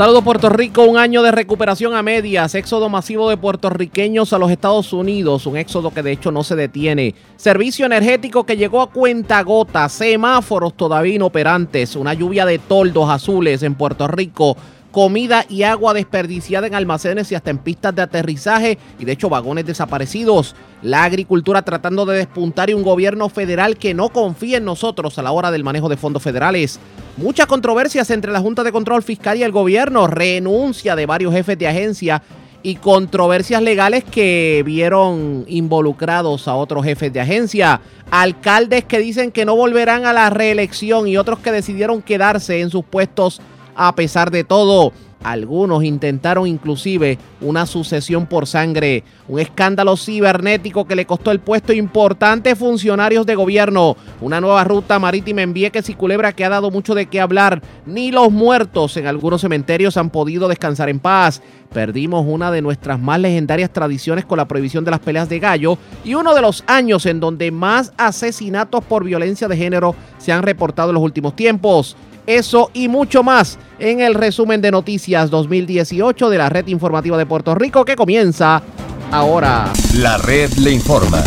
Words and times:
Saludos 0.00 0.24
Puerto 0.24 0.48
Rico, 0.48 0.84
un 0.84 0.96
año 0.96 1.22
de 1.22 1.30
recuperación 1.30 1.94
a 1.94 2.02
medias, 2.02 2.54
éxodo 2.54 2.88
masivo 2.88 3.28
de 3.28 3.36
puertorriqueños 3.36 4.32
a 4.32 4.38
los 4.38 4.50
Estados 4.50 4.94
Unidos, 4.94 5.44
un 5.44 5.58
éxodo 5.58 5.90
que 5.90 6.02
de 6.02 6.12
hecho 6.12 6.32
no 6.32 6.42
se 6.42 6.56
detiene. 6.56 7.14
Servicio 7.36 7.84
energético 7.84 8.46
que 8.46 8.56
llegó 8.56 8.80
a 8.80 8.90
cuenta 8.90 9.42
gota, 9.42 9.86
semáforos 9.90 10.74
todavía 10.74 11.16
inoperantes, 11.16 11.96
una 11.96 12.14
lluvia 12.14 12.46
de 12.46 12.58
toldos 12.58 13.10
azules 13.10 13.62
en 13.62 13.74
Puerto 13.74 14.08
Rico 14.08 14.56
comida 14.90 15.44
y 15.48 15.62
agua 15.62 15.94
desperdiciada 15.94 16.66
en 16.66 16.74
almacenes 16.74 17.30
y 17.30 17.34
hasta 17.34 17.50
en 17.50 17.58
pistas 17.58 17.94
de 17.94 18.02
aterrizaje 18.02 18.78
y 18.98 19.04
de 19.04 19.12
hecho 19.12 19.28
vagones 19.28 19.66
desaparecidos. 19.66 20.54
La 20.82 21.04
agricultura 21.04 21.62
tratando 21.62 22.06
de 22.06 22.16
despuntar 22.18 22.70
y 22.70 22.74
un 22.74 22.82
gobierno 22.82 23.28
federal 23.28 23.76
que 23.76 23.94
no 23.94 24.08
confía 24.08 24.58
en 24.58 24.64
nosotros 24.64 25.18
a 25.18 25.22
la 25.22 25.32
hora 25.32 25.50
del 25.50 25.64
manejo 25.64 25.88
de 25.88 25.96
fondos 25.96 26.22
federales. 26.22 26.80
Muchas 27.16 27.46
controversias 27.46 28.10
entre 28.10 28.32
la 28.32 28.40
Junta 28.40 28.64
de 28.64 28.72
Control 28.72 29.02
Fiscal 29.02 29.36
y 29.36 29.42
el 29.42 29.52
gobierno, 29.52 30.06
renuncia 30.06 30.96
de 30.96 31.06
varios 31.06 31.34
jefes 31.34 31.58
de 31.58 31.68
agencia 31.68 32.22
y 32.62 32.76
controversias 32.76 33.62
legales 33.62 34.04
que 34.04 34.62
vieron 34.64 35.44
involucrados 35.48 36.46
a 36.46 36.54
otros 36.54 36.84
jefes 36.84 37.12
de 37.12 37.20
agencia, 37.20 37.80
alcaldes 38.10 38.84
que 38.84 38.98
dicen 38.98 39.32
que 39.32 39.44
no 39.44 39.56
volverán 39.56 40.04
a 40.04 40.12
la 40.12 40.30
reelección 40.30 41.08
y 41.08 41.16
otros 41.16 41.38
que 41.38 41.52
decidieron 41.52 42.02
quedarse 42.02 42.60
en 42.60 42.70
sus 42.70 42.84
puestos 42.84 43.40
a 43.74 43.94
pesar 43.94 44.30
de 44.30 44.44
todo. 44.44 44.92
Algunos 45.22 45.84
intentaron 45.84 46.46
inclusive 46.46 47.18
una 47.42 47.66
sucesión 47.66 48.24
por 48.24 48.46
sangre, 48.46 49.04
un 49.28 49.38
escándalo 49.38 49.98
cibernético 49.98 50.86
que 50.86 50.96
le 50.96 51.04
costó 51.04 51.30
el 51.30 51.40
puesto 51.40 51.74
importantes 51.74 52.58
funcionarios 52.58 53.26
de 53.26 53.34
gobierno, 53.34 53.98
una 54.22 54.40
nueva 54.40 54.64
ruta 54.64 54.98
marítima 54.98 55.42
en 55.42 55.52
Vieques 55.52 55.90
y 55.90 55.94
Culebra 55.94 56.32
que 56.32 56.46
ha 56.46 56.48
dado 56.48 56.70
mucho 56.70 56.94
de 56.94 57.04
qué 57.04 57.20
hablar. 57.20 57.60
Ni 57.84 58.12
los 58.12 58.32
muertos 58.32 58.96
en 58.96 59.06
algunos 59.06 59.42
cementerios 59.42 59.98
han 59.98 60.08
podido 60.08 60.48
descansar 60.48 60.88
en 60.88 61.00
paz. 61.00 61.42
Perdimos 61.70 62.24
una 62.26 62.50
de 62.50 62.62
nuestras 62.62 62.98
más 62.98 63.20
legendarias 63.20 63.70
tradiciones 63.70 64.24
con 64.24 64.38
la 64.38 64.48
prohibición 64.48 64.86
de 64.86 64.90
las 64.90 65.00
peleas 65.00 65.28
de 65.28 65.38
gallo 65.38 65.76
y 66.02 66.14
uno 66.14 66.34
de 66.34 66.40
los 66.40 66.64
años 66.66 67.04
en 67.04 67.20
donde 67.20 67.50
más 67.50 67.92
asesinatos 67.98 68.82
por 68.84 69.04
violencia 69.04 69.48
de 69.48 69.56
género 69.58 69.94
se 70.16 70.32
han 70.32 70.42
reportado 70.42 70.90
en 70.90 70.94
los 70.94 71.04
últimos 71.04 71.36
tiempos. 71.36 71.94
Eso 72.30 72.70
y 72.72 72.86
mucho 72.86 73.24
más 73.24 73.58
en 73.80 74.00
el 74.00 74.14
resumen 74.14 74.60
de 74.60 74.70
noticias 74.70 75.30
2018 75.30 76.30
de 76.30 76.38
la 76.38 76.48
red 76.48 76.68
informativa 76.68 77.18
de 77.18 77.26
Puerto 77.26 77.56
Rico 77.56 77.84
que 77.84 77.96
comienza 77.96 78.62
ahora. 79.10 79.72
La 79.96 80.16
red 80.16 80.52
le 80.52 80.70
informa. 80.70 81.24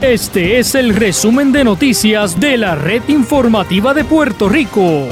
Este 0.00 0.58
es 0.58 0.74
el 0.74 0.96
resumen 0.96 1.52
de 1.52 1.62
noticias 1.62 2.40
de 2.40 2.56
la 2.56 2.74
red 2.74 3.02
informativa 3.06 3.94
de 3.94 4.02
Puerto 4.02 4.48
Rico. 4.48 5.06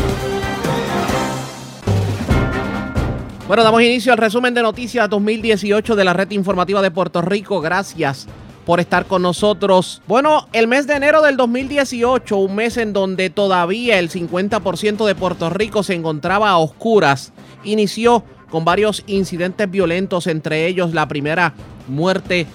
Bueno, 3.47 3.63
damos 3.63 3.81
inicio 3.83 4.11
al 4.11 4.19
resumen 4.19 4.53
de 4.53 4.63
noticias 4.63 5.09
2018 5.09 5.95
de 5.95 6.05
la 6.05 6.13
red 6.13 6.29
informativa 6.33 6.83
de 6.83 6.91
Puerto 6.91 7.23
Rico. 7.23 7.61
Gracias 7.61 8.27
por 8.69 8.81
estar 8.81 9.07
con 9.07 9.23
nosotros. 9.23 10.03
Bueno, 10.07 10.47
el 10.53 10.69
mes 10.69 10.87
de 10.87 10.93
enero 10.93 11.23
del 11.23 11.39
2018, 11.39 12.37
un 12.37 12.55
mes 12.55 12.77
en 12.77 12.93
donde 12.93 13.31
todavía 13.31 13.99
el 13.99 14.11
50% 14.11 15.07
de 15.07 15.15
Puerto 15.15 15.49
Rico 15.49 15.83
se 15.83 15.95
encontraba 15.95 16.51
a 16.51 16.59
oscuras, 16.59 17.33
inició 17.65 18.25
con 18.51 18.67
varios 18.67 19.05
incidentes 19.07 19.71
violentos, 19.71 20.27
entre 20.27 20.67
ellos 20.67 20.93
la 20.93 21.09
primera 21.09 21.55
muerte 21.87 22.47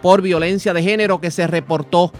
por 0.00 0.22
violencia 0.22 0.72
de 0.72 0.82
género 0.82 1.20
que 1.20 1.30
se 1.30 1.46
reportó 1.46 2.14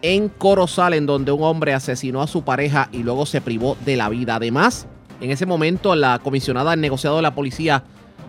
en 0.00 0.28
Corozal, 0.28 0.94
en 0.94 1.06
donde 1.06 1.32
un 1.32 1.42
hombre 1.42 1.74
asesinó 1.74 2.22
a 2.22 2.28
su 2.28 2.44
pareja 2.44 2.90
y 2.92 3.02
luego 3.02 3.26
se 3.26 3.40
privó 3.40 3.76
de 3.84 3.96
la 3.96 4.08
vida. 4.08 4.36
Además, 4.36 4.86
en 5.20 5.32
ese 5.32 5.46
momento 5.46 5.96
la 5.96 6.20
comisionada 6.20 6.70
del 6.70 6.80
negociado 6.80 7.16
de 7.16 7.22
la 7.22 7.34
policía, 7.34 7.82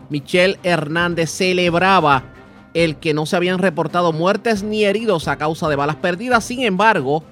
Michelle 0.09 0.58
Hernández, 0.63 1.30
celebraba 1.30 2.31
el 2.75 2.97
que 2.97 3.15
no 3.15 3.25
se 3.25 3.37
habían 3.37 3.57
reportado 3.57 4.13
muertes 4.13 4.61
ni 4.61 4.83
heridos 4.83 5.27
a 5.27 5.37
causa 5.37 5.67
de 5.69 5.77
balas 5.77 5.95
perdidas. 5.95 6.43
Sin 6.43 6.61
embargo, 6.61 7.23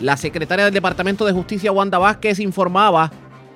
la 0.00 0.16
secretaria 0.16 0.64
del 0.64 0.74
Departamento 0.74 1.24
de 1.26 1.32
Justicia, 1.32 1.70
Wanda 1.70 1.98
Vázquez, 1.98 2.40
informaba 2.40 3.12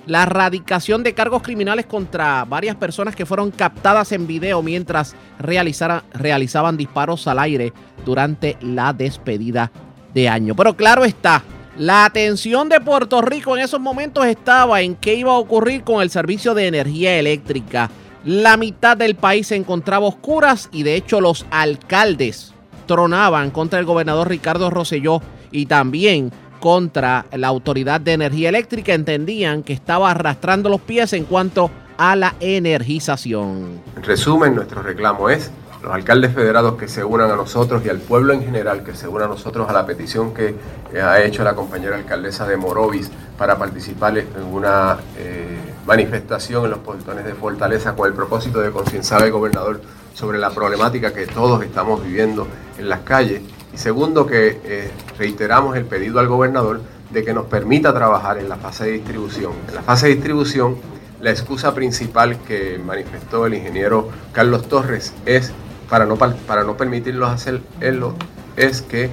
la 0.06 0.24
erradicación 0.24 1.02
de 1.02 1.14
cargos 1.14 1.42
criminales 1.42 1.86
contra 1.86 2.44
varias 2.44 2.76
personas 2.76 3.16
que 3.16 3.24
fueron 3.24 3.50
captadas 3.50 4.12
en 4.12 4.26
video 4.26 4.62
mientras 4.62 5.14
realizaban 5.38 6.76
disparos 6.76 7.26
al 7.26 7.38
aire 7.38 7.72
durante 8.04 8.58
la 8.60 8.92
despedida 8.92 9.72
de 10.12 10.28
año. 10.28 10.54
Pero 10.54 10.76
claro 10.76 11.04
está, 11.04 11.42
la 11.78 12.04
atención 12.04 12.68
de 12.68 12.80
Puerto 12.80 13.22
Rico 13.22 13.56
en 13.56 13.62
esos 13.62 13.80
momentos 13.80 14.26
estaba 14.26 14.82
en 14.82 14.96
qué 14.96 15.14
iba 15.14 15.32
a 15.32 15.38
ocurrir 15.38 15.82
con 15.82 16.02
el 16.02 16.10
servicio 16.10 16.52
de 16.52 16.66
energía 16.66 17.18
eléctrica. 17.18 17.88
La 18.24 18.56
mitad 18.56 18.96
del 18.96 19.16
país 19.16 19.48
se 19.48 19.56
encontraba 19.56 20.06
oscuras 20.06 20.68
y 20.70 20.84
de 20.84 20.94
hecho 20.94 21.20
los 21.20 21.44
alcaldes 21.50 22.54
tronaban 22.86 23.50
contra 23.50 23.80
el 23.80 23.84
gobernador 23.84 24.28
Ricardo 24.28 24.70
Rosselló 24.70 25.20
y 25.50 25.66
también 25.66 26.30
contra 26.60 27.26
la 27.32 27.48
Autoridad 27.48 28.00
de 28.00 28.12
Energía 28.12 28.48
Eléctrica. 28.48 28.94
Entendían 28.94 29.64
que 29.64 29.72
estaba 29.72 30.12
arrastrando 30.12 30.68
los 30.68 30.80
pies 30.80 31.12
en 31.14 31.24
cuanto 31.24 31.70
a 31.98 32.14
la 32.14 32.34
energización. 32.38 33.80
En 33.96 34.02
resumen, 34.04 34.54
nuestro 34.54 34.82
reclamo 34.82 35.28
es 35.28 35.50
los 35.82 35.92
alcaldes 35.92 36.32
federados 36.32 36.76
que 36.76 36.86
se 36.86 37.02
unan 37.02 37.28
a 37.28 37.34
nosotros 37.34 37.84
y 37.84 37.88
al 37.88 37.98
pueblo 37.98 38.32
en 38.32 38.44
general 38.44 38.84
que 38.84 38.94
se 38.94 39.08
una 39.08 39.24
a 39.24 39.28
nosotros 39.28 39.68
a 39.68 39.72
la 39.72 39.84
petición 39.84 40.32
que 40.32 40.54
ha 40.96 41.20
hecho 41.22 41.42
la 41.42 41.56
compañera 41.56 41.96
alcaldesa 41.96 42.46
de 42.46 42.56
Morovis 42.56 43.10
para 43.36 43.58
participar 43.58 44.16
en 44.16 44.28
una 44.48 44.98
eh, 45.18 45.71
manifestación 45.86 46.64
en 46.64 46.70
los 46.70 46.80
portones 46.80 47.24
de 47.24 47.34
Fortaleza 47.34 47.94
con 47.94 48.06
el 48.08 48.14
propósito 48.14 48.60
de 48.60 48.70
concienciar 48.70 49.22
al 49.22 49.30
gobernador 49.30 49.80
sobre 50.14 50.38
la 50.38 50.50
problemática 50.50 51.12
que 51.12 51.26
todos 51.26 51.62
estamos 51.62 52.04
viviendo 52.04 52.46
en 52.78 52.88
las 52.88 53.00
calles. 53.00 53.42
Y 53.72 53.78
segundo, 53.78 54.26
que 54.26 54.60
eh, 54.64 54.90
reiteramos 55.18 55.76
el 55.76 55.84
pedido 55.84 56.20
al 56.20 56.28
gobernador 56.28 56.80
de 57.10 57.24
que 57.24 57.32
nos 57.32 57.46
permita 57.46 57.92
trabajar 57.92 58.38
en 58.38 58.48
la 58.48 58.56
fase 58.56 58.84
de 58.84 58.92
distribución. 58.92 59.52
En 59.68 59.74
la 59.74 59.82
fase 59.82 60.08
de 60.08 60.14
distribución, 60.14 60.76
la 61.20 61.30
excusa 61.30 61.74
principal 61.74 62.38
que 62.40 62.80
manifestó 62.84 63.46
el 63.46 63.54
ingeniero 63.54 64.08
Carlos 64.32 64.68
Torres 64.68 65.14
es, 65.24 65.52
para 65.88 66.04
no, 66.04 66.16
para 66.16 66.64
no 66.64 66.76
permitirlos 66.76 67.30
hacerlo, 67.30 68.14
es 68.56 68.82
que 68.82 69.04
eh, 69.04 69.10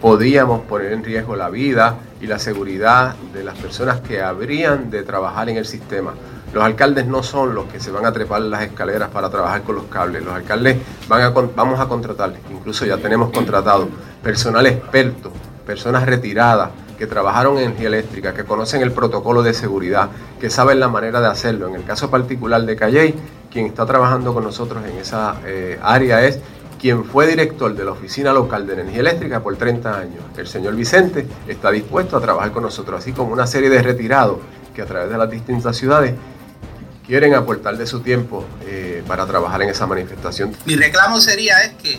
podríamos 0.00 0.62
poner 0.62 0.92
en 0.92 1.04
riesgo 1.04 1.36
la 1.36 1.48
vida 1.48 1.96
y 2.20 2.26
la 2.26 2.38
seguridad 2.38 3.14
de 3.32 3.44
las 3.44 3.56
personas 3.58 4.00
que 4.00 4.22
habrían 4.22 4.90
de 4.90 5.02
trabajar 5.02 5.48
en 5.48 5.56
el 5.56 5.66
sistema. 5.66 6.14
Los 6.52 6.64
alcaldes 6.64 7.06
no 7.06 7.22
son 7.22 7.54
los 7.54 7.66
que 7.66 7.80
se 7.80 7.90
van 7.90 8.06
a 8.06 8.12
trepar 8.12 8.40
las 8.42 8.62
escaleras 8.62 9.10
para 9.10 9.28
trabajar 9.28 9.62
con 9.62 9.74
los 9.74 9.84
cables. 9.84 10.24
Los 10.24 10.34
alcaldes 10.34 10.78
van 11.08 11.22
a, 11.22 11.30
vamos 11.30 11.80
a 11.80 11.86
contratar, 11.86 12.34
incluso 12.50 12.86
ya 12.86 12.96
tenemos 12.96 13.30
contratado 13.30 13.88
personal 14.22 14.66
experto, 14.66 15.30
personas 15.66 16.06
retiradas 16.06 16.70
que 16.96 17.06
trabajaron 17.06 17.58
en 17.58 17.64
energía 17.64 17.88
eléctrica, 17.88 18.32
que 18.32 18.44
conocen 18.44 18.80
el 18.80 18.92
protocolo 18.92 19.42
de 19.42 19.52
seguridad, 19.52 20.08
que 20.40 20.48
saben 20.48 20.80
la 20.80 20.88
manera 20.88 21.20
de 21.20 21.26
hacerlo. 21.26 21.68
En 21.68 21.74
el 21.74 21.84
caso 21.84 22.10
particular 22.10 22.62
de 22.62 22.74
Calley, 22.74 23.14
quien 23.50 23.66
está 23.66 23.84
trabajando 23.84 24.32
con 24.32 24.44
nosotros 24.44 24.82
en 24.84 24.96
esa 24.98 25.36
eh, 25.44 25.78
área 25.82 26.24
es 26.24 26.40
quien 26.86 27.04
fue 27.04 27.26
director 27.26 27.74
de 27.74 27.84
la 27.84 27.90
Oficina 27.90 28.32
Local 28.32 28.64
de 28.64 28.74
Energía 28.74 29.00
Eléctrica 29.00 29.42
por 29.42 29.56
30 29.56 29.98
años. 29.98 30.22
El 30.36 30.46
señor 30.46 30.76
Vicente 30.76 31.26
está 31.48 31.72
dispuesto 31.72 32.16
a 32.16 32.20
trabajar 32.20 32.52
con 32.52 32.62
nosotros, 32.62 33.00
así 33.00 33.10
como 33.10 33.32
una 33.32 33.48
serie 33.48 33.68
de 33.68 33.82
retirados 33.82 34.38
que 34.72 34.82
a 34.82 34.86
través 34.86 35.10
de 35.10 35.18
las 35.18 35.28
distintas 35.28 35.76
ciudades 35.76 36.14
quieren 37.04 37.34
aportar 37.34 37.76
de 37.76 37.88
su 37.88 38.02
tiempo 38.02 38.46
eh, 38.64 39.02
para 39.04 39.26
trabajar 39.26 39.62
en 39.62 39.70
esa 39.70 39.84
manifestación. 39.88 40.56
Mi 40.64 40.76
reclamo 40.76 41.20
sería 41.20 41.60
es 41.62 41.72
que 41.72 41.98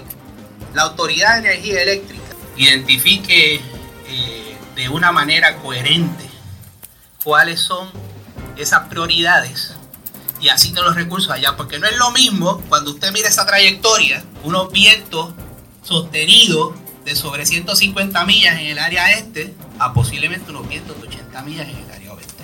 la 0.74 0.84
Autoridad 0.84 1.34
de 1.34 1.50
Energía 1.50 1.82
Eléctrica 1.82 2.24
identifique 2.56 3.56
eh, 3.56 4.58
de 4.74 4.88
una 4.88 5.12
manera 5.12 5.58
coherente 5.58 6.24
cuáles 7.26 7.60
son 7.60 7.90
esas 8.56 8.88
prioridades 8.88 9.74
y 10.40 10.48
asigna 10.48 10.82
los 10.82 10.96
recursos 10.96 11.30
allá, 11.30 11.58
porque 11.58 11.78
no 11.78 11.88
es 11.88 11.98
lo 11.98 12.12
mismo 12.12 12.62
cuando 12.70 12.92
usted 12.92 13.12
mira 13.12 13.28
esa 13.28 13.46
trayectoria, 13.46 14.24
unos 14.48 14.72
vientos 14.72 15.34
sostenidos 15.84 16.74
de 17.04 17.16
sobre 17.16 17.46
150 17.46 18.26
millas 18.26 18.58
en 18.60 18.68
el 18.68 18.80
área 18.80 19.12
este, 19.12 19.54
a 19.78 19.94
posiblemente 19.94 20.52
unos 20.52 20.68
vientos 20.70 21.00
de 21.02 21.08
80 21.08 21.42
millas 21.42 21.68
en 21.68 21.76
el 21.76 21.92
área 21.92 22.14
oeste. 22.14 22.44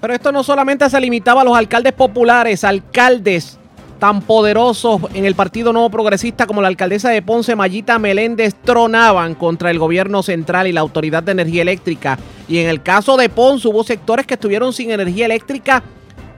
Pero 0.00 0.14
esto 0.14 0.32
no 0.32 0.42
solamente 0.42 0.90
se 0.90 1.00
limitaba 1.00 1.42
a 1.42 1.44
los 1.44 1.56
alcaldes 1.56 1.92
populares, 1.92 2.64
alcaldes 2.64 3.56
tan 4.00 4.20
poderosos 4.20 5.00
en 5.14 5.24
el 5.24 5.36
Partido 5.36 5.72
Nuevo 5.72 5.90
Progresista 5.90 6.44
como 6.44 6.60
la 6.60 6.68
alcaldesa 6.68 7.10
de 7.10 7.22
Ponce, 7.22 7.54
Mayita 7.54 8.00
Meléndez, 8.00 8.56
tronaban 8.64 9.36
contra 9.36 9.70
el 9.70 9.78
gobierno 9.78 10.24
central 10.24 10.66
y 10.66 10.72
la 10.72 10.80
Autoridad 10.80 11.22
de 11.22 11.32
Energía 11.32 11.62
Eléctrica. 11.62 12.18
Y 12.48 12.58
en 12.58 12.68
el 12.68 12.82
caso 12.82 13.16
de 13.16 13.28
Ponce 13.28 13.68
hubo 13.68 13.84
sectores 13.84 14.26
que 14.26 14.34
estuvieron 14.34 14.72
sin 14.72 14.90
energía 14.90 15.26
eléctrica 15.26 15.84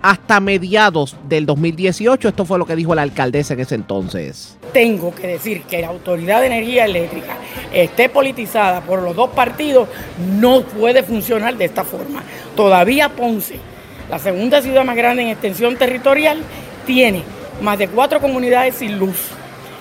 hasta 0.03 0.41
mediados 0.41 1.17
del 1.29 1.47
2018. 1.47 2.29
Esto 2.29 2.45
fue 2.45 2.59
lo 2.59 2.67
que 2.67 2.77
dijo 2.77 2.95
la 2.95 3.03
alcaldesa 3.03 3.55
en 3.55 3.61
ese 3.61 3.75
entonces. 3.75 4.57
Tengo 4.73 5.15
que 5.15 5.27
decir 5.27 5.63
que 5.63 5.81
la 5.81 5.89
Autoridad 5.89 6.41
de 6.41 6.47
Energía 6.47 6.85
Eléctrica 6.85 7.37
esté 7.73 8.09
politizada 8.09 8.81
por 8.83 9.03
los 9.03 9.17
dos 9.17 9.31
partidos, 9.31 9.89
no 10.39 10.63
puede 10.63 11.03
funcionar 11.03 11.57
de 11.57 11.65
esta 11.65 11.85
forma. 11.85 12.23
Todavía 12.55 13.09
Ponce 13.09 13.59
la 14.09 14.19
segunda 14.19 14.63
ciudad 14.63 14.85
más 14.85 14.97
grande 14.97 15.23
en 15.23 15.29
extensión 15.29 15.77
territorial, 15.77 16.39
tiene 16.87 17.23
más 17.61 17.79
de 17.79 17.89
cuatro 17.89 18.21
comunidades 18.21 18.77
sin 18.77 18.99
luz. 18.99 19.29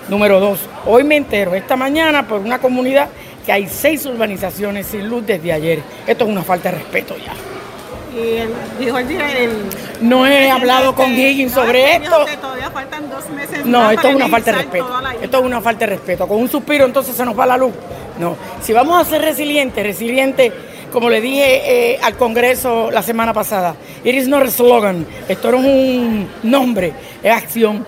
Número 0.08 0.40
dos, 0.40 0.60
hoy 0.86 1.04
me 1.04 1.16
entero 1.16 1.54
esta 1.54 1.76
mañana 1.76 2.26
por 2.26 2.40
una 2.40 2.58
comunidad 2.58 3.08
que 3.46 3.52
hay 3.52 3.66
seis 3.68 4.04
urbanizaciones 4.04 4.86
sin 4.86 5.08
luz 5.08 5.24
desde 5.26 5.52
ayer. 5.52 5.80
Esto 6.06 6.24
es 6.24 6.30
una 6.30 6.42
falta 6.42 6.70
de 6.70 6.78
respeto 6.78 7.16
ya. 7.16 7.57
Y 8.18 8.84
dijo 8.84 8.98
el, 8.98 9.06
No 10.00 10.26
he 10.26 10.50
hablado 10.50 10.94
con 10.94 11.12
Higgins 11.12 11.52
sobre 11.52 11.96
esto. 11.96 12.26
todavía 12.40 12.70
faltan 12.70 13.08
dos 13.08 13.28
meses 13.30 13.64
no, 13.64 13.90
esto 13.90 14.08
es 14.08 14.14
una 14.14 14.28
falta 14.28 14.52
de 14.52 14.58
respeto. 14.58 15.00
Esto 15.22 15.38
es 15.38 15.44
una 15.44 15.60
falta 15.60 15.80
de 15.80 15.86
respeto. 15.86 16.26
Con 16.26 16.38
un 16.38 16.48
suspiro 16.48 16.84
entonces 16.84 17.14
se 17.14 17.24
nos 17.24 17.38
va 17.38 17.46
la 17.46 17.56
luz. 17.56 17.72
No, 18.18 18.36
si 18.60 18.72
vamos 18.72 19.00
a 19.00 19.08
ser 19.08 19.22
resilientes, 19.22 19.84
resilientes, 19.84 20.52
como 20.92 21.08
le 21.08 21.20
dije 21.20 21.92
eh, 21.92 21.98
al 22.02 22.16
Congreso 22.16 22.90
la 22.90 23.02
semana 23.02 23.32
pasada, 23.32 23.76
it 24.02 24.14
is 24.14 24.26
not 24.26 24.42
a 24.42 24.50
slogan, 24.50 25.06
esto 25.28 25.52
no 25.52 25.58
es 25.58 25.64
un 25.64 26.28
nombre, 26.42 26.92
es 27.22 27.32
acción. 27.32 27.86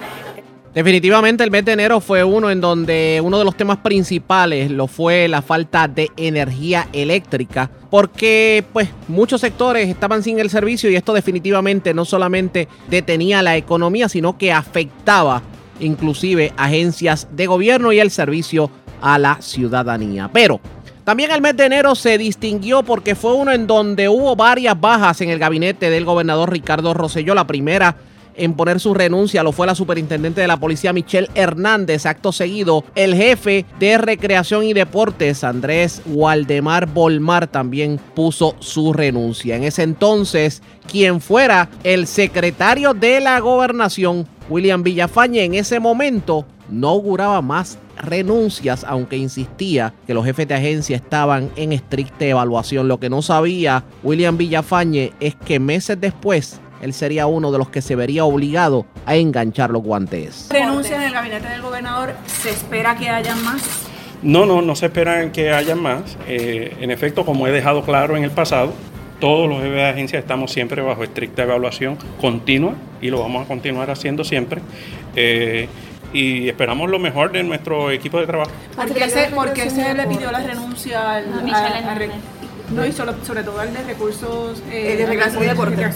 Definitivamente 0.75 1.43
el 1.43 1.51
mes 1.51 1.65
de 1.65 1.73
enero 1.73 2.01
fue 2.01 2.23
uno 2.23 2.49
en 2.49 2.61
donde 2.61 3.21
uno 3.25 3.41
de 3.41 3.45
los 3.45 3.57
temas 3.57 3.79
principales 3.79 4.71
lo 4.71 4.87
fue 4.87 5.27
la 5.27 5.43
falta 5.43 5.89
de 5.89 6.11
energía 6.17 6.87
eléctrica, 6.93 7.69
porque 7.91 8.65
pues 8.73 8.89
muchos 9.09 9.41
sectores 9.41 9.89
estaban 9.89 10.23
sin 10.23 10.39
el 10.39 10.49
servicio 10.49 10.89
y 10.89 10.95
esto 10.95 11.13
definitivamente 11.13 11.93
no 11.93 12.05
solamente 12.05 12.69
detenía 12.89 13.43
la 13.43 13.57
economía, 13.57 14.09
sino 14.09 14.39
que 14.39 14.53
afectaba 14.53 15.43
inclusive 15.81 16.53
agencias 16.57 17.27
de 17.33 17.47
gobierno 17.49 17.93
y 17.93 17.99
el 17.99 18.13
servicio 18.13 18.71
a 19.03 19.19
la 19.19 19.43
ciudadanía. 19.43 20.31
Pero 20.33 20.61
también 21.03 21.33
el 21.33 21.41
mes 21.41 21.57
de 21.57 21.65
enero 21.65 21.97
se 21.97 22.17
distinguió 22.17 22.85
porque 22.85 23.17
fue 23.17 23.35
uno 23.35 23.51
en 23.51 23.67
donde 23.67 24.09
hubo 24.09 24.37
varias 24.37 24.81
bajas 24.81 25.21
en 25.21 25.31
el 25.31 25.41
gabinete 25.41 25.91
del 25.91 26.05
gobernador 26.05 26.53
Ricardo 26.53 26.95
Rosselló. 26.95 27.35
La 27.35 27.49
primera 27.49 27.97
en 28.41 28.55
poner 28.55 28.81
su 28.81 28.95
renuncia 28.95 29.43
lo 29.43 29.53
fue 29.53 29.67
la 29.67 29.75
superintendente 29.75 30.41
de 30.41 30.49
la 30.49 30.59
policía 30.59 30.93
Michelle 30.93 31.29
Hernández. 31.35 32.07
Acto 32.07 32.33
seguido, 32.33 32.85
el 32.95 33.15
jefe 33.15 33.67
de 33.79 33.99
recreación 33.99 34.65
y 34.65 34.73
deportes 34.73 35.45
Andrés 35.45 36.01
Waldemar 36.07 36.87
Bolmar 36.87 37.47
también 37.47 38.01
puso 38.15 38.57
su 38.59 38.93
renuncia. 38.95 39.57
En 39.57 39.65
ese 39.65 39.83
entonces, 39.83 40.63
quien 40.91 41.21
fuera 41.21 41.69
el 41.85 42.07
secretario 42.07 42.95
de 42.95 43.21
la 43.21 43.39
gobernación, 43.41 44.27
William 44.49 44.83
Villafañe, 44.83 45.45
en 45.45 45.55
ese 45.55 45.79
momento 45.79 46.47
no 46.71 46.89
auguraba 46.89 47.43
más 47.43 47.79
renuncias, 47.99 48.85
aunque 48.85 49.17
insistía 49.17 49.93
que 50.07 50.15
los 50.15 50.25
jefes 50.25 50.49
de 50.49 50.55
agencia 50.55 50.97
estaban 50.97 51.51
en 51.57 51.73
estricta 51.73 52.25
evaluación. 52.25 52.89
Lo 52.89 52.99
que 52.99 53.11
no 53.11 53.21
sabía 53.21 53.85
William 54.03 54.39
Villafañe 54.39 55.13
es 55.21 55.35
que 55.35 55.61
meses 55.61 56.01
después 56.01 56.61
él 56.81 56.93
sería 56.93 57.27
uno 57.27 57.53
de 57.53 57.59
los 57.59 57.69
que 57.69 57.83
se 57.83 57.97
vería 57.97 58.25
obligado 58.25 58.87
a 59.07 59.17
enganchar 59.17 59.71
los 59.71 59.83
guantes. 59.83 60.49
¿Renuncias 60.51 60.99
en 60.99 61.03
el 61.03 61.13
gabinete 61.13 61.49
del 61.49 61.63
gobernador? 61.63 62.15
¿Se 62.27 62.51
espera 62.51 62.97
que 62.97 63.09
haya 63.09 63.35
más? 63.37 63.87
No, 64.23 64.45
no, 64.47 64.61
no 64.61 64.75
se 64.75 64.87
espera 64.87 65.33
que 65.33 65.51
haya 65.51 65.75
más. 65.75 66.17
Eh, 66.29 66.77
en 66.81 66.91
efecto, 66.91 67.25
como 67.25 67.47
he 67.47 67.53
dejado 67.53 67.83
claro 67.83 68.17
en 68.17 68.25
el 68.25 68.31
pasado, 68.31 68.73
todos 69.19 69.49
los 69.49 69.59
jefes 69.59 69.75
de 69.75 69.89
agencia 69.89 70.19
estamos 70.19 70.53
siempre 70.53 70.83
bajo 70.83 71.05
estricta 71.05 71.43
evaluación 71.43 71.97
continua 72.21 72.75
y 73.01 73.11
lo 73.11 73.21
vamos 73.21 73.45
a 73.45 73.49
continuar 73.49 73.91
haciendo 73.91 74.25
siempre. 74.25 74.61
Eh, 75.17 75.69
y 76.13 76.49
esperamos 76.49 76.91
lo 76.91 76.99
mejor 76.99 77.31
de 77.31 77.43
nuestro 77.43 77.91
equipo 77.91 78.19
de 78.19 78.27
trabajo. 78.27 78.51
¿Por 78.75 78.93
qué 78.93 79.09
se, 79.09 79.71
se 79.71 79.95
le 79.95 80.07
pidió 80.07 80.33
la 80.33 80.41
renuncia 80.41 81.15
al, 81.15 81.25
a, 81.55 81.95
no, 82.71 82.87
y 82.87 82.93
sobre, 82.93 83.43
todo 83.43 83.63
el 83.63 83.75
de 83.75 83.83
recursos 83.83 84.63
eh, 84.71 84.97
de 84.97 85.07
recreación 85.07 85.43
y 85.43 85.47
deporte. 85.47 85.91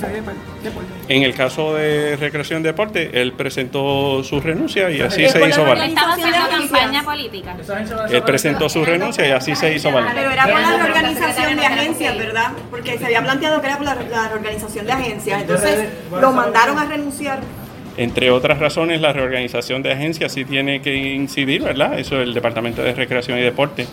En 1.08 1.22
el 1.22 1.34
caso 1.34 1.74
de 1.74 2.16
recreación 2.16 2.60
y 2.60 2.64
deporte, 2.64 3.20
él 3.20 3.32
presentó 3.32 4.24
su 4.24 4.40
renuncia 4.40 4.90
y 4.90 5.00
así 5.00 5.28
se 5.28 5.48
hizo 5.48 5.64
valer. 5.64 5.90
¿Estaba 5.90 6.14
haciendo 6.14 6.36
campaña 6.50 7.02
política? 7.04 7.56
Él 8.10 8.22
presentó 8.22 8.68
su 8.68 8.84
renuncia 8.84 9.28
y 9.28 9.30
así 9.30 9.54
se 9.54 9.74
hizo 9.74 9.92
valer. 9.92 10.12
Pero 10.14 10.30
era 10.30 10.44
por 10.44 10.60
la 10.60 10.76
reorganización 10.76 11.56
de 11.56 11.66
agencias, 11.66 12.18
¿verdad? 12.18 12.52
Porque 12.70 12.98
se 12.98 13.04
había 13.06 13.22
planteado 13.22 13.60
que 13.60 13.66
era 13.68 13.76
por 13.76 13.86
la, 13.86 13.94
la 13.94 14.28
reorganización 14.28 14.86
de 14.86 14.92
agencias. 14.92 15.42
Entonces, 15.42 15.88
lo 16.10 16.32
mandaron 16.32 16.78
a 16.78 16.86
renunciar 16.86 17.40
entre 17.96 18.30
otras 18.30 18.58
razones, 18.58 19.00
la 19.00 19.12
reorganización 19.12 19.82
de 19.82 19.92
agencias 19.92 20.32
sí 20.32 20.44
tiene 20.44 20.82
que 20.82 20.94
incidir, 20.94 21.62
¿verdad? 21.62 21.98
Eso 21.98 22.20
es 22.20 22.26
el 22.26 22.34
Departamento 22.34 22.82
de 22.82 22.92
Recreación 22.92 23.38
y 23.38 23.42
Deporte, 23.42 23.86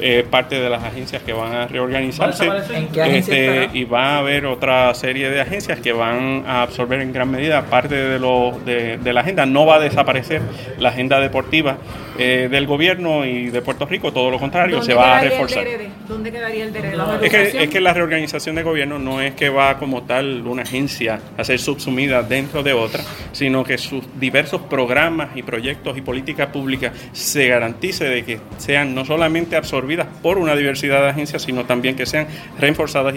eh, 0.00 0.24
parte 0.28 0.60
de 0.60 0.70
las 0.70 0.84
agencias 0.84 1.22
que 1.22 1.32
van 1.32 1.52
a 1.52 1.66
reorganizarse. 1.66 2.48
Este, 2.94 3.68
y 3.72 3.84
va 3.84 4.14
a 4.14 4.18
haber 4.18 4.46
otra 4.46 4.94
serie 4.94 5.30
de 5.30 5.40
agencias 5.40 5.80
que 5.80 5.92
van 5.92 6.44
a 6.46 6.62
absorber 6.62 7.00
en 7.00 7.12
gran 7.12 7.30
medida 7.30 7.62
parte 7.62 7.96
de, 7.96 8.18
lo, 8.18 8.58
de, 8.64 9.12
la 9.12 9.20
agenda. 9.20 9.44
No 9.44 9.66
va 9.66 9.76
a 9.76 9.80
desaparecer 9.80 10.40
la 10.78 10.90
agenda 10.90 11.18
deportiva 11.18 11.78
eh, 12.16 12.48
del 12.50 12.66
gobierno 12.66 13.24
y 13.24 13.50
de 13.50 13.60
Puerto 13.62 13.86
Rico, 13.86 14.12
todo 14.12 14.30
lo 14.30 14.38
contrario, 14.38 14.82
se 14.82 14.94
va 14.94 15.18
a 15.18 15.20
reforzar. 15.20 15.66
¿Dónde 16.06 16.32
quedaría 16.32 16.64
el 16.64 16.72
DRD? 16.72 17.24
Es 17.24 17.30
que, 17.30 17.64
es 17.64 17.70
que 17.70 17.80
la 17.80 17.92
reorganización 17.92 18.54
de 18.56 18.62
gobierno 18.62 18.98
no 18.98 19.20
es 19.20 19.34
que 19.34 19.48
va 19.48 19.78
como 19.78 20.02
tal 20.02 20.46
una 20.46 20.62
agencia 20.62 21.20
a 21.36 21.44
ser 21.44 21.58
subsumida 21.58 22.22
dentro 22.22 22.62
de 22.62 22.72
otra, 22.72 23.02
sino 23.32 23.47
sino 23.48 23.64
que 23.64 23.78
sus 23.78 24.04
diversos 24.20 24.60
programas 24.60 25.34
y 25.34 25.42
proyectos 25.42 25.96
y 25.96 26.02
políticas 26.02 26.48
públicas 26.48 26.92
se 27.12 27.48
garantice 27.48 28.04
de 28.04 28.22
que 28.22 28.40
sean 28.58 28.94
no 28.94 29.06
solamente 29.06 29.56
absorbidas 29.56 30.06
por 30.22 30.36
una 30.36 30.54
diversidad 30.54 31.00
de 31.00 31.08
agencias, 31.08 31.40
sino 31.40 31.64
también 31.64 31.96
que 31.96 32.04
sean 32.04 32.26
reforzadas. 32.58 33.14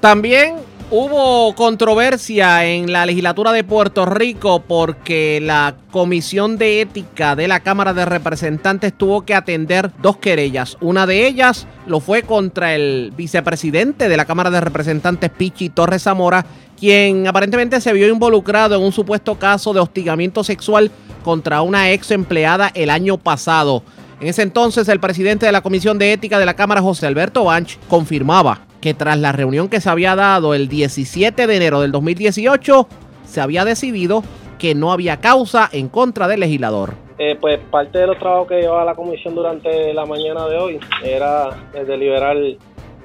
También 0.00 0.54
hubo 0.90 1.54
controversia 1.54 2.66
en 2.66 2.92
la 2.92 3.06
legislatura 3.06 3.52
de 3.52 3.64
Puerto 3.64 4.06
Rico 4.06 4.60
porque 4.60 5.40
la 5.42 5.76
Comisión 5.90 6.58
de 6.58 6.80
Ética 6.80 7.36
de 7.36 7.48
la 7.48 7.60
Cámara 7.60 7.94
de 7.94 8.04
Representantes 8.04 8.92
tuvo 8.96 9.24
que 9.24 9.34
atender 9.34 9.90
dos 10.02 10.18
querellas. 10.18 10.76
Una 10.80 11.06
de 11.06 11.26
ellas 11.26 11.66
lo 11.86 12.00
fue 12.00 12.22
contra 12.22 12.74
el 12.74 13.12
vicepresidente 13.16 14.08
de 14.08 14.16
la 14.16 14.24
Cámara 14.24 14.50
de 14.50 14.60
Representantes, 14.60 15.30
Pichi 15.30 15.70
Torres 15.70 16.02
Zamora, 16.02 16.44
quien 16.78 17.26
aparentemente 17.26 17.80
se 17.80 17.92
vio 17.92 18.08
involucrado 18.08 18.76
en 18.76 18.82
un 18.82 18.92
supuesto 18.92 19.38
caso 19.38 19.72
de 19.72 19.80
hostigamiento 19.80 20.44
sexual 20.44 20.90
contra 21.22 21.62
una 21.62 21.90
ex 21.90 22.10
empleada 22.10 22.70
el 22.74 22.90
año 22.90 23.16
pasado. 23.16 23.82
En 24.20 24.28
ese 24.28 24.42
entonces, 24.42 24.88
el 24.88 25.00
presidente 25.00 25.46
de 25.46 25.52
la 25.52 25.62
Comisión 25.62 25.98
de 25.98 26.12
Ética 26.12 26.38
de 26.38 26.46
la 26.46 26.54
Cámara, 26.54 26.82
José 26.82 27.06
Alberto 27.06 27.44
Banch, 27.44 27.78
confirmaba 27.88 28.60
que 28.84 28.92
tras 28.92 29.18
la 29.18 29.32
reunión 29.32 29.70
que 29.70 29.80
se 29.80 29.88
había 29.88 30.14
dado 30.14 30.52
el 30.52 30.68
17 30.68 31.46
de 31.46 31.56
enero 31.56 31.80
del 31.80 31.90
2018, 31.90 32.86
se 33.24 33.40
había 33.40 33.64
decidido 33.64 34.22
que 34.58 34.74
no 34.74 34.92
había 34.92 35.22
causa 35.22 35.70
en 35.72 35.88
contra 35.88 36.28
del 36.28 36.40
legislador. 36.40 36.92
Eh, 37.16 37.34
pues 37.40 37.60
parte 37.70 38.00
de 38.00 38.08
los 38.08 38.18
trabajos 38.18 38.46
que 38.46 38.60
llevaba 38.60 38.84
la 38.84 38.94
comisión 38.94 39.34
durante 39.34 39.94
la 39.94 40.04
mañana 40.04 40.46
de 40.48 40.58
hoy 40.58 40.80
era 41.02 41.48
deliberar 41.86 42.36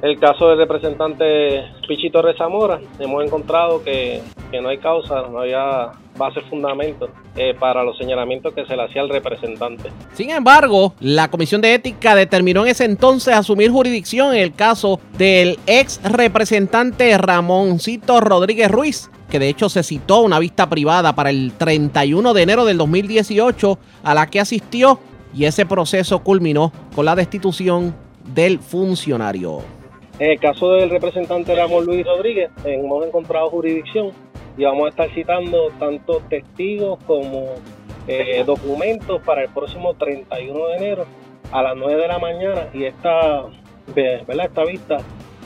el 0.01 0.19
caso 0.19 0.49
del 0.49 0.57
representante 0.57 1.63
Pichito 1.87 2.21
Rezamora, 2.21 2.79
hemos 2.99 3.23
encontrado 3.23 3.83
que, 3.83 4.21
no 4.61 4.69
hay 4.69 4.77
causa, 4.77 5.23
no 5.29 5.39
había 5.39 5.91
base 6.17 6.41
fundamento 6.41 7.09
eh, 7.35 7.55
para 7.57 7.83
los 7.83 7.97
señalamientos 7.97 8.53
que 8.53 8.65
se 8.65 8.75
le 8.75 8.83
hacía 8.83 9.01
al 9.01 9.09
representante. 9.09 9.91
Sin 10.13 10.29
embargo, 10.29 10.93
la 10.99 11.29
Comisión 11.29 11.61
de 11.61 11.73
Ética 11.73 12.15
determinó 12.15 12.63
en 12.63 12.69
ese 12.69 12.85
entonces 12.85 13.33
asumir 13.33 13.71
jurisdicción 13.71 14.33
en 14.33 14.41
el 14.41 14.53
caso 14.53 14.99
del 15.17 15.59
ex 15.65 16.01
representante 16.03 17.17
Ramoncito 17.17 18.21
Rodríguez 18.21 18.69
Ruiz, 18.69 19.09
que 19.29 19.39
de 19.39 19.49
hecho 19.49 19.69
se 19.69 19.83
citó 19.83 20.21
una 20.21 20.39
vista 20.39 20.69
privada 20.69 21.13
para 21.13 21.29
el 21.29 21.53
31 21.57 22.33
de 22.33 22.41
enero 22.41 22.65
del 22.65 22.77
2018 22.77 23.77
a 24.03 24.13
la 24.13 24.27
que 24.27 24.39
asistió 24.39 24.99
y 25.33 25.45
ese 25.45 25.65
proceso 25.65 26.19
culminó 26.19 26.71
con 26.95 27.05
la 27.05 27.15
destitución 27.15 27.95
del 28.33 28.59
funcionario. 28.59 29.78
En 30.19 30.31
el 30.31 30.39
caso 30.39 30.73
del 30.73 30.89
representante 30.89 31.55
Ramón 31.55 31.85
Luis 31.85 32.05
Rodríguez, 32.05 32.51
hemos 32.65 33.05
encontrado 33.07 33.49
jurisdicción 33.51 34.11
y 34.57 34.65
vamos 34.65 34.87
a 34.87 34.89
estar 34.89 35.09
citando 35.11 35.69
tanto 35.79 36.21
testigos 36.29 36.99
como 37.07 37.55
eh, 38.05 38.43
documentos 38.45 39.21
para 39.21 39.43
el 39.43 39.49
próximo 39.49 39.93
31 39.93 40.67
de 40.67 40.75
enero 40.75 41.05
a 41.53 41.63
las 41.63 41.77
9 41.77 42.01
de 42.01 42.07
la 42.09 42.19
mañana 42.19 42.67
y 42.73 42.83
esta, 42.83 43.45
¿verdad? 43.95 44.45
esta 44.45 44.65
vista 44.65 44.97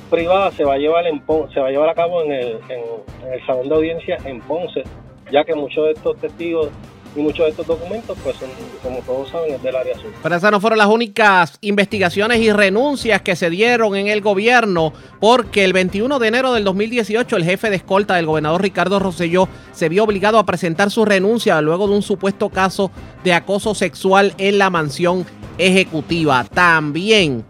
privada 0.10 0.50
se 0.52 0.64
va 0.64 0.74
a 0.74 0.78
llevar 0.78 1.06
en 1.06 1.22
se 1.54 1.60
va 1.60 1.68
a 1.68 1.72
llevar 1.72 1.90
a 1.90 1.94
cabo 1.94 2.24
en 2.24 2.32
el, 2.32 2.60
en 2.70 3.32
el 3.32 3.46
salón 3.46 3.70
de 3.70 3.76
audiencia 3.76 4.18
en 4.26 4.42
Ponce, 4.42 4.82
ya 5.32 5.44
que 5.44 5.54
muchos 5.54 5.86
de 5.86 5.92
estos 5.92 6.18
testigos 6.18 6.70
y 7.16 7.20
muchos 7.22 7.46
de 7.46 7.52
estos 7.52 7.68
documentos, 7.68 8.18
pues 8.24 8.36
como 8.82 9.00
todos 9.00 9.30
saben, 9.30 9.54
es 9.54 9.64
del 9.64 9.76
área 9.76 9.96
azul. 9.96 10.12
Pero 10.22 10.36
esas 10.36 10.52
no 10.52 10.60
fueron 10.60 10.80
las 10.80 10.88
únicas 10.88 11.58
investigaciones 11.62 12.40
y 12.40 12.52
renuncias 12.52 13.22
que 13.22 13.36
se 13.36 13.50
dieron 13.50 13.96
en 13.96 14.08
el 14.08 14.22
gobierno, 14.22 14.94
porque 15.20 15.64
el 15.64 15.74
21 15.74 16.20
de 16.20 16.28
enero 16.28 16.54
del 16.54 16.64
2018 16.64 17.36
el 17.36 17.46
jefe 17.46 17.70
de 17.70 17.76
escolta 17.78 18.16
del 18.16 18.26
gobernador 18.26 18.62
Ricardo 18.62 19.00
Rosselló 19.00 19.48
se 19.72 19.90
vio 19.90 20.04
obligado 20.04 20.40
a 20.40 20.46
presentar 20.46 20.92
su 20.92 21.06
renuncia 21.06 21.62
luego 21.62 21.88
de 21.88 21.96
un 21.96 22.02
supuesto 22.02 22.50
caso 22.50 22.92
de 23.24 23.34
acoso 23.34 23.76
sexual 23.76 24.34
en 24.38 24.58
la 24.58 24.70
mansión 24.70 25.26
ejecutiva. 25.58 26.46
También 26.46 27.46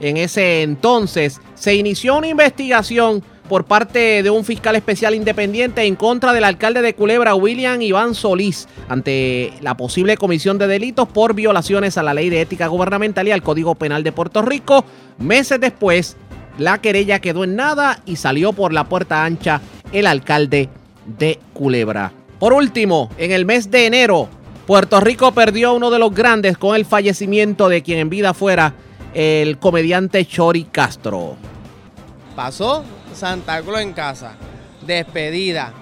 en 0.00 0.16
ese 0.16 0.62
entonces 0.62 1.40
se 1.54 1.74
inició 1.74 2.16
una 2.16 2.28
investigación 2.28 3.22
por 3.48 3.64
parte 3.64 4.22
de 4.22 4.30
un 4.30 4.44
fiscal 4.44 4.76
especial 4.76 5.14
independiente 5.14 5.82
en 5.82 5.96
contra 5.96 6.32
del 6.32 6.44
alcalde 6.44 6.82
de 6.82 6.94
Culebra, 6.94 7.34
William 7.34 7.80
Iván 7.80 8.14
Solís, 8.14 8.68
ante 8.88 9.52
la 9.60 9.76
posible 9.76 10.16
comisión 10.16 10.58
de 10.58 10.66
delitos 10.66 11.08
por 11.08 11.34
violaciones 11.34 11.98
a 11.98 12.02
la 12.02 12.14
ley 12.14 12.30
de 12.30 12.42
ética 12.42 12.66
gubernamental 12.68 13.26
y 13.26 13.32
al 13.32 13.42
Código 13.42 13.74
Penal 13.74 14.04
de 14.04 14.12
Puerto 14.12 14.42
Rico. 14.42 14.84
Meses 15.18 15.60
después, 15.60 16.16
la 16.58 16.78
querella 16.78 17.20
quedó 17.20 17.44
en 17.44 17.56
nada 17.56 18.00
y 18.04 18.16
salió 18.16 18.52
por 18.52 18.72
la 18.72 18.84
puerta 18.84 19.24
ancha 19.24 19.60
el 19.92 20.06
alcalde 20.06 20.68
de 21.06 21.40
Culebra. 21.54 22.12
Por 22.38 22.52
último, 22.52 23.10
en 23.18 23.32
el 23.32 23.46
mes 23.46 23.70
de 23.70 23.86
enero, 23.86 24.28
Puerto 24.66 25.00
Rico 25.00 25.32
perdió 25.32 25.72
uno 25.72 25.90
de 25.90 25.98
los 25.98 26.14
grandes 26.14 26.58
con 26.58 26.76
el 26.76 26.84
fallecimiento 26.84 27.68
de 27.68 27.82
quien 27.82 27.98
en 27.98 28.10
vida 28.10 28.34
fuera 28.34 28.74
el 29.14 29.58
comediante 29.58 30.24
Chori 30.26 30.64
Castro. 30.64 31.36
Pasó 32.36 32.84
Santa 33.14 33.62
Claus 33.62 33.80
en 33.80 33.92
casa, 33.92 34.32
despedida, 34.86 35.72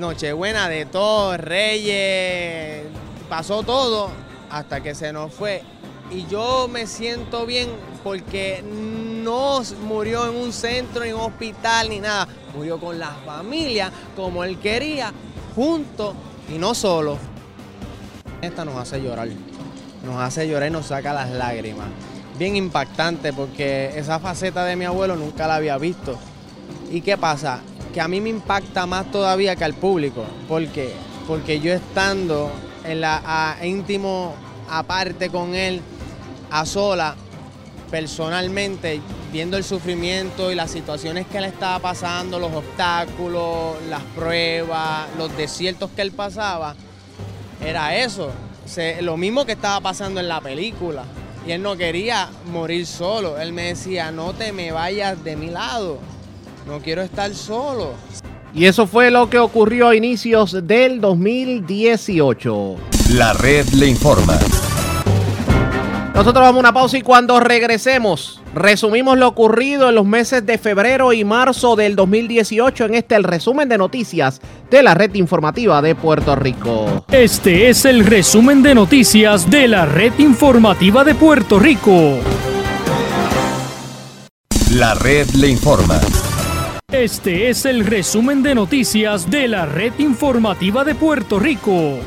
Nochebuena 0.00 0.68
de 0.68 0.86
todos, 0.86 1.36
Reyes, 1.38 2.84
pasó 3.28 3.62
todo 3.62 4.08
hasta 4.48 4.82
que 4.82 4.94
se 4.94 5.12
nos 5.12 5.32
fue. 5.32 5.62
Y 6.10 6.26
yo 6.26 6.68
me 6.68 6.86
siento 6.86 7.44
bien 7.44 7.68
porque 8.02 8.64
no 8.64 9.62
murió 9.82 10.26
en 10.26 10.36
un 10.36 10.52
centro, 10.54 11.04
en 11.04 11.14
un 11.14 11.20
hospital, 11.20 11.90
ni 11.90 12.00
nada. 12.00 12.26
Murió 12.56 12.80
con 12.80 12.98
la 12.98 13.10
familia, 13.26 13.92
como 14.16 14.42
él 14.42 14.58
quería, 14.58 15.12
junto 15.54 16.14
y 16.48 16.58
no 16.58 16.74
solo. 16.74 17.18
Esta 18.40 18.64
nos 18.64 18.76
hace 18.76 19.02
llorar, 19.02 19.28
nos 20.04 20.16
hace 20.16 20.48
llorar 20.48 20.68
y 20.68 20.72
nos 20.72 20.86
saca 20.86 21.12
las 21.12 21.30
lágrimas. 21.30 21.88
Bien 22.40 22.56
impactante 22.56 23.34
porque 23.34 23.92
esa 23.96 24.18
faceta 24.18 24.64
de 24.64 24.74
mi 24.74 24.86
abuelo 24.86 25.14
nunca 25.14 25.46
la 25.46 25.56
había 25.56 25.76
visto. 25.76 26.18
¿Y 26.90 27.02
qué 27.02 27.18
pasa? 27.18 27.60
Que 27.92 28.00
a 28.00 28.08
mí 28.08 28.22
me 28.22 28.30
impacta 28.30 28.86
más 28.86 29.10
todavía 29.10 29.56
que 29.56 29.64
al 29.64 29.74
público. 29.74 30.24
¿Por 30.48 30.66
qué? 30.68 30.94
Porque 31.28 31.60
yo 31.60 31.70
estando 31.70 32.50
en 32.82 33.02
la 33.02 33.58
íntimo 33.62 34.34
aparte 34.70 35.28
con 35.28 35.54
él, 35.54 35.82
a 36.50 36.64
sola, 36.64 37.14
personalmente, 37.90 39.02
viendo 39.30 39.58
el 39.58 39.62
sufrimiento 39.64 40.50
y 40.50 40.54
las 40.54 40.70
situaciones 40.70 41.26
que 41.26 41.36
él 41.36 41.44
estaba 41.44 41.78
pasando, 41.78 42.38
los 42.38 42.54
obstáculos, 42.54 43.76
las 43.90 44.02
pruebas, 44.16 45.08
los 45.18 45.36
desiertos 45.36 45.90
que 45.90 46.00
él 46.00 46.12
pasaba, 46.12 46.74
era 47.62 47.94
eso. 47.96 48.30
lo 49.02 49.18
mismo 49.18 49.44
que 49.44 49.52
estaba 49.52 49.82
pasando 49.82 50.20
en 50.20 50.28
la 50.28 50.40
película. 50.40 51.04
Y 51.46 51.52
él 51.52 51.62
no 51.62 51.76
quería 51.76 52.28
morir 52.52 52.86
solo. 52.86 53.38
Él 53.38 53.52
me 53.52 53.68
decía, 53.68 54.10
no 54.10 54.32
te 54.32 54.52
me 54.52 54.72
vayas 54.72 55.22
de 55.24 55.36
mi 55.36 55.48
lado. 55.48 55.98
No 56.66 56.80
quiero 56.80 57.02
estar 57.02 57.34
solo. 57.34 57.94
Y 58.52 58.66
eso 58.66 58.86
fue 58.86 59.10
lo 59.10 59.30
que 59.30 59.38
ocurrió 59.38 59.88
a 59.88 59.96
inicios 59.96 60.66
del 60.66 61.00
2018. 61.00 62.76
La 63.14 63.32
red 63.32 63.66
le 63.70 63.86
informa. 63.86 64.38
Nosotros 66.14 66.42
vamos 66.42 66.56
a 66.56 66.60
una 66.60 66.72
pausa 66.72 66.98
y 66.98 67.02
cuando 67.02 67.40
regresemos 67.40 68.39
resumimos 68.54 69.18
lo 69.18 69.28
ocurrido 69.28 69.88
en 69.88 69.94
los 69.94 70.06
meses 70.06 70.44
de 70.44 70.58
febrero 70.58 71.12
y 71.12 71.24
marzo 71.24 71.76
del 71.76 71.96
2018 71.96 72.86
en 72.86 72.94
este 72.94 73.14
el 73.14 73.24
resumen 73.24 73.68
de 73.68 73.78
noticias 73.78 74.40
de 74.70 74.82
la 74.82 74.94
red 74.94 75.14
informativa 75.14 75.82
de 75.82 75.94
Puerto 75.94 76.36
Rico. 76.36 77.04
Este 77.10 77.68
es 77.68 77.84
el 77.84 78.04
resumen 78.04 78.62
de 78.62 78.74
noticias 78.74 79.50
de 79.50 79.68
la 79.68 79.86
red 79.86 80.12
informativa 80.18 81.04
de 81.04 81.14
Puerto 81.14 81.58
Rico. 81.58 82.18
La 84.72 84.94
red 84.94 85.28
le 85.30 85.48
informa. 85.48 86.00
Este 86.92 87.50
es 87.50 87.64
el 87.66 87.84
resumen 87.84 88.42
de 88.42 88.54
noticias 88.54 89.30
de 89.30 89.48
la 89.48 89.66
red 89.66 89.92
informativa 89.98 90.84
de 90.84 90.94
Puerto 90.94 91.38
Rico. 91.38 92.00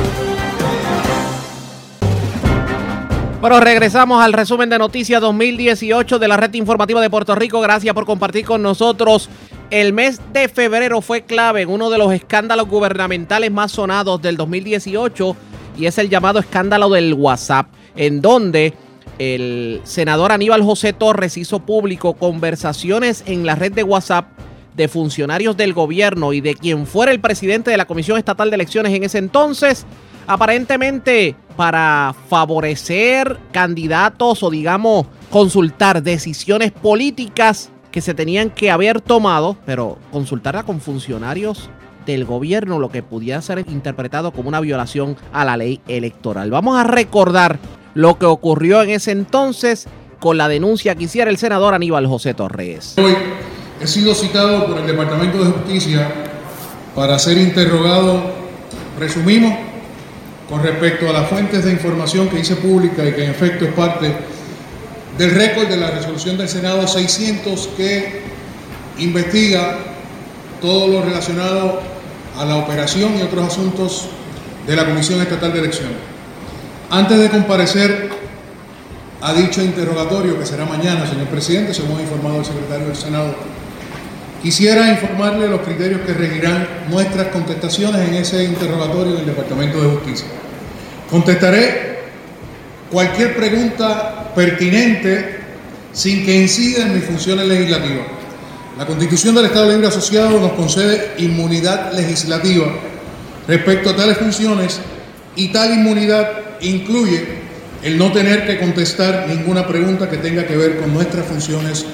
Bueno, 3.44 3.60
regresamos 3.60 4.24
al 4.24 4.32
resumen 4.32 4.70
de 4.70 4.80
noticias 4.80 5.20
2018 5.20 6.18
de 6.18 6.28
la 6.30 6.38
red 6.38 6.54
informativa 6.54 7.02
de 7.02 7.10
Puerto 7.10 7.36
Rico. 7.36 7.60
Gracias 7.60 7.94
por 7.94 8.06
compartir 8.06 8.46
con 8.46 8.62
nosotros. 8.62 9.30
El 9.70 9.92
mes 9.92 10.22
de 10.32 10.48
febrero 10.48 11.02
fue 11.02 11.24
clave 11.24 11.64
en 11.64 11.70
uno 11.70 11.90
de 11.90 11.98
los 11.98 12.14
escándalos 12.14 12.70
gubernamentales 12.70 13.52
más 13.52 13.74
sonados 13.74 14.22
del 14.22 14.38
2018 14.38 15.36
y 15.78 15.88
es 15.88 15.98
el 15.98 16.10
llamado 16.10 16.40
escándalo 16.40 16.90
del 16.90 17.16
WhatsApp, 17.16 17.68
en 17.98 18.22
donde 18.22 18.76
el 19.20 19.82
senador 19.84 20.32
Aníbal 20.32 20.64
José 20.64 20.94
Torres 20.94 21.36
hizo 21.36 21.60
público 21.66 22.14
conversaciones 22.14 23.26
en 23.28 23.46
la 23.46 23.56
red 23.56 23.74
de 23.74 23.84
WhatsApp 23.84 24.28
de 24.76 24.88
funcionarios 24.88 25.56
del 25.58 25.74
gobierno 25.74 26.34
y 26.34 26.42
de 26.42 26.56
quien 26.56 26.88
fuera 26.88 27.12
el 27.12 27.20
presidente 27.20 27.72
de 27.72 27.78
la 27.78 27.86
Comisión 27.86 28.18
Estatal 28.18 28.50
de 28.50 28.56
Elecciones 28.56 28.94
en 28.94 29.04
ese 29.04 29.18
entonces, 29.18 29.86
aparentemente 30.28 31.36
para 31.56 32.16
favorecer 32.30 33.38
candidatos 33.52 34.42
o 34.42 34.50
digamos 34.50 35.06
consultar 35.30 36.02
decisiones 36.02 36.72
políticas 36.72 37.70
que 37.92 38.02
se 38.02 38.14
tenían 38.14 38.50
que 38.50 38.72
haber 38.72 39.02
tomado, 39.02 39.56
pero 39.66 40.00
consultarla 40.12 40.64
con 40.64 40.82
funcionarios 40.82 41.70
del 42.08 42.26
gobierno, 42.26 42.80
lo 42.80 42.90
que 42.90 43.04
pudiera 43.04 43.42
ser 43.42 43.64
interpretado 43.70 44.32
como 44.32 44.50
una 44.50 44.60
violación 44.60 45.16
a 45.32 45.46
la 45.46 45.58
ley 45.58 45.80
electoral. 45.88 46.50
Vamos 46.50 46.78
a 46.78 46.84
recordar 46.84 47.60
lo 47.94 48.18
que 48.18 48.26
ocurrió 48.26 48.82
en 48.82 48.90
ese 48.90 49.12
entonces 49.12 49.88
con 50.20 50.38
la 50.38 50.48
denuncia 50.48 50.96
que 50.96 51.04
hiciera 51.04 51.30
el 51.30 51.38
senador 51.38 51.74
Aníbal 51.74 52.08
José 52.08 52.34
Torres. 52.34 52.96
He 53.84 53.88
sido 53.88 54.16
citado 54.16 54.66
por 54.66 54.78
el 54.78 54.88
Departamento 54.88 55.44
de 55.44 55.52
Justicia 55.52 56.08
para 56.96 57.20
ser 57.20 57.38
interrogado, 57.38 58.32
resumimos, 58.98 59.54
con 60.50 60.64
respecto 60.64 61.10
a 61.10 61.12
las 61.12 61.28
fuentes 61.28 61.66
de 61.66 61.74
información 61.74 62.30
que 62.30 62.40
hice 62.40 62.56
pública 62.56 63.04
y 63.04 63.12
que 63.12 63.26
en 63.26 63.32
efecto 63.32 63.66
es 63.66 63.74
parte 63.74 64.10
del 65.18 65.32
récord 65.32 65.68
de 65.68 65.76
la 65.76 65.92
resolución 65.92 66.38
del 66.38 66.48
Senado 66.48 66.88
600 66.88 67.70
que 67.76 68.22
investiga 69.00 69.80
todo 70.62 70.88
lo 70.88 71.04
relacionado 71.04 71.82
a 72.38 72.46
la 72.46 72.56
operación 72.56 73.20
y 73.20 73.22
otros 73.22 73.48
asuntos 73.48 74.08
de 74.66 74.78
la 74.78 74.86
Comisión 74.86 75.20
Estatal 75.20 75.52
de 75.52 75.60
Elecciones. 75.60 75.98
Antes 76.90 77.20
de 77.20 77.30
comparecer 77.30 78.10
a 79.20 79.34
dicho 79.34 79.62
interrogatorio, 79.62 80.40
que 80.40 80.46
será 80.46 80.66
mañana, 80.66 81.06
señor 81.06 81.28
presidente, 81.28 81.74
según 81.74 81.98
ha 82.00 82.02
informado 82.02 82.40
el 82.40 82.46
secretario 82.46 82.88
del 82.88 82.96
Senado, 82.96 83.36
quisiera 84.44 84.90
informarle 84.90 85.48
los 85.48 85.62
criterios 85.62 86.02
que 86.02 86.14
regirán 86.14 86.68
nuestras 86.90 87.28
contestaciones 87.28 88.10
en 88.10 88.16
ese 88.16 88.44
interrogatorio 88.44 89.14
del 89.14 89.26
Departamento 89.26 89.82
de 89.82 89.90
Justicia. 89.96 90.28
Contestaré 91.10 92.00
cualquier 92.92 93.38
pregunta 93.38 94.34
pertinente 94.36 95.40
sin 95.94 96.26
que 96.26 96.42
incida 96.42 96.86
en 96.86 96.96
mis 96.96 97.06
funciones 97.06 97.48
legislativas. 97.48 98.06
La 98.78 98.86
Constitución 98.86 99.34
del 99.34 99.46
Estado 99.46 99.72
Libre 99.72 99.88
Asociado 99.88 100.38
nos 100.40 100.52
concede 100.54 101.14
inmunidad 101.20 101.94
legislativa 101.94 102.66
respecto 103.48 103.92
a 103.92 103.96
tales 103.96 104.18
funciones 104.18 104.82
y 105.38 105.54
tal 105.54 105.74
inmunidad 105.74 106.60
incluye 106.60 107.44
el 107.82 107.98
no 107.98 108.12
tener 108.12 108.46
que 108.46 108.60
contestar 108.60 109.28
ninguna 109.30 109.66
pregunta 109.66 110.10
que 110.10 110.18
tenga 110.18 110.46
que 110.46 110.58
ver 110.58 110.80
con 110.80 110.94
nuestras 110.94 111.26
funciones 111.28 111.86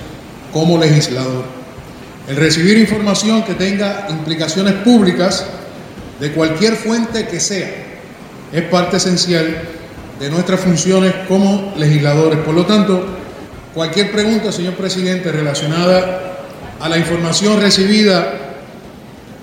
como 0.52 0.80
legislador. 0.80 1.59
El 2.30 2.36
recibir 2.36 2.78
información 2.78 3.44
que 3.44 3.56
tenga 3.56 4.06
implicaciones 4.12 4.76
públicas 4.76 5.46
de 6.20 6.32
cualquier 6.32 6.76
fuente 6.76 7.28
que 7.28 7.40
sea 7.40 7.68
es 8.54 8.64
parte 8.66 8.98
esencial 8.98 9.64
de 10.20 10.30
nuestras 10.30 10.60
funciones 10.60 11.12
como 11.28 11.74
legisladores. 11.76 12.38
Por 12.40 12.54
lo 12.54 12.68
tanto, 12.68 13.04
cualquier 13.74 14.12
pregunta, 14.12 14.52
señor 14.52 14.76
presidente, 14.76 15.32
relacionada 15.32 16.38
a 16.80 16.88
la 16.88 17.00
información 17.00 17.60
recibida 17.60 18.32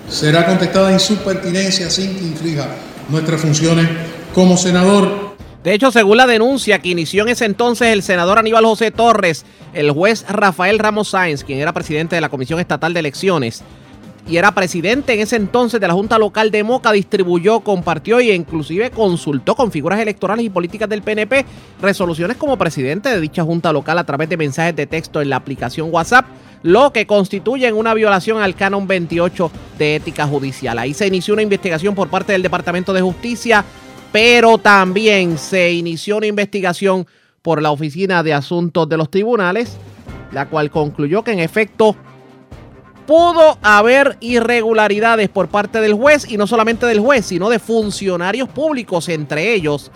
será 0.09 0.47
contestada 0.47 0.93
en 0.93 1.01
su 1.01 1.17
pertinencia 1.17 1.91
sin 1.91 2.15
que 2.17 2.25
inflija 2.25 2.69
nuestras 3.09 3.41
funciones 3.41 3.89
como 4.33 4.57
senador. 4.57 5.26
De 5.67 5.75
hecho, 5.75 5.91
según 5.91 6.17
la 6.17 6.29
denuncia 6.29 6.79
que 6.79 6.91
inició 6.91 7.25
en 7.25 7.31
ese 7.31 7.45
entonces 7.45 7.89
el 7.89 8.05
senador 8.05 8.39
Aníbal 8.39 8.65
José 8.65 8.93
Torres, 8.93 9.45
el 9.75 9.91
juez 9.91 10.25
Rafael 10.29 10.79
Ramos 10.79 11.09
Sáenz, 11.09 11.43
quien 11.43 11.59
era 11.59 11.73
presidente 11.73 12.15
de 12.15 12.21
la 12.21 12.29
Comisión 12.29 12.61
Estatal 12.61 12.95
de 12.95 13.01
Elecciones, 13.01 13.65
y 14.29 14.37
era 14.37 14.53
presidente 14.53 15.15
en 15.15 15.19
ese 15.19 15.35
entonces 15.35 15.81
de 15.81 15.89
la 15.89 15.95
Junta 15.95 16.21
Local 16.21 16.53
de 16.53 16.63
Moca, 16.63 16.93
distribuyó, 16.93 17.59
compartió 17.65 18.21
e 18.21 18.33
inclusive 18.33 18.93
consultó 18.93 19.57
con 19.57 19.73
figuras 19.73 19.99
electorales 19.99 20.45
y 20.45 20.51
políticas 20.51 20.89
del 20.89 21.03
PNP 21.03 21.45
resoluciones 21.83 22.37
como 22.37 22.57
presidente 22.57 23.09
de 23.09 23.21
dicha 23.21 23.43
Junta 23.43 23.73
Local 23.73 23.99
a 23.99 24.05
través 24.05 24.29
de 24.29 24.37
mensajes 24.37 24.77
de 24.77 24.87
texto 24.87 25.21
en 25.21 25.31
la 25.31 25.37
aplicación 25.37 25.89
WhatsApp, 25.93 26.27
lo 26.63 26.93
que 26.93 27.09
constituye 27.09 27.73
una 27.73 27.93
violación 27.93 28.41
al 28.41 28.55
canon 28.55 28.87
28 28.87 29.51
de 29.81 29.97
ética 29.97 30.29
judicial. 30.29 30.79
Ahí 30.79 30.95
se 30.95 31.09
inició 31.09 31.35
una 31.35 31.43
investigación 31.43 31.97
por 31.97 32.09
parte 32.09 32.31
del 32.31 32.43
Departamento 32.43 32.93
de 32.93 33.01
Justicia, 33.01 33.65
pero 34.17 34.57
también 34.57 35.37
se 35.37 35.75
inició 35.75 36.17
una 36.17 36.27
investigación 36.27 37.07
por 37.43 37.61
la 37.61 37.71
Oficina 37.71 38.23
de 38.23 38.33
Asuntos 38.33 38.89
de 38.89 38.97
los 38.97 39.11
Tribunales, 39.11 39.77
la 40.33 40.49
cual 40.49 40.71
concluyó 40.71 41.23
que 41.23 41.33
en 41.33 41.41
efecto 41.41 41.95
pudo 43.07 43.59
haber 43.61 44.17
irregularidades 44.21 45.29
por 45.29 45.49
parte 45.49 45.83
del 45.83 45.93
juez 45.93 46.27
y 46.31 46.39
no 46.39 46.47
solamente 46.47 46.87
del 46.87 47.01
juez, 47.01 47.27
sino 47.27 47.51
de 47.51 47.59
funcionarios 47.59 48.49
públicos, 48.49 49.11
entre 49.11 49.53
ellos 49.53 49.91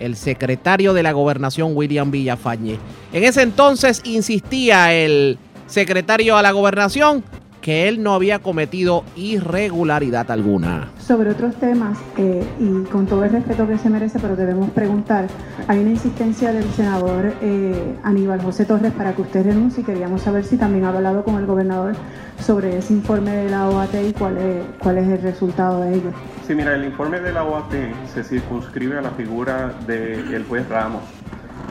el 0.00 0.16
secretario 0.16 0.94
de 0.94 1.02
la 1.02 1.12
gobernación 1.12 1.76
William 1.76 2.10
Villafañe. 2.10 2.78
En 3.12 3.22
ese 3.22 3.42
entonces 3.42 4.00
insistía 4.04 4.94
el 4.94 5.36
secretario 5.66 6.38
a 6.38 6.42
la 6.42 6.52
gobernación 6.52 7.22
que 7.68 7.86
él 7.86 8.02
no 8.02 8.14
había 8.14 8.38
cometido 8.38 9.04
irregularidad 9.14 10.30
alguna. 10.30 10.88
Sobre 10.98 11.28
otros 11.28 11.54
temas, 11.56 11.98
eh, 12.16 12.42
y 12.58 12.84
con 12.84 13.04
todo 13.04 13.24
el 13.24 13.30
respeto 13.30 13.68
que 13.68 13.76
se 13.76 13.90
merece, 13.90 14.18
pero 14.18 14.36
debemos 14.36 14.70
preguntar, 14.70 15.26
hay 15.66 15.80
una 15.80 15.90
insistencia 15.90 16.50
del 16.50 16.64
senador 16.70 17.34
eh, 17.42 17.94
Aníbal 18.04 18.40
José 18.40 18.64
Torres 18.64 18.94
para 18.94 19.14
que 19.14 19.20
usted 19.20 19.44
renuncie 19.44 19.82
y 19.82 19.84
queríamos 19.84 20.22
saber 20.22 20.44
si 20.44 20.56
también 20.56 20.86
ha 20.86 20.96
hablado 20.96 21.22
con 21.24 21.34
el 21.36 21.44
gobernador 21.44 21.94
sobre 22.40 22.78
ese 22.78 22.94
informe 22.94 23.32
de 23.32 23.50
la 23.50 23.68
OAT 23.68 23.96
y 24.08 24.12
cuál 24.14 24.38
es, 24.38 24.64
cuál 24.78 24.96
es 24.96 25.06
el 25.06 25.20
resultado 25.20 25.82
de 25.82 25.96
ello. 25.96 26.10
Sí, 26.46 26.54
mira, 26.54 26.74
el 26.74 26.86
informe 26.86 27.20
de 27.20 27.34
la 27.34 27.44
OAT 27.44 27.74
se 28.14 28.24
circunscribe 28.24 28.96
a 28.96 29.02
la 29.02 29.10
figura 29.10 29.74
del 29.86 30.42
juez 30.48 30.66
Ramos. 30.70 31.02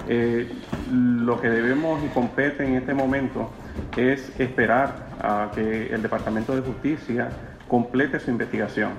Eh, 0.08 0.48
lo 0.92 1.42
que 1.42 1.50
debemos 1.50 2.04
y 2.04 2.08
compete 2.10 2.64
en 2.64 2.76
este 2.76 2.94
momento 2.94 3.50
es 3.96 4.32
esperar 4.40 5.07
a 5.22 5.52
que 5.54 5.88
el 5.88 6.02
Departamento 6.02 6.56
de 6.56 6.62
Justicia 6.62 7.30
complete 7.68 8.20
su 8.20 8.32
investigación. 8.32 8.92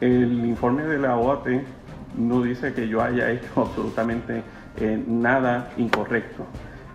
El 0.00 0.44
informe 0.44 0.82
de 0.84 0.98
la 0.98 1.16
OAT 1.16 1.48
no 2.16 2.42
dice 2.42 2.72
que 2.74 2.88
yo 2.88 3.02
haya 3.02 3.30
hecho 3.32 3.62
absolutamente 3.62 4.42
eh, 4.80 5.02
nada 5.06 5.70
incorrecto. 5.76 6.46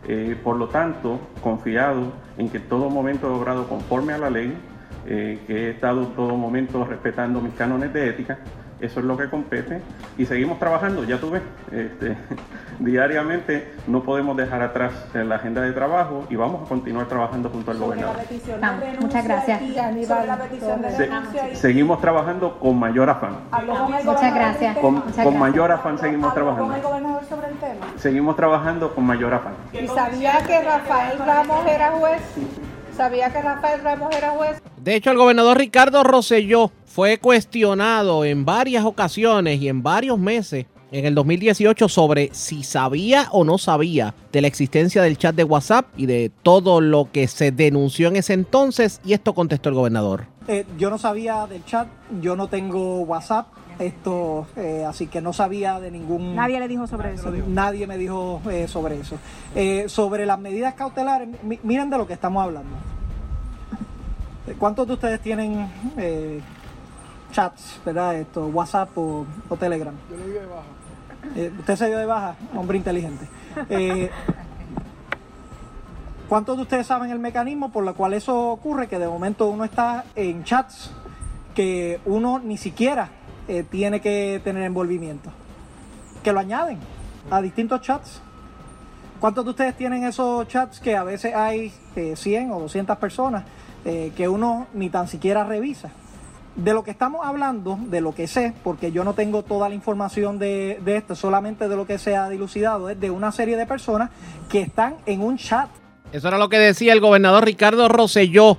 Eh, 0.07 0.37
por 0.43 0.55
lo 0.55 0.69
tanto, 0.69 1.19
confiado 1.41 2.13
en 2.37 2.49
que 2.49 2.59
todo 2.59 2.89
momento 2.89 3.27
he 3.27 3.31
obrado 3.31 3.67
conforme 3.67 4.13
a 4.13 4.17
la 4.17 4.29
ley, 4.29 4.57
eh, 5.05 5.39
que 5.45 5.67
he 5.67 5.69
estado 5.71 6.07
todo 6.07 6.35
momento 6.35 6.85
respetando 6.85 7.41
mis 7.41 7.53
cánones 7.53 7.93
de 7.93 8.09
ética, 8.09 8.39
eso 8.81 8.99
es 8.99 9.05
lo 9.05 9.17
que 9.17 9.29
compete 9.29 9.81
y 10.17 10.25
seguimos 10.25 10.59
trabajando, 10.59 11.03
ya 11.03 11.19
tú 11.19 11.31
ves, 11.31 11.41
este, 11.71 12.17
diariamente 12.79 13.73
no 13.87 14.03
podemos 14.03 14.37
dejar 14.37 14.61
atrás 14.61 14.93
la 15.13 15.35
agenda 15.35 15.61
de 15.61 15.71
trabajo 15.73 16.25
y 16.29 16.35
vamos 16.35 16.65
a 16.65 16.69
continuar 16.69 17.07
trabajando 17.07 17.49
junto 17.49 17.71
al 17.71 17.77
gobernador. 17.77 18.15
muchas 19.01 19.25
gracias. 19.25 19.61
seguimos 21.53 22.01
trabajando 22.01 22.59
con 22.59 22.79
mayor 22.79 23.09
afán. 23.09 23.37
Muchas 24.05 24.33
gracias. 24.33 24.77
Con, 24.77 25.39
mayor 25.39 25.71
afán 25.71 25.97
seguimos 25.97 26.33
trabajando. 26.33 26.67
con 26.67 26.75
el 26.75 26.81
gobernador 26.81 27.23
sobre 27.25 27.47
el 27.49 27.57
tema? 27.57 27.85
Seguimos 27.97 28.35
trabajando 28.35 28.95
con 28.95 29.05
mayor 29.05 29.33
afán. 29.33 29.53
¿Y 29.73 29.87
sabía 29.87 30.37
que 30.45 30.61
Rafael 30.61 31.19
Ramos 31.19 31.65
era 31.65 31.91
juez? 31.91 32.21
¿Sabía 32.99 33.31
que 33.31 33.41
Rafael 33.41 33.81
Ramos 33.81 34.13
era 34.13 34.31
juez? 34.31 34.61
De 34.75 34.93
hecho, 34.93 35.09
el 35.11 35.17
gobernador 35.17 35.57
Ricardo 35.57 36.03
Rosselló 36.03 36.69
fue 36.83 37.17
cuestionado 37.17 38.25
en 38.25 38.43
varias 38.43 38.83
ocasiones 38.83 39.61
y 39.61 39.69
en 39.69 39.81
varios 39.81 40.19
meses 40.19 40.65
en 40.91 41.05
el 41.05 41.15
2018 41.15 41.87
sobre 41.87 42.29
si 42.33 42.61
sabía 42.61 43.29
o 43.31 43.45
no 43.45 43.57
sabía 43.57 44.13
de 44.33 44.41
la 44.41 44.47
existencia 44.47 45.01
del 45.01 45.17
chat 45.17 45.33
de 45.33 45.45
WhatsApp 45.45 45.85
y 45.95 46.07
de 46.07 46.29
todo 46.43 46.81
lo 46.81 47.09
que 47.09 47.29
se 47.29 47.53
denunció 47.53 48.09
en 48.09 48.17
ese 48.17 48.33
entonces 48.33 48.99
y 49.05 49.13
esto 49.13 49.33
contestó 49.33 49.69
el 49.69 49.75
gobernador. 49.75 50.25
Eh, 50.51 50.65
yo 50.77 50.89
no 50.89 50.97
sabía 50.97 51.45
del 51.47 51.63
chat, 51.63 51.87
yo 52.19 52.35
no 52.35 52.47
tengo 52.47 53.01
WhatsApp, 53.01 53.47
esto, 53.77 54.47
eh, 54.55 54.83
así 54.85 55.07
que 55.07 55.21
no 55.21 55.31
sabía 55.31 55.79
de 55.79 55.91
ningún... 55.91 56.35
Nadie 56.35 56.59
le 56.59 56.67
dijo 56.67 56.87
sobre 56.87 57.13
eso. 57.13 57.31
Nadie 57.47 57.87
me 57.87 57.97
dijo 57.97 58.41
eh, 58.49 58.67
sobre 58.67 58.99
eso. 58.99 59.17
sobre 59.87 60.25
las 60.25 60.39
medidas 60.39 60.73
cautelares, 60.73 61.29
miren 61.63 61.89
de 61.89 61.97
lo 61.97 62.07
que 62.07 62.13
estamos 62.13 62.43
hablando. 62.43 62.75
¿Cuántos 64.57 64.87
de 64.87 64.93
ustedes 64.93 65.21
tienen 65.21 65.69
chats, 67.31 67.79
¿verdad? 67.85 68.15
Esto, 68.15 68.47
WhatsApp 68.47 68.89
o, 68.97 69.25
Telegram. 69.59 69.93
Yo 70.09 70.17
le 70.17 70.31
dio 70.31 70.41
de 70.41 70.47
baja. 70.47 70.63
Eh, 71.35 71.51
usted 71.59 71.75
se 71.75 71.87
dio 71.87 71.97
de 71.97 72.05
baja, 72.05 72.35
hombre 72.55 72.77
inteligente. 72.77 73.27
Eh, 76.29 76.31
¿Cuántos 76.31 76.57
de 76.57 76.63
ustedes 76.63 76.85
saben 76.85 77.09
el 77.09 77.19
mecanismo 77.19 77.71
por 77.71 77.87
el 77.87 77.93
cual 77.95 78.13
eso 78.13 78.51
ocurre? 78.51 78.87
Que 78.87 78.99
de 78.99 79.07
momento 79.07 79.47
uno 79.47 79.63
está 79.63 80.05
en 80.15 80.43
chats 80.43 80.91
que 81.55 81.99
uno 82.05 82.39
ni 82.39 82.57
siquiera 82.57 83.09
eh, 83.47 83.63
tiene 83.63 83.99
que 83.99 84.39
tener 84.43 84.63
envolvimiento. 84.63 85.31
Que 86.23 86.31
lo 86.31 86.39
añaden 86.39 86.77
a 87.31 87.41
distintos 87.41 87.81
chats. 87.81 88.21
¿Cuántos 89.19 89.43
de 89.43 89.51
ustedes 89.51 89.75
tienen 89.75 90.03
esos 90.03 90.47
chats 90.47 90.79
que 90.79 90.95
a 90.95 91.03
veces 91.03 91.35
hay 91.35 91.73
100 92.15 92.51
o 92.51 92.59
200 92.61 92.97
personas 92.97 93.43
que 93.83 94.29
uno 94.29 94.67
ni 94.73 94.89
tan 94.89 95.09
siquiera 95.09 95.43
revisa? 95.43 95.89
De 96.55 96.73
lo 96.73 96.83
que 96.83 96.91
estamos 96.91 97.25
hablando, 97.25 97.77
de 97.87 97.99
lo 97.99 98.13
que 98.13 98.27
sé, 98.27 98.53
porque 98.63 98.93
yo 98.93 99.03
no 99.03 99.15
tengo 99.15 99.43
toda 99.43 99.67
la 99.67 99.75
información 99.75 100.39
de, 100.39 100.79
esto, 100.85 101.15
solamente 101.15 101.67
de 101.67 101.75
lo 101.75 101.85
que 101.85 101.97
se 101.97 102.15
ha 102.15 102.29
dilucidado, 102.29 102.89
es 102.89 102.99
de 102.99 103.11
una 103.11 103.33
serie 103.33 103.57
de 103.57 103.65
personas 103.65 104.09
que 104.47 104.61
están 104.61 104.95
en 105.05 105.21
un 105.21 105.37
chat. 105.37 105.69
Eso 106.11 106.27
era 106.27 106.39
lo 106.39 106.49
que 106.49 106.57
decía 106.57 106.93
el 106.93 107.01
gobernador 107.01 107.45
Ricardo 107.45 107.87
Rosselló 107.87 108.57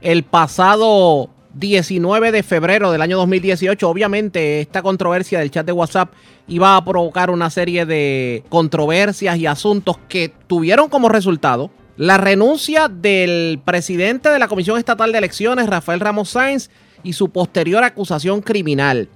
el 0.00 0.24
pasado 0.24 1.30
19 1.54 2.32
de 2.32 2.42
febrero 2.42 2.90
del 2.90 3.02
año 3.02 3.16
2018. 3.18 3.88
Obviamente 3.88 4.60
esta 4.60 4.82
controversia 4.82 5.38
del 5.38 5.52
chat 5.52 5.64
de 5.64 5.72
WhatsApp 5.72 6.12
iba 6.48 6.76
a 6.76 6.84
provocar 6.84 7.30
una 7.30 7.50
serie 7.50 7.86
de 7.86 8.42
controversias 8.48 9.36
y 9.38 9.46
asuntos 9.46 9.96
que 10.08 10.32
tuvieron 10.48 10.88
como 10.88 11.08
resultado 11.08 11.70
la 11.96 12.16
renuncia 12.16 12.88
del 12.88 13.60
presidente 13.64 14.28
de 14.30 14.38
la 14.40 14.48
Comisión 14.48 14.78
Estatal 14.78 15.12
de 15.12 15.18
Elecciones, 15.18 15.68
Rafael 15.68 16.00
Ramos 16.00 16.30
Sainz, 16.30 16.70
y 17.04 17.12
su 17.12 17.30
posterior 17.30 17.84
acusación 17.84 18.40
criminal. 18.40 19.08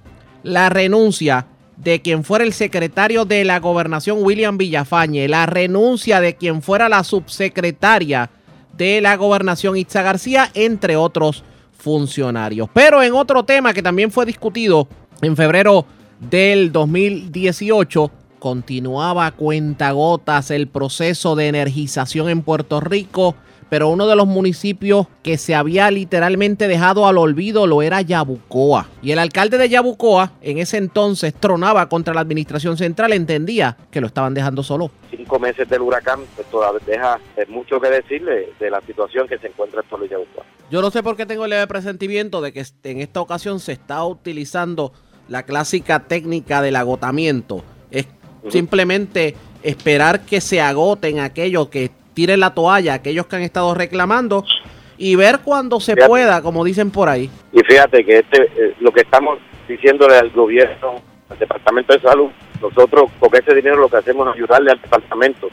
La 0.43 0.69
renuncia 0.69 1.47
de 1.77 2.01
quien 2.01 2.23
fuera 2.23 2.45
el 2.45 2.53
secretario 2.53 3.25
de 3.25 3.43
la 3.45 3.59
gobernación 3.59 4.19
William 4.21 4.57
Villafañe, 4.57 5.27
la 5.27 5.45
renuncia 5.45 6.21
de 6.21 6.35
quien 6.35 6.61
fuera 6.61 6.89
la 6.89 7.03
subsecretaria 7.03 8.29
de 8.77 9.01
la 9.01 9.15
gobernación 9.17 9.77
Itza 9.77 10.01
García, 10.01 10.49
entre 10.53 10.95
otros 10.95 11.43
funcionarios. 11.77 12.69
Pero 12.73 13.03
en 13.03 13.13
otro 13.13 13.43
tema 13.43 13.73
que 13.73 13.83
también 13.83 14.11
fue 14.11 14.25
discutido 14.25 14.87
en 15.21 15.35
febrero 15.35 15.85
del 16.19 16.71
2018, 16.71 18.11
continuaba 18.39 19.25
a 19.25 19.31
cuentagotas 19.31 20.51
el 20.51 20.67
proceso 20.67 21.35
de 21.35 21.47
energización 21.47 22.29
en 22.29 22.41
Puerto 22.41 22.79
Rico 22.79 23.35
pero 23.73 23.89
uno 23.89 24.05
de 24.05 24.15
los 24.15 24.27
municipios 24.27 25.07
que 25.23 25.35
se 25.39 25.55
había 25.55 25.89
literalmente 25.89 26.67
dejado 26.67 27.07
al 27.07 27.17
olvido 27.17 27.65
lo 27.65 27.81
era 27.81 28.01
Yabucoa. 28.01 28.87
Y 29.01 29.09
el 29.09 29.17
alcalde 29.17 29.57
de 29.57 29.67
Yabucoa 29.67 30.33
en 30.43 30.59
ese 30.59 30.77
entonces 30.77 31.33
tronaba 31.33 31.89
contra 31.89 32.13
la 32.13 32.21
administración 32.21 32.77
central, 32.77 33.13
entendía 33.13 33.75
que 33.89 33.99
lo 33.99 34.05
estaban 34.05 34.35
dejando 34.35 34.61
solo. 34.61 34.91
Cinco 35.09 35.39
meses 35.39 35.67
del 35.67 35.81
huracán 35.81 36.19
pues, 36.35 36.47
todavía 36.51 36.85
deja 36.85 37.19
eh, 37.35 37.47
mucho 37.47 37.81
que 37.81 37.89
decirle 37.89 38.49
de 38.59 38.69
la 38.69 38.79
situación 38.81 39.27
que 39.27 39.39
se 39.39 39.47
encuentra 39.47 39.81
en 39.91 39.99
de 40.01 40.07
Yabucoa. 40.07 40.45
Yo 40.69 40.79
no 40.79 40.91
sé 40.91 41.01
por 41.01 41.17
qué 41.17 41.25
tengo 41.25 41.45
el 41.45 41.49
leve 41.49 41.65
presentimiento 41.65 42.41
de 42.41 42.53
que 42.53 42.63
en 42.83 42.99
esta 42.99 43.21
ocasión 43.21 43.59
se 43.59 43.71
está 43.71 44.05
utilizando 44.05 44.93
la 45.27 45.47
clásica 45.47 46.01
técnica 46.01 46.61
del 46.61 46.75
agotamiento. 46.75 47.63
Es 47.89 48.05
simplemente 48.49 49.33
esperar 49.63 50.27
que 50.27 50.41
se 50.41 50.61
agoten 50.61 51.19
aquellos 51.19 51.69
que 51.69 51.89
tiren 52.13 52.39
la 52.39 52.53
toalla 52.53 52.93
aquellos 52.93 53.27
que 53.27 53.35
han 53.35 53.41
estado 53.41 53.73
reclamando 53.73 54.45
y 54.97 55.15
ver 55.15 55.39
cuando 55.43 55.79
se 55.79 55.95
pueda, 55.95 56.41
como 56.41 56.63
dicen 56.63 56.91
por 56.91 57.09
ahí. 57.09 57.29
Y 57.51 57.61
fíjate 57.63 58.05
que 58.05 58.19
este, 58.19 58.43
eh, 58.43 58.75
lo 58.79 58.91
que 58.91 59.01
estamos 59.01 59.39
diciéndole 59.67 60.15
al 60.15 60.29
gobierno, 60.29 61.01
al 61.29 61.39
Departamento 61.39 61.93
de 61.93 61.99
Salud, 61.99 62.29
nosotros 62.61 63.11
con 63.19 63.29
ese 63.35 63.53
dinero 63.55 63.77
lo 63.77 63.89
que 63.89 63.97
hacemos 63.97 64.27
es 64.27 64.35
ayudarle 64.35 64.71
al 64.71 64.81
departamento, 64.81 65.49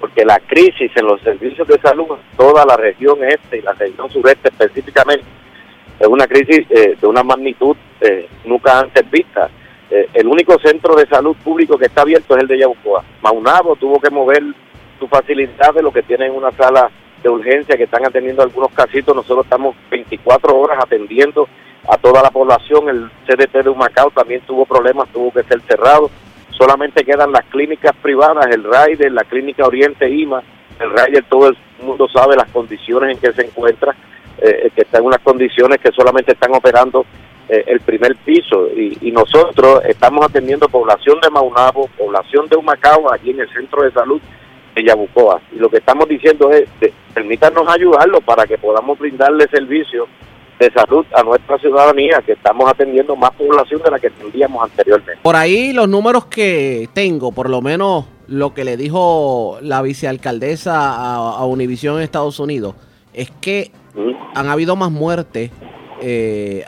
porque 0.00 0.24
la 0.24 0.38
crisis 0.40 0.90
en 0.94 1.06
los 1.06 1.20
servicios 1.22 1.66
de 1.68 1.78
salud, 1.80 2.06
toda 2.36 2.64
la 2.64 2.76
región 2.76 3.18
este 3.24 3.58
y 3.58 3.62
la 3.62 3.72
región 3.72 4.10
sureste 4.10 4.48
específicamente, 4.48 5.24
es 5.98 6.06
una 6.06 6.26
crisis 6.26 6.66
eh, 6.70 6.96
de 7.00 7.06
una 7.06 7.22
magnitud 7.22 7.76
eh, 8.00 8.28
nunca 8.44 8.80
antes 8.80 9.10
vista. 9.10 9.48
el 9.88 10.26
único 10.26 10.58
centro 10.58 10.94
de 10.96 11.06
salud 11.06 11.36
público 11.44 11.78
que 11.78 11.86
está 11.86 12.02
abierto 12.02 12.34
es 12.36 12.42
el 12.42 12.48
de 12.48 12.58
Yabucoa. 12.58 13.04
Maunabo 13.22 13.76
tuvo 13.76 14.00
que 14.00 14.10
mover 14.10 14.42
su 14.98 15.08
facilidad 15.08 15.74
de 15.74 15.82
lo 15.82 15.92
que 15.92 16.02
tienen 16.02 16.32
una 16.32 16.52
sala 16.52 16.90
de 17.22 17.28
urgencia 17.28 17.76
que 17.76 17.84
están 17.84 18.04
atendiendo 18.06 18.42
algunos 18.42 18.72
casitos. 18.72 19.14
Nosotros 19.14 19.44
estamos 19.44 19.76
24 19.90 20.56
horas 20.56 20.78
atendiendo 20.82 21.48
a 21.88 21.96
toda 21.96 22.22
la 22.22 22.30
población. 22.30 22.88
El 22.88 23.10
CDT 23.26 23.64
de 23.64 23.70
Humacao 23.70 24.10
también 24.10 24.42
tuvo 24.42 24.66
problemas, 24.66 25.08
tuvo 25.08 25.32
que 25.32 25.42
ser 25.44 25.60
cerrado. 25.62 26.10
Solamente 26.50 27.04
quedan 27.04 27.32
las 27.32 27.44
clínicas 27.46 27.94
privadas, 28.00 28.46
el 28.50 28.64
Raider, 28.64 29.12
la 29.12 29.24
clínica 29.24 29.66
Oriente 29.66 30.08
IMA. 30.08 30.42
El 30.80 30.90
Raider 30.90 31.24
todo 31.24 31.48
el 31.48 31.56
mundo 31.82 32.08
sabe 32.08 32.36
las 32.36 32.48
condiciones 32.50 33.10
en 33.10 33.18
que 33.18 33.32
se 33.32 33.46
encuentra, 33.46 33.94
eh, 34.38 34.70
que 34.74 34.82
está 34.82 34.98
en 34.98 35.04
unas 35.04 35.20
condiciones 35.20 35.80
que 35.80 35.92
solamente 35.92 36.32
están 36.32 36.54
operando 36.54 37.04
eh, 37.48 37.64
el 37.66 37.80
primer 37.80 38.16
piso. 38.16 38.68
Y, 38.74 38.98
y, 39.00 39.10
nosotros 39.10 39.82
estamos 39.86 40.24
atendiendo 40.24 40.68
población 40.68 41.20
de 41.20 41.30
Maunabo, 41.30 41.88
población 41.96 42.48
de 42.48 42.56
Humacao, 42.56 43.12
allí 43.12 43.30
en 43.30 43.40
el 43.40 43.52
centro 43.52 43.82
de 43.82 43.92
salud 43.92 44.20
de 44.76 44.84
Yabucoa. 44.84 45.40
Y 45.52 45.58
lo 45.58 45.68
que 45.68 45.78
estamos 45.78 46.08
diciendo 46.08 46.50
es, 46.50 46.68
permítanos 47.14 47.66
ayudarlo 47.68 48.20
para 48.20 48.46
que 48.46 48.58
podamos 48.58 48.98
brindarle 48.98 49.48
servicio 49.50 50.06
de 50.60 50.70
salud 50.70 51.04
a 51.14 51.22
nuestra 51.22 51.58
ciudadanía, 51.58 52.22
que 52.24 52.32
estamos 52.32 52.70
atendiendo 52.70 53.16
más 53.16 53.30
población 53.32 53.80
de 53.82 53.90
la 53.90 53.98
que 53.98 54.10
tendríamos 54.10 54.62
anteriormente. 54.62 55.20
Por 55.22 55.34
ahí 55.34 55.72
los 55.72 55.88
números 55.88 56.26
que 56.26 56.88
tengo, 56.92 57.32
por 57.32 57.50
lo 57.50 57.60
menos 57.60 58.04
lo 58.28 58.54
que 58.54 58.64
le 58.64 58.76
dijo 58.76 59.58
la 59.62 59.82
vicealcaldesa 59.82 60.72
a, 60.74 61.38
a 61.38 61.44
Univisión 61.46 61.96
en 61.96 62.02
Estados 62.02 62.38
Unidos, 62.38 62.74
es 63.12 63.30
que 63.40 63.72
han 64.34 64.48
habido 64.48 64.76
más 64.76 64.90
muertes 64.90 65.50
eh, 66.02 66.64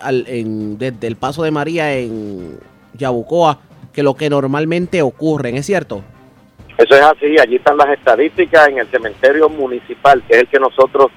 desde 0.78 1.06
el 1.06 1.16
paso 1.16 1.42
de 1.42 1.50
María 1.50 1.94
en 1.94 2.58
Yabucoa 2.94 3.58
que 3.92 4.02
lo 4.02 4.14
que 4.14 4.30
normalmente 4.30 5.02
ocurre, 5.02 5.56
¿es 5.56 5.66
cierto? 5.66 6.02
Eso 6.78 6.94
es 6.94 7.02
así, 7.02 7.36
allí 7.38 7.56
están 7.56 7.76
las 7.76 7.88
estadísticas 7.90 8.68
en 8.68 8.78
el 8.78 8.86
cementerio 8.86 9.48
municipal, 9.48 10.22
que 10.28 10.36
es 10.36 10.40
el 10.42 10.48
que 10.48 10.60
nosotros 10.60 11.10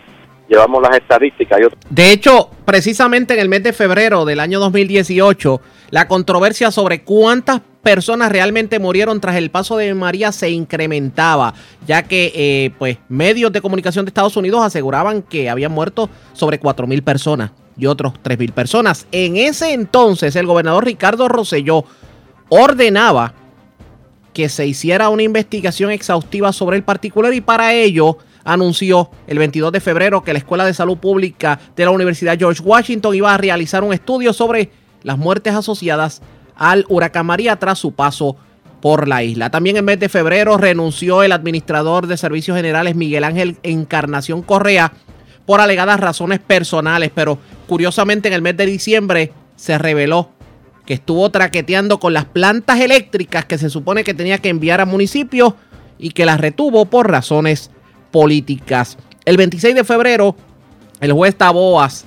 llevamos 0.49 0.81
las 0.81 0.97
estadísticas. 0.97 1.59
De 1.87 2.11
hecho, 2.11 2.49
precisamente 2.65 3.35
en 3.35 3.39
el 3.39 3.47
mes 3.47 3.61
de 3.61 3.71
febrero 3.71 4.25
del 4.25 4.39
año 4.39 4.59
2018, 4.59 5.61
la 5.91 6.07
controversia 6.07 6.71
sobre 6.71 7.03
cuántas 7.03 7.61
personas 7.83 8.31
realmente 8.31 8.79
murieron 8.79 9.21
tras 9.21 9.35
el 9.35 9.51
paso 9.51 9.77
de 9.77 9.93
María 9.93 10.31
se 10.31 10.49
incrementaba, 10.49 11.53
ya 11.85 12.03
que 12.03 12.31
eh, 12.35 12.71
pues 12.79 12.97
medios 13.07 13.51
de 13.51 13.61
comunicación 13.61 14.05
de 14.05 14.09
Estados 14.09 14.37
Unidos 14.37 14.63
aseguraban 14.63 15.21
que 15.21 15.49
habían 15.49 15.71
muerto 15.71 16.09
sobre 16.33 16.59
4.000 16.59 17.03
personas 17.03 17.51
y 17.77 17.85
otros 17.85 18.13
3.000 18.23 18.51
personas. 18.51 19.07
En 19.11 19.37
ese 19.37 19.73
entonces, 19.73 20.35
el 20.35 20.47
gobernador 20.47 20.85
Ricardo 20.85 21.27
Rosselló 21.27 21.85
ordenaba 22.49 23.33
que 24.33 24.49
se 24.49 24.65
hiciera 24.65 25.09
una 25.09 25.23
investigación 25.23 25.91
exhaustiva 25.91 26.53
sobre 26.53 26.77
el 26.77 26.83
particular 26.83 27.33
y 27.33 27.41
para 27.41 27.73
ello 27.73 28.17
anunció 28.43 29.09
el 29.27 29.39
22 29.39 29.71
de 29.71 29.79
febrero 29.79 30.23
que 30.23 30.33
la 30.33 30.39
Escuela 30.39 30.65
de 30.65 30.73
Salud 30.73 30.97
Pública 30.97 31.59
de 31.75 31.85
la 31.85 31.91
Universidad 31.91 32.37
George 32.37 32.61
Washington 32.63 33.15
iba 33.15 33.33
a 33.33 33.37
realizar 33.37 33.83
un 33.83 33.93
estudio 33.93 34.33
sobre 34.33 34.71
las 35.03 35.17
muertes 35.17 35.53
asociadas 35.53 36.21
al 36.55 36.85
huracán 36.89 37.25
María 37.25 37.55
tras 37.57 37.79
su 37.79 37.93
paso 37.93 38.35
por 38.81 39.07
la 39.07 39.23
isla. 39.23 39.49
También 39.49 39.77
en 39.77 39.85
mes 39.85 39.99
de 39.99 40.09
febrero 40.09 40.57
renunció 40.57 41.23
el 41.23 41.31
administrador 41.31 42.07
de 42.07 42.17
servicios 42.17 42.57
generales 42.57 42.95
Miguel 42.95 43.23
Ángel 43.23 43.57
Encarnación 43.63 44.41
Correa 44.41 44.93
por 45.45 45.61
alegadas 45.61 45.99
razones 45.99 46.39
personales, 46.39 47.11
pero 47.13 47.37
curiosamente 47.67 48.27
en 48.27 48.33
el 48.33 48.41
mes 48.41 48.57
de 48.57 48.65
diciembre 48.65 49.33
se 49.55 49.77
reveló 49.77 50.29
que 50.85 50.93
estuvo 50.93 51.29
traqueteando 51.29 51.99
con 51.99 52.13
las 52.13 52.25
plantas 52.25 52.79
eléctricas 52.79 53.45
que 53.45 53.57
se 53.57 53.69
supone 53.69 54.03
que 54.03 54.13
tenía 54.13 54.39
que 54.39 54.49
enviar 54.49 54.81
a 54.81 54.85
municipios 54.85 55.53
y 55.97 56.11
que 56.11 56.25
las 56.25 56.39
retuvo 56.39 56.85
por 56.85 57.09
razones 57.09 57.71
políticas. 58.11 58.97
El 59.25 59.37
26 59.37 59.75
de 59.75 59.83
febrero, 59.83 60.35
el 60.99 61.13
juez 61.13 61.35
Taboas 61.35 62.05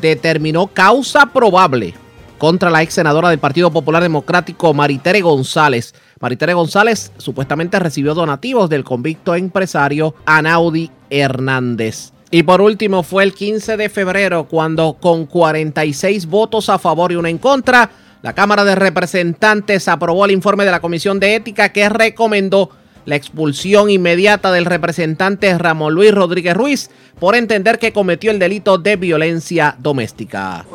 determinó 0.00 0.66
causa 0.68 1.26
probable 1.26 1.94
contra 2.38 2.70
la 2.70 2.82
ex 2.82 2.94
senadora 2.94 3.30
del 3.30 3.38
Partido 3.38 3.70
Popular 3.70 4.02
Democrático, 4.02 4.74
Maritere 4.74 5.22
González. 5.22 5.94
Maritere 6.20 6.54
González 6.54 7.12
supuestamente 7.16 7.78
recibió 7.78 8.14
donativos 8.14 8.68
del 8.68 8.84
convicto 8.84 9.34
empresario 9.34 10.14
Anaudi 10.26 10.90
Hernández. 11.08 12.12
Y 12.30 12.42
por 12.42 12.60
último 12.60 13.02
fue 13.02 13.22
el 13.22 13.32
15 13.32 13.76
de 13.76 13.88
febrero 13.88 14.46
cuando 14.48 14.96
con 15.00 15.26
46 15.26 16.26
votos 16.26 16.68
a 16.68 16.78
favor 16.78 17.12
y 17.12 17.16
una 17.16 17.30
en 17.30 17.38
contra, 17.38 17.90
la 18.22 18.34
Cámara 18.34 18.64
de 18.64 18.74
Representantes 18.74 19.86
aprobó 19.86 20.24
el 20.24 20.32
informe 20.32 20.64
de 20.64 20.72
la 20.72 20.80
Comisión 20.80 21.20
de 21.20 21.36
Ética 21.36 21.68
que 21.72 21.88
recomendó 21.88 22.70
la 23.04 23.14
expulsión 23.14 23.88
inmediata 23.88 24.50
del 24.50 24.64
representante 24.64 25.56
Ramón 25.56 25.94
Luis 25.94 26.12
Rodríguez 26.12 26.54
Ruiz 26.54 26.90
por 27.20 27.36
entender 27.36 27.78
que 27.78 27.92
cometió 27.92 28.32
el 28.32 28.40
delito 28.40 28.78
de 28.78 28.96
violencia 28.96 29.76
doméstica. 29.78 30.66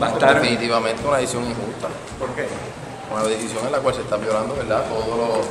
Va 0.00 0.06
a 0.06 0.10
estar 0.10 0.40
definitivamente 0.40 1.02
una 1.06 1.18
decisión 1.18 1.42
injusta. 1.44 1.88
¿Por 2.18 2.30
qué? 2.36 2.46
Una 3.12 3.24
decisión 3.24 3.66
en 3.66 3.72
la 3.72 3.78
cual 3.78 3.94
se 3.94 4.02
está 4.02 4.16
violando, 4.16 4.54
¿verdad? 4.54 4.84
Todas 4.88 5.46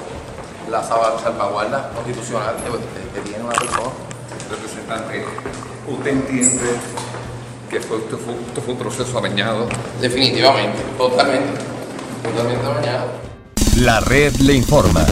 las 0.71 0.87
salvaguardas 0.87 1.87
constitucionales 1.93 2.61
que, 3.13 3.21
tiene 3.21 3.43
una 3.43 3.53
persona. 3.53 4.12
Representante, 4.53 5.25
¿usted 5.87 6.11
entiende 6.11 6.61
que 7.71 7.77
esto, 7.77 7.97
fue, 8.19 8.35
esto 8.35 8.61
fue 8.61 8.73
un 8.75 8.79
proceso 8.79 9.17
amañado? 9.17 9.67
Definitivamente, 9.99 10.77
totalmente, 10.95 11.59
totalmente 12.23 12.63
amañado. 12.63 13.07
La 13.77 13.99
red 14.01 14.35
le 14.35 14.53
informa. 14.53 15.03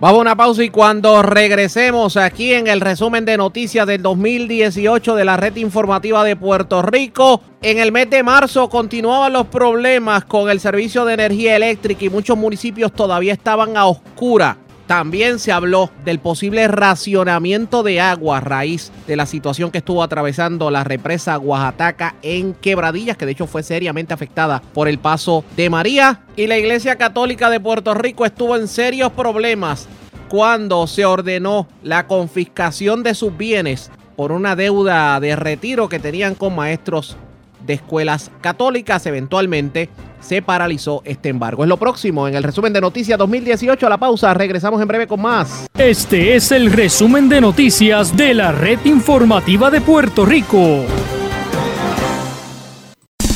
Vamos 0.00 0.18
a 0.18 0.22
una 0.22 0.36
pausa 0.36 0.64
y 0.64 0.70
cuando 0.70 1.22
regresemos 1.22 2.16
aquí 2.16 2.54
en 2.54 2.68
el 2.68 2.80
resumen 2.80 3.26
de 3.26 3.36
noticias 3.36 3.86
del 3.86 4.00
2018 4.00 5.14
de 5.14 5.24
la 5.26 5.36
red 5.36 5.56
informativa 5.56 6.24
de 6.24 6.36
Puerto 6.36 6.80
Rico, 6.80 7.42
en 7.60 7.78
el 7.78 7.92
mes 7.92 8.08
de 8.08 8.22
marzo 8.22 8.70
continuaban 8.70 9.34
los 9.34 9.48
problemas 9.48 10.24
con 10.24 10.48
el 10.48 10.58
servicio 10.58 11.04
de 11.04 11.14
energía 11.14 11.54
eléctrica 11.54 12.06
y 12.06 12.08
muchos 12.08 12.38
municipios 12.38 12.94
todavía 12.94 13.34
estaban 13.34 13.76
a 13.76 13.84
oscura. 13.84 14.56
También 14.88 15.38
se 15.38 15.52
habló 15.52 15.90
del 16.06 16.18
posible 16.18 16.66
racionamiento 16.66 17.82
de 17.82 18.00
agua 18.00 18.38
a 18.38 18.40
raíz 18.40 18.90
de 19.06 19.16
la 19.16 19.26
situación 19.26 19.70
que 19.70 19.78
estuvo 19.78 20.02
atravesando 20.02 20.70
la 20.70 20.82
represa 20.82 21.38
Oaxaca 21.38 22.14
en 22.22 22.54
Quebradillas, 22.54 23.18
que 23.18 23.26
de 23.26 23.32
hecho 23.32 23.46
fue 23.46 23.62
seriamente 23.62 24.14
afectada 24.14 24.62
por 24.72 24.88
el 24.88 24.98
paso 24.98 25.44
de 25.58 25.68
María. 25.68 26.22
Y 26.36 26.46
la 26.46 26.56
Iglesia 26.56 26.96
Católica 26.96 27.50
de 27.50 27.60
Puerto 27.60 27.92
Rico 27.92 28.24
estuvo 28.24 28.56
en 28.56 28.66
serios 28.66 29.12
problemas 29.12 29.86
cuando 30.30 30.86
se 30.86 31.04
ordenó 31.04 31.68
la 31.82 32.06
confiscación 32.06 33.02
de 33.02 33.14
sus 33.14 33.36
bienes 33.36 33.90
por 34.16 34.32
una 34.32 34.56
deuda 34.56 35.20
de 35.20 35.36
retiro 35.36 35.90
que 35.90 35.98
tenían 35.98 36.34
con 36.34 36.56
maestros 36.56 37.18
de 37.66 37.74
escuelas 37.74 38.30
católicas. 38.40 39.06
Eventualmente 39.06 39.88
se 40.20 40.42
paralizó 40.42 41.02
este 41.04 41.28
embargo. 41.28 41.64
Es 41.64 41.68
lo 41.68 41.76
próximo 41.76 42.28
en 42.28 42.34
el 42.34 42.42
resumen 42.42 42.72
de 42.72 42.80
noticias 42.80 43.18
2018. 43.18 43.86
A 43.86 43.90
la 43.90 43.98
pausa, 43.98 44.34
regresamos 44.34 44.80
en 44.80 44.88
breve 44.88 45.06
con 45.06 45.20
más. 45.20 45.66
Este 45.76 46.34
es 46.34 46.52
el 46.52 46.72
resumen 46.72 47.28
de 47.28 47.40
noticias 47.40 48.16
de 48.16 48.34
la 48.34 48.52
red 48.52 48.78
informativa 48.84 49.70
de 49.70 49.80
Puerto 49.80 50.24
Rico. 50.24 50.84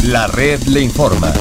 La 0.06 0.26
red 0.26 0.60
le 0.64 0.80
informa. 0.80 1.32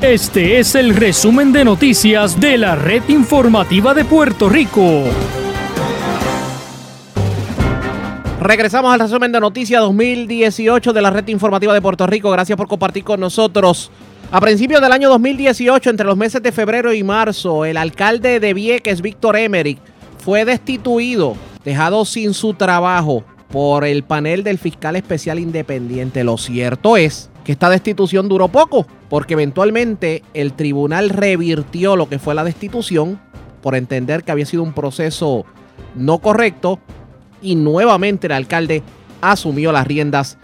Este 0.00 0.58
es 0.58 0.74
el 0.74 0.94
resumen 0.94 1.52
de 1.52 1.64
noticias 1.64 2.38
de 2.38 2.58
la 2.58 2.74
red 2.74 3.02
informativa 3.08 3.94
de 3.94 4.04
Puerto 4.04 4.48
Rico. 4.48 5.04
Regresamos 8.46 8.94
al 8.94 9.00
resumen 9.00 9.32
de 9.32 9.40
noticias 9.40 9.80
2018 9.80 10.92
de 10.92 11.02
la 11.02 11.10
red 11.10 11.26
informativa 11.26 11.74
de 11.74 11.82
Puerto 11.82 12.06
Rico. 12.06 12.30
Gracias 12.30 12.56
por 12.56 12.68
compartir 12.68 13.02
con 13.02 13.18
nosotros. 13.18 13.90
A 14.30 14.40
principios 14.40 14.80
del 14.80 14.92
año 14.92 15.08
2018, 15.08 15.90
entre 15.90 16.06
los 16.06 16.16
meses 16.16 16.40
de 16.40 16.52
febrero 16.52 16.92
y 16.92 17.02
marzo, 17.02 17.64
el 17.64 17.76
alcalde 17.76 18.38
de 18.38 18.54
Vieques, 18.54 19.02
Víctor 19.02 19.36
Emerick, 19.36 19.80
fue 20.18 20.44
destituido, 20.44 21.34
dejado 21.64 22.04
sin 22.04 22.34
su 22.34 22.54
trabajo 22.54 23.24
por 23.50 23.84
el 23.84 24.04
panel 24.04 24.44
del 24.44 24.58
fiscal 24.58 24.94
especial 24.94 25.40
independiente. 25.40 26.22
Lo 26.22 26.38
cierto 26.38 26.96
es 26.96 27.30
que 27.42 27.50
esta 27.50 27.68
destitución 27.68 28.28
duró 28.28 28.46
poco, 28.46 28.86
porque 29.08 29.34
eventualmente 29.34 30.22
el 30.34 30.52
tribunal 30.52 31.10
revirtió 31.10 31.96
lo 31.96 32.08
que 32.08 32.20
fue 32.20 32.36
la 32.36 32.44
destitución 32.44 33.20
por 33.60 33.74
entender 33.74 34.22
que 34.22 34.30
había 34.30 34.46
sido 34.46 34.62
un 34.62 34.72
proceso 34.72 35.44
no 35.96 36.18
correcto 36.18 36.78
y 37.42 37.54
nuevamente 37.54 38.26
el 38.26 38.32
alcalde 38.32 38.82
asumió 39.20 39.72
las 39.72 39.86
riendas 39.86 40.38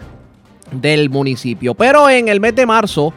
del 0.71 1.09
municipio. 1.09 1.73
Pero 1.75 2.09
en 2.09 2.27
el 2.27 2.39
mes 2.39 2.55
de 2.55 2.65
marzo 2.65 3.13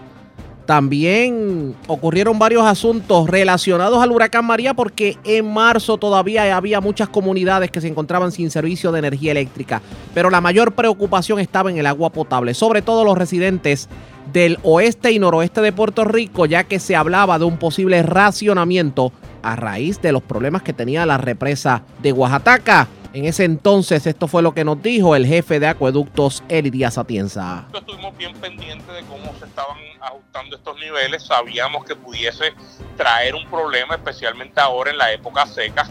también 0.66 1.76
ocurrieron 1.86 2.38
varios 2.38 2.64
asuntos 2.64 3.30
relacionados 3.30 4.02
al 4.02 4.10
huracán 4.10 4.44
María 4.44 4.74
porque 4.74 5.16
en 5.22 5.52
marzo 5.52 5.96
todavía 5.96 6.56
había 6.56 6.80
muchas 6.80 7.08
comunidades 7.08 7.70
que 7.70 7.80
se 7.80 7.86
encontraban 7.86 8.32
sin 8.32 8.50
servicio 8.50 8.90
de 8.90 8.98
energía 8.98 9.30
eléctrica, 9.30 9.80
pero 10.12 10.28
la 10.28 10.40
mayor 10.40 10.72
preocupación 10.72 11.38
estaba 11.38 11.70
en 11.70 11.78
el 11.78 11.86
agua 11.86 12.10
potable, 12.10 12.52
sobre 12.52 12.82
todo 12.82 13.04
los 13.04 13.16
residentes 13.16 13.88
del 14.32 14.58
oeste 14.64 15.12
y 15.12 15.20
noroeste 15.20 15.60
de 15.60 15.72
Puerto 15.72 16.04
Rico, 16.04 16.46
ya 16.46 16.64
que 16.64 16.80
se 16.80 16.96
hablaba 16.96 17.38
de 17.38 17.44
un 17.44 17.58
posible 17.58 18.02
racionamiento 18.02 19.12
a 19.42 19.54
raíz 19.54 20.02
de 20.02 20.10
los 20.10 20.22
problemas 20.22 20.62
que 20.62 20.72
tenía 20.72 21.06
la 21.06 21.16
represa 21.16 21.84
de 22.02 22.12
Oaxaca. 22.12 22.88
En 23.16 23.24
ese 23.24 23.44
entonces, 23.44 24.06
esto 24.06 24.28
fue 24.28 24.42
lo 24.42 24.52
que 24.52 24.62
nos 24.62 24.82
dijo 24.82 25.16
el 25.16 25.24
jefe 25.24 25.58
de 25.58 25.66
acueductos, 25.66 26.44
Eli 26.50 26.68
Díaz 26.68 26.98
Atienza. 26.98 27.66
Estuvimos 27.72 28.14
bien 28.18 28.34
pendientes 28.34 28.86
de 28.94 29.00
cómo 29.04 29.34
se 29.38 29.46
estaban 29.46 29.78
ajustando 30.02 30.54
estos 30.54 30.78
niveles. 30.78 31.22
Sabíamos 31.22 31.86
que 31.86 31.96
pudiese 31.96 32.52
traer 32.98 33.34
un 33.34 33.46
problema, 33.46 33.94
especialmente 33.94 34.60
ahora 34.60 34.90
en 34.90 34.98
la 34.98 35.12
época 35.12 35.46
seca. 35.46 35.88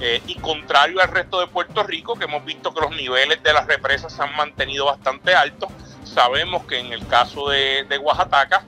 Eh, 0.00 0.20
y 0.26 0.34
contrario 0.34 1.00
al 1.00 1.12
resto 1.12 1.38
de 1.38 1.46
Puerto 1.46 1.84
Rico, 1.84 2.16
que 2.16 2.24
hemos 2.24 2.44
visto 2.44 2.74
que 2.74 2.80
los 2.80 2.90
niveles 2.90 3.40
de 3.40 3.52
las 3.52 3.68
represas 3.68 4.12
se 4.12 4.20
han 4.24 4.34
mantenido 4.34 4.86
bastante 4.86 5.32
altos, 5.32 5.68
sabemos 6.02 6.64
que 6.64 6.80
en 6.80 6.92
el 6.92 7.06
caso 7.06 7.50
de, 7.50 7.84
de 7.88 7.98
Oaxaca 7.98 8.64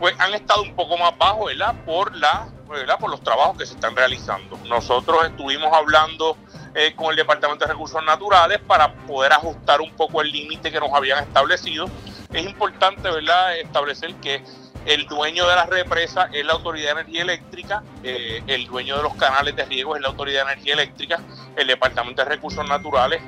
pues 0.00 0.18
han 0.18 0.34
estado 0.34 0.62
un 0.62 0.74
poco 0.74 0.96
más 0.96 1.16
bajos, 1.16 1.46
¿verdad? 1.46 1.74
Por, 1.84 2.16
la, 2.16 2.48
¿verdad? 2.68 2.98
por 2.98 3.10
los 3.10 3.20
trabajos 3.20 3.58
que 3.58 3.66
se 3.66 3.74
están 3.74 3.94
realizando. 3.94 4.58
Nosotros 4.66 5.24
estuvimos 5.26 5.70
hablando 5.72 6.36
eh, 6.74 6.94
con 6.96 7.10
el 7.10 7.16
Departamento 7.16 7.66
de 7.66 7.72
Recursos 7.72 8.02
Naturales 8.02 8.58
para 8.66 8.92
poder 9.06 9.32
ajustar 9.32 9.80
un 9.82 9.92
poco 9.92 10.22
el 10.22 10.32
límite 10.32 10.72
que 10.72 10.80
nos 10.80 10.92
habían 10.92 11.22
establecido. 11.22 11.86
Es 12.32 12.46
importante, 12.46 13.10
¿verdad?, 13.10 13.58
establecer 13.58 14.14
que 14.16 14.42
el 14.86 15.06
dueño 15.06 15.46
de 15.46 15.54
la 15.54 15.66
represa 15.66 16.30
es 16.32 16.46
la 16.46 16.54
Autoridad 16.54 16.94
de 16.94 17.00
Energía 17.02 17.22
Eléctrica, 17.22 17.82
eh, 18.02 18.42
el 18.46 18.66
dueño 18.66 18.96
de 18.96 19.02
los 19.02 19.14
canales 19.16 19.54
de 19.54 19.66
riego 19.66 19.94
es 19.94 20.00
la 20.00 20.08
Autoridad 20.08 20.46
de 20.46 20.52
Energía 20.52 20.72
Eléctrica, 20.72 21.20
el 21.56 21.66
Departamento 21.66 22.24
de 22.24 22.30
Recursos 22.30 22.66
Naturales 22.66 23.20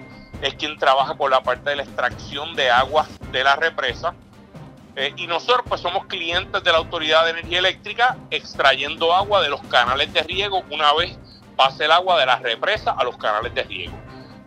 es 0.43 0.55
quien 0.55 0.77
trabaja 0.77 1.15
con 1.15 1.31
la 1.31 1.43
parte 1.43 1.71
de 1.71 1.77
la 1.77 1.83
extracción 1.85 2.55
de 2.57 2.69
agua 2.69 3.07
de 3.31 3.45
la 3.45 3.57
represa. 3.57 4.15
Eh, 4.97 5.13
y 5.17 5.27
nosotros 5.27 5.65
pues 5.69 5.81
somos 5.81 6.07
clientes 6.07 6.63
de 6.63 6.71
la 6.71 6.79
Autoridad 6.79 7.25
de 7.25 7.31
Energía 7.31 7.61
Eléctrica 7.61 8.17
extrayendo 8.31 9.15
agua 9.15 9.41
de 9.41 9.49
los 9.49 9.63
canales 9.63 10.13
de 10.13 10.23
riego 10.23 10.63
una 10.71 10.93
vez 10.93 11.19
pase 11.57 11.87
el 11.87 11.93
agua 11.93 12.19
de 12.21 12.27
la 12.27 12.37
represa 12.37 12.93
a 12.93 13.05
los 13.05 13.17
canales 13.17 13.55
de 13.55 13.63
riego. 13.63 13.95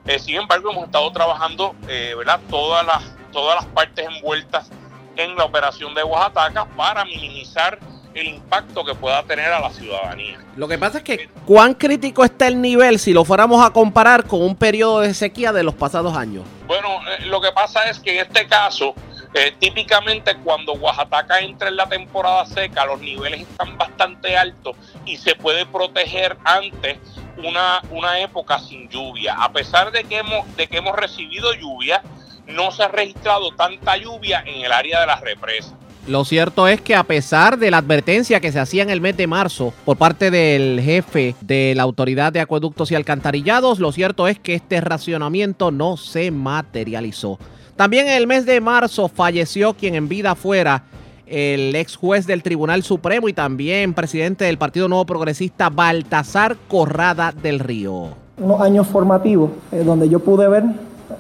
Eh, 0.06 0.20
sin 0.20 0.36
embargo, 0.36 0.72
hemos 0.72 0.86
estado 0.86 1.12
trabajando 1.12 1.76
¿verdad? 2.18 2.40
Todas, 2.50 2.86
las, 2.86 3.04
todas 3.32 3.56
las 3.56 3.66
partes 3.66 4.08
envueltas 4.08 4.70
en 5.16 5.36
la 5.36 5.46
operación 5.46 5.94
de 5.96 6.04
Oaxaca 6.04 6.66
para 6.76 7.06
minimizar 7.06 7.80
el 8.16 8.28
impacto 8.28 8.86
que 8.86 8.96
pueda 8.96 9.22
tener 9.24 9.52
a 9.52 9.60
la 9.60 9.70
ciudadanía. 9.70 10.40
Lo 10.56 10.68
que 10.68 10.78
pasa 10.78 11.00
es 11.00 11.04
que 11.04 11.30
cuán 11.46 11.74
crítico 11.74 12.24
está 12.24 12.48
el 12.48 12.62
nivel 12.62 12.98
si 12.98 13.12
lo 13.12 13.26
fuéramos 13.26 13.64
a 13.64 13.72
comparar 13.72 14.26
con 14.26 14.42
un 14.42 14.56
periodo 14.56 15.02
de 15.02 15.14
sequía 15.14 15.52
de 15.52 15.64
los 15.64 15.76
pasados 15.76 16.16
años. 16.16 16.46
Bueno, 16.66 16.88
eh, 17.10 17.26
lo 17.26 17.42
que 17.42 17.52
pasa 17.52 17.84
es 17.90 18.00
que 18.00 18.14
en 18.14 18.26
este 18.26 18.48
caso, 18.48 18.96
eh, 19.36 19.54
típicamente 19.60 20.34
cuando 20.43 20.74
Oaxaca 20.74 21.39
entra 21.41 21.67
en 21.67 21.76
la 21.76 21.88
temporada 21.88 22.45
seca, 22.45 22.86
los 22.86 23.02
niveles 23.02 23.41
están 23.41 23.78
bastante 23.78 24.38
altos 24.38 24.78
y 25.06 25.17
se 25.17 25.36
puede 25.36 25.65
proteger 25.65 26.38
antes 26.45 26.98
una, 27.43 27.82
una 27.91 28.19
época 28.21 28.60
sin 28.60 28.88
lluvia. 28.88 29.36
A 29.38 29.52
pesar 29.52 29.91
de 29.91 30.06
que 30.06 30.19
hemos, 30.19 30.56
de 30.56 30.67
que 30.67 30.78
hemos 30.78 30.95
recibido 30.95 31.54
lluvia, 31.54 32.02
no 32.48 32.71
se 32.71 32.84
ha 32.84 32.88
registrado 32.88 33.52
tanta 33.52 33.98
lluvia 33.98 34.41
en 34.45 34.63
el 34.63 34.71
área 34.71 35.02
de 35.02 35.08
las 35.08 35.19
represas. 35.19 35.74
Lo 36.08 36.24
cierto 36.24 36.67
es 36.69 36.80
que 36.80 36.95
a 36.95 37.04
pesar 37.04 37.58
de 37.58 37.71
la 37.71 37.80
advertencia 37.80 38.39
que 38.39 38.54
se 38.54 38.60
hacía 38.60 38.84
en 38.84 38.89
el 38.89 39.02
mes 39.02 39.17
de 39.17 39.28
marzo 39.28 39.74
por 39.84 39.98
parte 39.98 40.32
del 40.32 40.80
jefe 40.80 41.36
de 41.41 41.74
la 41.76 41.84
Autoridad 41.84 42.32
de 42.32 42.39
Acueductos 42.39 42.91
y 42.91 42.95
Alcantarillados, 42.95 43.80
lo 43.80 43.91
cierto 43.91 44.30
es 44.30 44.39
que 44.39 44.54
este 44.54 44.80
racionamiento 44.80 45.71
no 45.71 45.98
se 45.98 46.32
materializó. 46.32 47.38
También 47.76 48.08
en 48.08 48.14
el 48.14 48.26
mes 48.26 48.46
de 48.46 48.62
marzo 48.62 49.10
falleció 49.10 49.74
quien 49.74 49.96
en 49.96 50.08
vida 50.08 50.34
fuera 50.36 50.84
el 51.26 51.76
ex 51.76 51.98
juez 51.98 52.26
del 52.26 52.42
Tribunal 52.42 52.84
Supremo 52.84 53.28
y 53.28 53.34
también 53.34 53.94
presidente 53.94 54.46
del 54.46 54.58
Partido 54.58 54.88
Nuevo 54.88 55.06
Progresista, 55.06 55.70
Baltasar 55.70 56.56
Corrada 56.70 57.34
del 57.34 57.60
Río. 57.60 58.10
Unos 58.38 58.62
años 58.62 58.88
formativos 58.88 59.52
eh, 59.74 59.84
donde 59.84 60.08
yo 60.08 60.20
pude 60.20 60.48
ver 60.48 60.64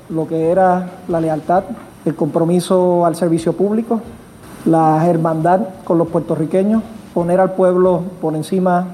lo 0.07 0.27
que 0.29 0.49
era 0.49 0.91
la 1.09 1.19
lealtad, 1.19 1.65
el 2.05 2.15
compromiso 2.15 3.05
al 3.05 3.17
servicio 3.17 3.51
público, 3.53 4.01
la 4.63 5.05
hermandad 5.07 5.59
con 5.83 5.97
los 5.97 6.07
puertorriqueños, 6.07 6.83
poner 7.13 7.41
al 7.41 7.51
pueblo 7.53 8.03
por 8.21 8.33
encima 8.33 8.87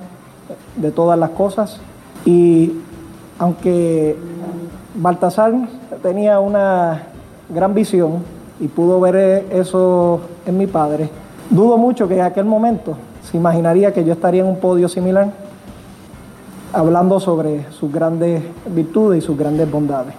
de 0.78 0.90
todas 0.90 1.20
las 1.20 1.30
cosas. 1.32 1.80
Y 2.26 2.72
aunque 3.38 4.16
Baltasar 4.96 5.54
tenía 6.02 6.40
una 6.40 7.11
gran 7.54 7.74
visión 7.74 8.24
y 8.60 8.68
pudo 8.68 9.00
ver 9.00 9.46
eso 9.52 10.22
en 10.46 10.58
mi 10.58 10.68
padre, 10.68 11.10
dudo 11.50 11.78
mucho 11.78 12.08
que 12.08 12.16
en 12.16 12.22
aquel 12.22 12.46
momento 12.46 12.96
se 13.24 13.38
imaginaría 13.38 13.94
que 13.94 14.04
yo 14.04 14.14
estaría 14.14 14.42
en 14.42 14.48
un 14.48 14.60
podio 14.60 14.88
similar 14.88 15.32
hablando 16.74 17.20
sobre 17.20 17.70
sus 17.72 17.92
grandes 17.92 18.42
virtudes 18.68 19.24
y 19.24 19.26
sus 19.26 19.38
grandes 19.38 19.70
bondades. 19.70 20.14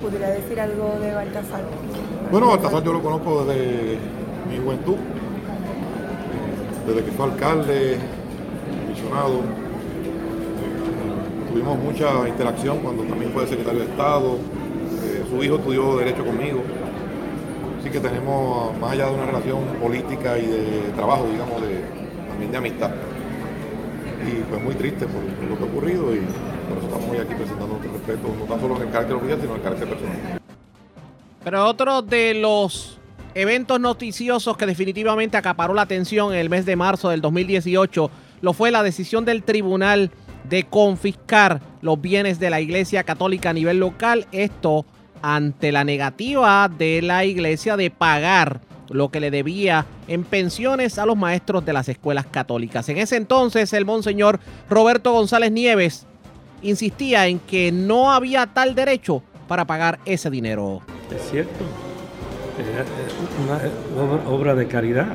¿Pudiera 0.00 0.30
decir 0.30 0.58
algo 0.58 0.94
de 1.00 1.14
Baltasar? 1.14 1.60
Bueno, 2.30 2.48
Baltasar 2.48 2.82
yo 2.82 2.92
lo 2.92 3.02
conozco 3.02 3.44
desde 3.44 3.98
mi 4.50 4.58
juventud, 4.58 4.96
desde 6.86 7.04
que 7.04 7.10
fue 7.12 7.26
alcalde, 7.26 7.98
comisionado. 8.86 9.34
Eh, 9.34 9.42
tuvimos 11.52 11.78
mucha 11.78 12.28
interacción 12.28 12.78
cuando 12.78 13.04
también 13.04 13.30
fue 13.32 13.46
secretario 13.46 13.80
de 13.80 13.86
Estado. 13.86 14.38
Su 15.32 15.42
hijo 15.42 15.56
estudió 15.56 15.96
Derecho 15.96 16.26
conmigo. 16.26 16.62
Así 17.80 17.88
que 17.88 18.00
tenemos, 18.00 18.78
más 18.78 18.92
allá 18.92 19.06
de 19.06 19.14
una 19.14 19.24
relación 19.24 19.64
política 19.80 20.38
y 20.38 20.46
de 20.46 20.92
trabajo, 20.94 21.26
digamos, 21.26 21.54
también 22.28 22.52
de 22.52 22.58
amistad. 22.58 22.90
Y 24.28 24.42
pues 24.42 24.62
muy 24.62 24.74
triste 24.74 25.06
por, 25.06 25.22
por 25.22 25.48
lo 25.48 25.56
que 25.56 25.64
ha 25.64 25.66
ocurrido 25.66 26.14
y 26.14 26.18
por 26.68 26.76
eso 26.76 26.86
estamos 26.86 27.10
hoy 27.10 27.16
aquí 27.16 27.34
presentando 27.34 27.66
nuestro 27.68 27.92
respeto, 27.92 28.36
no 28.38 28.44
tan 28.44 28.60
solo 28.60 28.76
en 28.76 28.82
el 28.82 28.90
carácter 28.90 29.16
oficial, 29.16 29.40
sino 29.40 29.52
en 29.52 29.56
el 29.56 29.62
carácter 29.62 29.88
personal. 29.88 30.40
Pero 31.42 31.66
otro 31.66 32.02
de 32.02 32.34
los 32.34 32.98
eventos 33.34 33.80
noticiosos 33.80 34.58
que 34.58 34.66
definitivamente 34.66 35.38
acaparó 35.38 35.72
la 35.72 35.82
atención 35.82 36.34
en 36.34 36.40
el 36.40 36.50
mes 36.50 36.66
de 36.66 36.76
marzo 36.76 37.08
del 37.08 37.22
2018 37.22 38.10
lo 38.42 38.52
fue 38.52 38.70
la 38.70 38.82
decisión 38.82 39.24
del 39.24 39.44
tribunal 39.44 40.10
de 40.44 40.64
confiscar 40.64 41.62
los 41.80 42.00
bienes 42.00 42.38
de 42.38 42.50
la 42.50 42.60
Iglesia 42.60 43.04
Católica 43.04 43.50
a 43.50 43.52
nivel 43.54 43.78
local. 43.78 44.26
Esto 44.30 44.84
ante 45.22 45.72
la 45.72 45.84
negativa 45.84 46.68
de 46.68 47.00
la 47.00 47.24
Iglesia 47.24 47.76
de 47.76 47.90
pagar 47.90 48.60
lo 48.90 49.10
que 49.10 49.20
le 49.20 49.30
debía 49.30 49.86
en 50.08 50.24
pensiones 50.24 50.98
a 50.98 51.06
los 51.06 51.16
maestros 51.16 51.64
de 51.64 51.72
las 51.72 51.88
escuelas 51.88 52.26
católicas. 52.26 52.88
En 52.88 52.98
ese 52.98 53.16
entonces, 53.16 53.72
el 53.72 53.84
monseñor 53.84 54.40
Roberto 54.68 55.12
González 55.12 55.50
Nieves 55.50 56.06
insistía 56.60 57.26
en 57.26 57.38
que 57.38 57.72
no 57.72 58.12
había 58.12 58.46
tal 58.46 58.74
derecho 58.74 59.22
para 59.48 59.64
pagar 59.64 59.98
ese 60.04 60.30
dinero. 60.30 60.82
Es 61.14 61.30
cierto, 61.30 61.64
es 62.58 64.04
una 64.04 64.28
obra 64.28 64.54
de 64.54 64.66
caridad. 64.68 65.08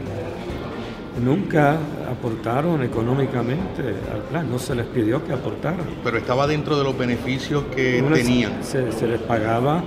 Nunca 1.24 1.78
aportaron 2.18 2.84
económicamente 2.84 3.82
al 4.14 4.22
plan, 4.30 4.50
no 4.50 4.60
se 4.60 4.76
les 4.76 4.86
pidió 4.88 5.24
que 5.24 5.34
aportaran. 5.34 5.86
Pero 6.04 6.18
estaba 6.18 6.48
dentro 6.48 6.78
de 6.78 6.84
los 6.84 6.98
beneficios 6.98 7.64
que 7.76 8.04
tenían. 8.14 8.64
Se, 8.64 9.08
les 9.08 9.22
pagaba 9.22 9.84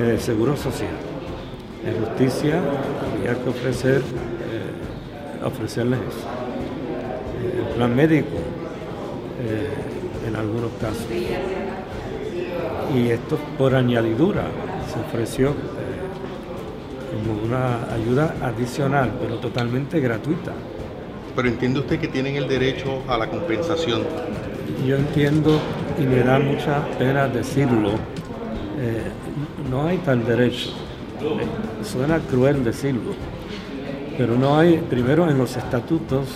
eh, 0.00 0.18
seguro 0.20 0.56
social. 0.56 0.94
En 1.84 2.04
justicia 2.04 2.60
había 3.14 3.42
que 3.42 3.48
ofrecer, 3.48 3.98
eh, 4.00 5.44
ofrecerles 5.44 6.00
eso. 6.00 6.26
Eh, 7.42 7.68
el 7.68 7.74
plan 7.74 7.94
médico 7.94 8.36
en 10.26 10.34
algunos 10.34 10.72
casos. 10.80 11.06
Y 12.94 13.10
esto 13.10 13.38
por 13.58 13.74
añadidura 13.74 14.44
se 14.92 15.00
ofreció 15.00 15.50
eh, 15.50 15.54
como 17.12 17.42
una 17.42 17.92
ayuda 17.92 18.34
adicional, 18.42 19.12
pero 19.20 19.36
totalmente 19.36 20.00
gratuita. 20.00 20.52
Pero 21.36 21.48
entiende 21.48 21.80
usted 21.80 22.00
que 22.00 22.08
tienen 22.08 22.36
el 22.36 22.48
derecho 22.48 23.02
a 23.06 23.18
la 23.18 23.28
compensación. 23.28 24.02
Yo 24.86 24.96
entiendo 24.96 25.60
y 25.98 26.02
me 26.04 26.22
da 26.22 26.38
mucha 26.38 26.82
pena 26.98 27.28
decirlo, 27.28 27.90
eh, 28.80 29.02
no 29.70 29.86
hay 29.86 29.98
tal 29.98 30.24
derecho. 30.24 30.70
Suena 31.82 32.18
cruel 32.20 32.64
decirlo, 32.64 33.12
pero 34.16 34.36
no 34.36 34.58
hay, 34.58 34.78
primero 34.78 35.30
en 35.30 35.36
los 35.38 35.56
estatutos, 35.56 36.26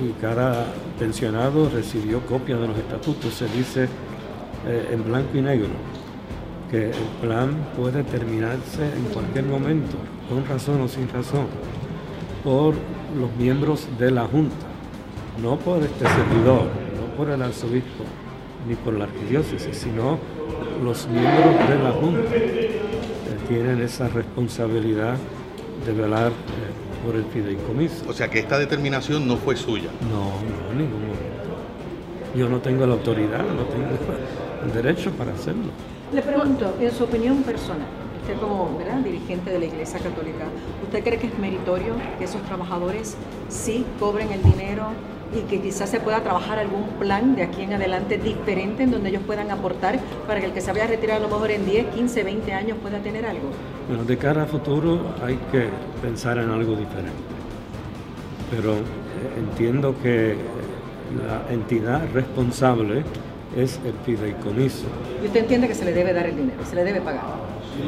y 0.00 0.12
cada 0.20 0.66
pensionado 0.98 1.68
recibió 1.68 2.20
copia 2.20 2.56
de 2.56 2.68
los 2.68 2.78
estatutos, 2.78 3.34
se 3.34 3.46
dice 3.48 3.88
eh, 4.66 4.88
en 4.92 5.04
blanco 5.04 5.36
y 5.36 5.42
negro 5.42 5.68
que 6.70 6.86
el 6.86 7.08
plan 7.20 7.54
puede 7.76 8.02
terminarse 8.02 8.84
en 8.84 9.04
cualquier 9.12 9.44
momento, 9.44 9.96
con 10.28 10.46
razón 10.46 10.80
o 10.80 10.88
sin 10.88 11.08
razón, 11.08 11.46
por 12.44 12.74
los 13.18 13.34
miembros 13.38 13.86
de 13.98 14.10
la 14.10 14.24
Junta, 14.24 14.66
no 15.40 15.56
por 15.58 15.82
este 15.82 16.04
servidor, 16.06 16.64
no 16.96 17.16
por 17.16 17.30
el 17.30 17.42
arzobispo, 17.42 18.04
ni 18.68 18.74
por 18.74 18.94
la 18.94 19.04
arquidiócesis, 19.04 19.76
sino 19.76 20.18
los 20.82 21.06
miembros 21.08 21.68
de 21.68 21.78
la 21.82 21.92
Junta 21.92 22.30
que 22.30 23.48
tienen 23.48 23.80
esa 23.80 24.08
responsabilidad 24.08 25.16
de 25.86 25.92
velar 25.92 26.28
eh, 26.28 27.04
por 27.04 27.16
el 27.16 27.24
fideicomiso. 27.24 28.08
O 28.08 28.12
sea 28.12 28.28
que 28.28 28.38
esta 28.38 28.58
determinación 28.58 29.26
no 29.26 29.36
fue 29.36 29.56
suya. 29.56 29.90
No, 30.10 30.24
no, 30.24 30.72
en 30.72 30.78
ningún 30.78 31.00
momento. 31.00 31.32
Yo 32.34 32.48
no 32.48 32.60
tengo 32.60 32.86
la 32.86 32.94
autoridad, 32.94 33.40
no 33.40 33.64
tengo 33.64 33.88
el 34.64 34.72
derecho 34.72 35.10
para 35.12 35.32
hacerlo. 35.32 35.70
Le 36.12 36.22
pregunto, 36.22 36.74
en 36.80 36.90
su 36.92 37.04
opinión 37.04 37.42
personal, 37.42 37.88
usted 38.22 38.38
como 38.38 38.78
dirigente 39.04 39.50
de 39.50 39.58
la 39.58 39.64
Iglesia 39.64 39.98
Católica, 39.98 40.44
¿usted 40.82 41.02
cree 41.02 41.18
que 41.18 41.26
es 41.26 41.38
meritorio 41.38 41.94
que 42.18 42.24
esos 42.24 42.40
trabajadores 42.42 43.16
sí 43.48 43.84
cobren 43.98 44.30
el 44.30 44.42
dinero 44.42 44.86
y 45.34 45.40
que 45.48 45.60
quizás 45.60 45.90
se 45.90 45.98
pueda 45.98 46.20
trabajar 46.20 46.58
algún 46.58 46.84
plan 47.00 47.34
de 47.34 47.42
aquí 47.42 47.62
en 47.62 47.72
adelante 47.72 48.18
diferente 48.18 48.84
en 48.84 48.90
donde 48.90 49.08
ellos 49.08 49.22
puedan 49.26 49.50
aportar 49.50 49.98
para 50.26 50.40
que 50.40 50.46
el 50.46 50.52
que 50.52 50.60
se 50.60 50.70
vaya 50.72 50.84
a 50.84 50.88
retirar 50.88 51.16
a 51.16 51.20
lo 51.20 51.28
mejor 51.28 51.50
en 51.50 51.64
10, 51.64 51.86
15, 51.94 52.22
20 52.22 52.52
años 52.52 52.78
pueda 52.80 52.98
tener 52.98 53.26
algo? 53.26 53.48
Bueno, 53.88 54.04
de 54.04 54.16
cara 54.18 54.42
a 54.42 54.46
futuro 54.46 55.00
hay 55.24 55.36
que 55.50 55.68
pensar 56.00 56.38
en 56.38 56.50
algo 56.50 56.76
diferente. 56.76 57.12
pero 58.50 58.74
eh, 58.74 58.82
entiendo 59.38 59.94
que 60.02 60.36
la 61.26 61.52
entidad 61.52 62.02
responsable 62.12 63.02
es 63.56 63.80
el 63.84 63.94
fideicomiso. 64.04 64.86
¿Y 65.22 65.26
usted 65.26 65.40
entiende 65.40 65.68
que 65.68 65.74
se 65.74 65.84
le 65.84 65.92
debe 65.92 66.12
dar 66.12 66.26
el 66.26 66.36
dinero, 66.36 66.58
se 66.64 66.74
le 66.76 66.84
debe 66.84 67.00
pagar? 67.00 67.22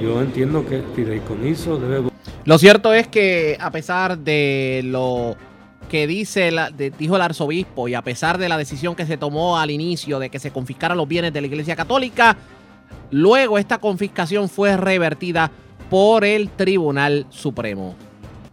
Yo 0.02 0.20
entiendo 0.20 0.66
que 0.66 0.76
el 0.76 0.84
fideicomiso 0.94 1.78
debe... 1.78 2.10
Lo 2.44 2.58
cierto 2.58 2.92
es 2.92 3.08
que 3.08 3.56
a 3.60 3.70
pesar 3.70 4.18
de 4.18 4.82
lo 4.84 5.36
que 5.88 6.06
dice 6.06 6.50
dijo 6.98 7.16
el 7.16 7.22
arzobispo 7.22 7.88
y 7.88 7.94
a 7.94 8.02
pesar 8.02 8.38
de 8.38 8.48
la 8.48 8.56
decisión 8.56 8.94
que 8.94 9.06
se 9.06 9.16
tomó 9.16 9.58
al 9.58 9.70
inicio 9.70 10.18
de 10.18 10.30
que 10.30 10.38
se 10.38 10.50
confiscaran 10.50 10.96
los 10.96 11.08
bienes 11.08 11.32
de 11.32 11.40
la 11.40 11.46
Iglesia 11.46 11.76
Católica, 11.76 12.36
luego 13.10 13.58
esta 13.58 13.78
confiscación 13.78 14.48
fue 14.48 14.76
revertida 14.76 15.50
por 15.90 16.24
el 16.24 16.50
Tribunal 16.50 17.26
Supremo. 17.30 17.94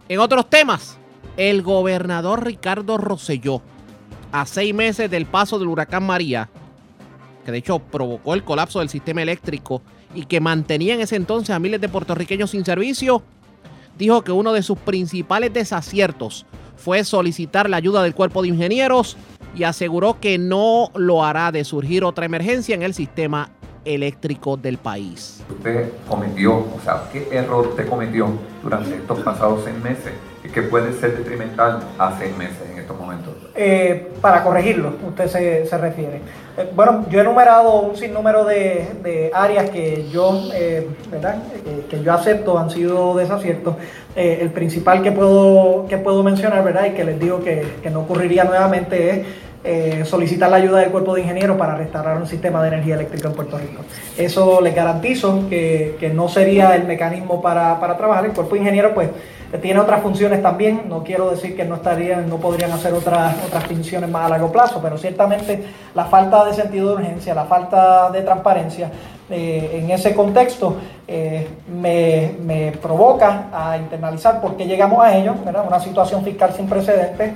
En 0.08 0.20
otros 0.20 0.48
temas, 0.48 0.98
el 1.36 1.62
gobernador 1.62 2.44
Ricardo 2.44 2.98
Rosselló, 2.98 3.62
a 4.30 4.46
seis 4.46 4.74
meses 4.74 5.10
del 5.10 5.26
paso 5.26 5.58
del 5.58 5.68
huracán 5.68 6.04
María, 6.04 6.48
que 7.44 7.52
de 7.52 7.58
hecho 7.58 7.78
provocó 7.78 8.34
el 8.34 8.44
colapso 8.44 8.78
del 8.78 8.88
sistema 8.88 9.22
eléctrico 9.22 9.82
y 10.14 10.24
que 10.24 10.40
mantenía 10.40 10.94
en 10.94 11.00
ese 11.00 11.16
entonces 11.16 11.50
a 11.50 11.58
miles 11.58 11.80
de 11.80 11.88
puertorriqueños 11.88 12.50
sin 12.50 12.64
servicio, 12.64 13.22
dijo 13.98 14.22
que 14.22 14.32
uno 14.32 14.52
de 14.52 14.62
sus 14.62 14.78
principales 14.78 15.52
desaciertos 15.52 16.46
fue 16.76 17.04
solicitar 17.04 17.70
la 17.70 17.76
ayuda 17.76 18.02
del 18.02 18.14
cuerpo 18.14 18.42
de 18.42 18.48
ingenieros 18.48 19.16
y 19.54 19.64
aseguró 19.64 20.18
que 20.18 20.38
no 20.38 20.90
lo 20.94 21.24
hará 21.24 21.52
de 21.52 21.64
surgir 21.64 22.04
otra 22.04 22.26
emergencia 22.26 22.74
en 22.74 22.82
el 22.82 22.94
sistema 22.94 23.50
eléctrico 23.84 24.56
del 24.56 24.78
país. 24.78 25.42
Usted 25.50 25.90
cometió, 26.08 26.54
o 26.54 26.80
sea, 26.84 27.08
¿qué 27.12 27.28
error 27.30 27.68
usted 27.68 27.88
cometió 27.88 28.28
durante 28.62 28.94
estos 28.96 29.20
pasados 29.20 29.62
seis 29.64 29.76
meses 29.82 30.12
que 30.50 30.62
puede 30.62 30.92
ser 30.94 31.16
detrimental 31.16 31.80
a 31.98 32.16
seis 32.18 32.36
meses 32.36 32.58
en 32.70 32.78
estos 32.78 32.98
momentos? 32.98 33.34
Eh, 33.54 34.10
para 34.20 34.42
corregirlo, 34.42 34.94
usted 35.06 35.28
se, 35.66 35.78
refiere. 35.78 36.20
Eh, 36.56 36.70
bueno, 36.74 37.04
yo 37.10 37.18
he 37.18 37.22
enumerado 37.22 37.80
un 37.80 37.96
sinnúmero 37.96 38.44
de, 38.44 39.30
áreas 39.34 39.70
que 39.70 40.08
yo, 40.10 40.48
eh, 40.54 40.88
¿verdad? 41.10 41.36
Que, 41.88 42.02
yo 42.02 42.12
acepto 42.12 42.58
han 42.58 42.70
sido 42.70 43.14
desaciertos. 43.16 43.76
el 44.16 44.50
principal 44.50 45.02
que 45.02 45.12
puedo, 45.12 45.86
que 45.88 45.98
puedo 45.98 46.22
mencionar, 46.22 46.64
¿verdad? 46.64 46.86
Y 46.86 46.90
que 46.90 47.04
les 47.04 47.20
digo 47.20 47.42
que, 47.42 47.64
que 47.82 47.90
no 47.90 48.00
ocurriría 48.00 48.44
nuevamente 48.44 49.10
es 49.10 49.26
eh, 49.64 50.02
solicitar 50.04 50.50
la 50.50 50.56
ayuda 50.56 50.80
del 50.80 50.90
cuerpo 50.90 51.14
de 51.14 51.20
ingenieros 51.20 51.56
para 51.56 51.76
restaurar 51.76 52.16
un 52.16 52.26
sistema 52.26 52.60
de 52.62 52.68
energía 52.68 52.96
eléctrica 52.96 53.28
en 53.28 53.34
Puerto 53.34 53.58
Rico. 53.58 53.82
Eso 54.18 54.60
les 54.60 54.74
garantizo 54.74 55.48
que, 55.48 56.10
no 56.12 56.28
sería 56.28 56.74
el 56.74 56.82
mecanismo 56.84 57.40
para, 57.40 57.78
trabajar. 57.96 58.24
El 58.24 58.32
cuerpo 58.32 58.54
de 58.54 58.60
ingenieros 58.60 58.90
pues 58.92 59.10
tiene 59.60 59.78
otras 59.78 60.02
funciones 60.02 60.42
también. 60.42 60.82
No 60.88 61.04
quiero 61.04 61.30
decir 61.30 61.54
que 61.54 61.64
no 61.64 61.76
estarían, 61.76 62.28
no 62.28 62.38
podrían 62.38 62.72
hacer 62.72 62.92
otras, 62.92 63.36
otras 63.46 63.64
funciones 63.66 64.10
más 64.10 64.26
a 64.26 64.30
largo 64.30 64.50
plazo, 64.50 64.80
pero 64.82 64.98
ciertamente 64.98 65.62
la 65.94 66.06
falta 66.06 66.44
de 66.44 66.54
sentido 66.54 66.88
de 66.88 66.94
urgencia, 66.94 67.32
la 67.32 67.44
falta 67.44 68.10
de 68.10 68.22
transparencia 68.22 68.90
eh, 69.30 69.80
en 69.80 69.90
ese 69.92 70.12
contexto 70.12 70.76
eh, 71.06 71.46
me, 71.72 72.72
provoca 72.82 73.46
a 73.52 73.78
internalizar 73.78 74.40
por 74.40 74.56
qué 74.56 74.66
llegamos 74.66 75.04
a 75.04 75.16
ello, 75.16 75.34
una 75.44 75.78
situación 75.78 76.24
fiscal 76.24 76.52
sin 76.52 76.66
precedentes. 76.66 77.32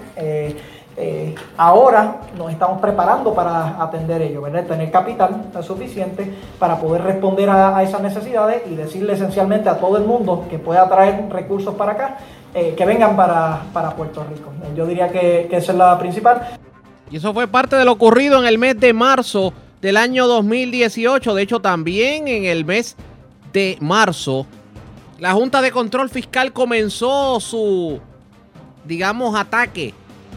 Ahora 1.58 2.22
nos 2.38 2.50
estamos 2.50 2.80
preparando 2.80 3.34
para 3.34 3.82
atender 3.82 4.22
ello, 4.22 4.42
tener 4.42 4.90
capital 4.90 5.50
suficiente 5.62 6.32
para 6.58 6.78
poder 6.78 7.02
responder 7.02 7.50
a, 7.50 7.82
esas 7.82 8.00
necesidades 8.00 8.62
y 8.70 8.74
decirle 8.74 9.12
esencialmente 9.12 9.68
a 9.68 9.78
todo 9.78 9.98
el 9.98 10.04
mundo 10.04 10.46
que 10.48 10.58
pueda 10.58 10.88
traer 10.88 11.28
recursos 11.30 11.74
para 11.74 11.92
acá, 11.92 12.16
eh, 12.54 12.74
que 12.76 12.86
vengan 12.86 13.14
para, 13.14 13.60
Puerto 13.96 14.24
Rico. 14.24 14.50
Yo 14.74 14.86
diría 14.86 15.08
que, 15.08 15.46
que 15.50 15.56
esa 15.56 15.72
es 15.72 15.78
la 15.78 15.98
principal. 15.98 16.56
Y 17.10 17.18
eso 17.18 17.34
fue 17.34 17.46
parte 17.46 17.76
de 17.76 17.84
lo 17.84 17.92
ocurrido 17.92 18.38
en 18.38 18.46
el 18.46 18.56
mes 18.56 18.80
de 18.80 18.92
marzo 18.92 19.52
del 19.82 19.98
año 19.98 20.26
2018. 20.26 21.34
De 21.34 21.42
hecho, 21.42 21.60
también 21.60 22.26
en 22.26 22.46
el 22.46 22.64
mes 22.64 22.96
de 23.52 23.76
marzo, 23.80 24.46
la 25.18 25.32
Junta 25.32 25.60
de 25.60 25.70
Control 25.70 26.08
Fiscal 26.08 26.52
comenzó 26.52 27.38
su, 27.40 28.00
digamos, 28.84 29.38
ataque 29.38 29.94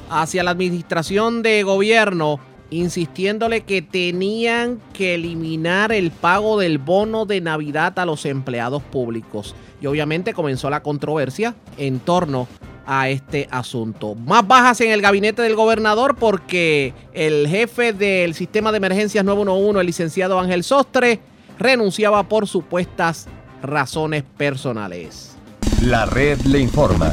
hacia 0.10 0.44
la 0.44 0.52
administración 0.52 1.42
de 1.42 1.64
gobierno 1.64 2.40
insistiéndole 2.72 3.62
que 3.62 3.82
tenían 3.82 4.80
que 4.94 5.16
eliminar 5.16 5.92
el 5.92 6.12
pago 6.12 6.60
del 6.60 6.78
bono 6.78 7.26
de 7.26 7.42
Navidad 7.42 7.98
a 7.98 8.06
los 8.06 8.26
empleados 8.26 8.84
públicos. 8.84 9.56
Y 9.82 9.88
obviamente 9.88 10.34
comenzó 10.34 10.70
la 10.70 10.84
controversia 10.84 11.56
en 11.78 12.00
torno 12.00 12.48
a 12.86 13.10
este 13.10 13.48
asunto. 13.52 14.16
Más 14.16 14.48
bajas 14.48 14.82
en 14.82 14.92
el 14.92 15.02
gabinete 15.02 15.42
del 15.42 15.56
gobernador 15.56 16.16
porque 16.16 16.94
el 17.14 17.48
jefe 17.48 17.94
del 17.94 18.34
sistema 18.34 18.72
de 18.72 18.78
emergencias 18.78 19.24
911, 19.24 19.80
el 19.80 19.86
licenciado 19.86 20.40
Ángel 20.40 20.64
Sostre, 20.64 21.20
renunciaba 21.58 22.24
por 22.24 22.48
supuestas 22.48 23.28
razones 23.62 24.24
personales. 24.38 25.36
La 25.84 26.06
red 26.06 26.40
le 26.42 26.60
informa. 26.60 27.12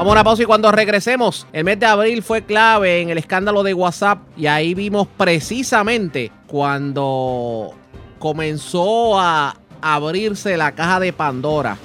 Vamos 0.00 0.12
a 0.12 0.14
una 0.14 0.24
pausa 0.24 0.42
y 0.44 0.46
cuando 0.46 0.72
regresemos, 0.72 1.46
el 1.52 1.64
mes 1.64 1.78
de 1.78 1.84
abril 1.84 2.22
fue 2.22 2.42
clave 2.42 3.02
en 3.02 3.10
el 3.10 3.18
escándalo 3.18 3.62
de 3.62 3.74
WhatsApp 3.74 4.20
y 4.34 4.46
ahí 4.46 4.72
vimos 4.72 5.06
precisamente 5.18 6.32
cuando 6.46 7.74
comenzó 8.18 9.20
a 9.20 9.56
abrirse 9.82 10.56
la 10.56 10.72
caja 10.74 11.00
de 11.00 11.12
Pandora 11.12 11.76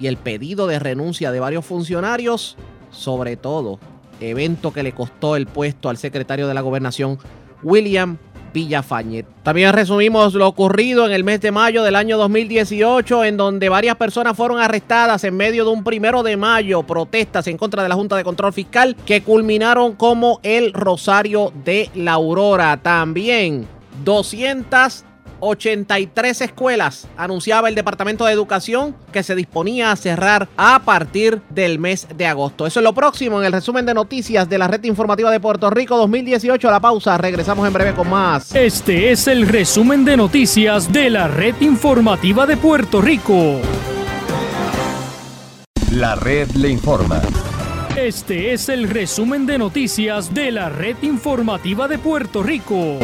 y 0.00 0.08
el 0.08 0.16
pedido 0.16 0.66
de 0.66 0.80
renuncia 0.80 1.30
de 1.30 1.38
varios 1.38 1.64
funcionarios, 1.64 2.56
sobre 2.90 3.36
todo 3.36 3.78
evento 4.18 4.72
que 4.72 4.82
le 4.82 4.90
costó 4.90 5.36
el 5.36 5.46
puesto 5.46 5.88
al 5.88 5.96
secretario 5.96 6.48
de 6.48 6.54
la 6.54 6.60
gobernación, 6.60 7.20
William 7.62 8.18
Villafañet. 8.54 9.26
También 9.42 9.72
resumimos 9.74 10.32
lo 10.32 10.48
ocurrido 10.48 11.04
en 11.04 11.12
el 11.12 11.24
mes 11.24 11.40
de 11.42 11.52
mayo 11.52 11.82
del 11.82 11.96
año 11.96 12.16
2018, 12.16 13.24
en 13.24 13.36
donde 13.36 13.68
varias 13.68 13.96
personas 13.96 14.36
fueron 14.36 14.60
arrestadas 14.60 15.24
en 15.24 15.36
medio 15.36 15.64
de 15.64 15.70
un 15.72 15.84
primero 15.84 16.22
de 16.22 16.38
mayo, 16.38 16.84
protestas 16.84 17.46
en 17.48 17.58
contra 17.58 17.82
de 17.82 17.90
la 17.90 17.96
Junta 17.96 18.16
de 18.16 18.24
Control 18.24 18.52
Fiscal, 18.52 18.96
que 19.04 19.22
culminaron 19.22 19.96
como 19.96 20.40
el 20.42 20.72
Rosario 20.72 21.52
de 21.64 21.90
la 21.94 22.12
Aurora. 22.12 22.78
También 22.80 23.66
200 24.04 25.04
83 25.44 26.40
escuelas 26.40 27.06
anunciaba 27.16 27.68
el 27.68 27.74
Departamento 27.74 28.24
de 28.24 28.32
Educación 28.32 28.96
que 29.12 29.22
se 29.22 29.34
disponía 29.34 29.92
a 29.92 29.96
cerrar 29.96 30.48
a 30.56 30.80
partir 30.84 31.42
del 31.50 31.78
mes 31.78 32.08
de 32.16 32.26
agosto. 32.26 32.66
Eso 32.66 32.80
es 32.80 32.84
lo 32.84 32.94
próximo 32.94 33.40
en 33.40 33.46
el 33.46 33.52
resumen 33.52 33.84
de 33.84 33.94
noticias 33.94 34.48
de 34.48 34.58
la 34.58 34.68
red 34.68 34.82
informativa 34.84 35.30
de 35.30 35.40
Puerto 35.40 35.70
Rico 35.70 35.96
2018. 35.98 36.70
La 36.70 36.80
pausa, 36.80 37.18
regresamos 37.18 37.66
en 37.66 37.72
breve 37.72 37.94
con 37.94 38.08
más. 38.08 38.54
Este 38.54 39.12
es 39.12 39.28
el 39.28 39.46
resumen 39.46 40.04
de 40.04 40.16
noticias 40.16 40.90
de 40.92 41.10
la 41.10 41.28
red 41.28 41.54
informativa 41.60 42.46
de 42.46 42.56
Puerto 42.56 43.00
Rico. 43.00 43.60
La 45.92 46.14
red 46.16 46.50
le 46.52 46.70
informa. 46.70 47.20
Este 47.96 48.52
es 48.52 48.68
el 48.68 48.88
resumen 48.88 49.46
de 49.46 49.58
noticias 49.58 50.34
de 50.34 50.50
la 50.50 50.68
red 50.68 50.96
informativa 51.02 51.86
de 51.86 51.98
Puerto 51.98 52.42
Rico. 52.42 52.98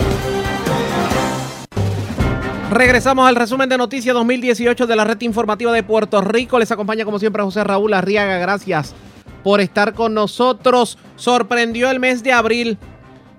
Regresamos 2.71 3.27
al 3.27 3.35
resumen 3.35 3.69
de 3.69 3.77
noticias 3.77 4.15
2018 4.15 4.87
de 4.87 4.95
la 4.95 5.03
red 5.03 5.21
informativa 5.23 5.73
de 5.73 5.83
Puerto 5.83 6.21
Rico. 6.21 6.57
Les 6.57 6.71
acompaña 6.71 7.05
como 7.05 7.19
siempre 7.19 7.43
José 7.43 7.65
Raúl 7.65 7.93
Arriaga. 7.93 8.39
Gracias 8.39 8.95
por 9.43 9.61
estar 9.61 9.93
con 9.93 10.15
nosotros. 10.15 10.97
Sorprendió 11.17 11.91
el 11.91 11.99
mes 11.99 12.23
de 12.23 12.33
abril 12.33 12.79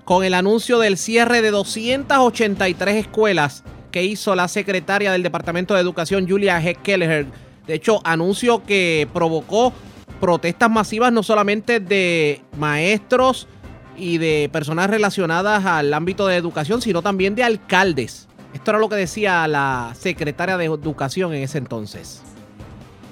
con 0.04 0.22
el 0.22 0.34
anuncio 0.34 0.78
del 0.78 0.98
cierre 0.98 1.40
de 1.40 1.50
283 1.50 2.96
escuelas 2.96 3.64
que 3.90 4.04
hizo 4.04 4.34
la 4.34 4.48
secretaria 4.48 5.12
del 5.12 5.22
Departamento 5.22 5.72
de 5.72 5.80
Educación, 5.80 6.28
Julia 6.28 6.60
G. 6.60 6.76
Kelleher. 6.82 7.26
De 7.66 7.72
hecho, 7.72 8.02
anuncio 8.04 8.62
que 8.64 9.08
provocó 9.14 9.72
protestas 10.20 10.70
masivas 10.70 11.10
no 11.10 11.22
solamente 11.22 11.80
de 11.80 12.42
maestros 12.58 13.48
y 13.96 14.18
de 14.18 14.50
personas 14.52 14.90
relacionadas 14.90 15.64
al 15.64 15.94
ámbito 15.94 16.26
de 16.26 16.36
educación, 16.36 16.82
sino 16.82 17.00
también 17.00 17.34
de 17.34 17.44
alcaldes 17.44 18.28
esto 18.52 18.70
era 18.70 18.78
lo 18.78 18.88
que 18.88 18.96
decía 18.96 19.46
la 19.48 19.94
secretaria 19.98 20.56
de 20.56 20.66
Educación 20.66 21.32
en 21.34 21.42
ese 21.42 21.58
entonces. 21.58 22.20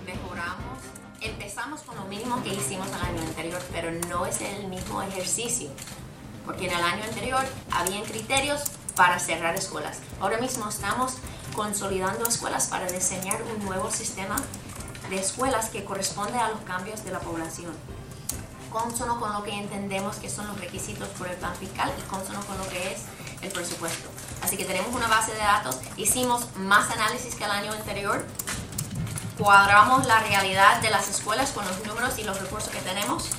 Mejoramos, 0.07 0.78
empezamos 1.20 1.80
con 1.82 1.97
lo 1.97 2.05
mismo 2.05 2.43
que 2.43 2.55
hicimos 2.55 2.88
el 2.88 3.01
año 3.01 3.22
anterior, 3.26 3.61
pero 3.72 3.91
no 4.09 4.26
es 4.26 4.41
el 4.41 4.68
mismo 4.68 5.03
ejercicio, 5.03 5.70
porque 6.45 6.66
en 6.66 6.74
el 6.74 6.82
año 6.82 7.05
anterior 7.05 7.41
habían 7.70 8.05
criterios 8.05 8.62
para 8.95 9.18
cerrar 9.18 9.55
escuelas. 9.57 10.01
Ahora 10.20 10.38
mismo 10.38 10.68
estamos 10.68 11.14
consolidando 11.55 12.28
escuelas 12.28 12.68
para 12.68 12.86
diseñar 12.91 13.41
un 13.43 13.64
nuevo 13.64 13.91
sistema 13.91 14.36
de 15.09 15.18
escuelas 15.18 15.70
que 15.70 15.84
corresponde 15.84 16.38
a 16.38 16.49
los 16.51 16.61
cambios 16.61 17.05
de 17.05 17.12
la 17.12 17.20
población 17.20 17.72
consono 18.70 19.18
con 19.18 19.32
lo 19.32 19.43
que 19.43 19.53
entendemos 19.53 20.16
que 20.16 20.30
son 20.30 20.47
los 20.47 20.59
requisitos 20.61 21.09
por 21.18 21.26
el 21.28 21.36
plan 21.36 21.55
fiscal 21.57 21.93
y 21.99 22.03
consono 22.09 22.41
con 22.47 22.57
lo 22.57 22.68
que 22.68 22.93
es 22.93 23.03
el 23.43 23.51
presupuesto. 23.51 24.09
Así 24.43 24.57
que 24.57 24.64
tenemos 24.64 24.95
una 24.95 25.07
base 25.09 25.32
de 25.32 25.38
datos, 25.38 25.76
hicimos 25.97 26.47
más 26.57 26.91
análisis 26.91 27.34
que 27.34 27.45
el 27.45 27.51
año 27.51 27.72
anterior 27.72 28.24
cuadramos 29.38 30.07
la 30.07 30.20
realidad 30.20 30.80
de 30.80 30.91
las 30.91 31.09
escuelas 31.09 31.51
con 31.51 31.66
los 31.66 31.84
números 31.86 32.18
y 32.18 32.24
los 32.24 32.41
recursos 32.41 32.70
que 32.70 32.80
tenemos. 32.80 33.30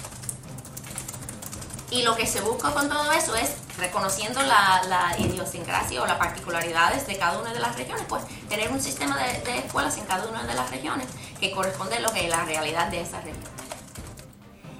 Y 1.91 2.04
lo 2.04 2.16
que 2.16 2.26
se 2.26 2.41
busca 2.41 2.72
con 2.72 2.88
todo 2.88 3.12
eso 3.12 3.36
es, 3.36 3.52
reconociendo 3.78 4.41
la, 4.41 4.82
la 4.88 5.16
idiosincrasia 5.20 6.02
o 6.02 6.06
las 6.06 6.18
particularidades 6.18 7.06
de 7.06 7.18
cada 7.18 7.38
una 7.39 7.52
de 7.52 7.60
las 7.60 7.76
regiones, 7.76 8.06
pues 8.08 8.24
tener 8.47 8.72
un 8.72 8.82
sistema 8.82 9.18
de, 9.18 9.39
de 9.41 9.60
escuelas 9.60 9.97
en 9.97 10.06
cada 10.06 10.26
una 10.28 10.43
de 10.43 10.54
las 10.54 10.70
regiones 10.72 11.08
que 11.39 11.52
corresponde 11.52 11.97
a 11.97 11.99
lo 11.99 12.12
que 12.14 12.24
es 12.24 12.30
la 12.30 12.45
realidad 12.45 12.88
de 12.88 13.02
esa 13.02 13.18
región. 13.18 13.43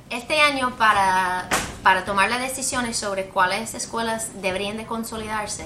Este 0.09 0.39
año, 0.39 0.76
para, 0.78 1.47
para 1.84 2.05
tomar 2.05 2.30
las 2.30 2.41
decisiones 2.41 2.97
sobre 2.97 3.26
cuáles 3.26 3.74
escuelas 3.76 4.41
deberían 4.41 4.78
de 4.78 4.86
consolidarse, 4.86 5.65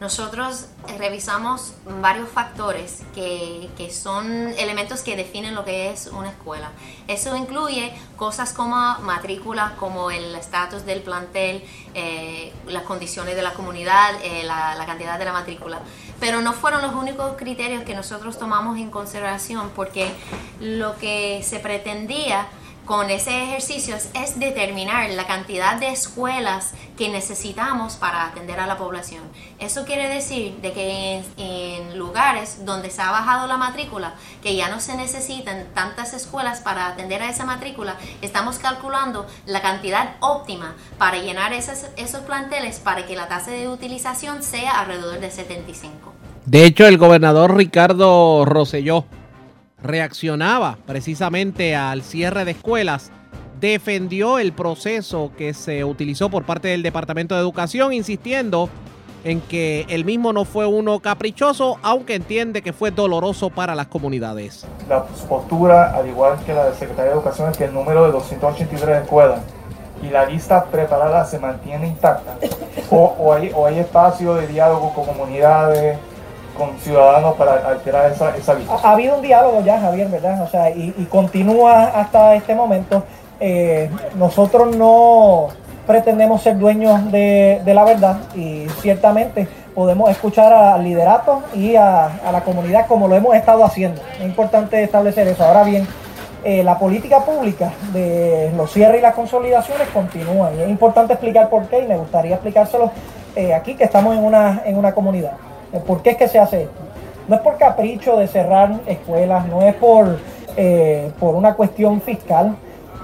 nosotros 0.00 0.66
revisamos 0.98 1.72
varios 2.02 2.28
factores 2.28 3.02
que, 3.14 3.68
que, 3.78 3.90
son 3.90 4.26
elementos 4.58 5.00
que 5.00 5.16
definen 5.16 5.54
lo 5.54 5.64
que 5.64 5.90
es 5.90 6.08
una 6.08 6.28
escuela. 6.28 6.70
Eso 7.08 7.34
incluye 7.34 7.92
cosas 8.16 8.52
como 8.52 8.76
matrícula, 9.00 9.74
como 9.78 10.10
el 10.10 10.34
estatus 10.34 10.84
del 10.84 11.00
plantel, 11.00 11.64
eh, 11.94 12.52
las 12.66 12.82
condiciones 12.82 13.36
de 13.36 13.42
la 13.42 13.54
comunidad, 13.54 14.14
eh, 14.22 14.42
la, 14.44 14.74
la 14.74 14.84
cantidad 14.84 15.18
de 15.18 15.24
la 15.24 15.32
matrícula. 15.32 15.80
Pero 16.20 16.42
no 16.42 16.52
fueron 16.52 16.82
los 16.82 16.94
únicos 16.94 17.34
criterios 17.36 17.82
que 17.84 17.94
nosotros 17.94 18.38
tomamos 18.38 18.78
en 18.78 18.90
consideración 18.90 19.70
porque 19.74 20.12
lo 20.60 20.96
que 20.98 21.42
se 21.42 21.58
pretendía 21.58 22.48
con 22.86 23.10
ese 23.10 23.42
ejercicio 23.42 23.96
es 23.96 24.38
determinar 24.38 25.10
la 25.10 25.26
cantidad 25.26 25.78
de 25.78 25.88
escuelas 25.88 26.72
que 26.96 27.08
necesitamos 27.08 27.96
para 27.96 28.26
atender 28.26 28.60
a 28.60 28.66
la 28.66 28.78
población. 28.78 29.24
Eso 29.58 29.84
quiere 29.84 30.08
decir 30.08 30.56
de 30.62 30.72
que 30.72 31.22
en, 31.36 31.98
lugares 31.98 32.64
donde 32.64 32.90
se 32.90 33.02
ha 33.02 33.10
bajado 33.10 33.48
la 33.48 33.56
matrícula, 33.56 34.14
que 34.40 34.54
ya 34.54 34.68
no 34.68 34.78
se 34.80 34.96
necesitan 34.96 35.66
tantas 35.74 36.14
escuelas 36.14 36.60
para 36.60 36.86
atender 36.86 37.22
a 37.22 37.28
esa 37.28 37.44
matrícula, 37.44 37.96
estamos 38.22 38.58
calculando 38.58 39.26
la 39.46 39.60
cantidad 39.62 40.14
óptima 40.20 40.76
para 40.96 41.18
llenar 41.18 41.52
esos, 41.52 41.86
planteles 42.26 42.78
para 42.78 43.04
que 43.04 43.16
la 43.16 43.26
tasa 43.26 43.50
de 43.50 43.68
utilización 43.68 44.42
sea 44.42 44.80
alrededor 44.80 45.18
de 45.18 45.30
75. 45.30 46.12
De 46.44 46.64
hecho, 46.64 46.86
el 46.86 46.98
gobernador 46.98 47.56
Ricardo 47.56 48.44
Rosselló 48.44 49.04
reaccionaba 49.82 50.78
precisamente 50.86 51.76
al 51.76 52.02
cierre 52.02 52.44
de 52.44 52.52
escuelas, 52.52 53.10
defendió 53.60 54.38
el 54.38 54.52
proceso 54.52 55.32
que 55.36 55.54
se 55.54 55.84
utilizó 55.84 56.30
por 56.30 56.44
parte 56.44 56.68
del 56.68 56.82
Departamento 56.82 57.34
de 57.34 57.40
Educación, 57.40 57.92
insistiendo 57.92 58.68
en 59.24 59.40
que 59.40 59.86
el 59.88 60.04
mismo 60.04 60.32
no 60.32 60.44
fue 60.44 60.66
uno 60.66 61.00
caprichoso, 61.00 61.78
aunque 61.82 62.14
entiende 62.14 62.62
que 62.62 62.72
fue 62.72 62.90
doloroso 62.90 63.50
para 63.50 63.74
las 63.74 63.88
comunidades. 63.88 64.66
La 64.88 65.04
postura, 65.04 65.96
al 65.96 66.06
igual 66.06 66.38
que 66.44 66.54
la 66.54 66.66
del 66.66 66.74
secretario 66.74 67.10
de 67.10 67.16
Educación, 67.16 67.50
es 67.50 67.56
que 67.56 67.64
el 67.64 67.74
número 67.74 68.04
de 68.04 68.12
283 68.12 69.02
escuelas 69.02 69.40
y 70.02 70.10
la 70.10 70.26
lista 70.26 70.64
preparada 70.66 71.24
se 71.24 71.38
mantiene 71.38 71.88
intacta. 71.88 72.36
O, 72.90 73.34
hay 73.34 73.78
espacio 73.78 74.34
de 74.34 74.46
diálogo 74.46 74.92
con 74.94 75.06
comunidades, 75.06 75.98
con 76.56 76.78
ciudadanos 76.78 77.34
para 77.36 77.68
alterar 77.68 78.10
esa, 78.10 78.36
esa 78.36 78.54
lista. 78.54 78.76
Ha, 78.82 78.92
habido 78.92 79.16
un 79.16 79.22
diálogo 79.22 79.62
ya, 79.64 79.80
Javier, 79.80 80.08
¿verdad? 80.08 80.42
O 80.42 80.48
sea, 80.48 80.70
y, 80.70 80.90
continúa 81.10 81.84
hasta 81.84 82.34
este 82.34 82.54
momento. 82.54 83.04
Eh, 83.38 83.90
nosotros 84.14 84.76
no 84.76 85.48
pretendemos 85.86 86.42
ser 86.42 86.58
dueños 86.58 87.12
de, 87.12 87.62
la 87.64 87.84
verdad 87.84 88.16
y 88.34 88.66
ciertamente 88.80 89.46
podemos 89.74 90.10
escuchar 90.10 90.52
al 90.52 90.82
liderato 90.82 91.42
y 91.54 91.76
a, 91.76 92.06
a, 92.06 92.32
la 92.32 92.42
comunidad 92.42 92.86
como 92.86 93.08
lo 93.08 93.14
hemos 93.14 93.34
estado 93.34 93.64
haciendo. 93.64 94.00
Es 94.18 94.24
importante 94.24 94.82
establecer 94.82 95.28
eso. 95.28 95.44
Ahora 95.44 95.64
bien, 95.64 95.86
eh, 96.48 96.62
la 96.62 96.78
política 96.78 97.24
pública 97.24 97.72
de 97.92 98.52
los 98.56 98.72
cierres 98.72 99.00
y 99.00 99.02
las 99.02 99.16
consolidaciones 99.16 99.88
continúa 99.88 100.52
y 100.54 100.60
es 100.60 100.68
importante 100.68 101.14
explicar 101.14 101.48
por 101.48 101.66
qué 101.66 101.80
y 101.80 101.88
me 101.88 101.96
gustaría 101.96 102.34
explicárselo 102.34 102.92
eh, 103.34 103.52
aquí 103.52 103.74
que 103.74 103.82
estamos 103.82 104.16
en 104.16 104.22
una, 104.22 104.62
en 104.64 104.78
una 104.78 104.94
comunidad. 104.94 105.32
¿Por 105.80 106.02
qué 106.02 106.10
es 106.10 106.16
que 106.16 106.28
se 106.28 106.38
hace 106.38 106.62
esto? 106.62 106.80
No 107.28 107.36
es 107.36 107.42
por 107.42 107.56
capricho 107.56 108.16
de 108.16 108.28
cerrar 108.28 108.80
escuelas, 108.86 109.46
no 109.46 109.62
es 109.62 109.74
por, 109.74 110.18
eh, 110.56 111.10
por 111.18 111.34
una 111.34 111.54
cuestión 111.54 112.00
fiscal. 112.00 112.56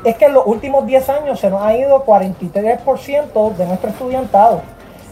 Es 0.05 0.17
que 0.17 0.27
en 0.27 0.35
los 0.35 0.47
últimos 0.47 0.87
10 0.87 1.09
años 1.09 1.41
se 1.41 1.51
nos 1.51 1.63
ha 1.63 1.77
ido 1.77 2.05
43% 2.05 3.55
de 3.57 3.67
nuestro 3.67 3.91
estudiantado. 3.91 4.63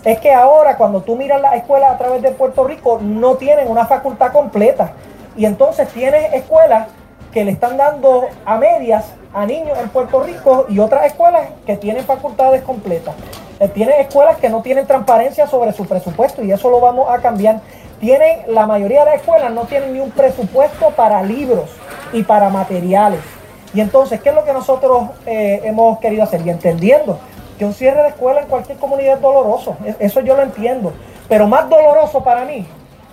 Es 0.05 0.19
que 0.19 0.33
ahora 0.33 0.77
cuando 0.77 1.03
tú 1.03 1.17
miras 1.17 1.41
las 1.41 1.55
escuelas 1.55 1.93
a 1.93 1.99
través 1.99 2.23
de 2.23 2.31
Puerto 2.31 2.65
Rico 2.65 2.99
no 3.03 3.35
tienen 3.35 3.69
una 3.69 3.87
facultad 3.87 4.33
completa. 4.33 4.93
Y 5.37 5.45
entonces 5.45 5.89
tienes 5.89 6.33
escuelas 6.33 6.89
que 7.33 7.45
le 7.45 7.53
están 7.53 7.77
dando 7.77 8.29
a 8.45 8.57
medias 8.59 9.05
a 9.33 9.47
niños 9.47 9.79
en 9.79 9.89
Puerto 9.91 10.23
Rico 10.23 10.67
y 10.69 10.79
otras 10.79 11.07
escuelas 11.07 11.49
que 11.65 11.77
tienen 11.77 12.05
facultades 12.05 12.63
completas. 12.63 13.15
Eh, 13.61 13.69
tienen 13.69 14.01
escuelas 14.01 14.39
que 14.39 14.49
no 14.49 14.63
tienen 14.63 14.87
transparencia 14.87 15.47
sobre 15.47 15.73
su 15.73 15.87
presupuesto 15.87 16.43
y 16.43 16.51
eso 16.51 16.71
lo 16.71 16.81
vamos 16.81 17.09
a 17.11 17.19
cambiar. 17.19 17.61
Tienen, 18.01 18.41
la 18.49 18.67
mayoría 18.67 19.01
de 19.01 19.13
las 19.13 19.15
escuelas 19.17 19.53
no 19.53 19.65
tienen 19.67 19.93
ni 19.93 20.01
un 20.01 20.11
presupuesto 20.11 20.91
para 20.91 21.23
libros 21.23 21.71
y 22.13 22.23
para 22.23 22.49
materiales. 22.49 23.21
Y 23.73 23.81
entonces, 23.81 24.21
¿qué 24.21 24.31
es 24.31 24.35
lo 24.35 24.45
que 24.45 24.53
nosotros 24.53 25.11
eh, 25.27 25.61
hemos 25.65 25.99
querido 26.01 26.25
hacer? 26.25 26.45
Y 26.45 26.51
entendiendo 26.51 27.21
que 27.59 27.65
un 27.65 27.75
cierre 27.75 28.03
de 28.03 28.09
escuela 28.09 28.41
en 28.41 28.49
cualquier 28.49 28.79
comunidad 28.79 29.17
es 29.17 29.21
doloroso, 29.21 29.77
eso 29.99 30.21
yo 30.23 30.35
lo 30.35 30.43
entiendo. 30.43 30.93
Pero 31.29 31.47
más 31.47 31.69
doloroso 31.69 32.25
para 32.25 32.45
mí 32.45 32.67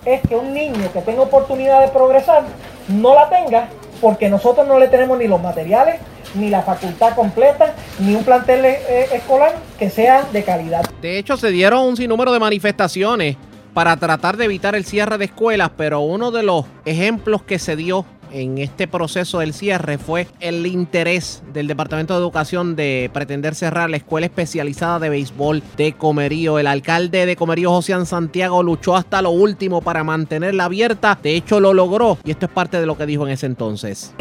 es 0.04 0.22
que 0.22 0.34
un 0.34 0.52
niño 0.52 0.90
que 0.92 1.02
tenga 1.02 1.22
oportunidad 1.22 1.82
de 1.82 1.88
progresar 1.88 2.42
no 2.88 3.14
la 3.14 3.28
tenga 3.28 3.68
porque 4.00 4.28
nosotros 4.28 4.66
no 4.66 4.78
le 4.78 4.88
tenemos 4.88 5.18
ni 5.18 5.28
los 5.28 5.40
materiales, 5.40 5.96
ni 6.34 6.50
la 6.50 6.62
facultad 6.62 7.14
completa, 7.14 7.74
ni 7.98 8.14
un 8.14 8.24
plantel 8.24 8.64
eh, 8.64 9.06
escolar 9.12 9.54
que 9.78 9.90
sea 9.90 10.24
de 10.32 10.42
calidad. 10.42 10.84
De 11.00 11.18
hecho, 11.18 11.36
se 11.36 11.50
dieron 11.50 11.86
un 11.86 11.96
sinnúmero 11.96 12.32
de 12.32 12.38
manifestaciones 12.38 13.36
para 13.74 13.96
tratar 13.96 14.36
de 14.36 14.46
evitar 14.46 14.74
el 14.74 14.84
cierre 14.84 15.18
de 15.18 15.26
escuelas, 15.26 15.70
pero 15.76 16.00
uno 16.00 16.30
de 16.30 16.42
los 16.42 16.64
ejemplos 16.84 17.42
que 17.42 17.58
se 17.58 17.76
dio 17.76 18.04
en 18.32 18.58
este 18.58 18.86
proceso 18.86 19.40
del 19.40 19.54
cierre 19.54 19.98
fue 19.98 20.26
el 20.40 20.66
interés 20.66 21.42
del 21.52 21.66
Departamento 21.66 22.14
de 22.14 22.20
Educación 22.20 22.76
de 22.76 23.10
pretender 23.12 23.54
cerrar 23.54 23.90
la 23.90 23.96
escuela 23.96 24.26
especializada 24.26 24.98
de 24.98 25.08
béisbol 25.08 25.62
de 25.76 25.92
Comerío. 25.92 26.58
El 26.58 26.66
alcalde 26.66 27.26
de 27.26 27.36
Comerío, 27.36 27.70
José 27.70 27.94
Santiago, 28.06 28.62
luchó 28.62 28.96
hasta 28.96 29.22
lo 29.22 29.30
último 29.30 29.80
para 29.80 30.04
mantenerla 30.04 30.64
abierta. 30.64 31.18
De 31.22 31.34
hecho, 31.34 31.60
lo 31.60 31.74
logró 31.74 32.18
y 32.24 32.30
esto 32.30 32.46
es 32.46 32.52
parte 32.52 32.80
de 32.80 32.86
lo 32.86 32.96
que 32.96 33.06
dijo 33.06 33.26
en 33.26 33.32
ese 33.32 33.46
entonces. 33.46 34.14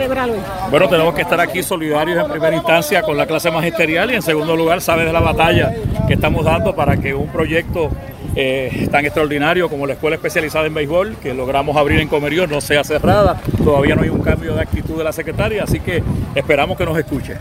Bueno, 0.70 0.90
tenemos 0.90 1.14
que 1.14 1.22
estar 1.22 1.40
aquí 1.40 1.64
solidarios 1.64 2.24
en 2.24 2.32
primera 2.32 2.56
instancia 2.56 3.02
con 3.02 3.18
la 3.18 3.26
clase 3.26 3.52
magisterial 3.52 4.12
y 4.12 4.16
en 4.16 4.22
segundo 4.22 4.56
lugar, 4.56 4.82
sabe 4.82 5.06
de 5.06 5.14
la 5.14 5.20
batalla 5.20 5.74
que 6.08 6.14
estamos 6.14 6.46
dando 6.46 6.76
para 6.76 6.98
que 6.98 7.14
un 7.14 7.28
proyecto 7.28 7.90
eh, 8.36 8.88
tan 8.92 9.06
extraordinario 9.06 9.70
como 9.70 9.88
la 9.88 9.94
escuela 9.94 10.16
especializada 10.16 10.68
en 10.68 10.74
béisbol 10.74 11.18
que 11.22 11.34
logramos 11.34 11.76
abrir 11.78 12.00
en 12.00 12.08
Comerío 12.08 12.48
no 12.48 12.62
sea 12.62 12.84
cerrada. 12.84 13.42
Todavía 13.64 13.96
no 13.96 14.04
hay 14.04 14.10
un 14.10 14.22
cambio 14.22 14.54
de 14.54 14.62
actitud 14.62 14.98
de 14.98 15.04
la 15.04 15.12
secretaria, 15.12 15.64
así 15.64 15.80
que 15.80 16.04
esperamos 16.36 16.78
que 16.78 16.86
nos 16.86 16.98
escuche. 16.98 17.36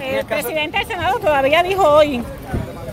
El 0.00 0.24
presidente 0.24 0.78
del 0.78 0.86
Senado 0.86 1.18
todavía 1.18 1.62
dijo 1.62 1.82
hoy 1.82 2.22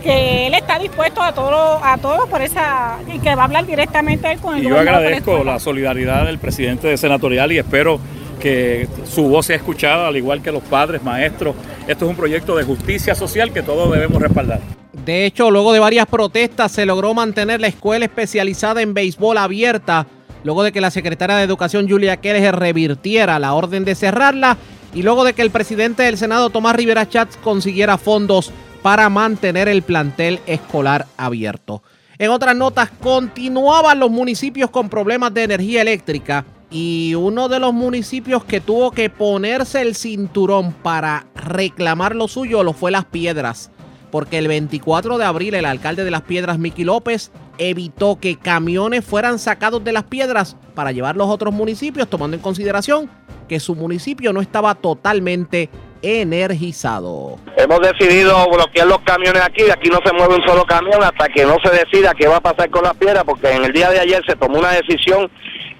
que 0.02 0.46
él 0.48 0.54
está 0.54 0.78
dispuesto 0.78 1.22
a 1.22 1.32
todo 1.32 1.80
a 1.82 1.96
todos 1.96 2.28
por 2.28 2.42
esa 2.42 2.98
y 3.12 3.18
que 3.20 3.34
va 3.34 3.42
a 3.42 3.44
hablar 3.46 3.64
directamente 3.64 4.36
con 4.36 4.56
el 4.56 4.64
y 4.64 4.68
yo 4.68 4.78
agradezco 4.78 5.42
la 5.42 5.58
solidaridad 5.58 6.26
del 6.26 6.38
presidente 6.38 6.88
de 6.88 6.98
senatorial 6.98 7.50
y 7.52 7.58
espero 7.58 7.98
que 8.38 8.86
su 9.06 9.28
voz 9.28 9.46
sea 9.46 9.56
escuchada 9.56 10.08
al 10.08 10.16
igual 10.18 10.42
que 10.42 10.52
los 10.52 10.62
padres, 10.62 11.02
maestros. 11.02 11.56
Esto 11.88 12.04
es 12.04 12.10
un 12.10 12.16
proyecto 12.16 12.54
de 12.56 12.64
justicia 12.64 13.14
social 13.14 13.52
que 13.52 13.62
todos 13.62 13.90
debemos 13.90 14.20
respaldar. 14.20 14.60
De 15.04 15.26
hecho, 15.26 15.50
luego 15.50 15.74
de 15.74 15.80
varias 15.80 16.06
protestas 16.06 16.72
se 16.72 16.86
logró 16.86 17.12
mantener 17.12 17.60
la 17.60 17.66
escuela 17.66 18.06
especializada 18.06 18.80
en 18.80 18.94
béisbol 18.94 19.36
abierta, 19.36 20.06
luego 20.44 20.62
de 20.62 20.72
que 20.72 20.80
la 20.80 20.90
secretaria 20.90 21.36
de 21.36 21.42
Educación 21.42 21.86
Julia 21.88 22.16
Keller 22.16 22.56
revirtiera 22.56 23.38
la 23.38 23.52
orden 23.52 23.84
de 23.84 23.94
cerrarla 23.94 24.56
y 24.94 25.02
luego 25.02 25.24
de 25.24 25.34
que 25.34 25.42
el 25.42 25.50
presidente 25.50 26.04
del 26.04 26.16
Senado 26.16 26.48
Tomás 26.48 26.76
Rivera 26.76 27.06
Chats 27.06 27.36
consiguiera 27.36 27.98
fondos 27.98 28.50
para 28.80 29.10
mantener 29.10 29.68
el 29.68 29.82
plantel 29.82 30.40
escolar 30.46 31.04
abierto. 31.18 31.82
En 32.16 32.30
otras 32.30 32.56
notas, 32.56 32.90
continuaban 33.02 33.98
los 33.98 34.10
municipios 34.10 34.70
con 34.70 34.88
problemas 34.88 35.34
de 35.34 35.42
energía 35.42 35.82
eléctrica 35.82 36.46
y 36.70 37.14
uno 37.14 37.50
de 37.50 37.60
los 37.60 37.74
municipios 37.74 38.42
que 38.44 38.62
tuvo 38.62 38.90
que 38.90 39.10
ponerse 39.10 39.82
el 39.82 39.96
cinturón 39.96 40.72
para 40.72 41.26
reclamar 41.34 42.16
lo 42.16 42.26
suyo 42.26 42.62
lo 42.62 42.72
fue 42.72 42.90
Las 42.90 43.04
Piedras 43.04 43.70
porque 44.14 44.38
el 44.38 44.46
24 44.46 45.18
de 45.18 45.24
abril 45.24 45.54
el 45.54 45.64
alcalde 45.64 46.04
de 46.04 46.10
Las 46.12 46.22
Piedras, 46.22 46.56
Miki 46.56 46.84
López, 46.84 47.32
evitó 47.58 48.20
que 48.20 48.38
camiones 48.38 49.04
fueran 49.04 49.40
sacados 49.40 49.82
de 49.82 49.90
Las 49.90 50.04
Piedras 50.04 50.56
para 50.76 50.92
llevarlos 50.92 51.26
a 51.26 51.32
otros 51.32 51.52
municipios, 51.52 52.06
tomando 52.06 52.36
en 52.36 52.40
consideración 52.40 53.10
que 53.48 53.58
su 53.58 53.74
municipio 53.74 54.32
no 54.32 54.40
estaba 54.40 54.76
totalmente 54.76 55.68
energizado. 56.00 57.40
Hemos 57.56 57.80
decidido 57.80 58.36
bloquear 58.52 58.86
los 58.86 59.00
camiones 59.00 59.42
aquí, 59.42 59.64
aquí 59.68 59.88
no 59.88 59.98
se 60.04 60.12
mueve 60.12 60.36
un 60.36 60.46
solo 60.46 60.64
camión 60.64 61.02
hasta 61.02 61.26
que 61.30 61.44
no 61.44 61.56
se 61.64 61.70
decida 61.70 62.14
qué 62.14 62.28
va 62.28 62.36
a 62.36 62.40
pasar 62.40 62.70
con 62.70 62.84
las 62.84 62.94
piedras, 62.94 63.24
porque 63.24 63.50
en 63.50 63.64
el 63.64 63.72
día 63.72 63.90
de 63.90 63.98
ayer 63.98 64.22
se 64.28 64.36
tomó 64.36 64.60
una 64.60 64.70
decisión 64.70 65.28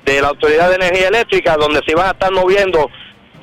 de 0.04 0.20
la 0.20 0.30
Autoridad 0.30 0.70
de 0.70 0.74
Energía 0.74 1.06
Eléctrica, 1.06 1.56
donde 1.56 1.82
se 1.86 1.92
iban 1.92 2.08
a 2.08 2.10
estar 2.10 2.32
moviendo 2.32 2.90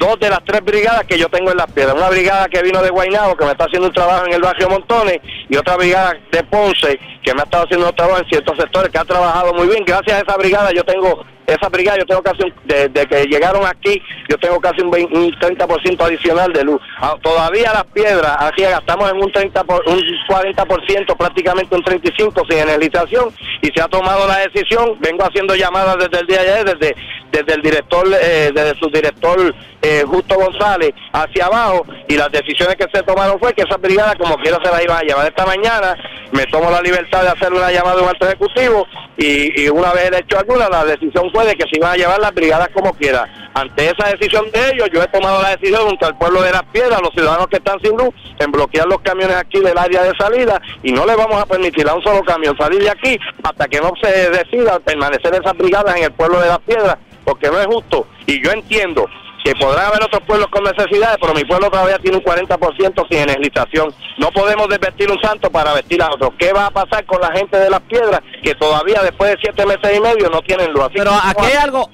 dos 0.02 0.20
de 0.20 0.30
las 0.30 0.44
tres 0.44 0.62
brigadas 0.66 1.04
que 1.08 1.18
yo 1.18 1.30
tengo 1.30 1.52
en 1.52 1.58
las 1.58 1.72
piedras. 1.72 1.96
Una 1.96 2.10
brigada 2.10 2.48
que 2.48 2.62
vino 2.64 2.82
de 2.82 2.90
Guaynabo, 2.90 3.38
que 3.38 3.46
me 3.46 3.52
está 3.52 3.66
haciendo 3.66 3.88
un 3.88 3.94
trabajo 3.94 4.26
en 4.26 4.34
el 4.34 4.42
barrio 4.42 4.68
Montones, 4.68 5.20
y 5.48 5.56
otra 5.56 5.78
brigada 5.78 6.18
de 6.32 6.44
Ponce, 6.44 7.00
que 7.24 7.34
me 7.36 7.42
ha 7.42 7.44
estado 7.44 7.66
haciendo 7.66 7.88
un 7.88 7.96
trabajo 7.96 8.20
en 8.20 8.28
ciertos 8.28 8.58
sectores, 8.58 8.92
que 8.92 8.98
ha 8.98 9.06
trabajado 9.06 9.54
muy 9.54 9.68
bien. 9.68 9.86
Gracias 9.86 10.18
a 10.18 10.22
esa 10.22 10.38
brigada 10.38 10.72
yo 10.72 10.84
tengo, 10.84 11.24
esa 11.54 11.70
brigada 11.70 12.00
yo 12.00 12.06
tengo 12.06 12.22
casi, 12.22 12.44
un, 12.44 12.54
desde 12.66 13.06
que 13.08 13.26
llegaron 13.26 13.66
aquí, 13.66 14.02
yo 14.30 14.38
tengo 14.38 14.60
casi 14.60 14.82
un, 14.82 14.92
20, 14.92 15.18
un 15.18 15.32
30% 15.32 16.02
adicional 16.02 16.54
de 16.54 16.64
luz. 16.64 16.82
Ah, 17.00 17.16
todavía 17.22 17.74
las 17.74 17.86
piedras, 17.86 18.36
aquí 18.40 18.64
gastamos 18.64 19.12
en 19.12 19.18
un 19.18 19.32
30 19.32 19.64
por, 19.64 19.84
un 19.88 20.00
40%, 20.28 21.18
prácticamente 21.18 21.76
un 21.76 21.84
35% 21.84 22.48
sin 22.50 22.60
energización, 22.60 23.34
y 23.62 23.68
se 23.68 23.82
ha 23.82 23.88
tomado 23.88 24.28
la 24.28 24.40
decisión, 24.40 24.98
vengo 25.00 25.24
haciendo 25.24 25.56
llamadas 25.56 25.98
desde 25.98 26.20
el 26.20 26.28
día 26.28 26.44
de 26.44 26.52
ayer, 26.52 26.78
desde, 26.78 26.96
desde 27.32 27.54
el 27.54 27.62
director, 27.62 28.08
eh, 28.22 28.52
desde 28.54 28.80
su 28.80 28.90
director 28.90 29.56
eh, 29.82 30.04
Justo 30.06 30.36
González 30.36 30.92
hacia 31.12 31.46
abajo, 31.46 31.86
y 32.08 32.16
las 32.16 32.32
decisiones 32.32 32.76
que 32.76 32.86
se 32.94 33.04
tomaron 33.04 33.40
fue 33.40 33.54
que 33.54 33.64
esa 33.64 33.78
brigada 33.78 34.16
como 34.16 34.36
quiera 34.38 34.58
se 34.64 34.72
la 34.72 34.84
iban 34.84 34.98
a 34.98 35.02
llevar 35.02 35.28
esta 35.28 35.46
mañana, 35.46 35.96
me 36.32 36.46
tomo 36.48 36.70
la 36.70 36.82
libertad 36.82 37.24
de 37.24 37.30
hacer 37.30 37.52
una 37.52 37.72
llamada 37.72 37.98
de 37.98 38.04
un 38.04 38.10
alto 38.10 38.26
ejecutivo, 38.26 38.88
y, 39.18 39.64
y 39.64 39.70
una 39.70 39.92
vez 39.94 40.12
hecho 40.14 40.40
alguna, 40.40 40.70
la 40.70 40.86
decisión 40.86 41.32
fue 41.32 41.41
de 41.46 41.56
que 41.56 41.64
se 41.64 41.78
iban 41.78 41.92
a 41.92 41.98
llevar 41.98 42.20
las 42.20 42.34
brigadas 42.34 42.70
como 42.74 42.94
quiera. 42.94 43.28
Ante 43.54 43.90
esa 43.90 44.10
decisión 44.10 44.50
de 44.52 44.72
ellos, 44.72 44.90
yo 44.94 45.04
he 45.04 45.08
tomado 45.08 45.42
la 45.42 45.56
decisión 45.58 45.88
junto 45.88 46.06
al 46.06 46.18
pueblo 46.18 46.42
de 46.42 46.52
las 46.52 46.64
piedras, 46.64 47.02
los 47.02 47.12
ciudadanos 47.14 47.48
que 47.48 47.58
están 47.58 47.80
sin 47.82 47.98
luz, 47.98 48.10
en 48.40 48.52
bloquear 48.52 48.88
los 48.88 49.02
camiones 49.02 49.36
aquí 49.36 49.60
del 49.60 49.78
área 49.78 50.04
de 50.04 50.16
salida 50.18 50.62
y 50.84 50.92
no 50.92 51.06
le 51.06 51.16
vamos 51.16 51.42
a 51.42 51.46
permitir 51.46 51.88
a 51.88 51.94
un 51.94 52.04
solo 52.04 52.24
camión 52.24 52.56
salir 52.58 52.82
de 52.82 52.90
aquí 52.90 53.20
hasta 53.44 53.68
que 53.68 53.80
no 53.80 53.92
se 54.02 54.30
decida 54.30 54.80
permanecer 54.80 55.34
esas 55.34 55.58
brigadas 55.58 55.96
en 55.98 56.04
el 56.04 56.12
pueblo 56.12 56.40
de 56.40 56.48
las 56.48 56.60
piedras, 56.60 56.98
porque 57.26 57.50
no 57.50 57.60
es 57.60 57.68
justo. 57.68 58.08
Y 58.26 58.44
yo 58.44 58.52
entiendo 58.52 59.08
que 59.44 59.56
podrán 59.56 59.88
haber 59.88 60.04
otros 60.04 60.22
pueblos 60.24 60.48
con 60.50 60.64
necesidades, 60.64 61.18
pero 61.20 61.34
mi 61.34 61.44
pueblo 61.44 61.70
todavía 61.70 61.98
tiene 62.00 62.18
un 62.18 62.24
40% 62.24 63.08
sin 63.10 63.20
energización. 63.20 63.94
No 64.18 64.30
podemos 64.32 64.68
desvestir 64.70 65.12
un 65.12 65.20
santo 65.22 65.50
para 65.50 65.74
vestir 65.74 66.02
a 66.02 66.10
otro. 66.12 66.34
¿Qué 66.38 66.54
va 66.54 66.68
a 66.68 66.72
pasar 66.72 67.06
con 67.06 67.20
la 67.22 67.32
gente 67.32 67.58
de 67.58 67.70
las 67.70 67.82
piedras 67.82 68.22
que 68.44 68.54
todavía 68.56 69.02
después 69.02 69.32
de 69.32 69.38
siete 69.42 69.66
meses 69.66 69.98
y 69.98 70.00
medio 70.00 70.30
no 70.30 70.42
tienen 70.42 70.72
luz? 70.72 70.84
Así 70.84 70.94
pero 70.98 71.12
aquí 71.14 71.46
hay 71.46 71.58
algo... 71.58 71.90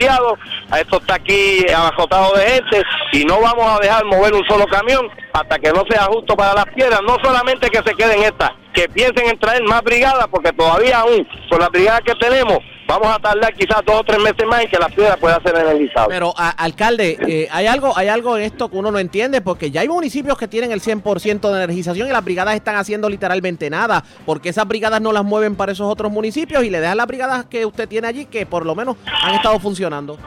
A 0.70 0.80
esto 0.82 0.98
está 0.98 1.16
aquí 1.16 1.66
abajotado 1.70 2.36
de 2.36 2.42
gente 2.42 2.84
y 3.14 3.24
no 3.24 3.40
vamos 3.40 3.66
a 3.66 3.80
dejar 3.80 4.04
mover 4.06 4.34
un 4.34 4.46
solo 4.48 4.66
camión 4.68 5.10
hasta 5.32 5.60
que 5.60 5.72
no 5.72 5.84
sea 5.90 6.04
justo 6.06 6.36
para 6.36 6.54
las 6.54 6.66
piedras. 6.66 7.00
No 7.04 7.18
solamente 7.24 7.70
que 7.70 7.82
se 7.84 7.96
queden 7.96 8.24
estas, 8.24 8.52
que 8.74 8.90
piensen 8.90 9.30
en 9.30 9.40
traer 9.40 9.64
más 9.64 9.82
brigadas, 9.84 10.28
porque 10.28 10.52
todavía 10.52 11.00
aún 11.00 11.26
con 11.50 11.60
las 11.60 11.70
brigadas 11.70 12.02
que 12.02 12.16
tenemos 12.16 12.60
vamos 12.88 13.08
a 13.08 13.20
tardar 13.20 13.54
quizás 13.54 13.84
dos 13.86 14.00
o 14.00 14.04
tres 14.04 14.20
meses 14.20 14.46
más 14.48 14.62
en 14.62 14.70
que 14.70 14.78
la 14.78 14.90
piedra 14.90 15.18
pueda 15.18 15.40
ser 15.42 15.56
energizada. 15.56 16.08
Pero, 16.08 16.34
alcalde, 16.38 17.18
eh, 17.28 17.48
hay 17.52 17.68
algo 17.68 17.96
hay 17.98 18.08
algo 18.08 18.38
en 18.38 18.44
esto 18.44 18.70
que 18.70 18.78
uno 18.78 18.92
no 18.92 19.00
entiende, 19.00 19.42
porque 19.42 19.70
ya 19.70 19.82
hay 19.82 19.90
municipios 19.90 20.38
que 20.38 20.48
tienen 20.48 20.72
el 20.72 20.82
100% 20.82 21.52
de 21.52 21.64
energización 21.64 22.08
y 22.08 22.12
las 22.12 22.24
brigadas 22.24 22.56
están 22.56 22.76
haciendo 22.78 23.10
literalmente 23.10 23.70
nada, 23.70 24.04
porque 24.26 24.50
esas 24.50 24.68
brigadas 24.68 25.02
no 25.02 25.12
las 25.12 25.24
mueven 25.24 25.56
para 25.56 25.72
esos 25.72 25.92
otros 25.92 26.12
municipios 26.12 26.64
y 26.64 26.70
le 26.70 26.80
dejan 26.80 26.98
las 26.98 27.08
brigadas 27.08 27.46
que 27.46 27.66
usted 27.66 27.88
tiene 27.88 28.08
allí 28.08 28.26
que 28.26 28.46
por 28.46 28.66
lo 28.66 28.76
menos 28.76 28.96
han 29.06 29.36
estado 29.36 29.60
funcionando. 29.60 30.18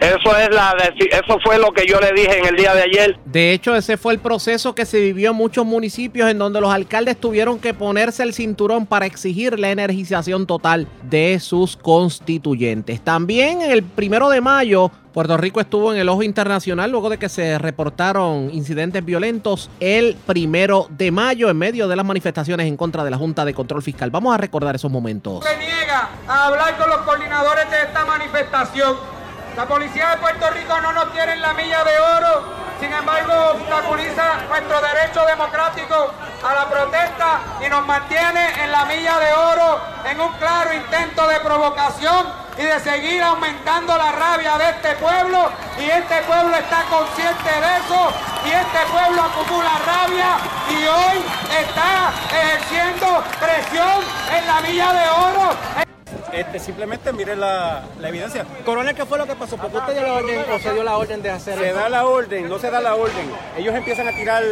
Eso 0.00 0.36
es 0.36 0.54
la 0.54 0.74
eso 1.10 1.38
fue 1.44 1.58
lo 1.58 1.72
que 1.72 1.86
yo 1.86 2.00
le 2.00 2.12
dije 2.12 2.38
en 2.38 2.46
el 2.46 2.56
día 2.56 2.74
de 2.74 2.82
ayer. 2.82 3.18
De 3.24 3.52
hecho, 3.52 3.74
ese 3.74 3.96
fue 3.96 4.12
el 4.12 4.18
proceso 4.18 4.74
que 4.74 4.84
se 4.84 5.00
vivió 5.00 5.30
en 5.30 5.36
muchos 5.36 5.66
municipios 5.66 6.30
en 6.30 6.38
donde 6.38 6.60
los 6.60 6.72
alcaldes 6.72 7.16
tuvieron 7.16 7.58
que 7.58 7.74
ponerse 7.74 8.22
el 8.22 8.32
cinturón 8.32 8.86
para 8.86 9.06
exigir 9.06 9.58
la 9.58 9.70
energización 9.70 10.46
total 10.46 10.86
de 11.02 11.40
sus 11.40 11.76
constituyentes. 11.76 13.00
También 13.00 13.62
el 13.62 13.82
primero 13.82 14.28
de 14.28 14.40
mayo 14.40 14.90
Puerto 15.12 15.36
Rico 15.36 15.60
estuvo 15.60 15.92
en 15.92 15.98
el 15.98 16.08
ojo 16.08 16.22
internacional 16.22 16.92
luego 16.92 17.10
de 17.10 17.18
que 17.18 17.28
se 17.28 17.58
reportaron 17.58 18.50
incidentes 18.52 19.04
violentos 19.04 19.68
el 19.80 20.14
primero 20.14 20.86
de 20.90 21.10
mayo 21.10 21.50
en 21.50 21.58
medio 21.58 21.88
de 21.88 21.96
las 21.96 22.06
manifestaciones 22.06 22.68
en 22.68 22.76
contra 22.76 23.02
de 23.02 23.10
la 23.10 23.16
Junta 23.16 23.44
de 23.44 23.52
Control 23.52 23.82
Fiscal. 23.82 24.10
Vamos 24.10 24.32
a 24.32 24.38
recordar 24.38 24.76
esos 24.76 24.92
momentos. 24.92 25.44
Se 25.44 25.56
niega 25.56 26.10
a 26.28 26.46
hablar 26.46 26.76
con 26.78 26.88
los 26.88 26.98
coordinadores 26.98 27.68
de 27.68 27.78
esta 27.82 28.04
manifestación 28.04 29.17
la 29.58 29.66
policía 29.66 30.10
de 30.10 30.18
Puerto 30.18 30.48
Rico 30.50 30.80
no 30.80 30.92
nos 30.92 31.12
tiene 31.12 31.32
en 31.32 31.42
la 31.42 31.52
milla 31.52 31.82
de 31.82 31.98
oro, 31.98 32.44
sin 32.78 32.92
embargo 32.92 33.32
obstaculiza 33.54 34.46
nuestro 34.48 34.80
derecho 34.80 35.26
democrático 35.26 36.12
a 36.48 36.54
la 36.54 36.68
protesta 36.68 37.40
y 37.66 37.68
nos 37.68 37.84
mantiene 37.84 38.62
en 38.62 38.70
la 38.70 38.84
milla 38.84 39.18
de 39.18 39.32
oro 39.32 39.80
en 40.04 40.20
un 40.20 40.32
claro 40.34 40.72
intento 40.72 41.26
de 41.26 41.40
provocación 41.40 42.28
y 42.56 42.62
de 42.62 42.78
seguir 42.78 43.20
aumentando 43.20 43.98
la 43.98 44.12
rabia 44.12 44.58
de 44.58 44.70
este 44.70 44.94
pueblo 44.94 45.50
y 45.76 45.90
este 45.90 46.22
pueblo 46.22 46.54
está 46.54 46.84
consciente 46.84 47.50
de 47.50 47.76
eso 47.82 48.12
y 48.46 48.50
este 48.50 48.86
pueblo 48.92 49.22
acumula 49.22 49.72
rabia 49.84 50.38
y 50.70 50.86
hoy 50.86 51.24
está 51.58 52.12
ejerciendo 52.30 53.24
presión 53.40 54.04
en 54.38 54.46
la 54.46 54.60
milla 54.60 54.92
de 54.92 55.08
oro. 55.08 55.88
Este, 56.32 56.58
simplemente 56.58 57.12
mire 57.12 57.36
la, 57.36 57.84
la, 58.00 58.08
evidencia. 58.08 58.44
Coronel, 58.64 58.94
¿qué 58.94 59.04
fue 59.04 59.18
lo 59.18 59.26
que 59.26 59.34
pasó? 59.34 59.56
¿Por 59.56 59.70
qué 59.70 59.78
usted 59.78 59.94
dio 59.94 60.02
la 60.02 60.12
orden 60.14 60.44
o 60.52 60.58
se 60.58 60.72
dio 60.72 60.82
la 60.82 60.96
orden 60.96 61.22
de 61.22 61.30
hacer 61.30 61.58
Se 61.58 61.72
da 61.72 61.88
la 61.88 62.06
orden, 62.06 62.48
no 62.48 62.58
se 62.58 62.70
da 62.70 62.80
la 62.80 62.94
orden. 62.94 63.30
Ellos 63.56 63.74
empiezan 63.74 64.08
a 64.08 64.12
tirar 64.12 64.42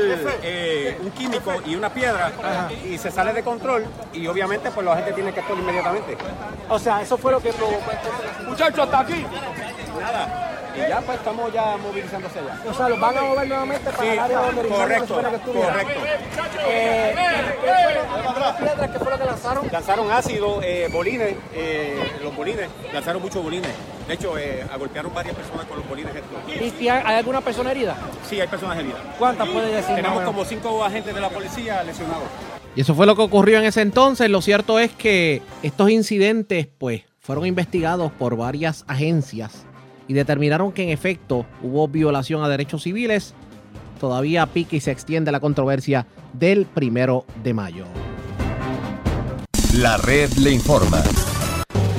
eh, 0.42 0.98
un 1.02 1.10
químico 1.10 1.52
y 1.64 1.74
una 1.74 1.90
piedra 1.90 2.32
y 2.84 2.98
se 2.98 3.10
sale 3.10 3.32
de 3.32 3.42
control 3.42 3.84
y 4.12 4.26
obviamente 4.26 4.70
pues 4.70 4.84
la 4.84 4.96
gente 4.96 5.12
tiene 5.12 5.32
que 5.32 5.40
actuar 5.40 5.58
inmediatamente. 5.58 6.16
O 6.68 6.78
sea, 6.78 7.02
eso 7.02 7.16
fue 7.16 7.32
lo 7.32 7.40
que 7.40 7.52
provocó 7.52 7.90
Muchachos, 8.46 8.80
hasta 8.80 9.00
aquí. 9.00 9.24
Nada 10.00 10.56
y 10.76 10.88
ya 10.88 11.00
pues 11.00 11.18
estamos 11.18 11.52
ya 11.52 11.76
movilizándose 11.76 12.38
allá. 12.38 12.58
O 12.68 12.74
sea, 12.74 12.88
los 12.88 13.00
van 13.00 13.16
a 13.16 13.22
mover 13.22 13.48
nuevamente 13.48 13.90
para 13.90 14.12
el 14.12 14.18
área 14.18 14.38
donde 14.38 14.68
correcto, 14.68 15.14
correcto. 15.14 16.00
Eh, 16.68 17.14
¿Qué 18.92 18.98
fue 18.98 19.10
lo 19.10 19.18
que 19.18 19.24
lanzaron? 19.24 19.68
Lanzaron 19.70 20.10
ácido, 20.10 20.60
eh, 20.62 20.88
bolines, 20.92 21.34
eh, 21.54 22.18
los 22.22 22.34
bolines, 22.34 22.68
lanzaron 22.92 23.22
muchos 23.22 23.42
bolines. 23.42 23.70
De 24.06 24.14
hecho, 24.14 24.38
eh, 24.38 24.64
agolpearon 24.72 25.12
varias 25.12 25.34
personas 25.34 25.66
con 25.66 25.78
los 25.78 25.88
bolines 25.88 26.14
estos. 26.14 26.80
¿Y 26.80 26.88
hay 26.88 27.14
alguna 27.16 27.40
persona 27.40 27.72
herida? 27.72 27.96
Sí, 28.28 28.40
hay 28.40 28.46
personas 28.46 28.78
heridas. 28.78 28.98
¿Cuántas 29.18 29.48
puede 29.48 29.74
decir? 29.74 29.94
Tenemos 29.96 30.22
como 30.22 30.44
cinco 30.44 30.84
agentes 30.84 31.14
de 31.14 31.20
la 31.20 31.28
policía 31.28 31.82
lesionados. 31.82 32.24
Y 32.76 32.82
eso 32.82 32.94
fue 32.94 33.06
lo 33.06 33.16
que 33.16 33.22
ocurrió 33.22 33.58
en 33.58 33.64
ese 33.64 33.80
entonces. 33.80 34.28
Lo 34.30 34.42
cierto 34.42 34.78
es 34.78 34.92
que 34.92 35.42
estos 35.62 35.90
incidentes, 35.90 36.68
pues, 36.78 37.02
fueron 37.20 37.46
investigados 37.46 38.12
por 38.12 38.36
varias 38.36 38.84
agencias 38.86 39.65
y 40.08 40.14
determinaron 40.14 40.72
que 40.72 40.82
en 40.82 40.90
efecto 40.90 41.46
hubo 41.62 41.88
violación 41.88 42.42
a 42.42 42.48
derechos 42.48 42.82
civiles. 42.82 43.34
Todavía 44.00 44.46
pique 44.46 44.76
y 44.76 44.80
se 44.80 44.90
extiende 44.90 45.32
la 45.32 45.40
controversia 45.40 46.06
del 46.32 46.66
primero 46.66 47.24
de 47.42 47.54
mayo. 47.54 47.86
La 49.74 49.96
red 49.96 50.30
le 50.34 50.52
informa. 50.52 51.02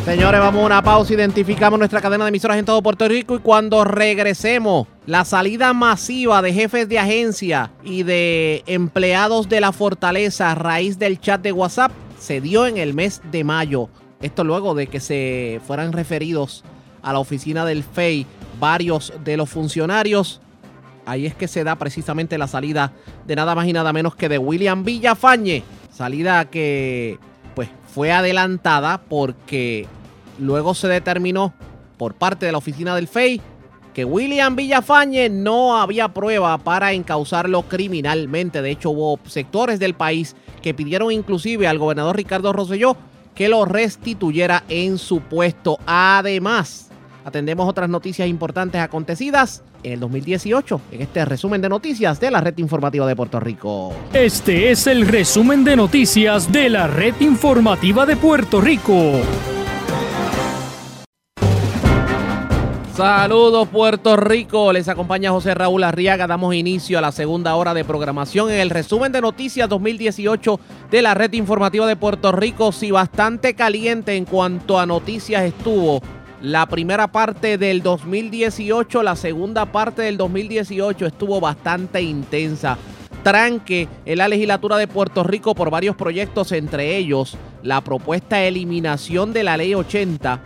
Señores, 0.05 0.39
vamos 0.39 0.64
a 0.64 0.66
una 0.66 0.82
pausa. 0.82 1.14
Identificamos 1.14 1.78
nuestra 1.78 1.99
cadena 1.99 2.24
de 2.24 2.30
emisoras 2.30 2.58
en 2.58 2.64
todo 2.64 2.82
Puerto 2.82 3.08
Rico 3.10 3.36
y 3.36 3.39
cuando 3.39 3.84
regresemos, 3.84 4.88
la 5.05 5.26
salida 5.26 5.74
masiva 5.74 6.41
de 6.41 6.53
jefes 6.53 6.88
de 6.88 6.97
agencia 6.97 7.72
y 7.84 8.03
de 8.03 8.64
empleados 8.68 9.49
de 9.49 9.60
la 9.60 9.74
fortaleza 9.74 10.51
a 10.51 10.55
raíz 10.55 10.97
del 10.97 11.20
chat 11.20 11.41
de 11.41 11.51
WhatsApp 11.51 11.91
se 12.18 12.39
dio 12.39 12.68
en 12.68 12.78
el 12.78 12.93
mes 12.93 13.22
de 13.32 13.43
mayo. 13.43 13.89
Esto 14.22 14.43
luego 14.43 14.76
de 14.76 14.88
que 14.88 14.99
se 14.99 15.60
fueran 15.68 15.91
referidos 15.91 16.64
a 17.08 17.14
la 17.14 17.20
oficina 17.20 17.64
del 17.64 17.84
FEI 17.84 18.26
varios 18.60 19.14
de 19.24 19.38
los 19.38 19.49
funcionarios. 19.49 20.41
Ahí 21.05 21.26
es 21.26 21.34
que 21.34 21.47
se 21.47 21.64
da 21.64 21.78
precisamente 21.78 22.38
la 22.38 22.47
salida 22.47 22.91
de 23.26 23.36
nada 23.38 23.55
más 23.55 23.66
y 23.66 23.72
nada 23.72 23.93
menos 23.93 24.14
que 24.14 24.28
de 24.28 24.38
William 24.38 24.84
Villafañe. 24.84 25.64
Salida 25.89 26.49
que 26.49 27.18
pues 27.55 27.70
fue 27.93 28.12
adelantada 28.12 28.99
porque 29.08 29.88
luego 30.38 30.74
se 30.74 30.89
determinó 30.89 31.53
por 31.97 32.14
parte 32.14 32.45
de 32.45 32.51
la 32.51 32.58
oficina 32.58 32.93
del 32.93 33.08
FEI 33.08 33.41
que 33.93 34.03
William 34.03 34.58
Villafañe 34.58 35.30
no 35.30 35.78
había 35.78 36.10
prueba 36.10 36.58
para 36.58 36.91
encauzarlo 36.91 37.64
criminalmente. 37.64 38.62
De 38.62 38.70
hecho, 38.70 38.89
hubo 38.89 39.18
sectores 39.28 39.80
del 39.80 39.93
país 39.93 40.36
que 40.62 40.74
pidieron 40.74 41.14
inclusive 41.14 41.70
al 41.70 41.80
gobernador 41.80 42.18
Ricardo 42.18 42.51
Rosselló 42.51 42.97
que 43.34 43.47
lo 43.47 43.64
restituyera 43.66 44.64
en 44.68 44.97
su 44.97 45.22
puesto. 45.22 45.80
Además, 45.86 46.87
atendemos 47.28 47.67
otras 47.67 47.89
noticias 47.89 48.25
importantes 48.30 48.80
acontecidas 48.80 49.61
en 49.84 49.93
el 49.93 49.99
2018 49.99 50.82
en 50.93 51.01
este 51.01 51.25
resumen 51.25 51.61
de 51.61 51.67
noticias 51.67 52.21
de 52.21 52.32
la 52.32 52.39
red 52.39 52.57
informativa 52.57 53.05
de 53.05 53.17
Puerto 53.17 53.41
Rico. 53.41 53.93
Este 54.13 54.71
es 54.71 54.88
el 54.88 55.05
resumen 55.05 55.65
de 55.65 55.75
noticias 55.75 56.49
de 56.49 56.69
la 56.69 56.88
red 56.88 57.15
informativa 57.19 58.05
de 58.05 58.15
Puerto 58.15 58.61
Rico. 58.61 59.19
Saludos 62.95 63.67
Puerto 63.67 64.15
Rico, 64.15 64.73
les 64.73 64.88
acompaña 64.88 65.30
José 65.30 65.53
Raúl 65.53 65.84
Arriaga, 65.84 66.25
damos 66.25 66.55
inicio 66.55 66.97
a 66.97 67.01
la 67.01 67.11
segunda 67.11 67.53
hora 67.55 67.75
de 67.75 67.86
programación 67.86 68.49
en 68.49 68.59
el 68.59 68.71
resumen 68.71 69.11
de 69.11 69.21
noticias 69.21 69.69
2018 69.69 70.59
de 70.89 71.01
la 71.03 71.13
red 71.13 71.32
informativa 71.34 71.86
de 71.86 71.95
Puerto 71.95 72.32
Rico, 72.32 72.71
si 72.71 72.89
bastante 72.89 73.53
caliente 73.53 74.15
en 74.15 74.25
cuanto 74.25 74.80
a 74.80 74.88
noticias 74.88 75.43
estuvo 75.43 76.01
la 76.42 76.68
primera 76.68 77.08
parte 77.12 77.58
del 77.58 77.82
2018, 77.82 79.02
la 79.02 79.16
segunda 79.16 79.66
parte 79.66 80.04
del 80.04 80.18
2018 80.18 81.08
estuvo 81.08 81.40
bastante 81.40 82.02
intensa. 82.02 82.78
Tranque 83.24 83.88
en 84.06 84.18
la 84.20 84.28
legislatura 84.28 84.78
de 84.78 84.88
Puerto 84.88 85.24
Rico 85.24 85.56
por 85.56 85.72
varios 85.72 85.96
proyectos, 85.96 86.52
entre 86.52 86.96
ellos 86.96 87.38
la 87.64 87.82
propuesta 87.82 88.38
de 88.38 88.50
eliminación 88.50 89.34
de 89.34 89.44
la 89.44 89.58
ley 89.58 89.74
80 89.74 90.40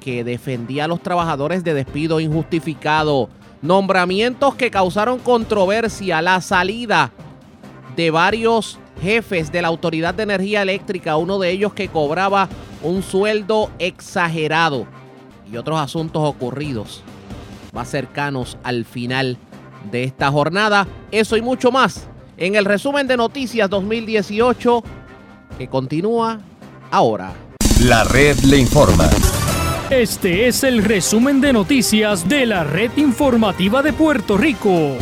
que 0.00 0.24
defendía 0.24 0.84
a 0.84 0.88
los 0.88 1.02
trabajadores 1.02 1.64
de 1.64 1.74
despido 1.74 2.20
injustificado. 2.20 3.30
Nombramientos 3.62 4.56
que 4.56 4.70
causaron 4.70 5.20
controversia, 5.20 6.20
la 6.20 6.40
salida 6.40 7.12
de 7.96 8.10
varios 8.10 8.78
jefes 9.00 9.52
de 9.52 9.62
la 9.62 9.68
Autoridad 9.68 10.12
de 10.14 10.24
Energía 10.24 10.62
Eléctrica, 10.62 11.16
uno 11.16 11.38
de 11.38 11.50
ellos 11.50 11.72
que 11.72 11.88
cobraba 11.88 12.48
un 12.82 13.02
sueldo 13.02 13.70
exagerado 13.78 14.86
y 15.50 15.56
otros 15.56 15.78
asuntos 15.78 16.22
ocurridos 16.22 17.02
más 17.72 17.88
cercanos 17.88 18.58
al 18.62 18.84
final 18.84 19.38
de 19.90 20.04
esta 20.04 20.30
jornada. 20.30 20.86
Eso 21.10 21.36
y 21.36 21.42
mucho 21.42 21.72
más 21.72 22.06
en 22.36 22.54
el 22.54 22.64
resumen 22.64 23.06
de 23.06 23.16
Noticias 23.16 23.68
2018 23.68 24.82
que 25.58 25.68
continúa 25.68 26.38
ahora. 26.90 27.32
La 27.84 28.04
red 28.04 28.38
le 28.40 28.58
informa. 28.58 29.08
Este 29.90 30.48
es 30.48 30.64
el 30.64 30.82
resumen 30.82 31.40
de 31.40 31.52
noticias 31.52 32.26
de 32.26 32.46
la 32.46 32.64
red 32.64 32.90
informativa 32.96 33.82
de 33.82 33.92
Puerto 33.92 34.38
Rico. 34.38 34.96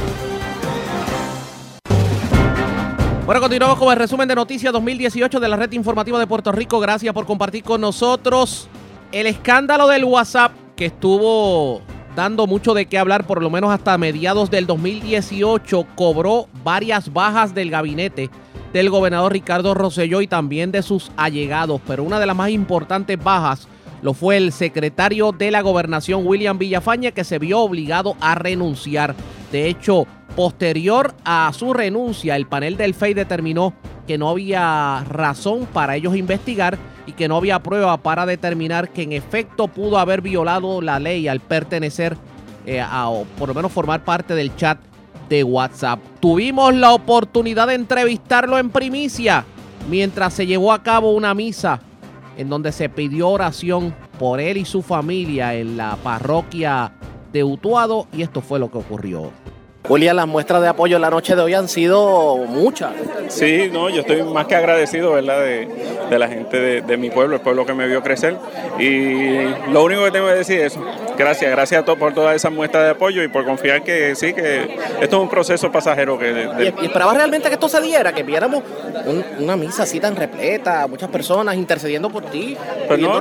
Bueno, 3.31 3.43
continuamos 3.43 3.79
con 3.79 3.93
el 3.93 3.97
resumen 3.97 4.27
de 4.27 4.35
noticias 4.35 4.73
2018 4.73 5.39
de 5.39 5.49
la 5.49 5.57
red 5.57 5.71
informativa 5.71 6.19
de 6.19 6.27
Puerto 6.27 6.51
Rico. 6.51 6.81
Gracias 6.81 7.15
por 7.15 7.27
compartir 7.27 7.63
con 7.63 7.81
nosotros 7.81 8.67
el 9.13 9.29
escándalo 9.29 9.87
del 9.87 10.03
WhatsApp 10.03 10.51
que 10.75 10.87
estuvo 10.87 11.81
dando 12.17 12.49
mucho 12.49 12.75
de 12.75 12.87
qué 12.87 12.99
hablar 12.99 13.29
por 13.29 13.41
lo 13.41 13.49
menos 13.49 13.71
hasta 13.71 13.97
mediados 13.99 14.51
del 14.51 14.67
2018. 14.67 15.87
Cobró 15.95 16.49
varias 16.65 17.13
bajas 17.13 17.55
del 17.55 17.71
gabinete 17.71 18.31
del 18.73 18.91
gobernador 18.91 19.33
Ricardo 19.33 19.75
Rosselló 19.75 20.23
y 20.23 20.27
también 20.27 20.73
de 20.73 20.83
sus 20.83 21.13
allegados. 21.17 21.81
Pero 21.87 22.03
una 22.03 22.19
de 22.19 22.27
las 22.27 22.35
más 22.35 22.51
importantes 22.51 23.17
bajas 23.23 23.69
lo 24.03 24.15
fue 24.15 24.37
el 24.37 24.53
secretario 24.53 25.33
de 25.33 25.51
la 25.51 25.61
gobernación 25.61 26.27
William 26.27 26.59
Villafaña 26.59 27.11
que 27.11 27.25
se 27.25 27.39
vio 27.39 27.61
obligado 27.61 28.17
a 28.21 28.35
renunciar. 28.35 29.15
De 29.53 29.69
hecho, 29.69 30.07
posterior 30.37 31.15
a 31.25 31.51
su 31.53 31.73
renuncia, 31.75 32.37
el 32.37 32.47
panel 32.47 32.77
del 32.77 32.95
FEI 32.95 33.15
determinó 33.15 33.75
que 34.07 34.19
no 34.19 34.29
había 34.29 35.05
razón 35.09 35.67
para 35.73 35.97
ellos 35.97 36.17
investigar 36.17 36.79
y 37.07 37.13
que 37.13 37.29
no 37.29 37.37
había 37.37 37.63
prueba 37.63 37.97
para 37.99 38.27
determinar 38.27 38.91
que 38.91 39.03
en 39.03 39.13
efecto 39.13 39.69
pudo 39.69 39.99
haber 39.99 40.21
violado 40.21 40.81
la 40.81 40.99
ley 40.99 41.29
al 41.29 41.41
pertenecer 41.41 42.17
eh, 42.67 42.81
a, 42.81 43.09
o 43.09 43.25
por 43.39 43.49
lo 43.49 43.55
menos 43.55 43.73
formar 43.73 44.05
parte 44.05 44.35
del 44.35 44.55
chat 44.57 44.79
de 45.29 45.45
WhatsApp. 45.45 46.01
Tuvimos 46.21 46.75
la 46.75 46.93
oportunidad 46.93 47.69
de 47.69 47.75
entrevistarlo 47.75 48.59
en 48.59 48.71
primicia 48.71 49.45
mientras 49.89 50.35
se 50.35 50.47
llevó 50.47 50.73
a 50.73 50.83
cabo 50.83 51.13
una 51.13 51.35
misa 51.35 51.81
en 52.41 52.49
donde 52.49 52.73
se 52.73 52.89
pidió 52.89 53.29
oración 53.29 53.95
por 54.19 54.41
él 54.41 54.57
y 54.57 54.65
su 54.65 54.81
familia 54.81 55.55
en 55.55 55.77
la 55.77 55.97
parroquia 55.97 56.91
de 57.35 57.45
Utuado 57.45 58.07
y 58.15 58.23
esto 58.23 58.41
fue 58.41 58.59
lo 58.59 58.71
que 58.71 58.79
ocurrió. 58.79 59.31
Julia, 59.87 60.15
las 60.15 60.27
muestras 60.27 60.63
de 60.63 60.69
apoyo 60.69 60.97
en 60.97 61.03
la 61.03 61.11
noche 61.11 61.35
de 61.35 61.43
hoy 61.43 61.55
han 61.55 61.69
sido 61.69 62.37
muchas. 62.37 62.93
Sí, 63.29 63.71
no, 63.73 63.89
yo 63.89 64.03
estoy 64.03 64.23
más 64.23 64.47
que 64.47 64.55
agradecido, 64.55 65.13
¿verdad?, 65.13 65.41
de, 65.41 66.19
la 66.19 66.29
gente 66.29 66.83
de, 66.83 66.97
mi 66.97 67.11
pueblo, 67.11 67.37
el 67.37 67.43
pueblo 67.43 67.65
que 67.65 67.73
me 67.73 67.87
vio 67.87 68.03
crecer. 68.03 68.37
Y 68.79 69.39
lo 69.73 69.85
único 69.85 70.05
que 70.05 70.11
tengo 70.11 70.27
que 70.27 70.35
decir 70.35 70.61
es 70.61 70.79
gracias, 71.17 71.51
gracias 71.51 71.83
a 71.83 71.85
todos 71.85 71.99
por 71.99 72.13
todas 72.13 72.37
esas 72.37 72.53
muestras 72.53 72.85
de 72.85 72.91
apoyo 72.91 73.23
y 73.23 73.29
por 73.29 73.45
confiar 73.45 73.83
que 73.83 74.15
sí, 74.15 74.33
que 74.33 74.77
esto 75.01 75.17
es 75.17 75.23
un 75.23 75.29
proceso 75.29 75.73
pasajero. 75.73 76.19
Que 76.19 76.49
¿Y, 76.61 76.85
esperabas 76.85 77.17
realmente 77.17 77.49
que 77.49 77.55
esto 77.55 77.69
se 77.69 77.81
diera, 77.81 78.13
que 78.13 78.23
viéramos 78.23 78.63
una 79.39 79.57
misa 79.57 79.85
así 79.85 79.99
tan 79.99 80.15
repleta, 80.15 80.87
muchas 80.89 81.09
personas 81.09 81.57
intercediendo 81.57 82.11
por 82.11 82.25
ti? 82.25 82.57
Pues 82.87 83.01
no, 83.01 83.21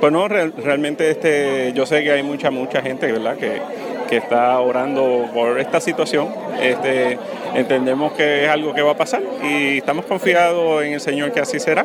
pues 0.00 0.12
no 0.12 0.28
realmente 0.28 1.10
este, 1.10 1.72
yo 1.74 1.86
sé 1.86 2.02
que 2.04 2.12
hay 2.12 2.22
mucha, 2.22 2.50
mucha 2.50 2.80
gente, 2.82 3.10
¿verdad?, 3.10 3.36
que 3.36 3.60
que 4.08 4.16
está 4.16 4.58
orando 4.60 5.26
por 5.32 5.58
esta 5.60 5.80
situación. 5.80 6.28
Este, 6.60 7.18
entendemos 7.54 8.12
que 8.12 8.44
es 8.44 8.50
algo 8.50 8.74
que 8.74 8.82
va 8.82 8.92
a 8.92 8.96
pasar 8.96 9.22
y 9.42 9.78
estamos 9.78 10.04
confiados 10.06 10.82
en 10.84 10.94
el 10.94 11.00
Señor 11.00 11.32
que 11.32 11.40
así 11.40 11.60
será. 11.60 11.84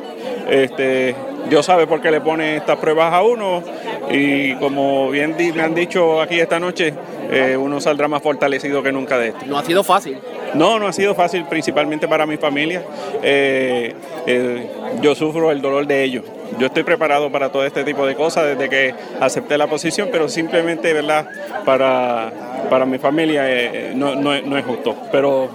Este, 0.50 1.16
Dios 1.50 1.66
sabe 1.66 1.88
por 1.88 2.02
qué 2.02 2.12
le 2.12 2.22
pone 2.22 2.58
estas 2.58 2.78
pruebas 2.78 3.14
a 3.14 3.22
uno 3.22 3.64
y 4.10 4.56
como 4.56 5.10
bien 5.10 5.36
me 5.56 5.62
han 5.62 5.76
dicho 5.76 6.22
aquí 6.22 6.40
esta 6.40 6.60
noche, 6.60 6.94
eh, 7.32 7.58
uno 7.58 7.80
saldrá 7.80 8.08
más 8.08 8.22
fortalecido 8.22 8.84
que 8.84 8.92
nunca 8.92 9.18
de 9.18 9.30
esto. 9.30 9.46
No 9.46 9.58
ha 9.58 9.64
sido 9.64 9.84
fácil. 9.84 10.18
No, 10.54 10.80
no 10.80 10.88
ha 10.88 10.94
sido 10.94 11.16
fácil, 11.16 11.46
principalmente 11.46 12.08
para 12.08 12.26
mi 12.26 12.38
familia. 12.38 12.84
Eh, 13.24 13.94
eh, 14.28 14.68
yo 15.02 15.16
sufro 15.16 15.52
el 15.52 15.62
dolor 15.62 15.88
de 15.88 16.04
ellos. 16.04 16.24
Yo 16.60 16.68
estoy 16.68 16.84
preparado 16.84 17.32
para 17.32 17.50
todo 17.52 17.66
este 17.66 17.84
tipo 17.84 18.06
de 18.06 18.16
cosas 18.16 18.46
desde 18.46 18.70
que 18.70 18.96
acepté 19.20 19.58
la 19.58 19.68
posición, 19.68 20.10
pero 20.12 20.30
simplemente, 20.30 20.94
¿verdad? 20.94 21.28
Para, 21.66 22.32
para 22.70 22.86
mi 22.86 22.98
familia 22.98 23.44
eh, 23.50 23.94
no, 23.96 24.16
no, 24.16 24.58
es 24.58 24.66
justo. 24.66 24.96
Pero 25.12 25.50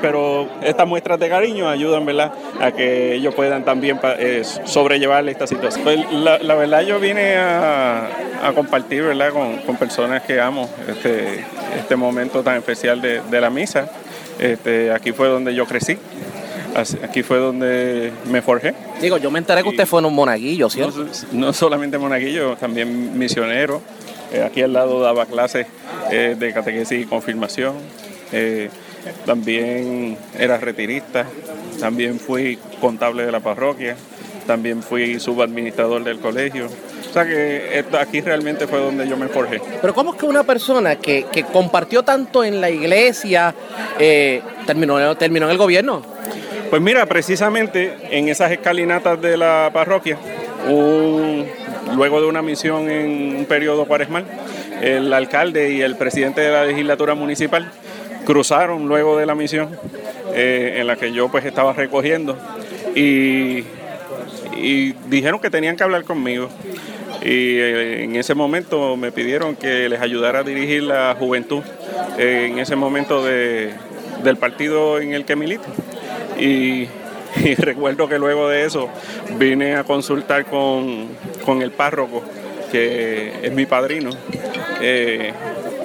pero 0.00 0.48
estas 0.62 0.88
muestras 0.88 1.20
de 1.20 1.28
cariño 1.28 1.68
ayudan 1.68 2.06
¿verdad? 2.06 2.32
a 2.58 2.72
que 2.72 3.12
ellos 3.12 3.34
puedan 3.34 3.66
también 3.66 4.00
sobrellevar 4.64 5.28
esta 5.28 5.46
situación. 5.46 5.84
Pues, 5.84 6.10
la, 6.10 6.54
verdad 6.54 6.80
yo 6.80 6.98
vine 6.98 7.36
a, 7.36 8.08
compartir 8.54 9.02
¿verdad? 9.02 9.30
Con, 9.30 9.76
personas 9.76 10.22
que 10.22 10.40
amo 10.40 10.70
este, 10.88 11.44
este 11.78 11.96
momento 11.96 12.42
tan 12.42 12.56
especial 12.56 13.02
de, 13.02 13.20
de 13.20 13.40
la 13.42 13.50
misa. 13.50 13.90
Este, 14.38 14.90
aquí 14.90 15.12
fue 15.12 15.28
donde 15.28 15.54
yo 15.54 15.66
crecí. 15.66 15.98
Aquí 16.74 17.22
fue 17.22 17.38
donde 17.38 18.12
me 18.26 18.42
forjé. 18.42 18.74
Digo, 19.00 19.18
yo 19.18 19.30
me 19.30 19.38
enteré 19.38 19.62
que 19.62 19.70
usted 19.70 19.86
fue 19.86 20.00
en 20.00 20.06
un 20.06 20.14
monaguillo, 20.14 20.70
¿cierto? 20.70 21.06
No, 21.32 21.52
solamente 21.52 21.98
monaguillo, 21.98 22.56
también 22.56 23.18
misionero. 23.18 23.82
Eh, 24.32 24.42
aquí 24.42 24.62
al 24.62 24.72
lado 24.72 25.00
daba 25.00 25.26
clases 25.26 25.66
eh, 26.10 26.36
de 26.38 26.52
catequesis 26.52 27.02
y 27.02 27.06
confirmación. 27.06 27.74
Eh, 28.32 28.70
también 29.26 30.16
era 30.38 30.58
retirista. 30.58 31.26
También 31.80 32.20
fui 32.20 32.58
contable 32.80 33.24
de 33.26 33.32
la 33.32 33.40
parroquia. 33.40 33.96
También 34.46 34.82
fui 34.82 35.18
subadministrador 35.18 36.04
del 36.04 36.20
colegio. 36.20 36.68
O 37.08 37.12
sea 37.12 37.24
que 37.24 37.84
aquí 37.98 38.20
realmente 38.20 38.66
fue 38.66 38.78
donde 38.78 39.08
yo 39.08 39.16
me 39.16 39.28
forjé. 39.28 39.60
Pero 39.80 39.94
¿cómo 39.94 40.12
es 40.12 40.20
que 40.20 40.26
una 40.26 40.44
persona 40.44 40.96
que, 40.96 41.26
compartió 41.52 42.02
tanto 42.02 42.44
en 42.44 42.60
la 42.60 42.70
iglesia 42.70 43.54
eh, 43.98 44.42
terminó, 44.66 45.16
terminó 45.16 45.46
en 45.46 45.52
el 45.52 45.58
gobierno? 45.58 46.02
Pues 46.70 46.80
mira, 46.80 47.04
precisamente 47.06 47.96
en 48.10 48.28
esas 48.28 48.52
escalinatas 48.52 49.20
de 49.20 49.36
la 49.36 49.70
parroquia, 49.72 50.18
luego 51.96 52.20
de 52.20 52.26
una 52.28 52.42
misión 52.42 52.88
en 52.88 53.36
un 53.38 53.44
periodo 53.46 53.86
cuaresmal, 53.86 54.24
el 54.80 55.12
alcalde 55.12 55.72
y 55.72 55.82
el 55.82 55.96
presidente 55.96 56.40
de 56.40 56.52
la 56.52 56.64
legislatura 56.64 57.16
municipal 57.16 57.72
cruzaron 58.24 58.86
luego 58.86 59.18
de 59.18 59.26
la 59.26 59.34
misión 59.34 59.70
eh, 60.32 60.76
en 60.78 60.86
la 60.86 60.94
que 60.94 61.12
yo 61.12 61.28
pues 61.28 61.44
estaba 61.44 61.72
recogiendo 61.72 62.36
y, 62.94 63.64
y 64.56 64.92
dijeron 65.08 65.40
que 65.40 65.50
tenían 65.50 65.74
que 65.74 65.82
hablar 65.82 66.04
conmigo 66.04 66.48
y 67.22 67.58
eh, 67.58 68.04
en 68.04 68.16
ese 68.16 68.34
momento 68.34 68.96
me 68.96 69.12
pidieron 69.12 69.54
que 69.54 69.88
les 69.88 70.00
ayudara 70.00 70.40
a 70.40 70.42
dirigir 70.42 70.84
la 70.84 71.14
juventud 71.18 71.62
eh, 72.18 72.48
en 72.50 72.58
ese 72.58 72.76
momento 72.76 73.22
de, 73.24 73.72
del 74.24 74.36
partido 74.36 75.00
en 75.00 75.12
el 75.12 75.24
que 75.24 75.36
milito. 75.36 75.66
Y, 76.38 76.88
recuerdo 77.58 78.08
que 78.08 78.18
luego 78.18 78.48
de 78.48 78.64
eso 78.64 78.88
vine 79.38 79.76
a 79.76 79.84
consultar 79.84 80.46
con, 80.46 81.08
el 81.60 81.70
párroco, 81.72 82.22
que 82.72 83.32
es 83.42 83.52
mi 83.52 83.66
padrino. 83.66 84.10
Eh, 84.80 85.32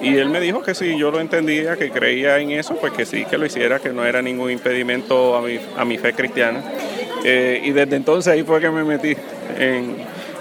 y 0.01 0.15
él 0.17 0.29
me 0.29 0.39
dijo 0.39 0.61
que 0.61 0.73
si 0.73 0.97
yo 0.97 1.11
lo 1.11 1.19
entendía, 1.19 1.75
que 1.75 1.89
creía 1.91 2.37
en 2.39 2.51
eso, 2.51 2.75
pues 2.75 2.93
que 2.93 3.05
sí, 3.05 3.25
que 3.25 3.37
lo 3.37 3.45
hiciera, 3.45 3.79
que 3.79 3.89
no 3.89 4.05
era 4.05 4.21
ningún 4.21 4.51
impedimento 4.51 5.35
a 5.35 5.41
mi, 5.41 5.59
a 5.75 5.83
mi 5.83 5.97
fe 5.97 6.13
cristiana. 6.13 6.63
y 7.23 7.71
desde 7.71 7.95
entonces 7.95 8.31
ahí 8.31 8.43
fue 8.43 8.61
que 8.61 8.69
me 8.69 8.83
metí 8.83 9.15
en, 9.57 9.95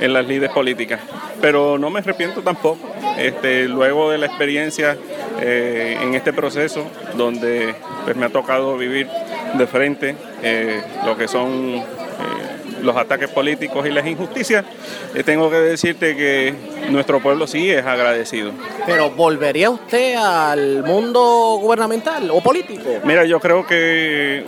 en 0.04 0.12
las 0.12 0.26
líderes 0.26 0.50
políticas. 0.50 1.00
Pero 1.40 1.78
no 1.78 1.90
me 1.90 2.00
arrepiento 2.00 2.42
tampoco. 2.42 2.78
Este, 3.18 3.68
luego 3.68 4.10
de 4.10 4.18
la 4.18 4.26
experiencia 4.26 4.96
eh, 5.40 5.98
en 6.00 6.14
este 6.14 6.32
proceso, 6.32 6.86
donde 7.16 7.74
pues, 8.04 8.16
me 8.16 8.26
ha 8.26 8.28
tocado 8.28 8.76
vivir 8.76 9.08
de 9.54 9.66
frente 9.66 10.16
eh, 10.42 10.82
lo 11.06 11.16
que 11.16 11.28
son 11.28 11.76
eh, 11.76 11.82
los 12.84 12.96
ataques 12.96 13.28
políticos 13.30 13.86
y 13.86 13.90
las 13.90 14.06
injusticias, 14.06 14.64
tengo 15.24 15.50
que 15.50 15.56
decirte 15.56 16.16
que 16.16 16.54
nuestro 16.90 17.20
pueblo 17.20 17.46
sí 17.46 17.70
es 17.70 17.84
agradecido. 17.84 18.52
Pero 18.86 19.10
¿volvería 19.10 19.70
usted 19.70 20.16
al 20.16 20.84
mundo 20.84 21.58
gubernamental 21.60 22.30
o 22.30 22.40
político? 22.40 22.82
Mira, 23.04 23.24
yo 23.24 23.40
creo 23.40 23.66
que, 23.66 24.44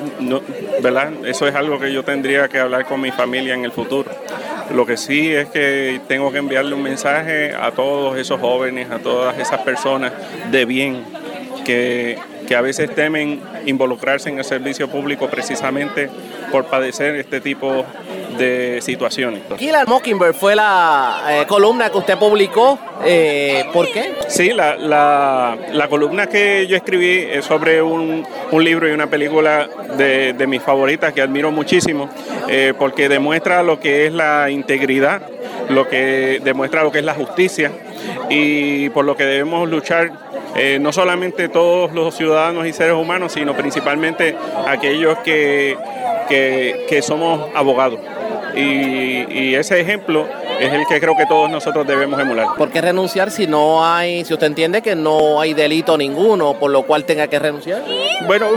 ¿verdad? 0.82 1.12
Eso 1.24 1.49
es 1.49 1.55
algo 1.55 1.78
que 1.78 1.93
yo 1.93 2.05
tendría 2.05 2.49
que 2.49 2.59
hablar 2.59 2.87
con 2.87 3.01
mi 3.01 3.11
familia 3.11 3.55
en 3.55 3.64
el 3.64 3.72
futuro. 3.72 4.11
Lo 4.74 4.84
que 4.84 4.97
sí 4.97 5.32
es 5.32 5.49
que 5.49 6.01
tengo 6.09 6.30
que 6.32 6.39
enviarle 6.39 6.74
un 6.74 6.82
mensaje 6.82 7.55
a 7.55 7.70
todos 7.70 8.18
esos 8.18 8.41
jóvenes, 8.41 8.91
a 8.91 8.99
todas 8.99 9.39
esas 9.39 9.61
personas 9.61 10.12
de 10.51 10.64
bien 10.64 11.05
que, 11.64 12.18
que 12.47 12.57
a 12.57 12.61
veces 12.61 12.95
temen 12.95 13.41
involucrarse 13.67 14.29
en 14.29 14.39
el 14.39 14.45
servicio 14.45 14.89
público 14.89 15.29
precisamente 15.29 16.09
por 16.51 16.67
padecer 16.67 17.17
este 17.17 17.41
tipo 17.41 17.85
de 18.39 18.81
situaciones. 18.83 19.43
Killer 19.57 19.87
Mockingbird 19.87 20.35
fue 20.35 20.55
la 20.55 21.23
eh, 21.29 21.47
columna 21.47 21.91
que 21.91 21.99
usted 21.99 22.19
publicó. 22.19 22.79
Eh, 23.05 23.65
¿Por 23.73 23.91
qué? 23.93 24.15
Sí, 24.29 24.51
la, 24.51 24.77
la, 24.77 25.57
la, 25.73 25.89
columna 25.89 26.27
que 26.27 26.67
yo 26.67 26.77
escribí 26.77 27.27
es 27.31 27.45
sobre 27.45 27.83
un, 27.83 28.27
un 28.51 28.65
libro 28.65 28.89
y 28.89 28.93
una 28.93 29.07
película 29.07 29.69
de, 29.97 30.33
de, 30.33 30.47
mis 30.47 30.63
favoritas 30.63 31.13
que 31.13 31.23
admiro 31.23 31.51
muchísimo, 31.51 32.09
eh, 32.49 32.75
porque 32.79 33.09
demuestra 33.09 33.63
lo 33.63 33.81
que 33.81 34.07
es 34.07 34.13
la 34.13 34.51
integridad, 34.51 35.23
lo 35.69 35.89
que 35.89 36.41
demuestra 36.43 36.83
lo 36.83 36.93
que 36.93 36.99
es 37.01 37.05
la 37.05 37.15
justicia 37.15 37.71
y 38.29 38.89
por 38.91 39.05
lo 39.05 39.17
que 39.17 39.25
debemos 39.25 39.69
luchar 39.69 40.26
eh, 40.57 40.79
no 40.81 40.93
solamente 40.93 41.49
todos 41.49 41.93
los 41.93 42.15
ciudadanos 42.15 42.67
y 42.67 42.73
seres 42.73 42.95
humanos, 42.95 43.33
sino 43.33 43.55
principalmente 43.57 44.37
aquellos 44.67 45.19
que, 45.19 45.77
que, 46.29 46.87
que 46.89 47.03
somos 47.03 47.49
abogados. 47.55 48.01
Y, 48.55 49.27
y, 49.31 49.55
ese 49.55 49.79
ejemplo 49.81 50.27
es 50.59 50.73
el 50.73 50.87
que 50.87 50.99
creo 50.99 51.15
que 51.15 51.27
todos 51.27 51.51
nosotros 51.51 51.87
debemos 51.87 52.19
emular. 52.19 52.49
¿Por 52.57 52.71
qué 52.71 52.81
renunciar 52.81 53.31
si 53.31 53.47
no 53.47 53.85
hay, 53.85 54.25
si 54.25 54.33
usted 54.33 54.47
entiende 54.47 54.81
que 54.81 54.95
no 54.95 55.39
hay 55.39 55.53
delito 55.53 55.99
ninguno, 55.99 56.55
por 56.55 56.71
lo 56.71 56.85
cual 56.85 57.05
tenga 57.05 57.27
que 57.27 57.39
renunciar? 57.39 57.83
Bueno, 58.27 58.47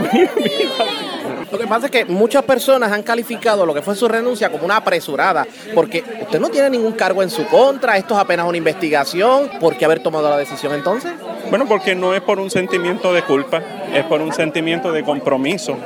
Lo 1.50 1.58
que 1.58 1.66
pasa 1.66 1.86
es 1.86 1.92
que 1.92 2.04
muchas 2.04 2.44
personas 2.44 2.92
han 2.92 3.02
calificado 3.02 3.66
lo 3.66 3.74
que 3.74 3.82
fue 3.82 3.96
su 3.96 4.06
renuncia 4.06 4.50
como 4.50 4.64
una 4.64 4.76
apresurada, 4.76 5.46
porque 5.74 6.04
usted 6.22 6.38
no 6.38 6.48
tiene 6.48 6.70
ningún 6.70 6.92
cargo 6.92 7.22
en 7.22 7.30
su 7.30 7.44
contra, 7.46 7.96
esto 7.96 8.14
es 8.14 8.20
apenas 8.20 8.46
una 8.46 8.56
investigación, 8.56 9.50
¿por 9.58 9.76
qué 9.76 9.84
haber 9.84 10.00
tomado 10.00 10.30
la 10.30 10.36
decisión 10.36 10.72
entonces? 10.74 11.12
Bueno, 11.50 11.66
porque 11.66 11.96
no 11.96 12.14
es 12.14 12.20
por 12.22 12.38
un 12.38 12.48
sentimiento 12.48 13.12
de 13.12 13.22
culpa, 13.22 13.60
es 13.94 14.04
por 14.04 14.20
un 14.20 14.32
sentimiento 14.32 14.92
de 14.92 15.02
compromiso 15.02 15.76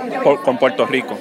con 0.44 0.58
Puerto 0.58 0.86
Rico 0.86 1.16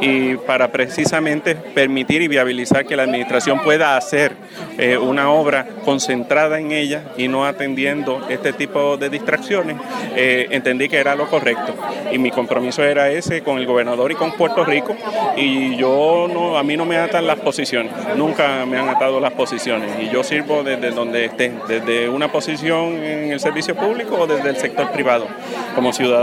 y 0.00 0.36
para 0.36 0.68
precisamente 0.68 1.54
permitir 1.54 2.22
y 2.22 2.28
viabilizar 2.28 2.86
que 2.86 2.96
la 2.96 3.04
administración 3.04 3.60
pueda 3.62 3.96
hacer 3.96 4.32
eh, 4.78 4.96
una 4.98 5.30
obra 5.30 5.66
concentrada 5.84 6.60
en 6.60 6.72
ella 6.72 7.04
y 7.16 7.28
no 7.28 7.46
atendiendo 7.46 8.26
este 8.28 8.52
tipo 8.52 8.96
de 8.96 9.08
distracciones, 9.08 9.76
eh, 10.14 10.48
entendí 10.50 10.88
que 10.88 10.98
era 10.98 11.14
lo 11.14 11.28
correcto 11.28 11.74
y 12.12 12.18
mi 12.18 12.30
compromiso 12.30 12.82
era 12.82 13.08
ese 13.10 13.42
con 13.42 13.58
el 13.58 13.66
gobernador 13.66 14.12
y 14.12 14.14
con 14.14 14.32
Puerto 14.32 14.64
Rico 14.64 14.94
y 15.36 15.76
yo 15.76 16.28
no, 16.32 16.58
a 16.58 16.62
mí 16.62 16.76
no 16.76 16.84
me 16.84 16.98
atan 16.98 17.26
las 17.26 17.38
posiciones, 17.38 17.92
nunca 18.16 18.66
me 18.66 18.78
han 18.78 18.88
atado 18.88 19.20
las 19.20 19.32
posiciones 19.32 19.90
y 20.00 20.10
yo 20.10 20.22
sirvo 20.22 20.62
desde 20.62 20.90
donde 20.90 21.24
esté, 21.24 21.52
desde 21.68 22.08
una 22.08 22.30
posición 22.30 22.94
en 23.02 23.32
el 23.32 23.40
servicio 23.40 23.74
público 23.74 24.16
o 24.20 24.26
desde 24.26 24.50
el 24.50 24.56
sector 24.56 24.90
privado 24.90 25.26
como 25.74 25.92
ciudadano. 25.92 26.15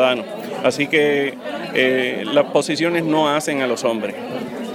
Así 0.63 0.87
que 0.87 1.35
eh, 1.73 2.23
las 2.25 2.45
posiciones 2.45 3.03
no 3.03 3.29
hacen 3.29 3.61
a 3.61 3.67
los 3.67 3.83
hombres, 3.83 4.15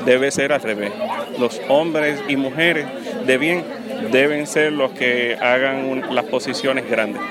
debe 0.04 0.30
ser 0.30 0.52
al 0.52 0.60
revés. 0.60 0.92
Los 1.38 1.60
hombres 1.68 2.20
y 2.28 2.36
mujeres 2.36 2.86
de 3.26 3.38
bien 3.38 3.64
deben 4.10 4.46
ser 4.46 4.72
los 4.72 4.92
que 4.92 5.36
hagan 5.40 6.14
las 6.14 6.24
posiciones 6.24 6.88
grandes. 6.88 7.22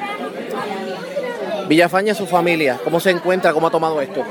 Villafaña, 1.67 2.13
su 2.13 2.25
familia, 2.25 2.79
¿cómo 2.83 2.99
se 2.99 3.11
encuentra? 3.11 3.51
¿Cómo 3.51 3.67
ha 3.67 3.71
tomado 3.71 4.01
esto? 4.01 4.23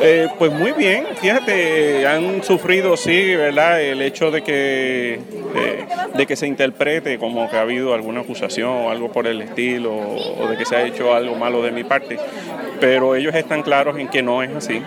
Eh, 0.00 0.28
pues 0.38 0.52
muy 0.52 0.72
bien, 0.72 1.06
fíjate, 1.20 2.06
han 2.06 2.42
sufrido, 2.42 2.96
sí, 2.96 3.34
¿verdad? 3.34 3.80
El 3.80 4.02
hecho 4.02 4.30
de 4.30 4.42
que, 4.42 5.20
de, 5.54 5.86
de, 6.14 6.26
que 6.26 6.36
se 6.36 6.46
interprete 6.46 7.18
como 7.18 7.48
que 7.48 7.56
ha 7.56 7.60
habido 7.60 7.94
alguna 7.94 8.20
acusación 8.20 8.68
o 8.68 8.90
algo 8.90 9.12
por 9.12 9.26
el 9.26 9.40
estilo, 9.40 9.94
o 9.94 10.48
de 10.48 10.56
que 10.56 10.64
se 10.64 10.76
ha 10.76 10.84
hecho 10.84 11.14
algo 11.14 11.36
malo 11.36 11.62
de 11.62 11.70
mi 11.70 11.84
parte, 11.84 12.18
pero 12.80 13.14
ellos 13.14 13.34
están 13.34 13.62
claros 13.62 13.98
en 13.98 14.08
que 14.08 14.22
no 14.22 14.42
es 14.42 14.54
así. 14.54 14.82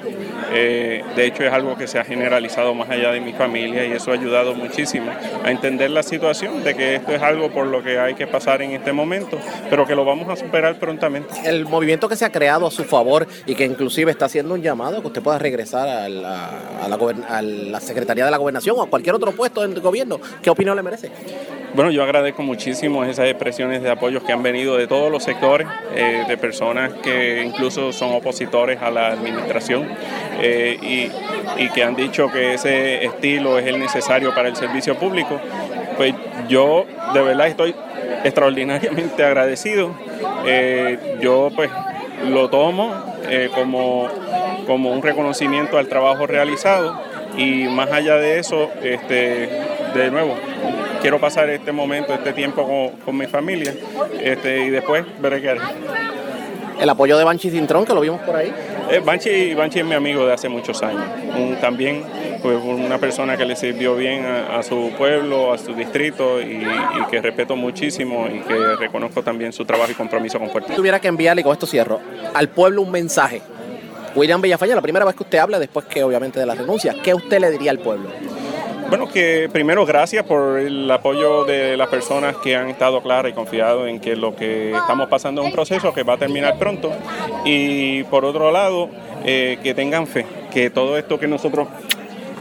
Eh, 0.53 1.03
de 1.16 1.26
hecho, 1.26 1.43
es 1.43 1.51
algo 1.51 1.76
que 1.76 1.88
se 1.88 1.99
ha 1.99 2.03
generalizado 2.03 2.74
más 2.74 2.89
allá 2.89 3.12
de 3.12 3.20
mi 3.20 3.34
familia 3.34 3.86
y 3.86 3.91
eso 3.91 4.12
ha 4.12 4.14
ayudado 4.14 4.53
muchísimo 4.53 5.12
a 5.43 5.51
entender 5.51 5.89
la 5.89 6.03
situación 6.03 6.64
de 6.64 6.76
que 6.76 6.95
esto 6.95 7.12
es 7.14 7.22
algo 7.22 7.49
por 7.49 7.68
lo 7.68 7.84
que 7.84 7.99
hay 7.99 8.14
que 8.14 8.28
pasar 8.28 8.62
en 8.62 8.72
este 8.72 8.93
momento, 8.93 9.38
pero 9.70 9.86
que 9.86 9.95
lo 9.95 10.05
vamos 10.05 10.30
a 10.30 10.36
superar 10.36 10.80
prontamente. 10.80 11.34
El 11.43 11.66
movimiento 11.66 12.08
que 12.08 12.16
se 12.16 12.26
ha 12.26 12.32
creado 12.32 12.68
a 12.68 12.72
su 12.72 12.84
favor 12.84 13.28
y 13.45 13.55
que 13.55 13.66
inclusive 13.66 14.12
está 14.12 14.26
haciendo 14.26 14.53
un 14.53 14.62
llamado 14.62 14.97
que 15.02 15.08
usted 15.08 15.22
pueda 15.22 15.39
regresar 15.39 15.88
a 15.88 16.10
la, 16.10 17.80
Secretaría 17.80 18.26
de 18.26 18.32
la 18.32 18.38
Gobernación 18.38 18.76
o 18.80 18.84
a 18.84 18.89
cualquier 18.89 19.16
otro 19.16 19.32
puesto 19.32 19.64
en 19.64 19.74
el 19.74 19.82
gobierno, 19.82 20.20
¿qué 20.41 20.50
opinión 20.50 20.76
le 20.76 20.84
merece? 20.84 21.12
Bueno, 21.74 21.91
yo 21.91 22.04
agradezco 22.04 22.41
muchísimo 22.43 23.04
esas 23.04 23.28
expresiones 23.28 23.84
de 23.84 23.89
apoyo 23.89 24.24
que 24.24 24.32
han 24.32 24.41
venido 24.41 24.78
de 24.78 24.88
todos 24.88 25.12
los 25.12 25.24
sectores, 25.24 25.68
eh, 25.93 26.24
de 26.28 26.38
personas 26.38 26.93
que 27.04 27.43
incluso 27.43 27.91
son 27.93 28.14
opositores 28.14 28.82
a 28.82 28.89
la 28.89 29.08
administración 29.08 29.88
eh, 30.41 30.78
y, 30.82 31.62
y, 31.64 31.70
que 31.70 31.84
han 31.84 31.95
dicho 31.95 32.30
que 32.32 32.56
ese 32.56 33.06
estilo 33.06 33.60
es 33.60 33.68
el 33.68 33.80
necesario 33.80 34.34
para 34.34 34.50
el 34.50 34.56
servicio 34.56 34.98
público. 34.98 35.39
Pues 35.98 36.14
yo 36.48 36.86
de 37.14 37.22
verdad 37.22 37.48
estoy 37.48 37.76
extraordinariamente 38.24 39.24
agradecido. 39.24 39.95
Eh, 40.45 41.18
yo 41.22 41.50
pues 41.56 41.70
lo 42.30 42.50
tomo 42.50 43.16
como, 43.53 44.07
como 44.65 44.91
un 44.91 45.01
reconocimiento 45.01 45.78
al 45.78 45.88
trabajo 45.88 46.28
realizado 46.28 46.99
y 47.38 47.67
más 47.67 47.91
allá 47.91 48.15
de 48.15 48.39
eso, 48.39 48.69
este, 48.82 49.49
de 49.93 50.11
nuevo, 50.11 50.36
quiero 51.01 51.19
pasar 51.19 51.49
este 51.49 51.71
momento, 51.71 52.13
este 52.13 52.34
tiempo 52.34 52.65
con, 52.65 52.99
con 53.03 53.17
mi 53.17 53.28
familia 53.28 53.73
este, 54.21 54.65
y 54.65 54.69
después 54.69 55.05
veré 55.19 55.41
qué 55.41 55.49
haré. 55.49 55.61
El 56.80 56.89
apoyo 56.89 57.17
de 57.17 57.23
Banchi 57.23 57.49
Cintrón, 57.49 57.86
que 57.86 57.93
lo 57.93 58.01
vimos 58.01 58.21
por 58.21 58.36
ahí. 58.36 58.53
Eh, 58.90 59.00
Banchi, 59.04 59.54
Banchi 59.54 59.80
es 59.80 59.86
mi 59.86 59.96
amigo 59.96 60.26
de 60.26 60.34
hace 60.34 60.50
muchos 60.50 60.82
años. 60.82 61.04
También 61.60 62.04
una 62.44 62.98
persona 62.98 63.36
que 63.36 63.46
le 63.46 63.56
sirvió 63.56 63.96
bien 63.96 64.26
a, 64.26 64.64
su 64.64 64.92
pueblo, 64.98 65.52
a 65.52 65.58
su 65.58 65.74
distrito 65.74 66.42
y, 66.42 66.66
que 67.10 67.22
respeto 67.22 67.56
muchísimo 67.56 68.28
y 68.28 68.40
que 68.40 68.76
reconozco 68.76 69.24
también 69.24 69.52
su 69.52 69.66
trabajo 69.66 69.92
y 69.92 69.96
compromiso 69.96 70.40
con 70.40 70.50
Puerto 70.50 70.70
Rico. 70.70 70.78
Tuviera 70.78 71.00
que 71.00 71.08
enviarle, 71.08 71.44
con 71.44 71.54
esto 71.54 71.66
cierro, 71.66 72.00
al 72.34 72.50
pueblo 72.50 72.82
un 72.82 72.92
mensaje. 72.92 73.42
William 74.16 74.42
Villafaña, 74.42 74.76
la 74.76 74.82
primera 74.82 75.06
vez 75.06 75.16
que 75.16 75.24
usted 75.24 75.38
habla, 75.38 75.60
después 75.60 75.86
que 75.86 76.04
obviamente 76.04 76.40
de 76.40 76.46
la 76.46 76.56
renuncia, 76.56 76.96
¿qué 77.04 77.14
usted 77.14 77.40
le 77.40 77.52
diría 77.52 77.72
al 77.72 77.80
pueblo? 77.80 78.10
Bueno, 78.90 79.10
que 79.10 79.50
primero 79.52 79.86
gracias 79.86 80.24
por 80.24 80.60
el 80.60 80.90
apoyo 80.90 81.44
de 81.44 81.76
las 81.76 81.90
personas 81.90 82.38
que 82.38 82.56
han 82.56 82.70
estado 82.70 83.02
claras 83.02 83.32
y 83.32 83.36
confiado 83.36 83.86
en 83.86 84.00
que 84.00 84.16
lo 84.16 84.34
que 84.34 84.72
estamos 84.72 85.10
pasando 85.10 85.42
es 85.42 85.48
un 85.48 85.54
proceso 85.54 85.94
que 85.94 86.04
va 86.04 86.14
a 86.14 86.18
terminar 86.18 86.58
pronto. 86.58 86.94
Y 87.44 88.04
por 88.06 88.24
otro 88.24 88.50
lado, 88.50 88.90
eh, 89.26 89.60
que 89.62 89.74
tengan 89.74 90.08
fe, 90.08 90.26
que 90.54 90.70
todo 90.70 90.98
esto 90.98 91.20
que 91.20 91.28
nosotros 91.28 91.68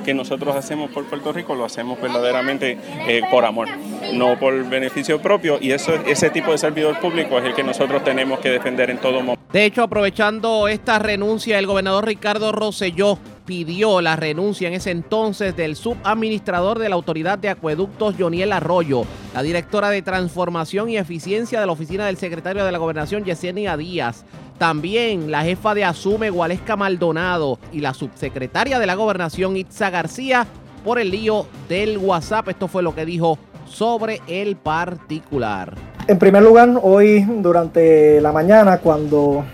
que 0.05 0.15
nosotros 0.15 0.55
hacemos 0.55 0.93
por 0.93 1.05
Puerto 1.07 1.33
Rico 1.33 1.57
lo 1.57 1.65
hacemos 1.65 2.01
verdaderamente 2.01 2.79
eh, 3.09 3.23
por 3.29 3.45
amor, 3.45 3.67
no 4.13 4.39
por 4.39 4.65
beneficio 4.69 5.21
propio 5.21 5.59
y 5.61 5.73
eso, 5.73 5.95
ese 6.07 6.31
tipo 6.31 6.53
de 6.53 6.59
servidor 6.59 7.01
público 7.01 7.37
es 7.39 7.45
el 7.45 7.55
que 7.55 7.65
nosotros 7.65 8.05
tenemos 8.05 8.39
que 8.39 8.51
defender 8.51 8.89
en 8.91 8.99
todo 8.99 9.15
momento. 9.15 9.43
De 9.53 9.65
hecho, 9.65 9.83
aprovechando 9.83 10.69
esta 10.69 11.01
renuncia, 11.01 11.59
el 11.59 11.67
gobernador 11.67 12.07
Ricardo 12.07 12.53
Rosselló 12.53 13.19
pidió 13.47 14.01
la 14.01 14.17
renuncia 14.17 14.69
en 14.69 14.75
ese 14.75 14.91
entonces 14.91 15.57
del 15.57 15.77
subadministrador 15.77 16.79
de 16.79 16.89
la 16.89 16.97
Autoridad 16.97 17.39
de 17.39 17.49
Acueductos, 17.49 18.17
Joniel 18.19 18.53
Arroyo, 18.53 19.05
la 19.33 19.43
directora 19.43 19.89
de 19.89 20.03
Transformación 20.03 20.91
y 20.91 20.99
Eficiencia 20.99 21.61
de 21.61 21.67
la 21.67 21.73
Oficina 21.73 22.07
del 22.07 22.17
Secretario 22.17 22.65
de 22.65 22.73
la 22.73 22.79
Gobernación, 22.79 23.25
Yesenia 23.25 23.77
Díaz, 23.77 24.25
también 24.59 25.31
la 25.31 25.43
jefa 25.43 25.75
de 25.75 25.85
Asume, 25.85 26.31
Gualesca 26.31 26.77
Maldonado, 26.77 27.59
y 27.73 27.81
la 27.81 27.95
subsecretaria 27.95 28.79
de 28.79 28.87
la 28.87 28.95
Gobernación, 28.97 29.57
Itza 29.57 29.91
García, 29.91 30.47
por 30.85 30.99
el 30.99 31.11
lío 31.11 31.47
del 31.69 31.99
WhatsApp. 31.99 32.49
Esto 32.49 32.69
fue 32.69 32.83
lo 32.83 32.95
que 32.95 33.07
dijo 33.07 33.39
sobre 33.67 34.21
el 34.27 34.57
particular. 34.57 35.75
En 36.09 36.19
primer 36.19 36.43
lugar, 36.43 36.71
hoy 36.83 37.23
durante 37.23 38.21
la 38.21 38.33
mañana, 38.33 38.79
cuando 38.79 39.45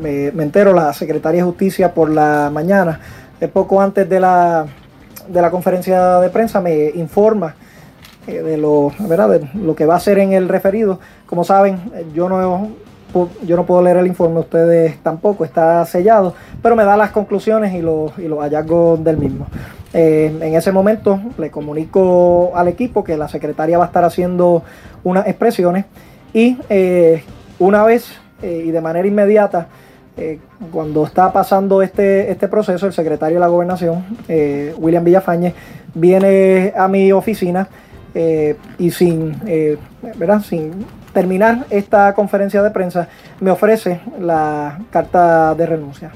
me, 0.00 0.30
me 0.32 0.42
entero 0.42 0.72
la 0.72 0.92
secretaria 0.92 1.42
de 1.42 1.46
Justicia 1.46 1.94
por 1.94 2.10
la 2.10 2.50
mañana, 2.52 3.00
poco 3.48 3.80
antes 3.80 4.08
de 4.08 4.20
la, 4.20 4.66
de 5.28 5.42
la 5.42 5.50
conferencia 5.50 6.18
de 6.18 6.30
prensa 6.30 6.60
me 6.60 6.90
informa 6.94 7.54
eh, 8.26 8.42
de, 8.42 8.56
lo, 8.56 8.92
¿verdad? 9.00 9.28
de 9.30 9.48
lo 9.54 9.74
que 9.74 9.86
va 9.86 9.96
a 9.96 10.00
ser 10.00 10.18
en 10.18 10.32
el 10.32 10.48
referido. 10.48 11.00
Como 11.26 11.44
saben, 11.44 11.78
yo 12.14 12.28
no, 12.28 12.70
yo 13.46 13.56
no 13.56 13.66
puedo 13.66 13.82
leer 13.82 13.96
el 13.98 14.06
informe, 14.06 14.40
ustedes 14.40 14.98
tampoco, 15.02 15.44
está 15.44 15.84
sellado, 15.84 16.34
pero 16.62 16.76
me 16.76 16.84
da 16.84 16.96
las 16.96 17.10
conclusiones 17.10 17.74
y 17.74 17.82
los, 17.82 18.16
y 18.18 18.28
los 18.28 18.40
hallazgos 18.40 19.02
del 19.02 19.16
mismo. 19.16 19.46
Eh, 19.92 20.32
en 20.40 20.54
ese 20.54 20.70
momento 20.70 21.20
le 21.36 21.50
comunico 21.50 22.52
al 22.54 22.68
equipo 22.68 23.02
que 23.02 23.16
la 23.16 23.28
secretaria 23.28 23.76
va 23.76 23.84
a 23.84 23.86
estar 23.88 24.04
haciendo 24.04 24.62
unas 25.02 25.26
expresiones 25.26 25.84
y 26.32 26.58
eh, 26.68 27.24
una 27.58 27.82
vez 27.82 28.12
eh, 28.40 28.62
y 28.66 28.70
de 28.70 28.80
manera 28.80 29.08
inmediata 29.08 29.66
eh, 30.16 30.38
cuando 30.72 31.04
está 31.04 31.32
pasando 31.32 31.82
este, 31.82 32.30
este 32.30 32.48
proceso, 32.48 32.86
el 32.86 32.92
secretario 32.92 33.36
de 33.36 33.40
la 33.40 33.46
gobernación, 33.46 34.04
eh, 34.28 34.74
William 34.76 35.04
Villafañez, 35.04 35.54
viene 35.94 36.72
a 36.76 36.88
mi 36.88 37.12
oficina, 37.12 37.68
y 38.76 38.90
sin, 38.90 39.36
¿verdad? 40.16 40.42
sin 40.42 40.84
terminar 41.12 41.66
esta 41.70 42.12
conferencia 42.12 42.60
de 42.60 42.70
prensa, 42.72 43.06
me 43.38 43.52
ofrece 43.52 44.00
la 44.20 44.80
carta 44.90 45.54
de 45.54 45.64
renuncia. 45.64 46.10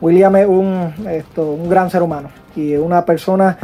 William 0.00 0.36
es 0.36 0.46
un, 0.46 0.92
un 1.36 1.68
gran 1.68 1.90
ser 1.90 2.04
humano 2.04 2.30
y 2.54 2.76
una 2.76 3.04
persona 3.04 3.58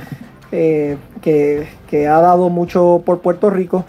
que, 0.51 1.69
que, 1.89 2.09
ha 2.09 2.21
dado 2.21 2.51
mucho 2.51 3.05
por 3.07 3.21
Puerto 3.21 3.51
Rico. 3.51 3.85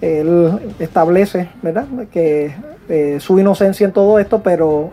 Él 0.00 0.74
establece 0.80 1.50
¿verdad? 1.62 1.86
que 2.10 2.52
su 3.20 3.38
inocencia 3.38 3.84
en 3.86 3.92
todo 3.92 4.18
esto, 4.18 4.42
pero 4.42 4.90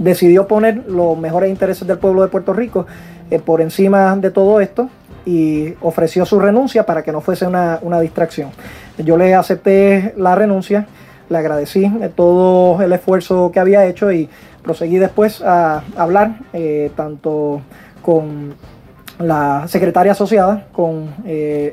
decidió 0.00 0.48
poner 0.48 0.88
los 0.88 1.16
mejores 1.16 1.50
intereses 1.50 1.86
del 1.86 1.98
pueblo 1.98 2.22
de 2.22 2.28
Puerto 2.28 2.52
Rico 2.52 2.86
eh, 3.30 3.38
por 3.38 3.60
encima 3.60 4.16
de 4.16 4.30
todo 4.30 4.60
esto 4.60 4.88
y 5.26 5.74
ofreció 5.82 6.24
su 6.24 6.40
renuncia 6.40 6.86
para 6.86 7.02
que 7.02 7.12
no 7.12 7.20
fuese 7.20 7.46
una, 7.46 8.00
distracción. 8.00 8.50
Yo 8.96 9.18
le 9.18 9.34
acepté 9.34 10.14
la 10.16 10.34
renuncia, 10.34 10.86
le 11.28 11.38
agradecí 11.38 11.84
eh, 11.84 12.10
todo 12.14 12.80
el 12.82 12.92
esfuerzo 12.94 13.50
que 13.52 13.60
había 13.60 13.84
hecho 13.86 14.10
y 14.10 14.28
proseguí 14.62 14.96
después 14.96 15.42
a 15.42 15.82
hablar 15.96 16.38
eh, 16.54 16.90
tanto 16.96 17.60
con 18.00 18.54
la 19.18 19.68
secretaria 19.68 20.12
asociada, 20.12 20.66
con 20.72 21.10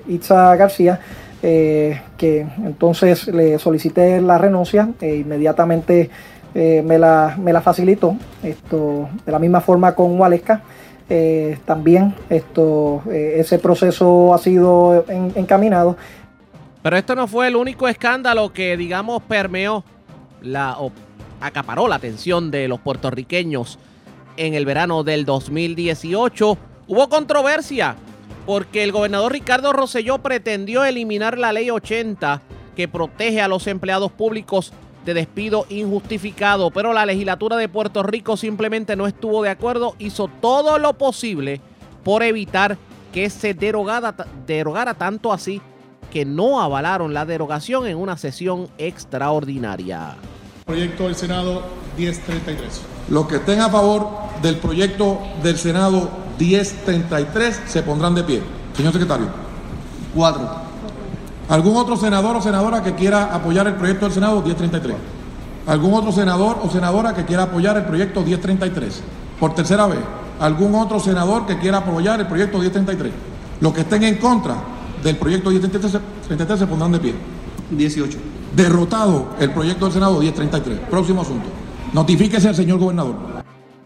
Itza 0.05 0.53
García, 0.57 0.99
que 1.41 2.45
entonces 2.65 3.29
le 3.29 3.57
solicité 3.57 4.19
la 4.19 4.37
renuncia 4.37 4.89
e 4.99 5.15
inmediatamente 5.15 6.09
eh, 6.59 6.81
me, 6.81 6.97
la, 6.97 7.37
me 7.39 7.53
la 7.53 7.61
facilitó. 7.61 8.17
Esto, 8.41 9.07
de 9.23 9.31
la 9.31 9.37
misma 9.37 9.61
forma 9.61 9.93
con 9.93 10.19
Waleska. 10.19 10.63
Eh, 11.07 11.59
también 11.65 12.15
esto, 12.31 13.03
eh, 13.11 13.35
ese 13.37 13.59
proceso 13.59 14.33
ha 14.33 14.39
sido 14.39 15.05
encaminado. 15.35 15.97
Pero 16.81 16.97
esto 16.97 17.13
no 17.13 17.27
fue 17.27 17.47
el 17.49 17.55
único 17.55 17.87
escándalo 17.87 18.51
que, 18.53 18.75
digamos, 18.75 19.21
permeó 19.21 19.83
la, 20.41 20.79
o 20.79 20.91
acaparó 21.41 21.87
la 21.87 21.97
atención 21.97 22.49
de 22.49 22.67
los 22.67 22.79
puertorriqueños 22.79 23.77
en 24.35 24.55
el 24.55 24.65
verano 24.65 25.03
del 25.03 25.25
2018. 25.25 26.57
Hubo 26.87 27.07
controversia 27.07 27.97
porque 28.47 28.83
el 28.83 28.91
gobernador 28.91 29.31
Ricardo 29.31 29.73
Rosselló 29.73 30.17
pretendió 30.23 30.83
eliminar 30.85 31.37
la 31.37 31.53
ley 31.53 31.69
80 31.69 32.41
que 32.75 32.87
protege 32.87 33.41
a 33.41 33.47
los 33.47 33.67
empleados 33.67 34.11
públicos 34.11 34.73
de 35.07 35.13
despido 35.13 35.65
injustificado, 35.69 36.69
pero 36.69 36.91
la 36.91 37.05
legislatura 37.05 37.55
de 37.55 37.69
Puerto 37.69 38.03
Rico 38.03 38.35
simplemente 38.35 38.97
no 38.97 39.07
estuvo 39.07 39.41
de 39.41 39.49
acuerdo, 39.49 39.95
hizo 39.99 40.29
todo 40.41 40.77
lo 40.79 40.97
posible 40.97 41.61
por 42.03 42.23
evitar 42.23 42.77
que 43.13 43.29
se 43.29 43.53
derogara, 43.53 44.13
derogara 44.45 44.95
tanto 44.95 45.31
así 45.31 45.61
que 46.11 46.25
no 46.25 46.59
avalaron 46.61 47.13
la 47.13 47.25
derogación 47.25 47.87
en 47.87 47.97
una 47.97 48.17
sesión 48.17 48.67
extraordinaria. 48.77 50.15
Proyecto 50.65 51.05
del 51.05 51.15
Senado 51.15 51.63
1033. 51.97 52.81
Los 53.09 53.27
que 53.27 53.37
estén 53.37 53.61
a 53.61 53.69
favor 53.69 54.09
del 54.41 54.57
proyecto 54.57 55.19
del 55.41 55.57
Senado 55.57 56.09
1033 56.37 57.61
se 57.65 57.81
pondrán 57.81 58.13
de 58.13 58.23
pie. 58.23 58.41
Señor 58.75 58.91
secretario. 58.91 59.27
Cuatro. 60.13 60.66
¿Algún 61.49 61.77
otro 61.77 61.95
senador 61.95 62.35
o 62.35 62.41
senadora 62.41 62.83
que 62.83 62.93
quiera 62.95 63.33
apoyar 63.33 63.67
el 63.67 63.75
proyecto 63.75 64.05
del 64.05 64.13
Senado 64.13 64.41
1033? 64.41 64.97
¿Algún 65.65 65.93
otro 65.93 66.11
senador 66.11 66.59
o 66.61 66.69
senadora 66.69 67.15
que 67.15 67.23
quiera 67.25 67.43
apoyar 67.43 67.77
el 67.77 67.85
proyecto 67.85 68.21
1033? 68.21 69.01
Por 69.39 69.55
tercera 69.55 69.87
vez, 69.87 69.99
¿algún 70.39 70.75
otro 70.75 70.99
senador 70.99 71.45
que 71.45 71.57
quiera 71.57 71.79
apoyar 71.79 72.19
el 72.19 72.27
proyecto 72.27 72.57
1033? 72.57 73.13
Los 73.61 73.73
que 73.73 73.81
estén 73.81 74.03
en 74.03 74.17
contra 74.17 74.55
del 75.03 75.15
proyecto 75.15 75.49
1033 75.49 76.59
se 76.59 76.67
pondrán 76.67 76.91
de 76.91 76.99
pie. 76.99 77.15
18. 77.71 78.17
Derrotado 78.53 79.29
el 79.39 79.51
proyecto 79.51 79.85
del 79.85 79.93
Senado 79.93 80.19
1033. 80.19 80.79
Próximo 80.89 81.21
asunto. 81.21 81.47
Notifíquese 81.93 82.49
al 82.49 82.55
señor 82.55 82.79
gobernador. 82.79 83.15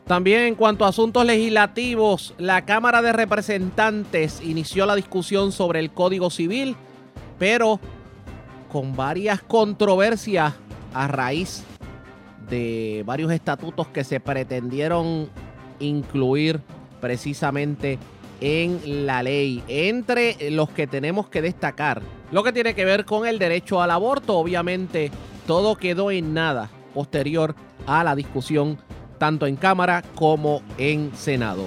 También 0.07 0.41
en 0.41 0.55
cuanto 0.55 0.83
a 0.83 0.89
asuntos 0.89 1.25
legislativos, 1.25 2.33
la 2.39 2.65
Cámara 2.65 3.03
de 3.03 3.13
Representantes 3.13 4.41
inició 4.43 4.87
la 4.87 4.95
discusión 4.95 5.51
sobre 5.51 5.79
el 5.79 5.91
Código 5.91 6.31
Civil 6.31 6.75
pero 7.41 7.79
con 8.71 8.95
varias 8.95 9.41
controversias 9.41 10.53
a 10.93 11.07
raíz 11.07 11.63
de 12.47 13.01
varios 13.03 13.31
estatutos 13.31 13.87
que 13.87 14.03
se 14.03 14.19
pretendieron 14.19 15.27
incluir 15.79 16.61
precisamente 16.99 17.97
en 18.41 19.07
la 19.07 19.23
ley. 19.23 19.63
Entre 19.67 20.51
los 20.51 20.69
que 20.69 20.85
tenemos 20.85 21.29
que 21.29 21.41
destacar, 21.41 22.03
lo 22.31 22.43
que 22.43 22.53
tiene 22.53 22.75
que 22.75 22.85
ver 22.85 23.05
con 23.05 23.25
el 23.25 23.39
derecho 23.39 23.81
al 23.81 23.89
aborto, 23.89 24.37
obviamente 24.37 25.09
todo 25.47 25.77
quedó 25.77 26.11
en 26.11 26.35
nada 26.35 26.69
posterior 26.93 27.55
a 27.87 28.03
la 28.03 28.15
discusión 28.15 28.77
tanto 29.17 29.47
en 29.47 29.55
Cámara 29.55 30.03
como 30.13 30.61
en 30.77 31.11
Senado. 31.15 31.65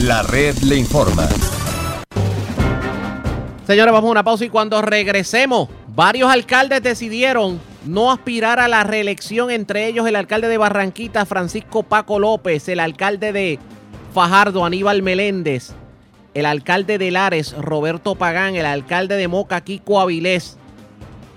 La 0.00 0.24
red 0.24 0.56
le 0.64 0.74
informa. 0.74 1.28
Señores, 3.66 3.92
vamos 3.92 4.08
a 4.08 4.12
una 4.12 4.24
pausa 4.24 4.44
y 4.44 4.48
cuando 4.48 4.82
regresemos, 4.82 5.68
varios 5.94 6.28
alcaldes 6.30 6.82
decidieron 6.82 7.60
no 7.84 8.10
aspirar 8.10 8.58
a 8.58 8.66
la 8.66 8.82
reelección, 8.82 9.52
entre 9.52 9.86
ellos 9.86 10.06
el 10.08 10.16
alcalde 10.16 10.48
de 10.48 10.58
Barranquita, 10.58 11.24
Francisco 11.26 11.84
Paco 11.84 12.18
López, 12.18 12.68
el 12.68 12.80
alcalde 12.80 13.32
de 13.32 13.60
Fajardo, 14.12 14.64
Aníbal 14.64 15.02
Meléndez, 15.02 15.74
el 16.34 16.46
alcalde 16.46 16.98
de 16.98 17.12
Lares, 17.12 17.54
Roberto 17.56 18.16
Pagán, 18.16 18.56
el 18.56 18.66
alcalde 18.66 19.16
de 19.16 19.28
Moca, 19.28 19.60
Kiko 19.60 20.00
Avilés, 20.00 20.58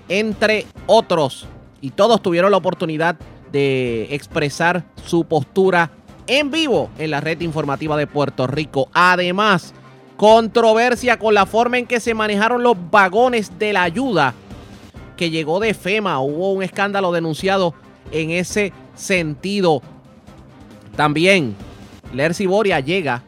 entre 0.08 0.66
otros. 0.86 1.46
Y 1.80 1.90
todos 1.90 2.22
tuvieron 2.22 2.50
la 2.50 2.56
oportunidad 2.56 3.16
de 3.52 4.08
expresar 4.10 4.84
su 5.04 5.26
postura 5.26 5.92
en 6.26 6.50
vivo 6.50 6.90
en 6.98 7.12
la 7.12 7.20
red 7.20 7.40
informativa 7.40 7.96
de 7.96 8.08
Puerto 8.08 8.48
Rico. 8.48 8.88
Además, 8.92 9.74
Controversia 10.16 11.18
con 11.18 11.34
la 11.34 11.44
forma 11.44 11.78
en 11.78 11.86
que 11.86 12.00
se 12.00 12.14
manejaron 12.14 12.62
los 12.62 12.76
vagones 12.90 13.58
de 13.58 13.72
la 13.72 13.82
ayuda 13.82 14.34
que 15.16 15.30
llegó 15.30 15.60
de 15.60 15.74
FEMA. 15.74 16.20
Hubo 16.20 16.52
un 16.52 16.62
escándalo 16.62 17.12
denunciado 17.12 17.74
en 18.12 18.30
ese 18.30 18.72
sentido. 18.94 19.82
También, 20.96 21.54
Lercy 22.14 22.46
Boria 22.46 22.80
llega 22.80 23.22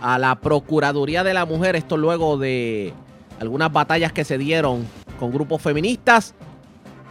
a 0.00 0.18
la 0.18 0.36
Procuraduría 0.36 1.22
de 1.22 1.34
la 1.34 1.44
Mujer. 1.44 1.76
Esto 1.76 1.96
luego 1.96 2.38
de 2.38 2.92
algunas 3.38 3.72
batallas 3.72 4.12
que 4.12 4.24
se 4.24 4.38
dieron 4.38 4.86
con 5.18 5.32
grupos 5.32 5.62
feministas. 5.62 6.34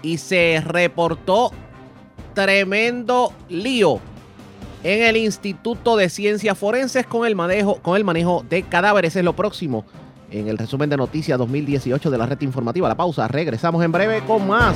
Y 0.02 0.18
se 0.18 0.62
reportó 0.66 1.52
tremendo 2.34 3.34
lío 3.50 4.00
en 4.84 5.04
el 5.04 5.18
Instituto 5.18 5.98
de 5.98 6.10
Ciencias 6.10 6.58
Forenses 6.58 7.06
con 7.06 7.26
el 7.26 7.36
manejo, 7.36 7.76
con 7.82 7.98
el 7.98 8.04
manejo 8.04 8.46
de 8.50 8.64
cadáveres. 8.64 9.16
Es 9.16 9.24
lo 9.24 9.34
próximo 9.34 9.86
en 10.32 10.48
el 10.48 10.58
resumen 10.58 10.90
de 10.90 10.98
noticias 10.98 11.38
2018 11.38 12.10
de 12.10 12.18
la 12.18 12.26
red 12.26 12.42
informativa. 12.42 12.88
La 12.88 12.96
pausa, 12.96 13.28
regresamos 13.28 13.84
en 13.84 13.92
breve 13.92 14.22
con 14.26 14.48
más. 14.48 14.76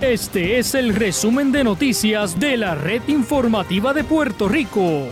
Este 0.00 0.58
es 0.58 0.74
el 0.74 0.94
resumen 0.94 1.50
de 1.50 1.64
noticias 1.64 2.38
de 2.38 2.56
la 2.56 2.74
red 2.74 3.02
informativa 3.08 3.92
de 3.92 4.04
Puerto 4.04 4.48
Rico. 4.48 5.08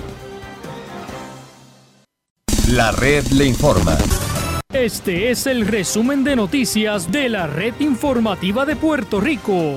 La 2.70 2.92
red 2.92 3.24
le 3.28 3.46
informa. 3.46 3.96
Este 4.72 5.30
es 5.30 5.46
el 5.46 5.66
resumen 5.66 6.24
de 6.24 6.36
noticias 6.36 7.10
de 7.10 7.28
la 7.28 7.46
red 7.46 7.74
informativa 7.80 8.66
de 8.66 8.76
Puerto 8.76 9.20
Rico. 9.20 9.76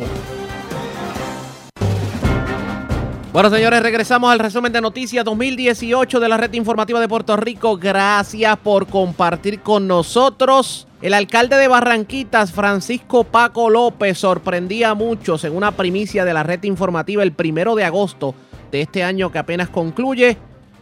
Bueno, 3.32 3.52
señores, 3.52 3.84
regresamos 3.84 4.32
al 4.32 4.40
resumen 4.40 4.74
de 4.74 4.82
noticias 4.82 5.24
2018 5.24 6.20
de 6.20 6.30
la 6.30 6.38
red 6.38 6.52
informativa 6.54 7.00
de 7.00 7.08
Puerto 7.08 7.38
Rico. 7.38 7.78
Gracias 7.78 8.58
por 8.58 8.88
compartir 8.88 9.60
con 9.60 9.88
nosotros. 9.88 10.88
El 11.04 11.14
alcalde 11.14 11.56
de 11.56 11.68
Barranquitas, 11.68 12.52
Francisco 12.52 13.24
Paco 13.24 13.70
López, 13.70 14.18
sorprendía 14.18 14.90
a 14.90 14.96
muchos 14.96 15.44
en 15.44 15.56
una 15.56 15.74
primicia 15.74 16.26
de 16.26 16.34
la 16.34 16.42
red 16.42 16.64
informativa 16.64 17.22
el 17.22 17.32
primero 17.32 17.76
de 17.76 17.84
agosto 17.84 18.34
de 18.72 18.82
este 18.82 19.04
año 19.04 19.32
que 19.32 19.38
apenas 19.38 19.70
concluye 19.70 20.36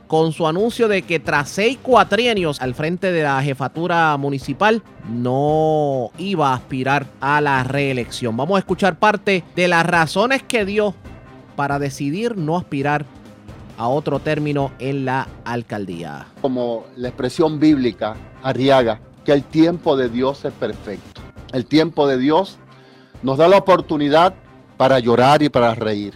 con 0.08 0.32
su 0.32 0.48
anuncio 0.48 0.88
de 0.88 1.02
que 1.02 1.20
tras 1.20 1.50
seis 1.50 1.78
cuatrienios 1.82 2.62
al 2.62 2.76
frente 2.76 3.12
de 3.12 3.24
la 3.24 3.44
jefatura 3.44 4.16
municipal 4.16 4.82
no 5.10 6.12
iba 6.18 6.52
a 6.52 6.56
aspirar 6.56 7.08
a 7.20 7.42
la 7.42 7.66
reelección. 7.66 8.38
Vamos 8.38 8.56
a 8.56 8.60
escuchar 8.60 8.98
parte 8.98 9.44
de 9.54 9.68
las 9.68 9.86
razones 9.86 10.44
que 10.44 10.64
dio 10.64 10.96
para 11.58 11.80
decidir 11.80 12.38
no 12.38 12.56
aspirar 12.56 13.06
a 13.78 13.90
otro 13.90 14.20
término 14.20 14.72
en 14.80 15.04
la 15.04 15.28
alcaldía. 15.44 16.28
Como 16.42 16.86
la 16.96 17.10
expresión 17.10 17.60
bíblica, 17.60 18.16
Arriaga, 18.44 19.02
que 19.26 19.34
el 19.34 19.44
tiempo 19.44 19.98
de 19.98 20.08
Dios 20.08 20.46
es 20.46 20.54
perfecto. 20.54 21.20
El 21.52 21.66
tiempo 21.66 22.08
de 22.08 22.18
Dios 22.18 22.60
nos 23.24 23.38
da 23.38 23.48
la 23.48 23.58
oportunidad 23.58 24.36
para 24.78 25.00
llorar 25.00 25.42
y 25.42 25.50
para 25.50 25.76
reír. 25.76 26.14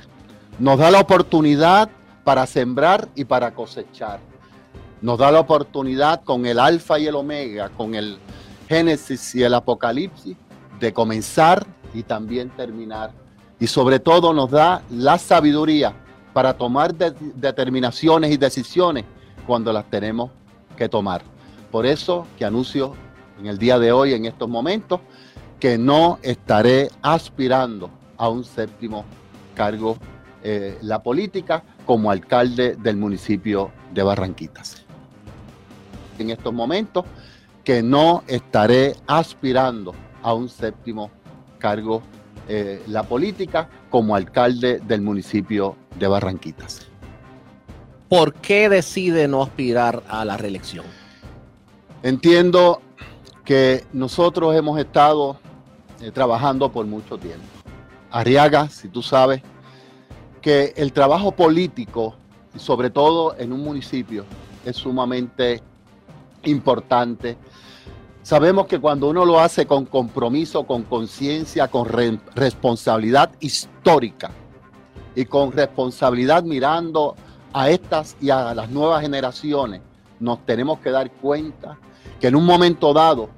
Nos 0.59 0.77
da 0.77 0.91
la 0.91 0.99
oportunidad 0.99 1.89
para 2.23 2.45
sembrar 2.45 3.09
y 3.15 3.25
para 3.25 3.51
cosechar. 3.51 4.19
Nos 5.01 5.17
da 5.17 5.31
la 5.31 5.39
oportunidad 5.39 6.23
con 6.23 6.45
el 6.45 6.59
alfa 6.59 6.99
y 6.99 7.07
el 7.07 7.15
omega, 7.15 7.69
con 7.69 7.95
el 7.95 8.19
Génesis 8.69 9.33
y 9.33 9.43
el 9.43 9.55
Apocalipsis, 9.55 10.37
de 10.79 10.93
comenzar 10.93 11.65
y 11.95 12.03
también 12.03 12.49
terminar. 12.51 13.20
Y 13.61 13.67
sobre 13.67 13.99
todo 13.99 14.33
nos 14.33 14.49
da 14.49 14.81
la 14.89 15.19
sabiduría 15.19 15.93
para 16.33 16.57
tomar 16.57 16.95
determinaciones 16.95 18.31
y 18.31 18.37
decisiones 18.37 19.05
cuando 19.45 19.71
las 19.71 19.87
tenemos 19.87 20.31
que 20.75 20.89
tomar. 20.89 21.21
Por 21.69 21.85
eso 21.85 22.25
que 22.39 22.43
anuncio 22.43 22.95
en 23.39 23.45
el 23.45 23.59
día 23.59 23.77
de 23.77 23.91
hoy, 23.91 24.13
en 24.13 24.25
estos 24.25 24.49
momentos, 24.49 24.99
que 25.59 25.77
no 25.77 26.17
estaré 26.23 26.89
aspirando 27.03 27.91
a 28.17 28.29
un 28.29 28.43
séptimo 28.43 29.05
cargo 29.53 29.95
eh, 30.43 30.79
la 30.81 31.03
política 31.03 31.63
como 31.85 32.09
alcalde 32.09 32.75
del 32.77 32.97
municipio 32.97 33.71
de 33.93 34.01
Barranquitas. 34.01 34.83
En 36.17 36.31
estos 36.31 36.51
momentos 36.51 37.05
que 37.63 37.83
no 37.83 38.23
estaré 38.25 38.95
aspirando 39.05 39.93
a 40.23 40.33
un 40.33 40.49
séptimo 40.49 41.11
cargo 41.59 42.01
eh, 42.47 42.81
la 42.87 43.03
política 43.03 43.69
como 43.89 44.15
alcalde 44.15 44.79
del 44.79 45.01
municipio 45.01 45.75
de 45.97 46.07
Barranquitas. 46.07 46.87
¿Por 48.09 48.33
qué 48.33 48.67
decide 48.67 49.27
no 49.27 49.41
aspirar 49.41 50.03
a 50.09 50.25
la 50.25 50.37
reelección? 50.37 50.85
Entiendo 52.03 52.81
que 53.45 53.85
nosotros 53.93 54.55
hemos 54.55 54.79
estado 54.79 55.37
eh, 56.01 56.11
trabajando 56.11 56.71
por 56.71 56.85
mucho 56.85 57.17
tiempo. 57.17 57.45
Arriaga, 58.09 58.69
si 58.69 58.89
tú 58.89 59.01
sabes, 59.01 59.41
que 60.41 60.73
el 60.75 60.91
trabajo 60.91 61.31
político, 61.31 62.15
sobre 62.57 62.89
todo 62.89 63.35
en 63.37 63.53
un 63.53 63.61
municipio, 63.63 64.25
es 64.65 64.75
sumamente 64.75 65.61
importante. 66.43 67.37
Sabemos 68.23 68.67
que 68.67 68.79
cuando 68.79 69.09
uno 69.09 69.25
lo 69.25 69.39
hace 69.39 69.65
con 69.65 69.85
compromiso, 69.85 70.63
con 70.63 70.83
conciencia, 70.83 71.67
con 71.69 71.87
responsabilidad 72.35 73.31
histórica 73.39 74.29
y 75.15 75.25
con 75.25 75.51
responsabilidad 75.51 76.43
mirando 76.43 77.15
a 77.51 77.71
estas 77.71 78.15
y 78.21 78.29
a 78.29 78.53
las 78.53 78.69
nuevas 78.69 79.01
generaciones, 79.01 79.81
nos 80.19 80.45
tenemos 80.45 80.79
que 80.79 80.91
dar 80.91 81.11
cuenta 81.11 81.79
que 82.19 82.27
en 82.27 82.35
un 82.35 82.45
momento 82.45 82.93
dado 82.93 83.29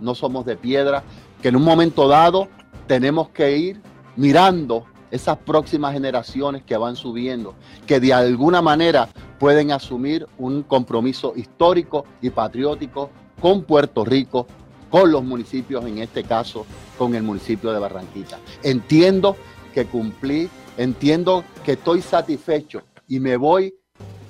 no 0.00 0.14
somos 0.14 0.46
de 0.46 0.56
piedra, 0.56 1.02
que 1.42 1.48
en 1.48 1.56
un 1.56 1.64
momento 1.64 2.08
dado 2.08 2.48
tenemos 2.86 3.28
que 3.28 3.58
ir 3.58 3.82
mirando 4.16 4.86
esas 5.10 5.36
próximas 5.36 5.92
generaciones 5.92 6.62
que 6.62 6.78
van 6.78 6.96
subiendo, 6.96 7.54
que 7.86 8.00
de 8.00 8.14
alguna 8.14 8.62
manera 8.62 9.08
pueden 9.38 9.70
asumir 9.70 10.26
un 10.38 10.62
compromiso 10.62 11.34
histórico 11.36 12.06
y 12.22 12.30
patriótico 12.30 13.10
con 13.44 13.64
Puerto 13.64 14.06
Rico, 14.06 14.46
con 14.88 15.12
los 15.12 15.22
municipios, 15.22 15.84
en 15.84 15.98
este 15.98 16.24
caso 16.24 16.64
con 16.96 17.14
el 17.14 17.22
municipio 17.22 17.72
de 17.72 17.78
Barranquita. 17.78 18.38
Entiendo 18.62 19.36
que 19.74 19.84
cumplí, 19.84 20.48
entiendo 20.78 21.44
que 21.62 21.72
estoy 21.72 22.00
satisfecho 22.00 22.80
y 23.06 23.20
me 23.20 23.36
voy 23.36 23.74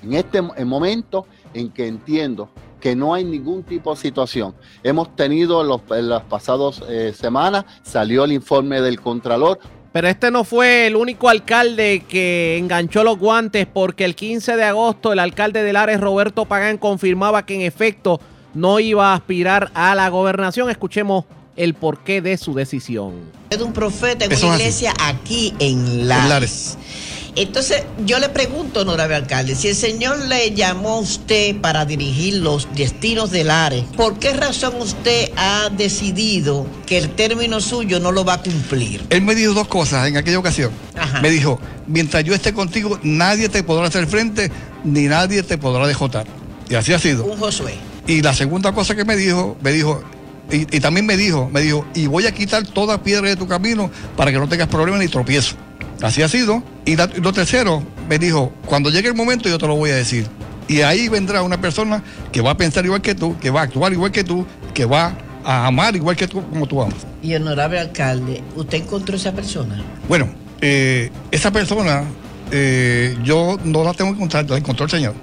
en 0.03 0.15
este 0.15 0.43
momento 0.43 1.29
en 1.53 1.71
que 1.71 1.87
entiendo 1.87 2.49
que 2.81 2.97
no 2.97 3.15
hay 3.15 3.23
ningún 3.23 3.63
tipo 3.63 3.95
de 3.95 4.01
situación. 4.01 4.53
Hemos 4.83 5.15
tenido 5.15 5.63
en 5.97 6.09
las 6.09 6.23
pasadas 6.25 6.83
eh, 6.89 7.13
semanas, 7.17 7.67
salió 7.85 8.25
el 8.25 8.33
informe 8.33 8.81
del 8.81 9.01
Contralor, 9.01 9.61
pero 9.93 10.09
este 10.09 10.33
no 10.33 10.43
fue 10.43 10.89
el 10.89 10.97
único 10.97 11.29
alcalde 11.29 12.03
que 12.09 12.59
enganchó 12.59 13.05
los 13.05 13.17
guantes 13.17 13.69
porque 13.73 14.05
el 14.05 14.17
15 14.17 14.57
de 14.57 14.65
agosto 14.65 15.13
el 15.13 15.21
alcalde 15.21 15.63
de 15.63 15.73
Lares, 15.73 16.01
Roberto 16.01 16.47
Pagán, 16.47 16.79
confirmaba 16.79 17.47
que 17.47 17.55
en 17.55 17.61
efecto 17.61 18.19
no 18.55 18.81
iba 18.81 19.13
a 19.13 19.15
aspirar 19.15 19.71
a 19.75 19.95
la 19.95 20.09
gobernación. 20.09 20.71
Escuchemos 20.71 21.25
el 21.57 21.75
porqué 21.75 22.21
de 22.21 22.37
su 22.37 22.55
decisión. 22.55 23.15
Es 23.51 23.59
un 23.61 23.73
profeta 23.73 24.25
en 24.25 24.33
una 24.33 24.57
iglesia 24.57 24.93
aquí 25.01 25.55
en 25.59 26.09
Lares. 26.09 26.79
Entonces, 27.37 27.83
yo 28.07 28.21
le 28.21 28.29
pregunto, 28.29 28.83
honorable 28.83 29.17
alcalde, 29.17 29.57
si 29.57 29.67
el 29.67 29.75
señor 29.75 30.19
le 30.27 30.53
llamó 30.53 30.91
a 30.91 31.01
usted 31.01 31.61
para 31.61 31.85
dirigir 31.85 32.35
los 32.37 32.69
destinos 32.77 33.33
del 33.33 33.51
ARE, 33.51 33.85
¿por 33.97 34.21
qué 34.21 34.33
razón 34.35 34.75
usted 34.81 35.33
ha 35.37 35.69
decidido 35.77 36.65
que 36.87 36.97
el 36.97 37.11
término 37.11 37.61
suyo 37.61 37.99
no 37.99 38.13
lo 38.13 38.25
va 38.25 38.35
a 38.35 38.43
cumplir? 38.43 39.05
Él 39.11 39.23
me 39.23 39.35
dijo 39.35 39.53
dos 39.53 39.67
cosas 39.67 40.07
en 40.07 40.17
aquella 40.17 40.39
ocasión. 40.39 40.71
Me 41.23 41.31
dijo, 41.31 41.59
mientras 41.89 42.23
yo 42.23 42.35
esté 42.35 42.53
contigo, 42.53 43.01
nadie 43.03 43.49
te 43.49 43.65
podrá 43.65 43.89
hacer 43.89 44.07
frente, 44.07 44.53
ni 44.85 45.03
nadie 45.03 45.43
te 45.43 45.59
podrá 45.59 45.89
dejotar. 45.89 46.27
Y 46.71 46.77
así 46.77 46.93
ha 46.93 47.01
sido. 47.01 47.25
Un 47.25 47.37
Josué. 47.37 47.75
Y 48.07 48.23
la 48.23 48.35
segunda 48.35 48.73
cosa 48.73 48.95
que 48.95 49.05
me 49.05 49.17
dijo, 49.17 49.57
me 49.63 49.73
dijo, 49.73 50.03
y, 50.51 50.77
y, 50.77 50.81
también 50.81 51.07
me 51.07 51.17
dijo, 51.17 51.49
me 51.53 51.63
dijo, 51.63 51.87
y 51.95 52.07
voy 52.07 52.27
a 52.27 52.33
quitar 52.33 52.67
toda 52.67 53.03
piedra 53.03 53.29
de 53.29 53.37
tu 53.37 53.49
camino 53.49 53.91
para 54.17 54.31
que 54.31 54.39
no 54.39 54.49
tengas 54.49 54.69
problemas 54.69 55.01
ni 55.01 55.09
tropiezo. 55.09 55.57
Así 56.03 56.23
ha 56.23 56.29
sido. 56.29 56.63
Y 56.85 56.97
lo 56.97 57.33
tercero, 57.33 57.83
me 58.09 58.19
dijo, 58.19 58.53
cuando 58.67 58.91
llegue 58.91 59.09
el 59.09 59.15
momento 59.15 59.49
yo 59.49 59.59
te 59.59 59.67
lo 59.67 59.77
voy 59.77 59.91
a 59.91 59.97
decir. 59.97 60.27
Y 60.69 60.81
ahí 60.81 61.09
vendrá 61.09 61.43
una 61.43 61.61
persona 61.61 62.03
que 62.33 62.41
va 62.41 62.53
a 62.53 62.57
pensar 62.57 62.85
igual 62.85 63.03
que 63.03 63.15
tú, 63.15 63.39
que 63.39 63.51
va 63.51 63.61
a 63.61 63.65
actuar 63.65 63.93
igual 63.93 64.13
que 64.13 64.25
tú, 64.25 64.47
que 64.73 64.85
va 64.85 65.17
a 65.45 65.67
amar 65.67 65.95
igual 65.95 66.17
que 66.17 66.27
tú, 66.27 66.43
como 66.49 66.67
tú 66.67 66.83
amas. 66.83 67.07
Y 67.23 67.35
honorable 67.35 67.79
alcalde, 67.79 68.43
¿usted 68.57 68.79
encontró 68.79 69.17
esa 69.17 69.33
persona? 69.33 69.83
Bueno, 70.09 70.29
eh, 70.61 71.11
esa 71.31 71.51
persona 71.51 72.05
eh, 72.51 73.17
yo 73.23 73.59
no 73.65 73.85
la 73.85 73.93
tengo 73.93 74.11
que 74.11 74.17
encontrar, 74.17 74.49
la 74.49 74.57
encontró 74.57 74.85
el 74.85 74.91
Señor. 74.91 75.15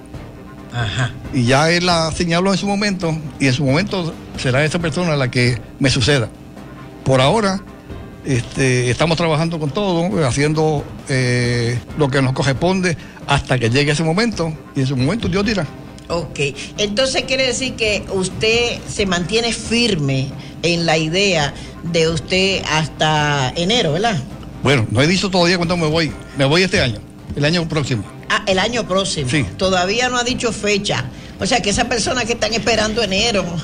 Ajá. 0.72 1.12
Y 1.32 1.44
ya 1.44 1.70
él 1.70 1.86
la 1.86 2.10
señaló 2.12 2.52
en 2.52 2.58
su 2.58 2.66
momento, 2.66 3.16
y 3.38 3.46
en 3.46 3.52
su 3.52 3.64
momento 3.64 4.14
será 4.38 4.64
esa 4.64 4.78
persona 4.78 5.16
la 5.16 5.30
que 5.30 5.58
me 5.78 5.90
suceda. 5.90 6.28
Por 7.04 7.20
ahora, 7.20 7.60
este, 8.24 8.90
estamos 8.90 9.16
trabajando 9.16 9.58
con 9.58 9.70
todo, 9.70 10.26
haciendo 10.26 10.84
eh, 11.08 11.78
lo 11.98 12.08
que 12.08 12.22
nos 12.22 12.32
corresponde 12.32 12.96
hasta 13.26 13.58
que 13.58 13.70
llegue 13.70 13.92
ese 13.92 14.04
momento 14.04 14.52
y 14.74 14.80
en 14.80 14.84
ese 14.84 14.94
momento 14.94 15.28
Dios 15.28 15.44
dirá. 15.44 15.66
Ok, 16.08 16.38
entonces 16.78 17.22
quiere 17.22 17.46
decir 17.46 17.74
que 17.74 18.04
usted 18.12 18.78
se 18.86 19.06
mantiene 19.06 19.52
firme 19.52 20.28
en 20.62 20.84
la 20.84 20.98
idea 20.98 21.54
de 21.82 22.08
usted 22.08 22.62
hasta 22.70 23.52
enero, 23.56 23.92
¿verdad? 23.92 24.20
Bueno, 24.62 24.86
no 24.90 25.00
he 25.00 25.06
dicho 25.06 25.30
todavía 25.30 25.56
cuándo 25.56 25.76
me 25.76 25.86
voy. 25.86 26.12
Me 26.36 26.44
voy 26.44 26.62
este 26.62 26.80
año, 26.80 26.98
el 27.36 27.44
año 27.44 27.68
próximo. 27.68 28.04
Ah, 28.28 28.44
el 28.46 28.58
año 28.58 28.86
próximo. 28.86 29.28
Sí. 29.28 29.44
Todavía 29.56 30.08
no 30.08 30.16
ha 30.16 30.24
dicho 30.24 30.52
fecha. 30.52 31.04
O 31.42 31.46
sea, 31.46 31.60
que 31.60 31.70
esas 31.70 31.86
personas 31.86 32.24
que 32.24 32.34
están 32.34 32.54
esperando 32.54 33.02
enero, 33.02 33.44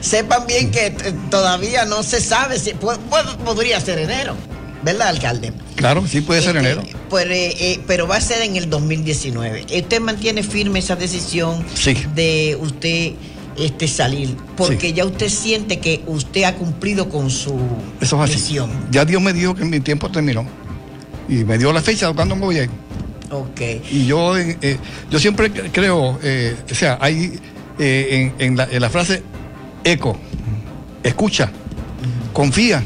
sepan 0.00 0.46
bien 0.46 0.70
que 0.70 0.92
todavía 1.28 1.84
no 1.84 2.04
se 2.04 2.20
sabe 2.20 2.60
si 2.60 2.72
podría 2.72 3.80
ser 3.80 3.98
enero, 3.98 4.36
¿verdad, 4.84 5.08
alcalde? 5.08 5.52
Claro, 5.74 6.06
sí 6.06 6.20
puede 6.20 6.40
ser 6.40 6.56
este, 6.56 6.70
enero. 6.70 6.84
Pues, 7.10 7.26
eh, 7.26 7.56
eh, 7.58 7.80
pero 7.84 8.06
va 8.06 8.14
a 8.14 8.20
ser 8.20 8.42
en 8.42 8.54
el 8.54 8.70
2019. 8.70 9.62
¿Usted 9.62 10.00
mantiene 10.00 10.44
firme 10.44 10.78
esa 10.78 10.94
decisión 10.94 11.66
de 12.14 12.56
usted 12.60 13.14
este, 13.58 13.88
salir? 13.88 14.36
Porque 14.56 14.92
ya 14.92 15.04
usted 15.04 15.28
siente 15.28 15.80
que 15.80 16.00
usted 16.06 16.44
ha 16.44 16.54
cumplido 16.54 17.08
con 17.08 17.28
su 17.28 17.58
Eso 18.00 18.24
es 18.24 18.30
misión. 18.30 18.70
Ya 18.92 19.04
Dios 19.04 19.20
me 19.20 19.32
dijo 19.32 19.56
que 19.56 19.64
mi 19.64 19.80
tiempo 19.80 20.10
terminó. 20.10 20.46
Y 21.28 21.44
me 21.44 21.58
dio 21.58 21.72
la 21.72 21.82
fecha 21.82 22.12
cuando 22.12 22.36
me 22.36 22.42
voy 22.42 22.58
a 22.58 22.64
ir. 22.64 22.70
Ok. 23.30 23.60
Y 23.90 24.06
yo, 24.06 24.36
eh, 24.36 24.78
yo 25.10 25.18
siempre 25.18 25.50
creo, 25.50 26.18
eh, 26.22 26.56
o 26.70 26.74
sea, 26.74 26.98
hay 27.00 27.38
eh, 27.78 28.32
en, 28.38 28.56
la, 28.56 28.90
frase 28.90 29.22
eco, 29.84 30.16
escucha, 31.02 31.50
confía 32.32 32.84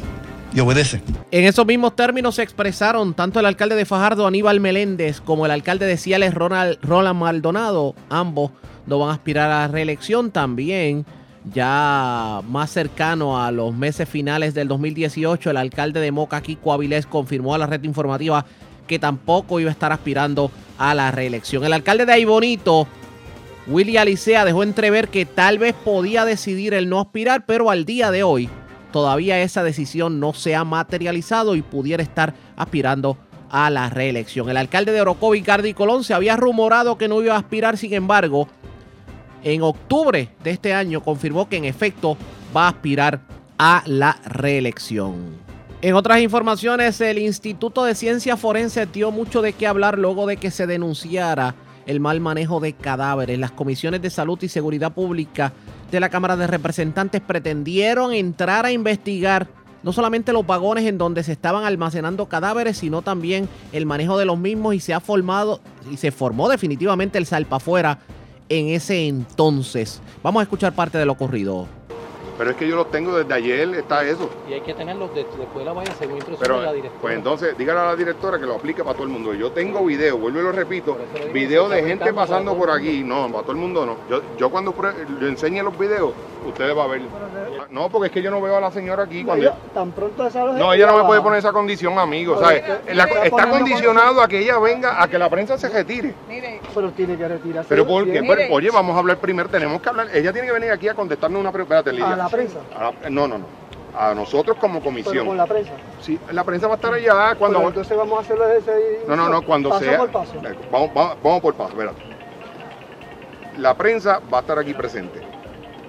y 0.54 0.60
obedece. 0.60 1.02
En 1.30 1.44
esos 1.44 1.66
mismos 1.66 1.94
términos 1.94 2.36
se 2.36 2.42
expresaron 2.42 3.14
tanto 3.14 3.38
el 3.38 3.46
alcalde 3.46 3.76
de 3.76 3.84
Fajardo, 3.84 4.26
Aníbal 4.26 4.60
Meléndez, 4.60 5.20
como 5.20 5.44
el 5.44 5.52
alcalde 5.52 5.86
de 5.86 5.96
Ciales, 5.96 6.34
Ronald, 6.34 6.78
Roland 6.82 7.20
Maldonado. 7.20 7.94
Ambos 8.08 8.50
no 8.86 8.98
van 8.98 9.10
a 9.10 9.12
aspirar 9.12 9.50
a 9.50 9.60
la 9.60 9.68
reelección 9.68 10.30
también. 10.30 11.04
Ya 11.44 12.42
más 12.46 12.70
cercano 12.70 13.42
a 13.42 13.50
los 13.50 13.74
meses 13.74 14.08
finales 14.08 14.52
del 14.52 14.68
2018, 14.68 15.50
el 15.50 15.56
alcalde 15.56 16.00
de 16.00 16.12
Moca, 16.12 16.42
Kiko 16.42 16.72
Avilés, 16.72 17.06
confirmó 17.06 17.54
a 17.54 17.58
la 17.58 17.66
red 17.66 17.82
informativa 17.84 18.44
que 18.86 18.98
tampoco 18.98 19.58
iba 19.58 19.70
a 19.70 19.72
estar 19.72 19.92
aspirando 19.92 20.50
a 20.76 20.94
la 20.94 21.10
reelección. 21.10 21.64
El 21.64 21.72
alcalde 21.72 22.04
de 22.04 22.12
Aybonito, 22.12 22.86
Willy 23.66 23.96
Alicea, 23.96 24.44
dejó 24.44 24.62
entrever 24.62 25.08
que 25.08 25.24
tal 25.24 25.58
vez 25.58 25.74
podía 25.74 26.24
decidir 26.24 26.74
el 26.74 26.88
no 26.88 27.00
aspirar, 27.00 27.46
pero 27.46 27.70
al 27.70 27.84
día 27.84 28.10
de 28.10 28.22
hoy 28.22 28.50
todavía 28.92 29.40
esa 29.40 29.62
decisión 29.62 30.20
no 30.20 30.34
se 30.34 30.54
ha 30.54 30.64
materializado 30.64 31.54
y 31.54 31.62
pudiera 31.62 32.02
estar 32.02 32.34
aspirando 32.56 33.16
a 33.48 33.70
la 33.70 33.88
reelección. 33.88 34.50
El 34.50 34.56
alcalde 34.56 34.92
de 34.92 35.00
Orocovi, 35.00 35.42
Cardi 35.42 35.72
Colón, 35.72 36.04
se 36.04 36.14
había 36.14 36.36
rumorado 36.36 36.98
que 36.98 37.08
no 37.08 37.22
iba 37.22 37.34
a 37.34 37.38
aspirar, 37.38 37.78
sin 37.78 37.94
embargo, 37.94 38.48
en 39.44 39.62
octubre 39.62 40.28
de 40.42 40.50
este 40.50 40.74
año 40.74 41.02
confirmó 41.02 41.48
que 41.48 41.56
en 41.56 41.64
efecto 41.64 42.16
va 42.56 42.66
a 42.66 42.68
aspirar 42.70 43.20
a 43.58 43.82
la 43.86 44.18
reelección. 44.24 45.38
En 45.82 45.94
otras 45.94 46.20
informaciones, 46.20 47.00
el 47.00 47.18
Instituto 47.18 47.84
de 47.84 47.94
Ciencia 47.94 48.36
Forense 48.36 48.86
dio 48.86 49.10
mucho 49.10 49.40
de 49.40 49.54
qué 49.54 49.66
hablar 49.66 49.98
luego 49.98 50.26
de 50.26 50.36
que 50.36 50.50
se 50.50 50.66
denunciara 50.66 51.54
el 51.86 52.00
mal 52.00 52.20
manejo 52.20 52.60
de 52.60 52.74
cadáveres. 52.74 53.38
Las 53.38 53.50
comisiones 53.50 54.02
de 54.02 54.10
salud 54.10 54.38
y 54.42 54.48
seguridad 54.48 54.92
pública 54.92 55.52
de 55.90 56.00
la 56.00 56.10
Cámara 56.10 56.36
de 56.36 56.46
Representantes 56.46 57.20
pretendieron 57.20 58.12
entrar 58.12 58.66
a 58.66 58.72
investigar 58.72 59.48
no 59.82 59.92
solamente 59.92 60.32
los 60.32 60.46
vagones 60.46 60.84
en 60.84 60.98
donde 60.98 61.22
se 61.22 61.32
estaban 61.32 61.64
almacenando 61.64 62.26
cadáveres, 62.26 62.76
sino 62.76 63.02
también 63.02 63.48
el 63.72 63.86
manejo 63.86 64.18
de 64.18 64.26
los 64.26 64.38
mismos 64.38 64.74
y 64.74 64.80
se 64.80 64.92
ha 64.92 65.00
formado 65.00 65.60
y 65.90 65.96
se 65.96 66.10
formó 66.10 66.48
definitivamente 66.48 67.18
el 67.18 67.26
salpafuera 67.26 67.98
en 68.50 68.68
ese 68.68 69.06
entonces. 69.06 70.02
Vamos 70.22 70.40
a 70.40 70.42
escuchar 70.42 70.74
parte 70.74 70.98
de 70.98 71.06
lo 71.06 71.12
ocurrido. 71.12 71.79
Pero 72.40 72.52
es 72.52 72.56
que 72.56 72.66
yo 72.66 72.74
los 72.74 72.90
tengo 72.90 73.14
desde 73.18 73.34
ayer, 73.34 73.68
está 73.74 74.02
eso. 74.02 74.30
Y 74.48 74.54
hay 74.54 74.62
que 74.62 74.72
tenerlos 74.72 75.14
de, 75.14 75.24
después 75.24 75.58
de 75.58 75.64
la 75.66 75.74
valla 75.74 75.92
según 75.98 76.16
instrucción 76.16 76.40
Pero, 76.40 76.60
de 76.60 76.66
la 76.68 76.72
directora. 76.72 77.02
Pues 77.02 77.14
entonces, 77.14 77.58
dígale 77.58 77.80
a 77.80 77.84
la 77.84 77.96
directora 77.96 78.38
que 78.38 78.46
lo 78.46 78.54
aplique 78.54 78.82
para 78.82 78.94
todo 78.94 79.02
el 79.02 79.10
mundo. 79.10 79.34
Yo 79.34 79.52
tengo 79.52 79.84
video, 79.84 80.16
vuelvo 80.16 80.40
y 80.40 80.42
lo 80.44 80.50
repito, 80.50 80.96
video 81.34 81.68
de 81.68 81.82
gente 81.82 82.14
pasando 82.14 82.56
por 82.56 82.70
aquí. 82.70 83.04
No, 83.04 83.30
para 83.30 83.42
todo 83.42 83.52
el 83.52 83.58
mundo 83.58 83.84
no. 83.84 83.96
Yo, 84.08 84.22
yo 84.38 84.48
cuando 84.48 84.74
le 85.20 85.28
enseñe 85.28 85.62
los 85.62 85.78
videos, 85.78 86.14
ustedes 86.48 86.74
van 86.74 86.86
a 86.86 86.90
ver. 86.92 87.02
No, 87.68 87.90
porque 87.90 88.06
es 88.06 88.12
que 88.12 88.22
yo 88.22 88.30
no 88.30 88.40
veo 88.40 88.56
a 88.56 88.60
la 88.60 88.70
señora 88.70 89.02
aquí. 89.02 89.22
Cuando 89.22 89.44
Ella- 89.44 89.56
tan 89.74 89.92
pronto 89.92 90.26
esa 90.26 90.42
No, 90.42 90.72
ella 90.72 90.86
no 90.86 90.96
me 90.96 91.04
puede 91.04 91.20
poner 91.20 91.40
esa 91.40 91.52
condición, 91.52 91.98
amigo. 91.98 92.40
¿sabes? 92.40 92.64
La- 92.94 93.04
está 93.04 93.50
condicionado 93.50 94.22
a 94.22 94.26
que 94.28 94.38
ella 94.38 94.58
venga, 94.58 95.02
a 95.02 95.08
que 95.08 95.18
la 95.18 95.28
prensa 95.28 95.58
se 95.58 95.68
retire. 95.68 96.14
Pero 96.74 96.90
tiene 96.92 97.18
que 97.18 97.28
retirarse. 97.28 97.68
Pero 97.68 97.86
porque, 97.86 98.48
oye, 98.50 98.70
vamos 98.70 98.96
a 98.96 98.98
hablar 99.00 99.18
primero, 99.18 99.50
tenemos 99.50 99.82
que 99.82 99.88
hablar. 99.90 100.08
Ella 100.14 100.32
tiene 100.32 100.46
que 100.46 100.54
venir 100.54 100.70
aquí 100.70 100.88
a 100.88 100.94
contestarnos 100.94 101.38
una 101.38 101.52
pregunta. 101.52 101.60
Espérate, 101.60 101.92
Lidia. 101.92 102.29
¿A 102.32 102.36
la 102.36 102.42
prensa? 102.42 102.58
A 102.76 102.82
la- 103.02 103.10
no, 103.10 103.28
no, 103.28 103.38
no. 103.38 103.46
A 103.96 104.14
nosotros 104.14 104.56
como 104.58 104.74
Pero 104.74 104.84
comisión. 104.84 105.26
con 105.26 105.36
la 105.36 105.46
prensa. 105.46 105.72
Sí, 106.00 106.18
la 106.30 106.44
prensa 106.44 106.68
va 106.68 106.74
a 106.74 106.76
estar 106.76 106.94
allá 106.94 107.34
cuando. 107.34 107.58
Pero 107.58 107.68
entonces 107.70 107.96
vamos 107.96 108.18
a 108.18 108.20
hacerlo 108.22 108.48
ese. 108.48 109.00
No, 109.08 109.16
no, 109.16 109.28
no, 109.28 109.42
cuando 109.42 109.68
paso 109.70 109.84
sea. 109.84 109.98
por 109.98 110.10
paso. 110.10 110.34
Eh, 110.36 110.54
Vamos, 110.70 110.90
vamos, 110.94 111.16
vamos 111.22 111.40
por 111.40 111.54
paso, 111.54 111.70
espérate. 111.70 112.00
La 113.58 113.74
prensa 113.74 114.20
va 114.32 114.38
a 114.38 114.40
estar 114.42 114.58
aquí 114.58 114.74
presente. 114.74 115.20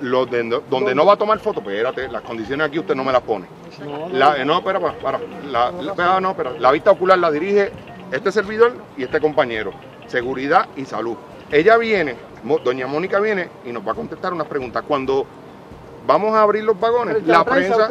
Los 0.01 0.29
de- 0.31 0.61
donde 0.67 0.95
no 0.95 1.05
va 1.05 1.13
a 1.13 1.17
tomar 1.17 1.37
fotos, 1.39 1.63
pues 1.63 1.75
espérate, 1.77 2.07
las 2.11 2.23
condiciones 2.23 2.67
aquí 2.67 2.79
usted 2.79 2.95
no 2.95 3.03
me 3.03 3.11
las 3.11 3.21
pone. 3.21 3.45
No, 3.85 4.07
no, 4.07 4.09
La, 4.09 4.35
eh, 4.41 4.45
no, 4.45 4.57
espera, 4.57 4.79
para, 4.79 4.93
para. 4.97 5.19
La, 5.45 5.71
la- 5.71 5.91
espera, 5.91 6.19
no, 6.19 6.31
espera. 6.31 6.51
La 6.57 6.71
vista 6.71 6.89
ocular 6.91 7.19
la 7.19 7.29
dirige 7.29 7.71
este 8.11 8.31
servidor 8.31 8.73
y 8.97 9.03
este 9.03 9.21
compañero. 9.21 9.71
Seguridad 10.07 10.67
y 10.75 10.85
salud. 10.85 11.15
Ella 11.51 11.77
viene, 11.77 12.15
doña 12.63 12.87
Mónica 12.87 13.19
viene 13.19 13.49
y 13.63 13.71
nos 13.71 13.87
va 13.87 13.91
a 13.91 13.95
contestar 13.95 14.33
unas 14.33 14.47
preguntas. 14.47 14.83
Cuando 14.87 15.25
vamos 16.05 16.33
a 16.35 16.41
abrir 16.41 16.63
los 16.63 16.79
vagones, 16.79 17.25
la 17.25 17.43
prensa, 17.43 17.87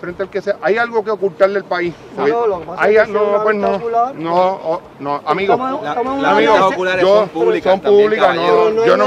frente 0.00 0.22
al 0.22 0.28
que 0.28 0.42
sea, 0.42 0.56
hay 0.60 0.76
algo 0.76 1.02
que 1.02 1.10
ocultarle 1.10 1.58
al 1.60 1.64
país. 1.64 1.94
No, 2.16 2.46
no, 2.46 3.42
pues 3.42 3.56
no, 3.56 3.78
no, 4.14 4.34
oh, 4.62 4.80
no, 5.00 5.22
amigo, 5.24 5.54
Estamos- 5.54 5.82
la- 5.82 5.88
estamos 5.90 6.16
en 6.16 6.22
la- 6.22 6.28
una 6.28 6.36
amigo, 6.36 6.52
área- 6.52 6.66
oculares 6.66 7.06
son 7.06 7.28
públicas, 7.30 7.70
son 7.72 7.80
públicas, 7.80 8.36
no, 8.36 8.84
yo 8.84 8.96
no 8.98 9.06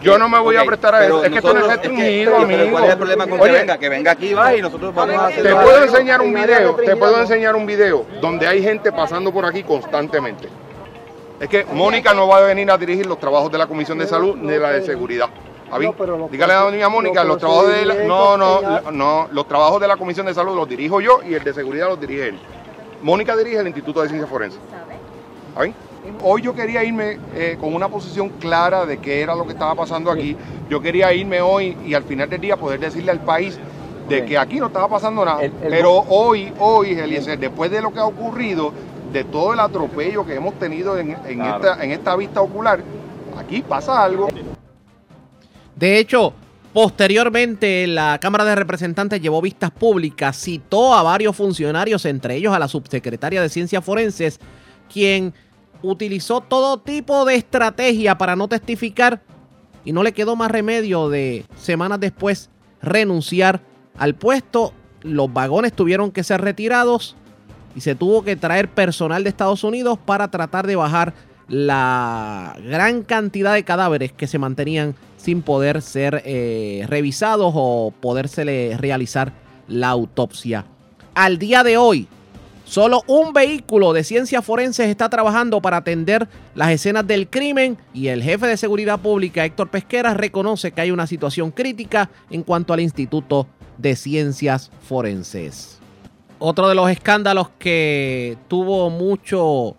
yo 0.00 0.18
no 0.18 0.28
me 0.28 0.38
voy 0.38 0.56
a 0.56 0.64
prestar 0.64 0.94
a 0.94 1.04
eso, 1.06 1.24
es 1.24 1.30
que 1.30 1.38
esto 1.38 1.52
no 1.54 1.60
es 1.60 1.66
restringido, 1.66 2.36
amigo. 2.36 2.70
¿cuál 2.70 2.84
es 2.84 2.90
el 2.90 2.96
problema 2.98 3.26
con 3.26 3.38
que 3.38 3.44
Oye, 3.44 3.52
venga? 3.52 3.78
que 3.78 3.88
venga 3.88 4.10
aquí 4.12 4.32
va 4.34 4.54
y 4.54 4.62
nosotros 4.62 4.94
vamos 4.94 5.16
a 5.16 5.26
hacer 5.26 5.42
Te 5.42 5.54
puedo 5.56 5.82
enseñar 5.82 6.20
un 6.20 6.32
video, 6.34 6.74
te 6.76 6.96
puedo 6.96 7.20
enseñar 7.20 7.56
un 7.56 7.66
video 7.66 8.06
donde 8.20 8.46
hay 8.46 8.62
gente 8.62 8.92
pasando 8.92 9.32
por 9.32 9.44
aquí 9.44 9.64
constantemente. 9.64 10.48
Es 11.40 11.48
que 11.48 11.64
Mónica 11.72 12.14
no 12.14 12.28
va 12.28 12.36
a 12.36 12.40
venir 12.42 12.70
a 12.70 12.78
dirigir 12.78 13.06
los 13.06 13.18
trabajos 13.18 13.50
de 13.50 13.58
la 13.58 13.66
Comisión 13.66 13.98
de 13.98 14.06
Salud 14.06 14.36
ni 14.36 14.52
de 14.52 14.60
la 14.60 14.70
de 14.70 14.82
Seguridad. 14.86 15.28
Dígale 16.30 16.52
a 16.52 16.60
doña 16.60 16.88
Mónica, 16.88 17.24
los 17.24 17.38
trabajos 17.38 17.68
de 17.68 17.86
la, 17.86 17.94
no, 18.04 18.36
no, 18.36 18.90
no, 18.90 19.28
los 19.32 19.48
trabajos 19.48 19.80
de 19.80 19.88
la 19.88 19.96
Comisión 19.96 20.26
de 20.26 20.34
Salud 20.34 20.54
los 20.54 20.68
dirijo 20.68 21.00
yo 21.00 21.20
y 21.26 21.34
el 21.34 21.42
de 21.42 21.54
Seguridad 21.54 21.88
los 21.88 22.00
dirige 22.00 22.28
él. 22.28 22.38
Mónica 23.02 23.36
dirige 23.36 23.58
el 23.58 23.66
Instituto 23.66 24.02
de 24.02 24.08
Ciencias 24.08 24.30
Forenses. 24.30 24.60
¿Está 24.62 25.62
bien? 25.62 25.74
Hoy 26.22 26.42
yo 26.42 26.54
quería 26.54 26.82
irme 26.84 27.18
eh, 27.34 27.56
con 27.60 27.74
una 27.74 27.88
posición 27.88 28.28
clara 28.30 28.86
de 28.86 28.98
qué 28.98 29.22
era 29.22 29.34
lo 29.34 29.44
que 29.44 29.52
estaba 29.52 29.74
pasando 29.74 30.10
aquí. 30.10 30.36
Yo 30.68 30.80
quería 30.80 31.12
irme 31.12 31.40
hoy 31.40 31.76
y 31.84 31.94
al 31.94 32.02
final 32.02 32.28
del 32.28 32.40
día 32.40 32.56
poder 32.56 32.80
decirle 32.80 33.10
al 33.10 33.20
país 33.20 33.58
de 34.08 34.24
que 34.24 34.36
aquí 34.36 34.58
no 34.58 34.66
estaba 34.66 34.88
pasando 34.88 35.24
nada. 35.24 35.40
Pero 35.62 35.92
hoy, 36.08 36.52
hoy, 36.58 36.98
Eliezer, 36.98 37.38
después 37.38 37.70
de 37.70 37.80
lo 37.80 37.92
que 37.92 38.00
ha 38.00 38.04
ocurrido, 38.04 38.72
de 39.12 39.24
todo 39.24 39.52
el 39.52 39.60
atropello 39.60 40.24
que 40.26 40.34
hemos 40.34 40.54
tenido 40.54 40.98
en, 40.98 41.16
en 41.24 41.38
Claro. 41.38 41.56
esta, 41.56 41.84
en 41.84 41.92
esta 41.92 42.16
vista 42.16 42.40
ocular, 42.40 42.80
aquí 43.38 43.62
pasa 43.62 44.02
algo. 44.02 44.28
De 45.82 45.98
hecho, 45.98 46.32
posteriormente 46.72 47.88
la 47.88 48.20
Cámara 48.20 48.44
de 48.44 48.54
Representantes 48.54 49.20
llevó 49.20 49.42
vistas 49.42 49.72
públicas, 49.72 50.40
citó 50.40 50.94
a 50.94 51.02
varios 51.02 51.34
funcionarios, 51.34 52.04
entre 52.04 52.36
ellos 52.36 52.54
a 52.54 52.60
la 52.60 52.68
subsecretaria 52.68 53.42
de 53.42 53.48
Ciencias 53.48 53.84
Forenses, 53.84 54.38
quien 54.92 55.34
utilizó 55.82 56.40
todo 56.40 56.78
tipo 56.78 57.24
de 57.24 57.34
estrategia 57.34 58.16
para 58.16 58.36
no 58.36 58.46
testificar 58.46 59.22
y 59.84 59.90
no 59.90 60.04
le 60.04 60.12
quedó 60.12 60.36
más 60.36 60.52
remedio 60.52 61.08
de 61.08 61.46
semanas 61.56 61.98
después 61.98 62.48
renunciar 62.80 63.60
al 63.98 64.14
puesto. 64.14 64.74
Los 65.00 65.32
vagones 65.32 65.72
tuvieron 65.72 66.12
que 66.12 66.22
ser 66.22 66.42
retirados 66.42 67.16
y 67.74 67.80
se 67.80 67.96
tuvo 67.96 68.22
que 68.22 68.36
traer 68.36 68.68
personal 68.68 69.24
de 69.24 69.30
Estados 69.30 69.64
Unidos 69.64 69.98
para 69.98 70.30
tratar 70.30 70.64
de 70.64 70.76
bajar 70.76 71.12
la 71.48 72.56
gran 72.64 73.02
cantidad 73.02 73.52
de 73.52 73.64
cadáveres 73.64 74.12
que 74.12 74.28
se 74.28 74.38
mantenían 74.38 74.94
sin 75.22 75.42
poder 75.42 75.82
ser 75.82 76.22
eh, 76.24 76.84
revisados 76.88 77.52
o 77.54 77.94
podérsele 78.00 78.76
realizar 78.76 79.32
la 79.68 79.88
autopsia. 79.90 80.66
Al 81.14 81.38
día 81.38 81.62
de 81.62 81.76
hoy, 81.76 82.08
solo 82.64 83.02
un 83.06 83.32
vehículo 83.32 83.92
de 83.92 84.02
ciencias 84.02 84.44
forenses 84.44 84.88
está 84.88 85.08
trabajando 85.08 85.62
para 85.62 85.76
atender 85.76 86.28
las 86.56 86.70
escenas 86.70 87.06
del 87.06 87.28
crimen 87.28 87.78
y 87.94 88.08
el 88.08 88.20
jefe 88.20 88.48
de 88.48 88.56
seguridad 88.56 88.98
pública, 88.98 89.44
Héctor 89.44 89.70
Pesquera, 89.70 90.12
reconoce 90.12 90.72
que 90.72 90.80
hay 90.80 90.90
una 90.90 91.06
situación 91.06 91.52
crítica 91.52 92.10
en 92.28 92.42
cuanto 92.42 92.72
al 92.72 92.80
Instituto 92.80 93.46
de 93.78 93.94
Ciencias 93.94 94.72
Forenses. 94.88 95.78
Otro 96.40 96.68
de 96.68 96.74
los 96.74 96.90
escándalos 96.90 97.50
que 97.60 98.36
tuvo 98.48 98.90
mucho, 98.90 99.76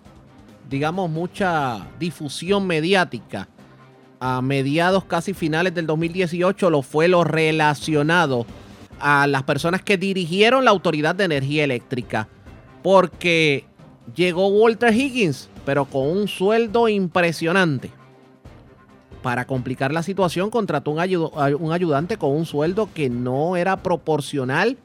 digamos, 0.70 1.10
mucha 1.10 1.86
difusión 2.00 2.66
mediática 2.66 3.50
a 4.26 4.42
mediados 4.42 5.04
casi 5.04 5.34
finales 5.34 5.74
del 5.76 5.86
2018 5.86 6.70
lo 6.70 6.82
fue 6.82 7.10
lo 7.10 7.26
relacionado 7.26 8.46
a 9.02 9.28
las 9.28 9.44
personas 9.44 9.82
que 9.82 9.98
dirigieron 9.98 10.64
la 10.64 10.72
Autoridad 10.72 11.14
de 11.14 11.26
Energía 11.26 11.66
Eléctrica. 11.66 12.30
Porque 12.82 13.66
llegó 14.16 14.48
Walter 14.48 14.94
Higgins, 14.94 15.50
pero 15.66 15.84
con 15.84 16.08
un 16.08 16.30
sueldo 16.30 16.88
impresionante. 16.88 17.92
Para 19.22 19.46
complicar 19.46 19.92
la 19.92 20.04
situación, 20.04 20.50
contrató 20.50 20.92
un, 20.92 21.00
un 21.60 21.72
ayudante 21.74 22.16
con 22.16 22.32
un 22.32 22.46
sueldo 22.46 22.88
que 22.94 23.10
no 23.10 23.58
era 23.58 23.84
proporcional 23.84 24.78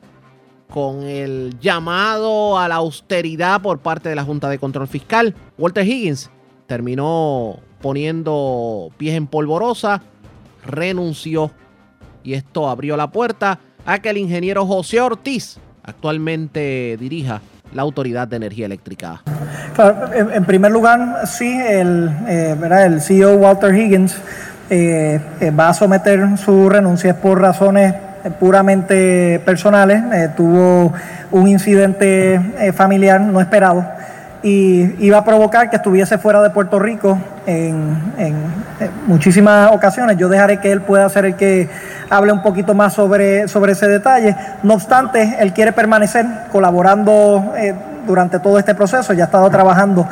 con 0.68 1.04
el 1.04 1.56
llamado 1.60 2.58
a 2.58 2.66
la 2.66 2.74
austeridad 2.74 3.62
por 3.62 3.78
parte 3.78 4.08
de 4.08 4.16
la 4.16 4.24
Junta 4.24 4.48
de 4.48 4.58
Control 4.58 4.88
Fiscal. 4.88 5.32
Walter 5.56 5.86
Higgins 5.86 6.28
terminó 6.68 7.56
poniendo 7.80 8.90
pies 8.98 9.16
en 9.16 9.26
polvorosa, 9.26 10.02
renunció 10.64 11.50
y 12.22 12.34
esto 12.34 12.68
abrió 12.68 12.96
la 12.96 13.10
puerta 13.10 13.58
a 13.86 13.98
que 13.98 14.10
el 14.10 14.18
ingeniero 14.18 14.66
José 14.66 15.00
Ortiz 15.00 15.58
actualmente 15.82 16.96
dirija 17.00 17.40
la 17.74 17.82
Autoridad 17.82 18.28
de 18.28 18.36
Energía 18.36 18.66
Eléctrica. 18.66 19.22
En, 20.14 20.44
primer 20.44 20.70
lugar, 20.70 21.26
sí, 21.26 21.46
el, 21.46 22.10
eh, 22.28 22.56
el 22.84 23.00
CEO 23.00 23.36
Walter 23.36 23.74
Higgins 23.74 24.16
eh, 24.70 25.18
eh, 25.40 25.50
va 25.50 25.70
a 25.70 25.74
someter 25.74 26.36
su 26.36 26.68
renuncia 26.68 27.18
por 27.18 27.40
razones 27.40 27.94
eh, 28.24 28.30
puramente 28.38 29.40
personales. 29.44 30.02
Tuvo 30.36 30.92
un 31.30 31.48
incidente 31.48 32.72
familiar 32.74 33.20
no 33.20 33.40
esperado 33.40 33.97
y 34.42 34.94
iba 35.04 35.18
a 35.18 35.24
provocar 35.24 35.68
que 35.68 35.76
estuviese 35.76 36.16
fuera 36.18 36.40
de 36.42 36.50
Puerto 36.50 36.78
Rico 36.78 37.18
en, 37.46 37.96
en, 38.18 38.36
muchísimas 39.06 39.72
ocasiones. 39.72 40.16
Yo 40.16 40.28
dejaré 40.28 40.60
que 40.60 40.70
él 40.70 40.80
pueda 40.80 41.08
ser 41.08 41.24
el 41.24 41.34
que 41.34 41.68
hable 42.08 42.32
un 42.32 42.42
poquito 42.42 42.72
más 42.74 42.92
sobre, 42.94 43.48
sobre 43.48 43.72
ese 43.72 43.88
detalle. 43.88 44.36
No 44.62 44.74
obstante, 44.74 45.36
él 45.40 45.52
quiere 45.52 45.72
permanecer 45.72 46.24
colaborando 46.52 47.52
eh, 47.56 47.74
durante 48.06 48.38
todo 48.38 48.58
este 48.58 48.74
proceso. 48.74 49.12
Ya 49.12 49.24
ha 49.24 49.26
estado 49.26 49.50
trabajando 49.50 50.06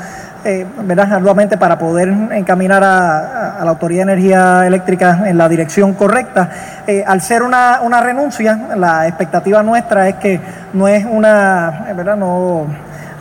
eh, 0.45 0.67
arduamente 1.13 1.57
para 1.57 1.79
poder 1.79 2.09
encaminar 2.33 2.83
a, 2.83 3.61
a- 3.61 3.65
la 3.65 3.71
Autoridad 3.71 4.07
de 4.07 4.13
Energía 4.13 4.67
Eléctrica 4.67 5.23
en 5.27 5.39
la 5.39 5.49
dirección 5.49 5.95
correcta. 5.95 6.51
Eh, 6.87 7.05
al 7.07 7.21
ser 7.21 7.43
una, 7.43 7.81
una 7.83 8.01
renuncia, 8.01 8.59
la 8.77 9.07
expectativa 9.07 9.63
nuestra 9.63 10.09
es 10.09 10.17
que 10.17 10.41
no 10.73 10.89
es 10.89 11.05
una, 11.05 11.87
¿verdad? 11.97 12.17
No, 12.17 12.67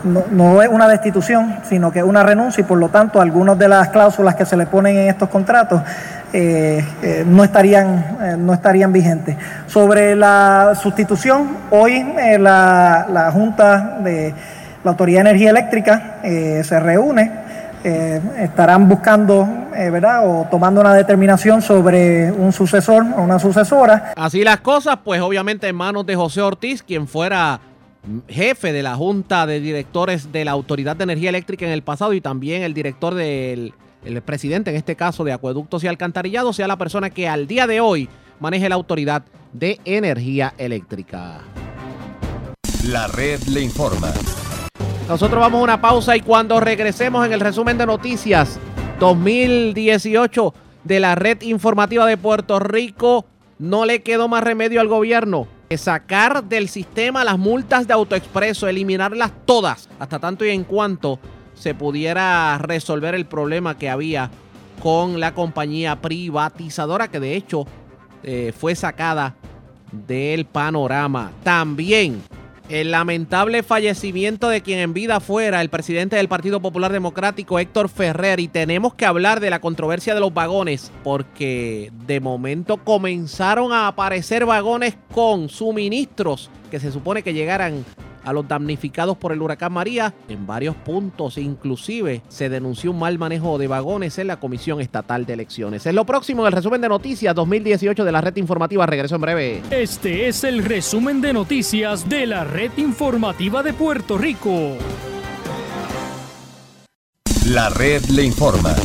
no, 0.05 0.61
es 0.61 0.69
una 0.69 0.87
destitución, 0.87 1.57
sino 1.67 1.91
que 1.91 1.99
es 1.99 2.05
una 2.05 2.23
renuncia 2.23 2.61
y 2.61 2.63
por 2.63 2.77
lo 2.77 2.89
tanto 2.89 3.19
algunas 3.19 3.57
de 3.57 3.67
las 3.67 3.89
cláusulas 3.89 4.35
que 4.35 4.45
se 4.45 4.55
le 4.55 4.67
ponen 4.67 4.97
en 4.97 5.09
estos 5.09 5.29
contratos 5.29 5.81
eh, 6.31 6.85
eh, 7.01 7.23
no, 7.27 7.43
estarían, 7.43 8.17
eh, 8.21 8.35
no 8.37 8.53
estarían 8.53 8.93
vigentes. 8.93 9.35
Sobre 9.67 10.15
la 10.15 10.73
sustitución, 10.75 11.57
hoy 11.71 12.05
la, 12.39 13.07
la 13.09 13.31
Junta 13.31 13.97
de 14.01 14.33
la 14.83 14.91
Autoridad 14.91 15.23
de 15.23 15.29
Energía 15.29 15.49
Eléctrica 15.49 16.17
se 16.23 16.79
reúne 16.79 17.45
estarán 17.83 18.89
buscando, 18.89 19.47
¿verdad? 19.71 20.27
O 20.27 20.47
tomando 20.49 20.81
una 20.81 20.95
determinación 20.95 21.61
sobre 21.61 22.31
un 22.31 22.51
sucesor 22.51 23.05
o 23.15 23.21
una 23.21 23.37
sucesora. 23.37 24.13
Así 24.15 24.43
las 24.43 24.59
cosas, 24.61 24.97
pues 25.03 25.21
obviamente 25.21 25.67
en 25.67 25.75
manos 25.75 26.03
de 26.03 26.15
José 26.15 26.41
Ortiz, 26.41 26.81
quien 26.81 27.07
fuera 27.07 27.59
jefe 28.27 28.73
de 28.73 28.83
la 28.83 28.95
Junta 28.95 29.45
de 29.45 29.59
Directores 29.59 30.31
de 30.31 30.45
la 30.45 30.51
Autoridad 30.51 30.95
de 30.95 31.03
Energía 31.03 31.29
Eléctrica 31.29 31.65
en 31.65 31.71
el 31.71 31.81
pasado 31.81 32.13
y 32.13 32.21
también 32.21 32.63
el 32.63 32.73
director 32.73 33.13
del 33.13 33.73
el 34.03 34.21
presidente, 34.21 34.69
en 34.69 34.77
este 34.77 34.95
caso 34.95 35.23
de 35.23 35.33
Acueductos 35.33 35.83
y 35.83 35.87
Alcantarillado, 35.87 36.53
sea 36.53 36.67
la 36.67 36.77
persona 36.77 37.09
que 37.09 37.27
al 37.27 37.47
día 37.47 37.65
de 37.65 37.81
hoy 37.81 38.07
maneje 38.39 38.69
la 38.69 38.75
Autoridad 38.75 39.23
de 39.51 39.79
Energía 39.83 40.53
Eléctrica. 40.57 41.41
La 42.87 43.07
red 43.07 43.41
le 43.43 43.61
informa. 43.61 44.13
Nosotros 45.07 45.39
vamos 45.39 45.59
a 45.59 45.63
una 45.63 45.81
pausa 45.81 46.15
y 46.15 46.21
cuando 46.21 46.59
regresemos 46.59 47.25
en 47.25 47.33
el 47.33 47.39
resumen 47.39 47.77
de 47.77 47.87
noticias 47.87 48.59
2018 48.99 50.53
de 50.83 50.99
la 50.99 51.15
red 51.15 51.41
informativa 51.41 52.05
de 52.05 52.17
Puerto 52.17 52.59
Rico, 52.59 53.25
no 53.57 53.85
le 53.85 54.03
quedó 54.03 54.27
más 54.27 54.43
remedio 54.43 54.81
al 54.81 54.87
gobierno 54.87 55.47
sacar 55.77 56.43
del 56.43 56.69
sistema 56.69 57.23
las 57.23 57.37
multas 57.37 57.87
de 57.87 57.93
autoexpreso, 57.93 58.67
eliminarlas 58.67 59.31
todas, 59.45 59.89
hasta 59.99 60.19
tanto 60.19 60.45
y 60.45 60.49
en 60.49 60.63
cuanto 60.63 61.19
se 61.53 61.73
pudiera 61.73 62.57
resolver 62.57 63.15
el 63.15 63.25
problema 63.25 63.77
que 63.77 63.89
había 63.89 64.29
con 64.81 65.19
la 65.19 65.33
compañía 65.33 66.01
privatizadora 66.01 67.07
que 67.07 67.19
de 67.19 67.35
hecho 67.35 67.65
eh, 68.23 68.53
fue 68.57 68.75
sacada 68.75 69.35
del 69.91 70.45
panorama. 70.45 71.31
También 71.43 72.21
el 72.69 72.91
lamentable 72.91 73.63
fallecimiento 73.63 74.49
de 74.49 74.61
quien 74.61 74.79
en 74.79 74.93
vida 74.93 75.19
fuera 75.19 75.61
el 75.61 75.69
presidente 75.69 76.15
del 76.15 76.27
Partido 76.27 76.61
Popular 76.61 76.91
Democrático, 76.91 77.59
Héctor 77.59 77.89
Ferrer. 77.89 78.39
Y 78.39 78.47
tenemos 78.47 78.93
que 78.95 79.05
hablar 79.05 79.39
de 79.39 79.49
la 79.49 79.61
controversia 79.61 80.13
de 80.13 80.19
los 80.19 80.33
vagones, 80.33 80.91
porque 81.03 81.91
de 82.07 82.19
momento 82.19 82.77
comenzaron 82.77 83.71
a 83.71 83.87
aparecer 83.87 84.45
vagones 84.45 84.97
con 85.13 85.49
suministros 85.49 86.49
que 86.71 86.79
se 86.79 86.91
supone 86.91 87.21
que 87.21 87.33
llegaran 87.33 87.85
a 88.25 88.33
los 88.33 88.47
damnificados 88.47 89.17
por 89.17 89.31
el 89.31 89.41
huracán 89.41 89.73
María 89.73 90.13
en 90.27 90.45
varios 90.45 90.75
puntos. 90.75 91.37
Inclusive 91.37 92.21
se 92.27 92.49
denunció 92.49 92.91
un 92.91 92.99
mal 92.99 93.17
manejo 93.17 93.57
de 93.57 93.67
vagones 93.67 94.17
en 94.17 94.27
la 94.27 94.39
Comisión 94.39 94.81
Estatal 94.81 95.25
de 95.25 95.33
Elecciones. 95.33 95.85
Es 95.85 95.93
lo 95.93 96.05
próximo 96.05 96.43
del 96.43 96.53
resumen 96.53 96.81
de 96.81 96.89
noticias 96.89 97.33
2018 97.35 98.03
de 98.03 98.11
la 98.11 98.21
red 98.21 98.35
informativa. 98.37 98.85
Regreso 98.85 99.15
en 99.15 99.21
breve. 99.21 99.61
Este 99.69 100.27
es 100.27 100.43
el 100.43 100.63
resumen 100.63 101.21
de 101.21 101.33
noticias 101.33 102.07
de 102.09 102.25
la 102.25 102.43
red 102.43 102.71
informativa 102.77 103.63
de 103.63 103.73
Puerto 103.73 104.17
Rico. 104.17 104.77
La 107.47 107.69
red 107.69 108.03
le 108.05 108.23
informa. 108.23 108.75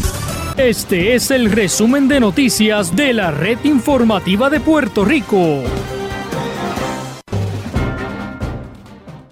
Este 0.56 1.14
es 1.14 1.30
el 1.30 1.50
resumen 1.50 2.08
de 2.08 2.20
noticias 2.20 2.94
de 2.94 3.14
la 3.14 3.30
red 3.30 3.58
informativa 3.64 4.50
de 4.50 4.60
Puerto 4.60 5.04
Rico. 5.04 5.62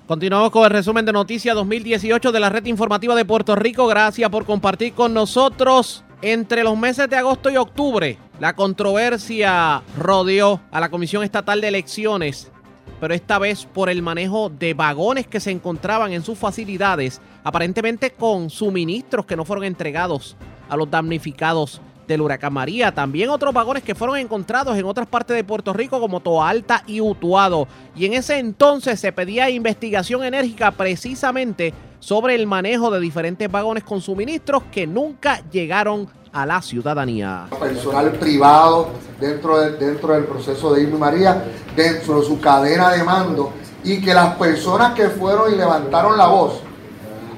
Continuamos 0.09 0.51
con 0.52 0.64
el 0.64 0.70
resumen 0.70 1.05
de 1.05 1.12
noticias 1.12 1.55
2018 1.55 2.32
de 2.32 2.40
la 2.40 2.48
red 2.48 2.64
informativa 2.64 3.14
de 3.14 3.26
Puerto 3.26 3.55
Rico. 3.55 3.86
Gracias 3.86 4.30
por 4.30 4.47
compartir 4.47 4.94
con 4.94 5.12
nosotros. 5.12 6.02
Entre 6.22 6.64
los 6.64 6.78
meses 6.78 7.10
de 7.10 7.16
agosto 7.16 7.51
y 7.51 7.59
octubre, 7.59 8.16
la 8.40 8.56
controversia 8.56 9.82
rodeó 9.98 10.62
a 10.70 10.80
la 10.80 10.89
Comisión 10.89 11.24
Estatal 11.24 11.60
de 11.60 11.68
Elecciones, 11.68 12.51
pero 12.98 13.12
esta 13.12 13.39
vez 13.39 13.66
por 13.66 13.90
el 13.90 14.01
manejo 14.01 14.48
de 14.48 14.72
vagones 14.72 15.26
que 15.26 15.40
se 15.40 15.51
encontraban 15.51 16.10
en 16.14 16.22
sus 16.22 16.39
facilidades, 16.39 17.20
aparentemente 17.44 18.10
con 18.12 18.48
suministros 18.48 19.26
que 19.26 19.36
no 19.36 19.44
fueron 19.44 19.66
entregados 19.66 20.39
a 20.70 20.76
los 20.78 20.90
damnificados 20.90 21.82
del 22.09 22.22
huracán 22.22 22.52
María. 22.52 22.93
También 22.93 23.28
otros 23.28 23.55
vagones 23.55 23.85
que 23.85 23.94
fueron 23.94 24.16
encontrados 24.16 24.76
en 24.76 24.85
otras 24.86 25.06
partes 25.06 25.36
de 25.36 25.44
Puerto 25.44 25.72
Rico 25.72 26.01
como 26.01 26.20
Toa 26.20 26.48
Alta 26.48 26.82
y 26.86 27.01
Utuado. 27.01 27.68
Y 27.94 28.06
en 28.06 28.14
ese 28.14 28.39
entonces 28.39 28.98
se 28.98 29.12
pedía 29.12 29.51
investigación 29.51 30.24
enérgica 30.24 30.72
precisamente 30.72 31.72
sobre 32.01 32.35
el 32.35 32.47
manejo 32.47 32.90
de 32.90 33.01
diferentes 33.01 33.51
vagones 33.51 33.85
con 33.85 34.01
suministros 34.01 34.62
que 34.72 34.86
nunca 34.86 35.43
llegaron 35.51 36.09
a 36.32 36.47
la 36.47 36.62
ciudadanía. 36.62 37.47
Personal 37.59 38.12
privado 38.12 38.89
dentro, 39.20 39.60
del 39.60 40.24
proceso 40.24 40.74
de 40.74 40.82
Irma 40.82 40.98
María, 40.98 41.44
dentro 41.74 42.20
de 42.20 42.26
su 42.26 42.40
cadena 42.40 42.90
de 42.90 43.02
mando, 43.02 43.52
y 43.85 44.01
que 44.01 44.14
las 44.14 44.36
personas 44.36 44.94
que 44.94 45.09
fueron 45.09 45.52
y 45.52 45.56
levantaron 45.56 46.16
la 46.16 46.26
voz, 46.28 46.60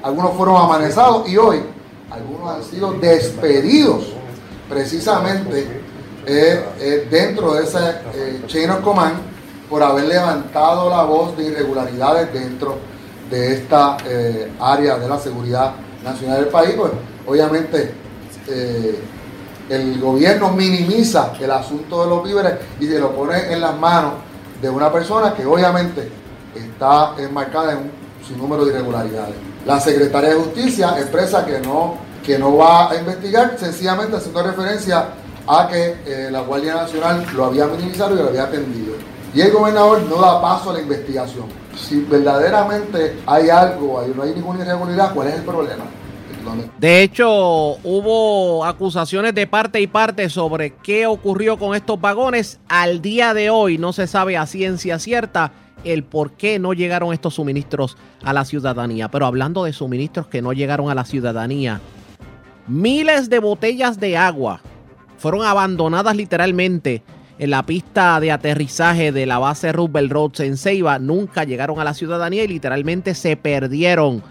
algunos 0.03 0.33
fueron 0.33 0.57
amanezados 0.57 1.29
y 1.29 1.37
hoy 1.37 1.61
algunos 2.09 2.55
han 2.55 2.63
sido 2.63 2.93
despedidos 2.93 4.13
precisamente 4.71 5.67
eh, 6.25 6.63
eh, 6.79 7.07
dentro 7.11 7.53
de 7.53 7.63
ese 7.63 7.89
eh, 8.15 8.41
chain 8.47 8.69
of 8.69 8.81
command 8.81 9.17
por 9.69 9.83
haber 9.83 10.05
levantado 10.05 10.89
la 10.89 11.03
voz 11.03 11.35
de 11.37 11.45
irregularidades 11.45 12.31
dentro 12.33 12.77
de 13.29 13.53
esta 13.53 13.97
área 14.59 14.97
de 14.97 15.07
la 15.07 15.17
seguridad 15.17 15.73
nacional 16.03 16.41
del 16.41 16.49
país. 16.49 16.73
Pues 16.75 16.91
obviamente 17.25 17.93
el 19.69 20.01
gobierno 20.01 20.49
minimiza 20.51 21.31
el 21.39 21.51
asunto 21.51 22.03
de 22.03 22.09
los 22.09 22.23
víveres 22.25 22.55
y 22.81 22.87
se 22.87 22.99
lo 22.99 23.15
pone 23.15 23.53
en 23.53 23.61
las 23.61 23.77
manos 23.79 24.15
de 24.61 24.69
una 24.69 24.91
persona 24.91 25.33
que 25.33 25.45
obviamente 25.45 26.11
está 26.53 27.13
enmarcada 27.17 27.71
en 27.71 27.77
un 27.77 27.91
sinnúmero 28.27 28.65
de 28.65 28.73
irregularidades. 28.73 29.35
La 29.65 29.79
secretaria 29.79 30.31
de 30.31 30.35
Justicia 30.35 30.95
expresa 30.99 31.45
que 31.45 31.59
no 31.61 32.10
que 32.25 32.37
no 32.37 32.57
va 32.57 32.91
a 32.91 32.95
investigar, 32.95 33.55
sencillamente 33.57 34.17
haciendo 34.17 34.43
referencia 34.43 35.09
a 35.47 35.67
que 35.67 35.95
eh, 36.05 36.29
la 36.31 36.41
Guardia 36.41 36.75
Nacional 36.75 37.25
lo 37.35 37.45
había 37.45 37.67
minimizado 37.67 38.15
y 38.15 38.19
lo 38.19 38.29
había 38.29 38.43
atendido. 38.43 38.93
Y 39.33 39.41
el 39.41 39.51
gobernador 39.51 40.01
no 40.03 40.17
da 40.21 40.41
paso 40.41 40.71
a 40.71 40.73
la 40.73 40.81
investigación. 40.81 41.45
Si 41.75 42.01
verdaderamente 42.01 43.17
hay 43.25 43.49
algo, 43.49 44.03
no 44.13 44.23
hay 44.23 44.33
ninguna 44.33 44.63
irregularidad, 44.63 45.13
¿cuál 45.13 45.29
es 45.29 45.35
el 45.35 45.43
problema? 45.43 45.85
De 46.79 47.03
hecho, 47.03 47.29
hubo 47.83 48.65
acusaciones 48.65 49.35
de 49.35 49.47
parte 49.47 49.79
y 49.79 49.87
parte 49.87 50.29
sobre 50.29 50.73
qué 50.83 51.05
ocurrió 51.05 51.57
con 51.57 51.75
estos 51.75 52.01
vagones. 52.01 52.59
Al 52.67 53.01
día 53.01 53.33
de 53.33 53.49
hoy 53.49 53.77
no 53.77 53.93
se 53.93 54.07
sabe 54.07 54.37
a 54.37 54.45
ciencia 54.47 54.97
cierta 54.99 55.51
el 55.83 56.03
por 56.03 56.31
qué 56.33 56.59
no 56.59 56.73
llegaron 56.73 57.13
estos 57.13 57.35
suministros 57.35 57.97
a 58.23 58.33
la 58.33 58.45
ciudadanía. 58.45 59.09
Pero 59.09 59.25
hablando 59.25 59.63
de 59.65 59.73
suministros 59.73 60.27
que 60.27 60.41
no 60.41 60.53
llegaron 60.53 60.89
a 60.89 60.95
la 60.95 61.05
ciudadanía, 61.05 61.79
Miles 62.67 63.29
de 63.29 63.39
botellas 63.39 63.99
de 63.99 64.17
agua 64.17 64.61
fueron 65.17 65.43
abandonadas 65.43 66.15
literalmente 66.15 67.01
en 67.39 67.49
la 67.49 67.63
pista 67.63 68.19
de 68.19 68.31
aterrizaje 68.31 69.11
de 69.11 69.25
la 69.25 69.39
base 69.39 69.71
Roosevelt 69.71 70.11
Roads 70.11 70.39
en 70.41 70.57
Ceiba. 70.57 70.99
Nunca 70.99 71.43
llegaron 71.43 71.79
a 71.79 71.83
la 71.83 71.95
ciudadanía 71.95 72.43
y 72.43 72.47
literalmente 72.47 73.15
se 73.15 73.35
perdieron. 73.35 74.21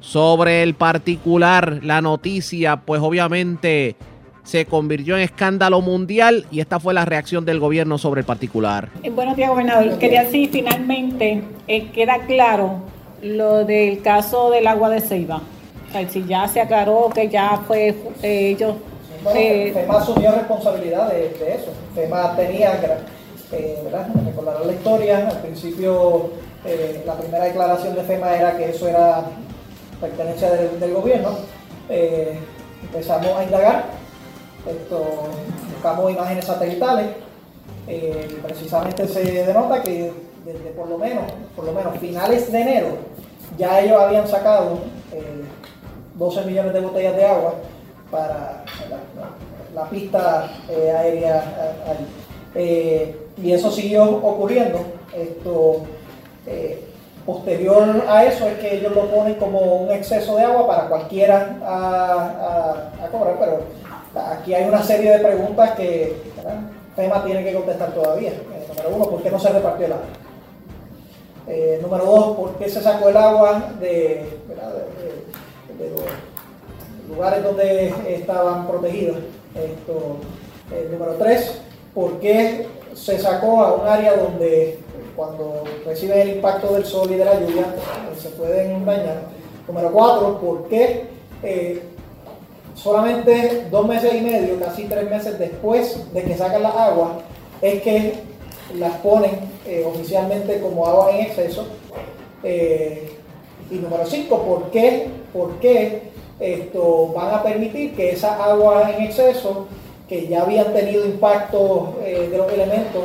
Sobre 0.00 0.62
el 0.62 0.74
particular, 0.74 1.80
la 1.82 2.00
noticia, 2.00 2.76
pues 2.76 3.00
obviamente 3.00 3.96
se 4.44 4.64
convirtió 4.64 5.16
en 5.16 5.22
escándalo 5.22 5.80
mundial 5.80 6.46
y 6.50 6.60
esta 6.60 6.80
fue 6.80 6.94
la 6.94 7.04
reacción 7.04 7.44
del 7.44 7.58
gobierno 7.60 7.98
sobre 7.98 8.20
el 8.20 8.26
particular. 8.26 8.88
Eh, 9.02 9.10
buenos 9.10 9.36
días, 9.36 9.50
gobernador. 9.50 9.98
Quería 9.98 10.24
decir, 10.24 10.50
finalmente 10.50 11.42
eh, 11.66 11.88
queda 11.90 12.26
claro 12.26 12.80
lo 13.22 13.64
del 13.64 14.00
caso 14.02 14.50
del 14.50 14.66
agua 14.66 14.88
de 14.90 15.00
Ceiba 15.00 15.42
si 16.10 16.24
ya 16.26 16.46
se 16.48 16.60
aclaró 16.60 17.10
que 17.14 17.28
ya 17.28 17.62
fue 17.66 17.88
eh, 18.22 18.50
ellos... 18.50 18.76
Eh, 19.34 19.72
FEMA 19.74 19.98
asumió 19.98 20.32
responsabilidad 20.32 21.10
de, 21.10 21.26
eso. 21.26 21.72
FEMA 21.94 22.36
tenía, 22.36 22.80
eh, 23.52 23.80
¿verdad? 23.84 24.08
Recordarán 24.24 24.66
la 24.66 24.72
historia, 24.72 25.28
al 25.28 25.38
principio 25.40 26.30
eh, 26.64 27.02
la 27.04 27.14
primera 27.14 27.44
declaración 27.44 27.94
de 27.94 28.02
FEMA 28.02 28.36
era 28.36 28.56
que 28.56 28.70
eso 28.70 28.86
era 28.88 29.24
pertenencia 30.00 30.50
del, 30.52 30.94
gobierno. 30.94 31.30
empezamos 31.88 33.36
a 33.36 33.44
indagar, 33.44 33.86
esto, 34.66 35.04
buscamos 35.72 36.12
imágenes 36.12 36.44
satelitales, 36.44 37.06
precisamente 38.42 39.08
se 39.08 39.24
denota 39.24 39.82
que 39.82 40.12
desde 40.44 40.70
por 40.76 40.88
lo 40.88 40.96
menos, 40.96 41.24
por 41.56 41.64
lo 41.64 41.72
menos 41.72 41.98
finales 41.98 42.52
de 42.52 42.60
enero, 42.60 42.88
ya 43.58 43.80
ellos 43.80 44.00
habían 44.00 44.28
sacado 44.28 44.78
12 46.18 46.44
millones 46.44 46.72
de 46.72 46.80
botellas 46.80 47.16
de 47.16 47.24
agua 47.24 47.54
para 48.10 48.64
la, 49.74 49.84
pista 49.88 50.50
eh, 50.68 50.90
aérea 50.90 51.44
eh, 52.54 53.16
y 53.36 53.52
eso 53.52 53.70
siguió 53.70 54.04
ocurriendo. 54.04 54.80
Esto, 55.16 55.82
eh, 56.46 56.84
posterior 57.24 58.04
a 58.08 58.24
eso 58.24 58.48
es 58.48 58.58
que 58.58 58.76
ellos 58.76 58.94
lo 58.94 59.08
ponen 59.10 59.34
como 59.34 59.60
un 59.60 59.90
exceso 59.92 60.36
de 60.36 60.44
agua 60.44 60.66
para 60.66 60.88
cualquiera 60.88 61.58
a, 61.62 63.08
cobrar, 63.12 63.36
pero 63.38 63.60
aquí 64.32 64.54
hay 64.54 64.64
una 64.66 64.82
serie 64.82 65.12
de 65.12 65.18
preguntas 65.18 65.72
que 65.72 66.16
FEMA 66.96 67.24
tiene 67.24 67.44
que 67.44 67.54
contestar 67.54 67.92
todavía. 67.92 68.32
número 68.68 68.96
uno, 68.96 69.04
¿por 69.10 69.22
qué 69.22 69.30
no 69.30 69.38
se 69.38 69.50
repartió 69.50 69.86
el 69.86 69.92
agua? 69.92 70.06
número 71.82 72.04
dos, 72.04 72.36
¿por 72.36 72.54
qué 72.56 72.68
se 72.68 72.82
sacó 72.82 73.08
el 73.08 73.16
agua 73.16 73.72
de 73.80 74.26
los, 75.78 77.16
lugares 77.16 77.42
donde 77.42 77.94
estaban 78.08 78.66
protegidas. 78.66 79.16
Esto, 79.54 80.18
número 80.90 81.12
tres, 81.18 81.58
¿por 81.94 82.20
qué 82.20 82.66
se 82.94 83.18
sacó 83.18 83.62
a 83.62 83.74
un 83.74 83.86
área 83.86 84.14
donde 84.16 84.78
cuando 85.16 85.64
reciben 85.86 86.20
el 86.20 86.36
impacto 86.36 86.74
del 86.74 86.84
sol 86.84 87.10
y 87.10 87.14
de 87.14 87.24
la 87.24 87.40
lluvia 87.40 87.74
se 88.20 88.28
pueden 88.30 88.84
dañar? 88.84 89.22
Número 89.66 89.90
cuatro, 89.90 90.38
¿por 90.38 90.68
qué 90.68 91.06
solamente 92.78 93.66
dos 93.70 93.86
meses 93.86 94.14
y 94.14 94.20
medio, 94.20 94.58
casi 94.60 94.84
tres 94.84 95.10
meses 95.10 95.38
después 95.38 96.12
de 96.12 96.22
que 96.22 96.36
sacan 96.36 96.62
las 96.62 96.74
aguas, 96.74 97.10
es 97.60 97.82
que 97.82 98.14
las 98.78 98.96
ponen 98.98 99.32
eh, 99.66 99.84
oficialmente 99.86 100.60
como 100.60 100.86
agua 100.86 101.10
en 101.12 101.26
exceso. 101.26 101.66
Eh, 102.42 103.17
y 103.70 103.76
número 103.76 104.04
cinco, 104.06 104.42
¿por 104.42 104.70
qué, 104.70 105.08
por 105.32 105.58
qué 105.60 106.10
esto, 106.40 107.12
van 107.14 107.34
a 107.34 107.42
permitir 107.42 107.94
que 107.94 108.10
esa 108.10 108.44
agua 108.44 108.90
en 108.90 109.04
exceso, 109.04 109.66
que 110.08 110.26
ya 110.26 110.42
habían 110.42 110.72
tenido 110.72 111.04
impacto 111.04 111.96
eh, 112.02 112.28
de 112.30 112.38
los 112.38 112.52
elementos 112.52 113.02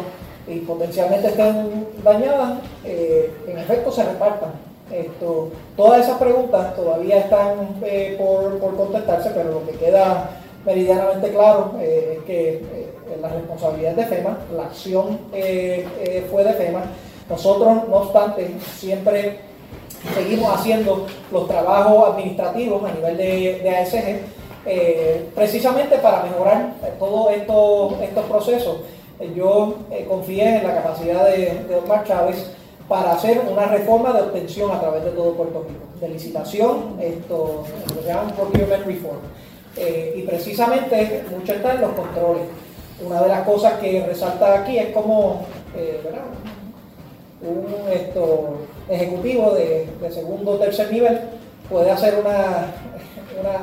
y 0.48 0.60
potencialmente 0.60 1.28
estén 1.28 1.88
dañadas, 2.04 2.60
en 2.86 3.58
efecto 3.58 3.92
se 3.92 4.04
repartan? 4.04 4.52
Esto, 4.92 5.50
todas 5.76 6.02
esas 6.02 6.18
preguntas 6.18 6.76
todavía 6.76 7.20
están 7.20 7.80
por, 8.18 8.60
por, 8.60 8.76
contestarse, 8.76 9.32
pero 9.34 9.52
lo 9.52 9.66
que 9.66 9.78
queda 9.78 10.30
meridianamente 10.66 11.32
claro 11.32 11.74
es 11.82 12.24
que 12.26 12.62
la 13.22 13.30
responsabilidad 13.30 13.94
de 13.94 14.06
FEMA, 14.06 14.38
la 14.56 14.64
acción 14.64 15.20
eh, 15.34 15.88
eh, 16.02 16.28
fue 16.30 16.44
de 16.44 16.54
FEMA. 16.54 16.84
Nosotros, 17.30 17.88
no 17.88 17.96
obstante, 17.96 18.52
siempre 18.76 19.40
seguimos 20.14 20.54
haciendo 20.54 21.08
los 21.32 21.48
trabajos 21.48 22.10
administrativos 22.14 22.84
a 22.84 22.94
nivel 22.94 23.18
de, 23.18 23.78
ASG, 23.78 24.20
eh, 24.66 25.30
precisamente 25.36 25.98
para 25.98 26.24
mejorar 26.24 26.74
todos 27.00 27.32
esto, 27.34 27.98
estos 28.02 28.26
procesos. 28.26 28.78
Yo 29.36 29.76
confié 30.10 30.58
en 30.58 30.64
la 30.68 30.76
capacidad 30.76 31.26
de, 31.26 31.64
de 31.68 31.76
Omar 31.76 32.04
Chávez 32.04 32.52
para 32.90 33.14
hacer 33.14 33.42
una 33.50 33.66
reforma 33.68 34.12
de 34.12 34.22
obtención 34.22 34.72
a 34.72 34.82
través 34.82 35.06
de 35.06 35.12
todo 35.12 35.34
Puerto 35.34 35.66
Rico, 35.68 35.86
de 36.02 36.10
licitación, 36.10 36.98
esto, 37.00 37.64
lo 37.88 37.96
que 37.96 38.02
se 38.02 38.08
llama 38.08 38.34
procurement 38.36 38.86
reform. 38.86 39.20
y 40.16 40.22
precisamente 40.24 41.24
mucho 41.32 41.54
está 41.54 41.76
en 41.76 41.82
los 41.82 41.92
controles 41.92 42.44
una 43.06 43.22
de 43.22 43.28
las 43.28 43.42
cosas 43.46 43.74
que 43.80 44.06
resalta 44.06 44.60
aquí 44.60 44.78
es 44.78 44.94
como 44.94 45.42
eh, 45.76 46.00
un 47.42 47.92
esto, 47.92 48.58
ejecutivo 48.90 49.52
de, 49.52 49.88
segundo 50.12 50.52
o 50.52 50.58
tercer 50.58 50.92
nivel 50.92 51.20
puede 51.70 51.92
hacer 51.92 52.16
una, 52.20 52.74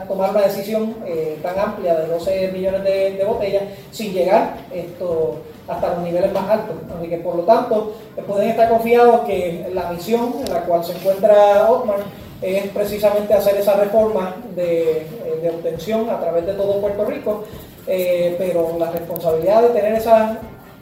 tomar 0.08 0.30
una 0.30 0.42
decisión 0.42 0.96
eh, 1.06 1.38
tan 1.42 1.58
amplia 1.58 1.94
de 1.96 2.06
12 2.06 2.50
millones 2.52 2.84
de, 2.84 3.24
botellas 3.24 3.64
sin 3.90 4.12
llegar 4.12 4.56
esto 4.72 5.36
hasta 5.68 5.94
los 5.94 6.02
niveles 6.02 6.32
más 6.32 6.48
altos. 6.48 6.76
Así 6.96 7.08
que 7.08 7.18
por 7.18 7.36
lo 7.36 7.42
tanto 7.42 7.94
pueden 8.26 8.50
estar 8.50 8.68
confiados 8.68 9.20
que 9.20 9.70
la 9.72 9.90
misión 9.92 10.34
en 10.44 10.52
la 10.52 10.60
cual 10.62 10.84
se 10.84 10.92
encuentra 10.92 11.70
Otmar 11.70 12.00
es 12.42 12.68
precisamente 12.68 13.34
hacer 13.34 13.56
esa 13.56 13.74
reforma 13.74 14.34
de, 14.56 15.06
de 15.42 15.50
obtención 15.50 16.08
a 16.08 16.18
través 16.18 16.46
de 16.46 16.54
todo 16.54 16.80
Puerto 16.80 17.04
Rico 17.04 17.44
eh, 17.86 18.36
pero 18.38 18.76
la 18.78 18.90
responsabilidad 18.92 19.62
de 19.62 19.68
tener 19.70 19.94
esa 19.94 20.38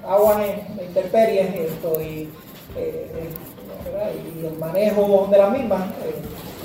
agua 0.06 0.44
en 0.44 0.85
intemperies 0.85 1.55
esto, 1.55 2.01
y, 2.02 2.28
eh, 2.77 3.10
y, 4.40 4.47
el 4.47 4.59
manejo 4.59 5.28
de 5.31 5.39
las 5.39 5.52
mismas 5.52 5.82
eh, 6.05 6.15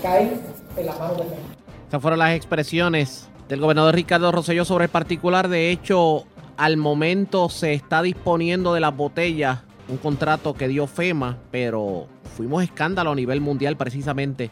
cae 0.02 0.34
en 0.78 0.86
las 0.86 1.00
manos. 1.00 1.22
Estas 1.86 2.02
fueron 2.02 2.20
las 2.20 2.36
expresiones 2.36 3.30
del 3.50 3.60
gobernador 3.60 3.96
Ricardo 3.96 4.32
Rosselló 4.32 4.66
sobre 4.66 4.86
el 4.86 4.90
particular. 4.90 5.48
De 5.48 5.72
hecho, 5.72 6.26
al 6.58 6.78
momento 6.78 7.50
se 7.50 7.74
está 7.74 8.02
disponiendo 8.02 8.74
de 8.74 8.80
las 8.80 8.96
botellas 8.96 9.60
un 9.88 9.98
contrato 9.98 10.54
que 10.54 10.68
dio 10.68 10.88
FEMA, 10.88 11.38
pero 11.52 12.08
fuimos 12.36 12.64
escándalo 12.64 13.12
a 13.12 13.16
nivel 13.16 13.42
mundial 13.42 13.78
precisamente 13.78 14.50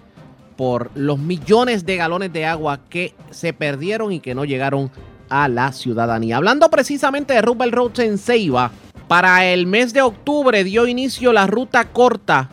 por 0.57 0.91
los 0.93 1.17
millones 1.17 1.85
de 1.85 1.97
galones 1.97 2.33
de 2.33 2.45
agua 2.45 2.81
que 2.89 3.15
se 3.31 3.53
perdieron 3.53 4.11
y 4.11 4.19
que 4.19 4.35
no 4.35 4.45
llegaron 4.45 4.91
a 5.29 5.47
la 5.47 5.71
ciudadanía. 5.71 6.37
Hablando 6.37 6.69
precisamente 6.69 7.33
de 7.33 7.41
Rubel 7.41 7.71
Roads 7.71 7.99
en 7.99 8.17
Ceiba, 8.17 8.71
para 9.07 9.45
el 9.45 9.65
mes 9.65 9.93
de 9.93 10.01
octubre 10.01 10.63
dio 10.63 10.85
inicio 10.87 11.33
la 11.33 11.47
ruta 11.47 11.85
corta 11.85 12.49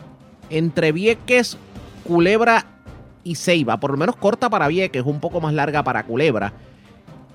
entre 0.49 0.91
Vieques, 0.91 1.57
Culebra 2.03 2.65
y 3.23 3.35
Ceiba, 3.35 3.79
por 3.79 3.91
lo 3.91 3.97
menos 3.97 4.15
corta 4.15 4.49
para 4.49 4.67
Vieques, 4.67 5.03
un 5.05 5.19
poco 5.19 5.41
más 5.41 5.53
larga 5.53 5.83
para 5.83 6.03
Culebra, 6.03 6.53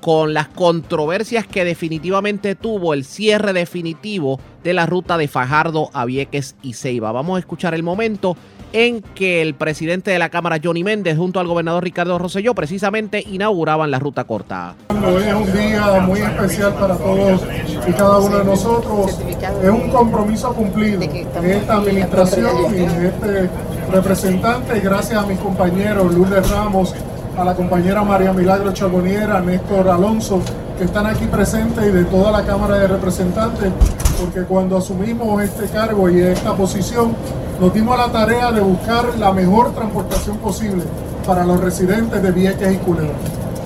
con 0.01 0.35
las 0.35 0.49
controversias 0.49 1.47
que 1.47 1.65
definitivamente 1.65 2.55
tuvo 2.55 2.95
el 2.95 3.05
cierre 3.05 3.53
definitivo 3.53 4.39
de 4.63 4.75
la 4.75 4.87
ruta 4.87 5.17
de 5.17 5.29
Fajardo 5.29 5.91
a 5.93 6.05
Vieques 6.05 6.57
y 6.63 6.75
Ceiba. 6.75 7.13
Vamos 7.13 7.37
a 7.37 7.41
escuchar 7.41 7.75
el 7.75 7.83
momento 7.83 8.37
en 8.75 9.03
que 9.15 9.41
el 9.41 9.55
presidente 9.55 10.11
de 10.11 10.19
la 10.19 10.31
Cámara, 10.31 10.59
Johnny 10.63 10.83
Méndez, 10.83 11.17
junto 11.17 11.39
al 11.39 11.47
gobernador 11.47 11.85
Ricardo 11.85 12.19
Rosselló, 12.19 12.55
precisamente 12.55 13.25
inauguraban 13.25 13.91
la 13.93 14.01
ruta 14.01 14.25
corta. 14.25 14.75
Es 14.91 15.33
un 15.33 15.53
día 15.53 16.01
muy 16.05 16.21
especial 16.21 16.75
para 16.75 16.97
todos 16.97 17.43
y 17.87 17.93
cada 17.93 18.19
uno 18.19 18.39
de 18.39 18.45
nosotros. 18.45 19.17
Es 19.63 19.71
un 19.71 19.91
compromiso 19.91 20.53
cumplido 20.53 21.01
en 21.01 21.51
esta 21.51 21.75
administración 21.75 22.75
y 22.75 22.83
en 22.83 23.05
este 23.07 23.49
representante. 23.93 24.81
Gracias 24.81 25.23
a 25.23 25.27
mis 25.27 25.39
compañeros 25.39 26.13
Lourdes 26.13 26.51
Ramos, 26.51 26.95
a 27.37 27.45
la 27.45 27.55
compañera 27.55 28.03
María 28.03 28.33
Milagro 28.33 28.73
Chaboniera, 28.73 29.41
Néstor 29.41 29.89
Alonso, 29.89 30.41
que 30.79 30.85
están 30.85 31.07
aquí 31.07 31.27
presentes 31.27 31.85
y 31.85 31.91
de 31.91 32.05
toda 32.05 32.31
la 32.31 32.45
Cámara 32.45 32.79
de 32.79 32.89
Representantes, 32.89 33.73
porque 34.21 34.43
cuando 34.43 34.77
asumimos 34.77 35.43
este 35.43 35.67
cargo 35.67 36.09
y 36.09 36.21
esta 36.21 36.55
posición, 36.55 37.15
nos 37.61 37.75
dimos 37.75 37.99
la 37.99 38.11
tarea 38.11 38.53
de 38.53 38.61
buscar 38.61 39.17
la 39.19 39.33
mejor 39.33 39.73
transportación 39.75 40.39
posible 40.39 40.85
para 41.27 41.45
los 41.45 41.61
residentes 41.61 42.23
de 42.23 42.31
Vieques 42.31 42.73
y 42.73 42.77
Culebra. 42.79 43.15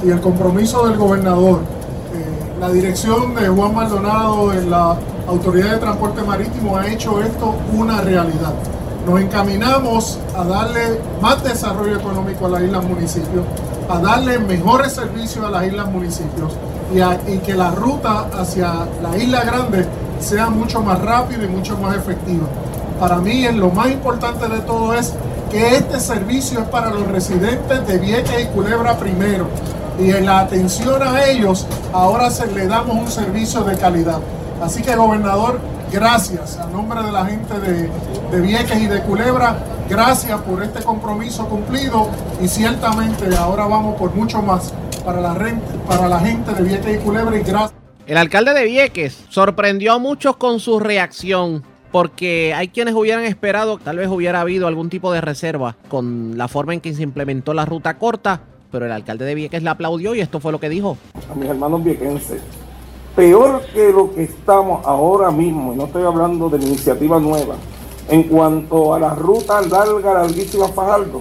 Y 0.04 0.10
el 0.10 0.20
compromiso 0.20 0.86
del 0.86 0.96
gobernador, 0.96 1.60
eh, 2.14 2.60
la 2.60 2.70
dirección 2.70 3.34
de 3.34 3.48
Juan 3.48 3.74
Maldonado 3.74 4.52
en 4.52 4.70
la 4.70 4.96
Autoridad 5.26 5.72
de 5.72 5.78
Transporte 5.78 6.22
Marítimo 6.22 6.76
ha 6.76 6.86
hecho 6.86 7.20
esto 7.20 7.54
una 7.74 8.00
realidad. 8.00 8.54
Nos 9.08 9.20
encaminamos 9.20 10.18
a 10.36 10.44
darle 10.44 11.00
más 11.22 11.42
desarrollo 11.42 11.96
económico 11.96 12.46
a 12.46 12.50
las 12.50 12.62
islas 12.62 12.84
municipios, 12.84 13.44
a 13.88 13.98
darle 14.00 14.38
mejores 14.38 14.92
servicios 14.92 15.44
a 15.44 15.50
las 15.50 15.66
islas 15.66 15.90
municipios 15.90 16.52
y, 16.92 17.32
y 17.32 17.38
que 17.38 17.54
la 17.54 17.70
ruta 17.70 18.26
hacia 18.38 18.72
la 19.02 19.16
isla 19.16 19.44
grande 19.44 19.86
sea 20.20 20.50
mucho 20.50 20.82
más 20.82 21.00
rápida 21.00 21.44
y 21.44 21.48
mucho 21.48 21.78
más 21.78 21.96
efectiva 21.96 22.46
para 22.98 23.18
mí 23.18 23.46
lo 23.52 23.70
más 23.70 23.90
importante 23.90 24.48
de 24.48 24.60
todo 24.60 24.92
es 24.92 25.14
que 25.50 25.76
este 25.76 26.00
servicio 26.00 26.60
es 26.60 26.68
para 26.68 26.90
los 26.90 27.06
residentes 27.06 27.86
de 27.86 27.98
Vieques 27.98 28.42
y 28.42 28.46
Culebra 28.46 28.98
primero. 28.98 29.46
Y 30.00 30.10
en 30.10 30.26
la 30.26 30.40
atención 30.40 31.02
a 31.02 31.24
ellos, 31.24 31.66
ahora 31.92 32.30
se 32.30 32.46
le 32.48 32.66
damos 32.66 32.96
un 32.96 33.10
servicio 33.10 33.62
de 33.62 33.76
calidad. 33.76 34.18
Así 34.62 34.82
que, 34.82 34.94
gobernador, 34.96 35.60
gracias 35.92 36.58
a 36.58 36.66
nombre 36.66 37.02
de 37.02 37.12
la 37.12 37.24
gente 37.26 37.58
de, 37.60 37.90
de 38.30 38.40
Vieques 38.40 38.80
y 38.80 38.86
de 38.86 39.00
Culebra, 39.02 39.56
gracias 39.88 40.40
por 40.42 40.62
este 40.62 40.82
compromiso 40.82 41.48
cumplido 41.48 42.08
y 42.40 42.48
ciertamente 42.48 43.34
ahora 43.36 43.66
vamos 43.66 43.96
por 43.96 44.14
mucho 44.14 44.42
más 44.42 44.72
para 45.04 45.20
la, 45.20 45.34
para 45.86 46.08
la 46.08 46.20
gente 46.20 46.52
de 46.52 46.62
Vieques 46.62 46.96
y 46.96 47.04
Culebra 47.04 47.36
y 47.36 47.42
gracias. 47.42 47.72
El 48.06 48.16
alcalde 48.16 48.54
de 48.54 48.64
Vieques 48.64 49.24
sorprendió 49.28 49.92
a 49.94 49.98
muchos 49.98 50.36
con 50.36 50.60
su 50.60 50.80
reacción 50.80 51.62
porque 51.90 52.52
hay 52.54 52.68
quienes 52.68 52.94
hubieran 52.94 53.24
esperado, 53.24 53.78
tal 53.78 53.96
vez 53.96 54.08
hubiera 54.08 54.40
habido 54.40 54.66
algún 54.66 54.90
tipo 54.90 55.12
de 55.12 55.20
reserva 55.20 55.76
con 55.88 56.36
la 56.36 56.48
forma 56.48 56.74
en 56.74 56.80
que 56.80 56.94
se 56.94 57.02
implementó 57.02 57.54
la 57.54 57.64
ruta 57.64 57.98
corta, 57.98 58.42
pero 58.70 58.86
el 58.86 58.92
alcalde 58.92 59.24
de 59.24 59.34
Vieques 59.34 59.62
la 59.62 59.72
aplaudió 59.72 60.14
y 60.14 60.20
esto 60.20 60.40
fue 60.40 60.52
lo 60.52 60.60
que 60.60 60.68
dijo. 60.68 60.98
A 61.30 61.34
mis 61.34 61.48
hermanos 61.48 61.82
viequenses, 61.82 62.42
peor 63.14 63.62
que 63.72 63.92
lo 63.92 64.14
que 64.14 64.24
estamos 64.24 64.84
ahora 64.84 65.30
mismo, 65.30 65.72
y 65.72 65.76
no 65.76 65.84
estoy 65.84 66.04
hablando 66.04 66.48
de 66.48 66.58
la 66.58 66.64
iniciativa 66.64 67.18
nueva, 67.18 67.54
en 68.08 68.24
cuanto 68.24 68.94
a 68.94 68.98
la 68.98 69.14
ruta 69.14 69.60
larga, 69.62 70.14
larguísima 70.14 70.68
Fajardo, 70.68 71.20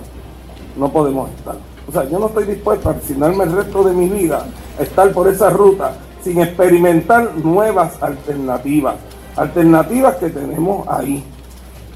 no 0.78 0.90
podemos 0.90 1.30
estar. 1.32 1.56
O 1.88 1.92
sea, 1.92 2.08
yo 2.10 2.20
no 2.20 2.28
estoy 2.28 2.46
dispuesto 2.46 2.90
a 2.90 2.94
asignarme 2.94 3.44
el 3.46 3.52
resto 3.54 3.84
de 3.84 3.94
mi 3.94 4.10
vida 4.10 4.46
a 4.78 4.84
estar 4.84 5.12
por 5.12 5.28
esa 5.28 5.50
ruta 5.50 5.98
sin 6.22 6.42
experimentar 6.42 7.36
nuevas 7.38 8.02
alternativas 8.02 8.96
alternativas 9.38 10.16
que 10.16 10.30
tenemos 10.30 10.86
ahí. 10.88 11.24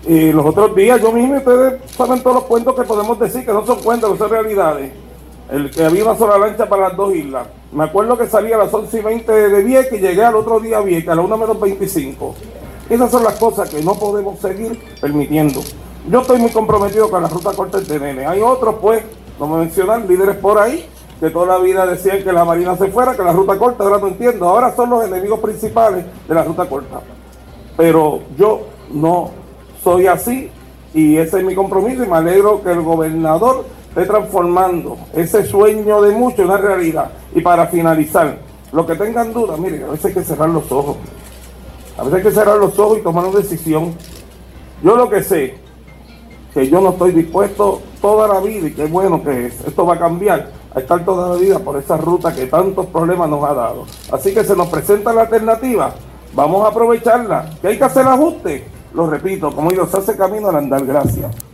Eh, 0.08 0.32
los 0.34 0.46
otros 0.46 0.76
días, 0.76 1.02
yo 1.02 1.12
mismo, 1.12 1.36
ustedes 1.36 1.82
saben 1.92 2.22
todos 2.22 2.38
los 2.38 2.46
cuentos 2.46 2.76
que 2.76 2.84
podemos 2.84 3.20
decir, 3.20 3.46
que 3.46 3.52
no 3.52 3.66
son 3.66 3.80
cuentos, 3.82 4.12
que 4.14 4.18
son 4.18 4.30
realidades. 4.30 4.92
El 5.52 5.70
que 5.70 5.84
había 5.84 6.06
una 6.06 6.18
sola 6.18 6.38
lancha 6.38 6.70
para 6.70 6.88
las 6.88 6.98
dos 6.98 7.14
islas. 7.14 7.46
Me 7.74 7.84
acuerdo 7.84 8.18
que 8.18 8.26
salía 8.26 8.56
a 8.56 8.60
las 8.60 8.74
11 8.74 8.98
y 8.98 9.02
20 9.02 9.32
de 9.32 9.64
Vieques 9.64 10.00
y 10.00 10.02
llegué 10.02 10.24
al 10.24 10.36
otro 10.36 10.62
día 10.62 10.78
a 10.78 10.82
Vieques, 10.82 11.10
a 11.10 11.16
la 11.16 11.22
1 11.22 11.38
menos 11.38 11.60
25. 11.60 12.34
Esas 12.90 13.12
son 13.12 13.24
las 13.26 13.38
cosas 13.38 13.70
que 13.70 13.84
no 13.84 13.96
podemos 13.96 14.40
seguir 14.40 14.80
permitiendo. 15.02 15.60
Yo 16.10 16.22
estoy 16.22 16.40
muy 16.40 16.52
comprometido 16.52 17.12
con 17.12 17.22
la 17.22 17.28
ruta 17.28 17.52
corta 17.52 17.80
del 17.80 17.88
TNN. 17.88 18.28
Hay 18.28 18.40
otros, 18.42 18.76
pues, 18.82 19.04
como 19.38 19.58
mencionan, 19.58 20.08
líderes 20.08 20.38
por 20.38 20.58
ahí, 20.58 20.88
que 21.20 21.30
toda 21.30 21.58
la 21.58 21.58
vida 21.58 21.86
decían 21.86 22.24
que 22.24 22.32
la 22.32 22.46
Marina 22.46 22.78
se 22.78 22.88
fuera, 22.88 23.14
que 23.18 23.22
la 23.22 23.34
ruta 23.34 23.58
corta, 23.60 23.84
ahora 23.84 23.98
no 23.98 24.08
entiendo, 24.08 24.48
ahora 24.48 24.74
son 24.74 24.90
los 24.90 25.04
enemigos 25.04 25.42
principales 25.42 26.06
de 26.30 26.34
la 26.34 26.46
ruta 26.46 26.66
corta. 26.66 27.02
Pero 27.76 28.22
yo 28.38 28.62
no 28.90 29.32
soy 29.84 30.08
así 30.08 30.50
y 30.94 31.18
ese 31.18 31.40
es 31.40 31.44
mi 31.44 31.56
compromiso 31.56 32.04
y 32.04 32.08
me 32.08 32.16
alegro 32.16 32.64
que 32.64 32.72
el 32.72 32.82
gobernador 32.82 33.66
esté 33.92 34.06
transformando 34.06 34.98
ese 35.14 35.46
sueño 35.46 36.02
de 36.02 36.16
mucho 36.16 36.42
en 36.42 36.48
una 36.48 36.58
realidad. 36.58 37.12
Y 37.36 37.42
para 37.42 37.68
finalizar, 37.68 38.38
los 38.72 38.86
que 38.86 38.96
tengan 38.96 39.34
dudas, 39.34 39.60
miren, 39.60 39.84
a 39.84 39.88
veces 39.88 40.06
hay 40.06 40.14
que 40.14 40.24
cerrar 40.24 40.50
los 40.50 40.72
ojos. 40.72 40.96
A 41.98 42.04
veces 42.04 42.18
hay 42.18 42.24
que 42.24 42.32
cerrar 42.32 42.58
los 42.58 42.78
ojos 42.80 43.00
y 43.00 43.02
tomar 43.02 43.26
una 43.26 43.40
decisión. 43.40 43.94
Yo 44.82 44.96
lo 44.96 45.10
que 45.10 45.22
sé, 45.22 45.56
que 46.54 46.70
yo 46.70 46.80
no 46.80 46.92
estoy 46.92 47.12
dispuesto 47.12 47.82
toda 48.02 48.30
la 48.30 48.40
vida 48.40 48.68
y 48.68 48.74
qué 48.74 48.86
bueno 48.86 49.22
que 49.22 49.48
esto 49.48 49.86
va 49.86 49.96
a 49.96 50.00
cambiar, 50.00 50.52
a 50.74 50.80
estar 50.80 51.04
toda 51.04 51.30
la 51.30 51.36
vida 51.36 51.60
por 51.60 51.78
esa 51.78 51.98
ruta 51.98 52.34
que 52.34 52.48
tantos 52.48 52.86
problemas 52.86 53.30
nos 53.30 53.44
ha 53.44 53.54
dado. 53.54 53.86
Así 54.10 54.34
que 54.34 54.46
se 54.46 54.56
nos 54.56 54.70
presenta 54.70 55.12
la 55.12 55.24
alternativa, 55.24 55.94
vamos 56.34 56.66
a 56.66 56.70
aprovecharla. 56.70 57.50
¿Que 57.62 57.68
hay 57.68 57.78
que 57.78 57.84
hacer 57.84 58.08
ajuste? 58.08 58.64
Lo 58.94 59.10
repito, 59.10 59.54
como 59.54 59.70
se 59.70 59.98
hace 59.98 60.16
camino 60.16 60.48
al 60.48 60.56
andar. 60.56 60.86
Gracias. 60.86 61.51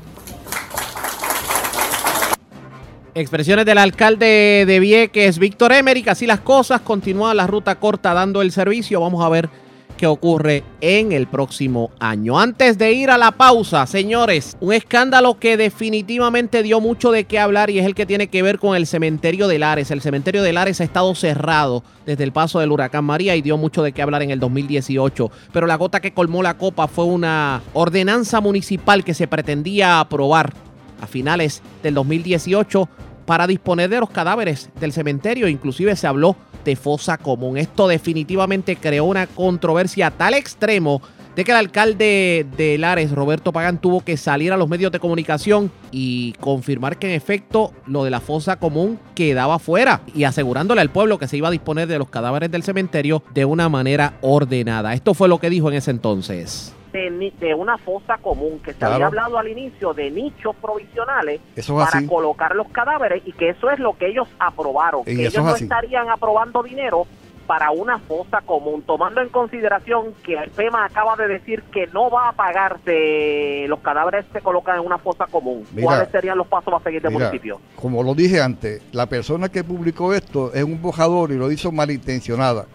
Expresiones 3.17 3.65
del 3.65 3.79
alcalde 3.79 4.63
de 4.67 4.79
Vieques, 4.79 5.39
Víctor 5.39 5.71
Emerick. 5.71 6.07
Así 6.07 6.27
las 6.27 6.41
cosas. 6.41 6.81
Continúa 6.81 7.33
la 7.33 7.47
ruta 7.47 7.79
corta 7.79 8.13
dando 8.13 8.43
el 8.43 8.51
servicio. 8.51 9.01
Vamos 9.01 9.25
a 9.25 9.29
ver 9.29 9.49
que 9.97 10.05
ocurre 10.05 10.63
en 10.81 11.11
el 11.11 11.25
próximo 11.25 11.89
año. 11.99 12.39
Antes 12.39 12.77
de 12.77 12.91
ir 12.93 13.09
a 13.09 13.17
la 13.17 13.31
pausa, 13.31 13.87
señores, 13.87 14.55
un 14.59 14.71
escándalo 14.71 15.39
que 15.39 15.57
definitivamente 15.57 16.61
dio 16.61 16.79
mucho 16.79 17.11
de 17.11 17.23
qué 17.23 17.39
hablar 17.39 17.71
y 17.71 17.79
es 17.79 17.87
el 17.87 17.95
que 17.95 18.05
tiene 18.05 18.27
que 18.27 18.43
ver 18.43 18.59
con 18.59 18.75
el 18.75 18.85
cementerio 18.85 19.47
de 19.47 19.57
Lares. 19.57 19.89
El 19.89 20.01
cementerio 20.01 20.43
de 20.43 20.53
Lares 20.53 20.79
ha 20.79 20.83
estado 20.83 21.15
cerrado 21.15 21.83
desde 22.05 22.23
el 22.23 22.31
paso 22.31 22.59
del 22.59 22.71
huracán 22.71 23.03
María 23.03 23.35
y 23.35 23.41
dio 23.41 23.57
mucho 23.57 23.81
de 23.81 23.93
qué 23.93 24.03
hablar 24.03 24.21
en 24.21 24.29
el 24.29 24.39
2018. 24.39 25.31
Pero 25.51 25.65
la 25.65 25.75
gota 25.75 26.01
que 26.01 26.13
colmó 26.13 26.43
la 26.43 26.59
copa 26.59 26.87
fue 26.87 27.05
una 27.05 27.63
ordenanza 27.73 28.41
municipal 28.41 29.03
que 29.03 29.15
se 29.15 29.27
pretendía 29.27 29.99
aprobar 29.99 30.53
a 31.01 31.07
finales 31.07 31.61
del 31.83 31.95
2018 31.95 32.87
para 33.27 33.45
disponer 33.45 33.89
de 33.89 33.99
los 33.99 34.09
cadáveres 34.09 34.69
del 34.79 34.93
cementerio. 34.93 35.47
Inclusive 35.47 35.95
se 35.95 36.07
habló 36.07 36.35
de 36.65 36.75
fosa 36.75 37.17
común. 37.17 37.57
Esto 37.57 37.87
definitivamente 37.87 38.77
creó 38.77 39.03
una 39.03 39.27
controversia 39.27 40.07
a 40.07 40.11
tal 40.11 40.33
extremo 40.33 41.01
de 41.35 41.43
que 41.43 41.51
el 41.51 41.57
alcalde 41.57 42.47
de 42.57 42.77
Lares, 42.79 43.11
Roberto 43.11 43.51
Pagán, 43.51 43.79
tuvo 43.79 44.01
que 44.01 44.17
salir 44.17 44.51
a 44.51 44.57
los 44.57 44.69
medios 44.69 44.91
de 44.91 44.99
comunicación 44.99 45.71
y 45.91 46.33
confirmar 46.39 46.97
que 46.97 47.09
en 47.09 47.13
efecto 47.13 47.73
lo 47.85 48.03
de 48.03 48.09
la 48.09 48.21
fosa 48.21 48.57
común 48.57 48.97
quedaba 49.13 49.59
fuera 49.59 50.01
y 50.15 50.23
asegurándole 50.23 50.81
al 50.81 50.89
pueblo 50.89 51.19
que 51.19 51.27
se 51.27 51.37
iba 51.37 51.49
a 51.49 51.51
disponer 51.51 51.87
de 51.87 51.99
los 51.99 52.09
cadáveres 52.09 52.49
del 52.49 52.63
cementerio 52.63 53.21
de 53.35 53.45
una 53.45 53.69
manera 53.69 54.17
ordenada. 54.21 54.93
Esto 54.93 55.13
fue 55.13 55.27
lo 55.27 55.37
que 55.37 55.51
dijo 55.51 55.69
en 55.69 55.75
ese 55.75 55.91
entonces 55.91 56.73
de, 56.91 57.53
una 57.55 57.77
fosa 57.77 58.17
común, 58.17 58.59
que 58.59 58.73
se 58.73 58.85
había 58.85 59.07
hablado 59.07 59.37
al 59.37 59.47
inicio 59.47 59.93
de 59.93 60.11
nichos 60.11 60.55
provisionales 60.55 61.41
para 61.67 62.07
colocar 62.07 62.55
los 62.55 62.67
cadáveres 62.69 63.23
y 63.25 63.31
que 63.33 63.49
eso 63.49 63.69
es 63.69 63.79
lo 63.79 63.97
que 63.97 64.07
ellos 64.07 64.27
aprobaron, 64.39 65.03
que 65.03 65.25
ellos 65.25 65.43
no 65.43 65.55
estarían 65.55 66.09
aprobando 66.09 66.63
dinero 66.63 67.07
para 67.47 67.71
una 67.71 67.97
fosa 67.97 68.41
común, 68.41 68.83
tomando 68.85 69.21
en 69.21 69.29
consideración 69.29 70.13
que 70.23 70.33
el 70.33 70.51
FEMA 70.51 70.85
acaba 70.85 71.15
de 71.15 71.29
decir 71.29 71.63
que 71.71 71.87
no 71.87 72.11
va 72.11 72.29
a 72.29 72.33
pagarse 72.33 73.65
los 73.67 73.79
cadáveres 73.79 74.25
se 74.33 74.41
colocan 74.41 74.79
en 74.79 74.85
una 74.85 74.97
fosa 74.97 75.25
común. 75.27 75.65
¿Cuáles 75.81 76.09
serían 76.09 76.37
los 76.37 76.47
pasos 76.47 76.73
a 76.73 76.83
seguir 76.83 77.01
del 77.01 77.13
municipio? 77.13 77.59
Como 77.77 78.03
lo 78.03 78.13
dije 78.13 78.41
antes, 78.41 78.81
la 78.91 79.05
persona 79.05 79.49
que 79.49 79.63
publicó 79.63 80.13
esto 80.13 80.53
es 80.53 80.63
un 80.63 80.81
bojador 80.81 81.31
y 81.31 81.37
lo 81.37 81.49
hizo 81.49 81.71
malintencionada, 81.71 82.65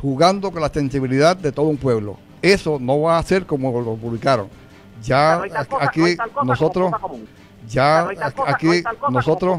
jugando 0.00 0.52
con 0.52 0.62
la 0.62 0.68
sensibilidad 0.68 1.36
de 1.36 1.50
todo 1.50 1.66
un 1.66 1.76
pueblo. 1.76 2.16
Eso 2.44 2.78
no 2.78 3.00
va 3.00 3.16
a 3.16 3.22
ser 3.22 3.46
como 3.46 3.80
lo 3.80 3.96
publicaron. 3.96 4.48
Ya 5.02 5.40
aquí 5.80 6.16
nosotros, 6.44 6.92
ya 7.66 8.06
aquí 8.46 8.82
nosotros, 9.10 9.58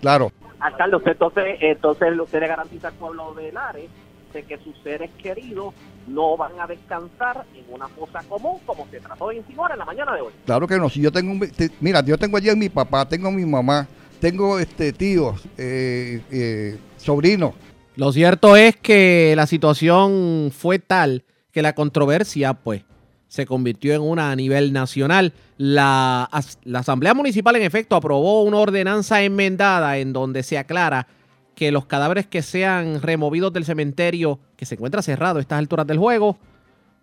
claro. 0.00 0.32
Alcalde, 0.58 0.96
usted 0.96 1.12
entonces, 1.12 1.44
entonces 1.60 2.18
usted 2.18 2.40
le 2.40 2.48
garantiza 2.48 2.88
al 2.88 2.94
pueblo 2.94 3.34
de 3.34 3.52
Lares 3.52 3.90
de 4.32 4.42
que 4.44 4.56
sus 4.58 4.74
seres 4.82 5.10
queridos 5.22 5.74
no 6.06 6.38
van 6.38 6.52
a 6.58 6.66
descansar 6.66 7.44
en 7.54 7.64
una 7.68 7.86
fosa 7.88 8.22
común 8.26 8.58
como 8.64 8.86
se 8.90 8.98
trató 8.98 9.28
de 9.28 9.36
insinuar 9.36 9.72
en 9.72 9.80
la 9.80 9.84
mañana 9.84 10.14
de 10.14 10.22
hoy. 10.22 10.32
Claro 10.46 10.66
que 10.66 10.78
no, 10.78 10.88
si 10.88 11.02
yo 11.02 11.12
tengo, 11.12 11.34
mira, 11.80 12.02
yo 12.02 12.16
tengo 12.16 12.38
allí 12.38 12.48
a 12.48 12.56
mi 12.56 12.70
papá, 12.70 13.06
tengo 13.06 13.28
a 13.28 13.30
mi 13.30 13.44
mamá, 13.44 13.86
tengo 14.20 14.58
este 14.58 14.94
tíos, 14.94 15.44
eh, 15.58 16.22
eh, 16.30 16.78
sobrinos. 16.96 17.52
Lo 17.96 18.10
cierto 18.10 18.56
es 18.56 18.76
que 18.76 19.34
la 19.36 19.46
situación 19.46 20.50
fue 20.50 20.78
tal 20.78 21.24
que 21.52 21.62
la 21.62 21.74
controversia, 21.74 22.54
pues, 22.54 22.82
se 23.28 23.46
convirtió 23.46 23.94
en 23.94 24.02
una 24.02 24.30
a 24.30 24.36
nivel 24.36 24.72
nacional. 24.72 25.32
La, 25.56 26.28
la, 26.64 26.78
Asamblea 26.80 27.14
Municipal, 27.14 27.56
en 27.56 27.62
efecto, 27.62 27.96
aprobó 27.96 28.42
una 28.42 28.58
ordenanza 28.58 29.22
enmendada 29.22 29.96
en 29.98 30.12
donde 30.12 30.42
se 30.42 30.58
aclara 30.58 31.06
que 31.54 31.72
los 31.72 31.86
cadáveres 31.86 32.26
que 32.26 32.42
sean 32.42 33.00
removidos 33.00 33.52
del 33.52 33.64
cementerio, 33.64 34.38
que 34.56 34.66
se 34.66 34.74
encuentra 34.74 35.02
cerrado 35.02 35.38
a 35.38 35.40
estas 35.40 35.58
alturas 35.58 35.86
del 35.86 35.98
juego, 35.98 36.38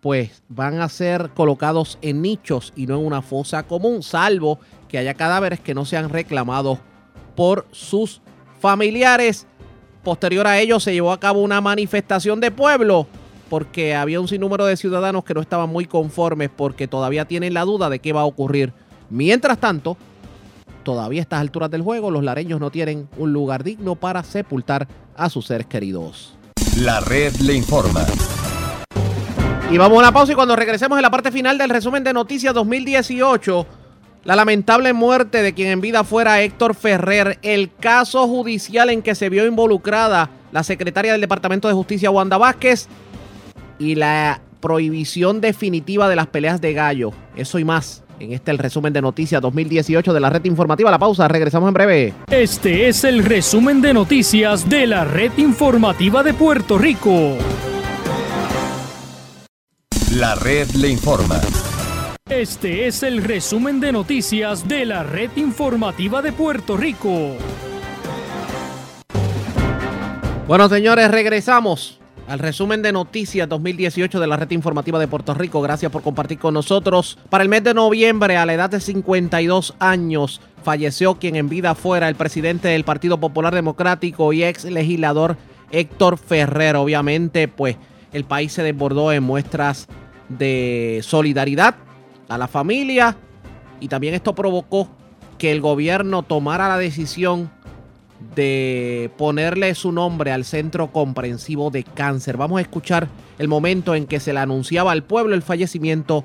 pues 0.00 0.42
van 0.48 0.80
a 0.80 0.88
ser 0.88 1.30
colocados 1.34 1.98
en 2.02 2.22
nichos 2.22 2.72
y 2.76 2.86
no 2.86 2.98
en 2.98 3.06
una 3.06 3.22
fosa 3.22 3.64
común, 3.64 4.02
salvo 4.02 4.58
que 4.88 4.98
haya 4.98 5.14
cadáveres 5.14 5.60
que 5.60 5.74
no 5.74 5.84
sean 5.84 6.08
reclamados 6.08 6.78
por 7.36 7.66
sus 7.70 8.20
familiares. 8.60 9.46
Posterior 10.02 10.46
a 10.46 10.58
ello 10.58 10.80
se 10.80 10.92
llevó 10.92 11.12
a 11.12 11.20
cabo 11.20 11.42
una 11.42 11.60
manifestación 11.60 12.40
de 12.40 12.50
pueblo 12.50 13.06
porque 13.50 13.96
había 13.96 14.20
un 14.20 14.28
sinnúmero 14.28 14.64
de 14.64 14.76
ciudadanos 14.76 15.24
que 15.24 15.34
no 15.34 15.42
estaban 15.42 15.68
muy 15.68 15.84
conformes 15.84 16.48
porque 16.56 16.88
todavía 16.88 17.26
tienen 17.26 17.52
la 17.52 17.64
duda 17.64 17.90
de 17.90 17.98
qué 17.98 18.14
va 18.14 18.22
a 18.22 18.24
ocurrir. 18.24 18.72
Mientras 19.10 19.58
tanto, 19.58 19.98
todavía 20.84 21.20
a 21.20 21.24
estas 21.24 21.40
alturas 21.40 21.70
del 21.70 21.82
juego, 21.82 22.12
los 22.12 22.22
lareños 22.22 22.60
no 22.60 22.70
tienen 22.70 23.08
un 23.18 23.32
lugar 23.32 23.64
digno 23.64 23.96
para 23.96 24.22
sepultar 24.22 24.86
a 25.16 25.28
sus 25.28 25.46
seres 25.46 25.66
queridos. 25.66 26.34
La 26.78 27.00
red 27.00 27.34
le 27.40 27.54
informa. 27.54 28.06
Y 29.70 29.78
vamos 29.78 29.98
a 29.98 30.02
la 30.02 30.12
pausa 30.12 30.32
y 30.32 30.36
cuando 30.36 30.54
regresemos 30.54 30.96
en 30.96 31.02
la 31.02 31.10
parte 31.10 31.32
final 31.32 31.58
del 31.58 31.70
resumen 31.70 32.04
de 32.04 32.12
Noticias 32.12 32.54
2018, 32.54 33.66
la 34.24 34.36
lamentable 34.36 34.92
muerte 34.92 35.42
de 35.42 35.54
quien 35.54 35.68
en 35.70 35.80
vida 35.80 36.04
fuera 36.04 36.40
Héctor 36.40 36.76
Ferrer, 36.76 37.38
el 37.42 37.74
caso 37.74 38.28
judicial 38.28 38.90
en 38.90 39.02
que 39.02 39.16
se 39.16 39.28
vio 39.28 39.44
involucrada 39.46 40.30
la 40.52 40.62
secretaria 40.62 41.12
del 41.12 41.20
Departamento 41.20 41.68
de 41.68 41.74
Justicia, 41.74 42.10
Wanda 42.10 42.36
Vázquez, 42.36 42.88
y 43.80 43.96
la 43.96 44.40
prohibición 44.60 45.40
definitiva 45.40 46.08
de 46.08 46.14
las 46.14 46.28
peleas 46.28 46.60
de 46.60 46.74
gallo. 46.74 47.10
Eso 47.34 47.58
y 47.58 47.64
más 47.64 48.04
en 48.20 48.32
este 48.32 48.50
el 48.50 48.58
resumen 48.58 48.92
de 48.92 49.00
noticias 49.00 49.40
2018 49.40 50.12
de 50.12 50.20
la 50.20 50.30
red 50.30 50.44
informativa. 50.44 50.90
La 50.90 50.98
pausa, 50.98 51.26
regresamos 51.26 51.68
en 51.68 51.74
breve. 51.74 52.14
Este 52.30 52.88
es 52.88 53.02
el 53.04 53.24
resumen 53.24 53.80
de 53.80 53.94
noticias 53.94 54.68
de 54.68 54.86
la 54.86 55.04
red 55.04 55.32
informativa 55.38 56.22
de 56.22 56.34
Puerto 56.34 56.78
Rico. 56.78 57.38
La 60.14 60.34
red 60.34 60.68
le 60.72 60.88
informa. 60.88 61.40
Este 62.28 62.86
es 62.86 63.02
el 63.02 63.24
resumen 63.24 63.80
de 63.80 63.92
noticias 63.92 64.68
de 64.68 64.84
la 64.84 65.02
red 65.02 65.30
informativa 65.36 66.20
de 66.20 66.32
Puerto 66.32 66.76
Rico. 66.76 67.36
Bueno, 70.46 70.68
señores, 70.68 71.10
regresamos 71.10 71.99
al 72.30 72.38
resumen 72.38 72.80
de 72.80 72.92
noticias 72.92 73.48
2018 73.48 74.20
de 74.20 74.26
la 74.28 74.36
red 74.36 74.52
informativa 74.52 75.00
de 75.00 75.08
Puerto 75.08 75.34
Rico. 75.34 75.60
Gracias 75.60 75.90
por 75.90 76.02
compartir 76.02 76.38
con 76.38 76.54
nosotros. 76.54 77.18
Para 77.28 77.42
el 77.42 77.50
mes 77.50 77.64
de 77.64 77.74
noviembre, 77.74 78.36
a 78.36 78.46
la 78.46 78.54
edad 78.54 78.70
de 78.70 78.78
52 78.78 79.74
años, 79.80 80.40
falleció 80.62 81.16
quien 81.16 81.34
en 81.34 81.48
vida 81.48 81.74
fuera 81.74 82.08
el 82.08 82.14
presidente 82.14 82.68
del 82.68 82.84
Partido 82.84 83.18
Popular 83.18 83.52
Democrático 83.52 84.32
y 84.32 84.44
ex 84.44 84.64
legislador 84.64 85.36
Héctor 85.72 86.18
Ferrer. 86.18 86.76
Obviamente, 86.76 87.48
pues 87.48 87.76
el 88.12 88.22
país 88.22 88.52
se 88.52 88.62
desbordó 88.62 89.10
en 89.12 89.24
muestras 89.24 89.88
de 90.28 91.00
solidaridad 91.02 91.74
a 92.28 92.38
la 92.38 92.46
familia 92.46 93.16
y 93.80 93.88
también 93.88 94.14
esto 94.14 94.36
provocó 94.36 94.88
que 95.36 95.50
el 95.50 95.60
gobierno 95.60 96.22
tomara 96.22 96.68
la 96.68 96.78
decisión 96.78 97.50
de 98.34 99.10
ponerle 99.16 99.74
su 99.74 99.92
nombre 99.92 100.32
al 100.32 100.44
Centro 100.44 100.92
Comprensivo 100.92 101.70
de 101.70 101.84
Cáncer. 101.84 102.36
Vamos 102.36 102.58
a 102.58 102.62
escuchar 102.62 103.08
el 103.38 103.48
momento 103.48 103.94
en 103.94 104.06
que 104.06 104.20
se 104.20 104.32
le 104.32 104.40
anunciaba 104.40 104.92
al 104.92 105.02
pueblo 105.02 105.34
el 105.34 105.42
fallecimiento 105.42 106.24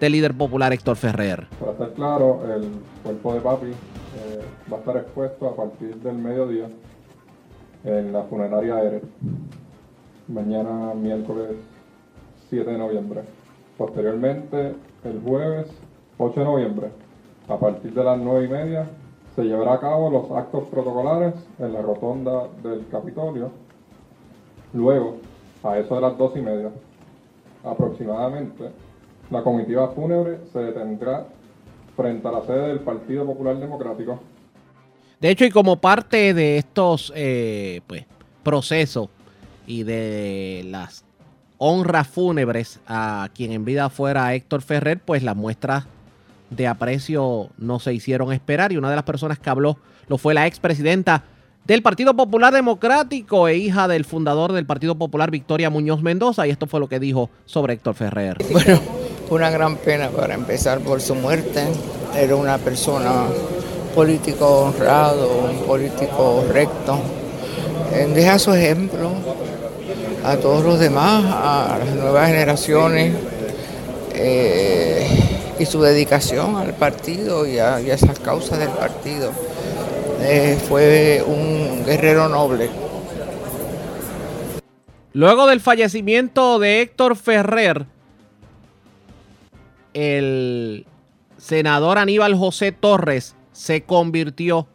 del 0.00 0.12
líder 0.12 0.34
popular 0.34 0.72
Héctor 0.72 0.96
Ferrer. 0.96 1.46
Para 1.60 1.72
estar 1.72 1.92
claro, 1.92 2.42
el 2.54 2.68
cuerpo 3.02 3.34
de 3.34 3.40
papi 3.40 3.66
eh, 3.66 4.40
va 4.70 4.76
a 4.76 4.80
estar 4.80 4.96
expuesto 4.96 5.48
a 5.48 5.56
partir 5.56 5.94
del 5.96 6.16
mediodía 6.16 6.68
en 7.84 8.12
la 8.12 8.22
funeraria 8.24 8.82
Eret, 8.82 9.04
mañana 10.28 10.94
miércoles 10.94 11.50
7 12.50 12.70
de 12.70 12.78
noviembre. 12.78 13.22
Posteriormente, 13.76 14.74
el 15.04 15.20
jueves 15.24 15.68
8 16.18 16.40
de 16.40 16.46
noviembre, 16.46 16.88
a 17.48 17.58
partir 17.58 17.92
de 17.92 18.04
las 18.04 18.18
9 18.18 18.44
y 18.44 18.48
media, 18.48 18.86
se 19.34 19.42
llevará 19.44 19.74
a 19.74 19.80
cabo 19.80 20.10
los 20.10 20.30
actos 20.30 20.64
protocolares 20.64 21.34
en 21.58 21.72
la 21.72 21.82
rotonda 21.82 22.48
del 22.62 22.86
Capitolio. 22.90 23.50
Luego, 24.74 25.16
a 25.62 25.78
eso 25.78 25.94
de 25.94 26.00
las 26.00 26.18
dos 26.18 26.36
y 26.36 26.40
media 26.40 26.70
aproximadamente, 27.64 28.70
la 29.30 29.42
comitiva 29.42 29.88
fúnebre 29.88 30.38
se 30.52 30.58
detendrá 30.58 31.26
frente 31.96 32.26
a 32.28 32.32
la 32.32 32.42
sede 32.42 32.68
del 32.68 32.80
Partido 32.80 33.24
Popular 33.24 33.56
Democrático. 33.56 34.20
De 35.20 35.30
hecho, 35.30 35.44
y 35.44 35.50
como 35.50 35.76
parte 35.76 36.34
de 36.34 36.58
estos 36.58 37.12
eh, 37.14 37.80
pues, 37.86 38.04
procesos 38.42 39.08
y 39.66 39.84
de 39.84 40.62
las 40.66 41.04
honras 41.58 42.08
fúnebres 42.08 42.80
a 42.88 43.28
quien 43.32 43.52
en 43.52 43.64
vida 43.64 43.88
fuera 43.88 44.34
Héctor 44.34 44.62
Ferrer, 44.62 44.98
pues 44.98 45.22
las 45.22 45.36
muestras 45.36 45.86
de 46.54 46.66
aprecio 46.66 47.50
no 47.58 47.78
se 47.78 47.94
hicieron 47.94 48.32
esperar 48.32 48.72
y 48.72 48.76
una 48.76 48.90
de 48.90 48.96
las 48.96 49.04
personas 49.04 49.38
que 49.38 49.50
habló 49.50 49.78
lo 50.08 50.18
fue 50.18 50.34
la 50.34 50.46
expresidenta 50.46 51.24
del 51.64 51.82
Partido 51.82 52.14
Popular 52.14 52.52
Democrático 52.52 53.48
e 53.48 53.56
hija 53.56 53.86
del 53.88 54.04
fundador 54.04 54.52
del 54.52 54.66
Partido 54.66 54.96
Popular, 54.96 55.30
Victoria 55.30 55.70
Muñoz 55.70 56.02
Mendoza, 56.02 56.46
y 56.46 56.50
esto 56.50 56.66
fue 56.66 56.80
lo 56.80 56.88
que 56.88 56.98
dijo 56.98 57.30
sobre 57.44 57.74
Héctor 57.74 57.94
Ferrer. 57.94 58.36
Bueno, 58.52 58.80
una 59.30 59.50
gran 59.50 59.76
pena 59.76 60.10
para 60.10 60.34
empezar 60.34 60.80
por 60.80 61.00
su 61.00 61.14
muerte. 61.14 61.64
Era 62.14 62.36
una 62.36 62.58
persona 62.58 63.24
político 63.94 64.64
honrado, 64.64 65.48
un 65.50 65.66
político 65.66 66.44
recto. 66.52 66.98
Eh, 67.94 68.10
deja 68.14 68.38
su 68.38 68.52
ejemplo 68.52 69.10
a 70.24 70.36
todos 70.36 70.64
los 70.64 70.78
demás, 70.78 71.24
a 71.26 71.78
las 71.78 71.94
nuevas 71.94 72.26
generaciones. 72.28 73.14
Eh, 74.14 75.31
y 75.58 75.66
su 75.66 75.80
dedicación 75.80 76.56
al 76.56 76.74
partido 76.74 77.46
y 77.46 77.58
a, 77.58 77.80
esas 77.80 78.18
causas 78.18 78.58
del 78.58 78.70
partido. 78.70 79.32
Eh, 80.20 80.58
fue 80.68 81.22
un 81.26 81.84
guerrero 81.84 82.28
noble. 82.28 82.70
Luego 85.12 85.46
del 85.46 85.60
fallecimiento 85.60 86.58
de 86.58 86.80
Héctor 86.80 87.16
Ferrer, 87.16 87.86
el 89.92 90.86
senador 91.36 91.98
Aníbal 91.98 92.34
José 92.34 92.72
Torres 92.72 93.34
se 93.52 93.82
convirtió 93.82 94.66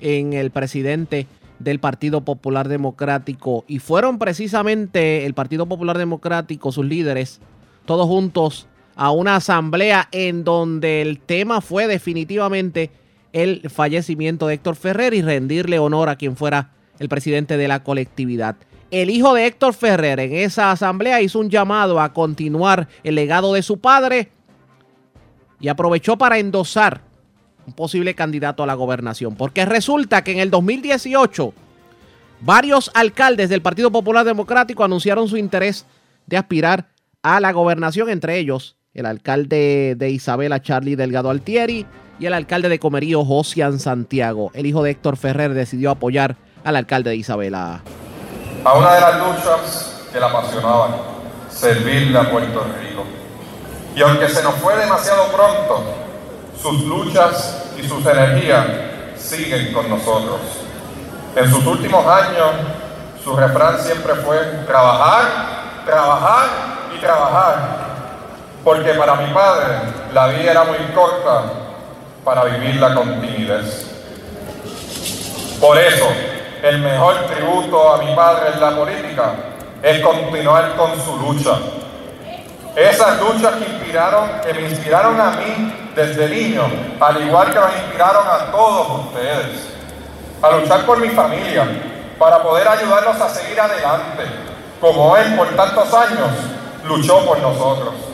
en 0.00 0.32
el 0.32 0.50
presidente 0.50 1.26
del 1.58 1.78
Partido 1.78 2.22
Popular 2.22 2.68
Democrático 2.68 3.64
y 3.68 3.78
fueron 3.78 4.18
precisamente 4.18 5.26
el 5.26 5.34
Partido 5.34 5.66
Popular 5.66 5.98
Democrático, 5.98 6.72
sus 6.72 6.86
líderes, 6.86 7.40
todos 7.84 8.06
juntos 8.06 8.66
a 8.94 9.10
una 9.10 9.36
asamblea 9.36 10.08
en 10.12 10.44
donde 10.44 11.02
el 11.02 11.20
tema 11.20 11.60
fue 11.60 11.86
definitivamente 11.86 12.90
el 13.32 13.68
fallecimiento 13.70 14.46
de 14.46 14.54
Héctor 14.54 14.76
Ferrer 14.76 15.14
y 15.14 15.22
rendirle 15.22 15.78
honor 15.78 16.08
a 16.08 16.16
quien 16.16 16.36
fuera 16.36 16.70
el 16.98 17.08
presidente 17.08 17.56
de 17.56 17.68
la 17.68 17.82
colectividad. 17.82 18.56
El 18.90 19.08
hijo 19.08 19.32
de 19.34 19.46
Héctor 19.46 19.72
Ferrer 19.72 20.20
en 20.20 20.34
esa 20.34 20.70
asamblea 20.70 21.22
hizo 21.22 21.38
un 21.38 21.48
llamado 21.48 21.98
a 21.98 22.12
continuar 22.12 22.88
el 23.02 23.14
legado 23.14 23.54
de 23.54 23.62
su 23.62 23.78
padre 23.80 24.30
y 25.60 25.68
aprovechó 25.68 26.18
para 26.18 26.38
endosar 26.38 27.00
un 27.66 27.72
posible 27.72 28.14
candidato 28.14 28.62
a 28.62 28.66
la 28.66 28.74
gobernación. 28.74 29.34
Porque 29.34 29.64
resulta 29.64 30.22
que 30.22 30.32
en 30.32 30.40
el 30.40 30.50
2018 30.50 31.54
varios 32.42 32.90
alcaldes 32.92 33.48
del 33.48 33.62
Partido 33.62 33.90
Popular 33.90 34.26
Democrático 34.26 34.84
anunciaron 34.84 35.28
su 35.28 35.38
interés 35.38 35.86
de 36.26 36.36
aspirar 36.36 36.88
a 37.22 37.40
la 37.40 37.52
gobernación, 37.52 38.10
entre 38.10 38.38
ellos 38.38 38.76
el 38.94 39.06
alcalde 39.06 39.94
de 39.96 40.10
Isabela, 40.10 40.60
Charlie 40.60 40.96
Delgado 40.96 41.30
Altieri, 41.30 41.86
y 42.18 42.26
el 42.26 42.34
alcalde 42.34 42.68
de 42.68 42.78
Comerío, 42.78 43.24
Josian 43.24 43.78
Santiago. 43.78 44.50
El 44.54 44.66
hijo 44.66 44.82
de 44.82 44.90
Héctor 44.90 45.16
Ferrer 45.16 45.54
decidió 45.54 45.90
apoyar 45.90 46.36
al 46.62 46.76
alcalde 46.76 47.10
de 47.10 47.16
Isabela. 47.16 47.80
A 48.64 48.72
una 48.74 48.94
de 48.94 49.00
las 49.00 49.18
luchas 49.18 50.08
que 50.12 50.20
la 50.20 50.26
apasionaban, 50.26 50.92
servirle 51.50 52.18
a 52.18 52.30
Puerto 52.30 52.64
Rico. 52.80 53.04
Y 53.96 54.02
aunque 54.02 54.28
se 54.28 54.42
nos 54.42 54.54
fue 54.56 54.76
demasiado 54.76 55.24
pronto, 55.32 55.84
sus 56.60 56.84
luchas 56.84 57.72
y 57.82 57.88
sus 57.88 58.04
energías 58.06 58.66
siguen 59.16 59.72
con 59.72 59.88
nosotros. 59.88 60.40
En 61.34 61.50
sus 61.50 61.66
últimos 61.66 62.06
años, 62.06 62.50
su 63.24 63.34
refrán 63.34 63.78
siempre 63.80 64.14
fue 64.16 64.38
trabajar, 64.66 65.84
trabajar 65.86 66.48
y 66.94 67.00
trabajar 67.00 67.91
porque 68.64 68.94
para 68.94 69.16
mi 69.16 69.32
padre 69.32 69.74
la 70.12 70.28
vida 70.28 70.52
era 70.52 70.64
muy 70.64 70.78
corta 70.94 71.42
para 72.24 72.44
vivirla 72.44 72.94
con 72.94 73.20
timidez. 73.20 73.86
Por 75.60 75.78
eso, 75.78 76.06
el 76.62 76.78
mejor 76.78 77.16
tributo 77.26 77.94
a 77.94 77.98
mi 77.98 78.14
padre 78.14 78.50
en 78.54 78.60
la 78.60 78.70
política 78.76 79.34
es 79.82 80.00
continuar 80.00 80.76
con 80.76 80.92
su 81.02 81.16
lucha. 81.16 81.58
Esas 82.76 83.20
luchas 83.20 83.54
que, 83.56 83.64
inspiraron, 83.64 84.30
que 84.44 84.54
me 84.54 84.68
inspiraron 84.68 85.20
a 85.20 85.30
mí 85.32 85.90
desde 85.94 86.28
niño, 86.28 86.62
al 87.00 87.20
igual 87.20 87.52
que 87.52 87.58
nos 87.58 87.74
inspiraron 87.74 88.26
a 88.26 88.50
todos 88.50 89.06
ustedes, 89.06 89.68
a 90.40 90.50
luchar 90.52 90.86
por 90.86 90.98
mi 90.98 91.08
familia, 91.08 91.66
para 92.18 92.42
poder 92.42 92.66
ayudarlos 92.68 93.20
a 93.20 93.28
seguir 93.28 93.60
adelante, 93.60 94.22
como 94.80 95.16
él 95.16 95.34
por 95.34 95.48
tantos 95.48 95.92
años 95.92 96.30
luchó 96.84 97.24
por 97.26 97.38
nosotros 97.40 98.11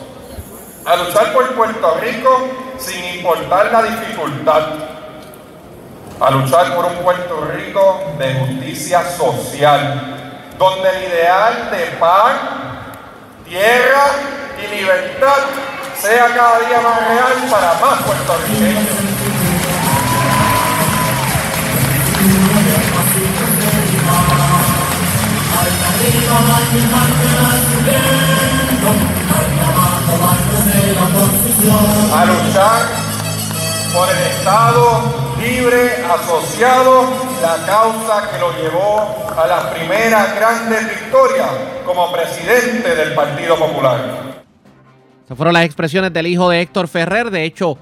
a 0.85 0.95
luchar 0.95 1.33
por 1.33 1.53
Puerto 1.55 1.97
Rico 2.01 2.47
sin 2.77 3.03
importar 3.15 3.71
la 3.71 3.83
dificultad, 3.83 4.63
a 6.19 6.31
luchar 6.31 6.75
por 6.75 6.85
un 6.85 6.95
Puerto 6.97 7.45
Rico 7.45 8.01
de 8.17 8.33
justicia 8.35 9.03
social, 9.17 10.47
donde 10.57 10.89
el 10.89 11.03
ideal 11.03 11.69
de 11.71 11.85
paz, 11.99 12.33
tierra 13.45 14.05
y 14.57 14.75
libertad 14.75 15.37
sea 15.99 16.27
cada 16.27 16.59
día 16.59 16.81
más 16.81 17.07
real 17.07 17.33
para 17.49 17.73
más 17.73 18.01
puertorriqueños. 18.03 19.19
A 31.71 32.25
luchar 32.25 32.87
por 33.93 34.09
el 34.09 34.17
Estado 34.31 35.29
libre, 35.39 36.03
asociado, 36.05 37.03
la 37.41 37.65
causa 37.65 38.29
que 38.29 38.39
lo 38.39 38.51
llevó 38.61 39.25
a 39.37 39.47
las 39.47 39.65
primeras 39.75 40.35
grandes 40.35 40.89
victorias 40.89 41.49
como 41.85 42.11
presidente 42.11 42.95
del 42.95 43.13
Partido 43.13 43.57
Popular. 43.57 44.43
Esas 45.25 45.37
fueron 45.37 45.53
las 45.53 45.65
expresiones 45.65 46.11
del 46.11 46.27
hijo 46.27 46.49
de 46.49 46.61
Héctor 46.61 46.87
Ferrer. 46.87 47.31
De 47.31 47.45
hecho, 47.45 47.77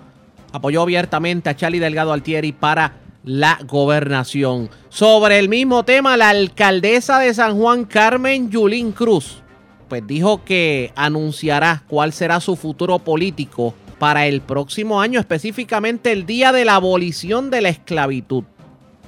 apoyó 0.52 0.82
abiertamente 0.84 1.50
a 1.50 1.56
Charlie 1.56 1.80
Delgado 1.80 2.14
Altieri 2.14 2.52
para 2.52 2.94
la 3.24 3.58
gobernación. 3.66 4.70
Sobre 4.90 5.40
el 5.40 5.50
mismo 5.50 5.84
tema, 5.84 6.18
la 6.18 6.30
alcaldesa 6.30 7.20
de 7.20 7.34
San 7.34 7.58
Juan, 7.58 7.86
Carmen 7.86 8.50
Yulín 8.50 8.92
Cruz, 8.92 9.42
pues 9.88 10.06
dijo 10.06 10.44
que 10.44 10.92
anunciará 10.96 11.84
cuál 11.88 12.14
será 12.14 12.40
su 12.40 12.56
futuro 12.56 13.00
político 13.00 13.74
para 14.00 14.28
el 14.28 14.42
próximo 14.42 15.02
año, 15.02 15.20
específicamente 15.20 16.12
el 16.12 16.26
día 16.26 16.52
de 16.52 16.66
la 16.66 16.76
abolición 16.76 17.50
de 17.50 17.62
la 17.62 17.70
esclavitud. 17.70 18.44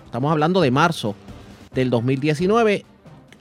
Estamos 0.05 0.31
hablando 0.31 0.61
de 0.61 0.71
marzo 0.71 1.15
del 1.73 1.89
2019. 1.89 2.85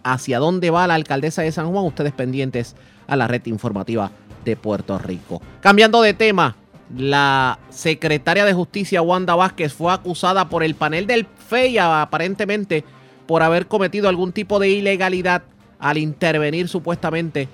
¿Hacia 0.04 0.38
dónde 0.38 0.70
va 0.70 0.86
la 0.86 0.94
alcaldesa 0.94 1.42
de 1.42 1.52
San 1.52 1.70
Juan? 1.70 1.84
Ustedes 1.84 2.12
pendientes 2.12 2.76
a 3.06 3.16
la 3.16 3.26
red 3.26 3.44
informativa 3.46 4.10
de 4.44 4.56
Puerto 4.56 4.98
Rico. 4.98 5.42
Cambiando 5.60 6.02
de 6.02 6.14
tema, 6.14 6.56
la 6.96 7.58
secretaria 7.70 8.44
de 8.44 8.52
Justicia, 8.52 9.02
Wanda 9.02 9.34
Vázquez, 9.34 9.72
fue 9.72 9.92
acusada 9.92 10.48
por 10.48 10.62
el 10.62 10.74
panel 10.74 11.06
del 11.06 11.26
FEIA, 11.48 12.02
aparentemente, 12.02 12.84
por 13.26 13.42
haber 13.42 13.66
cometido 13.66 14.08
algún 14.08 14.32
tipo 14.32 14.58
de 14.58 14.70
ilegalidad 14.70 15.42
al 15.78 15.98
intervenir 15.98 16.68
supuestamente 16.68 17.48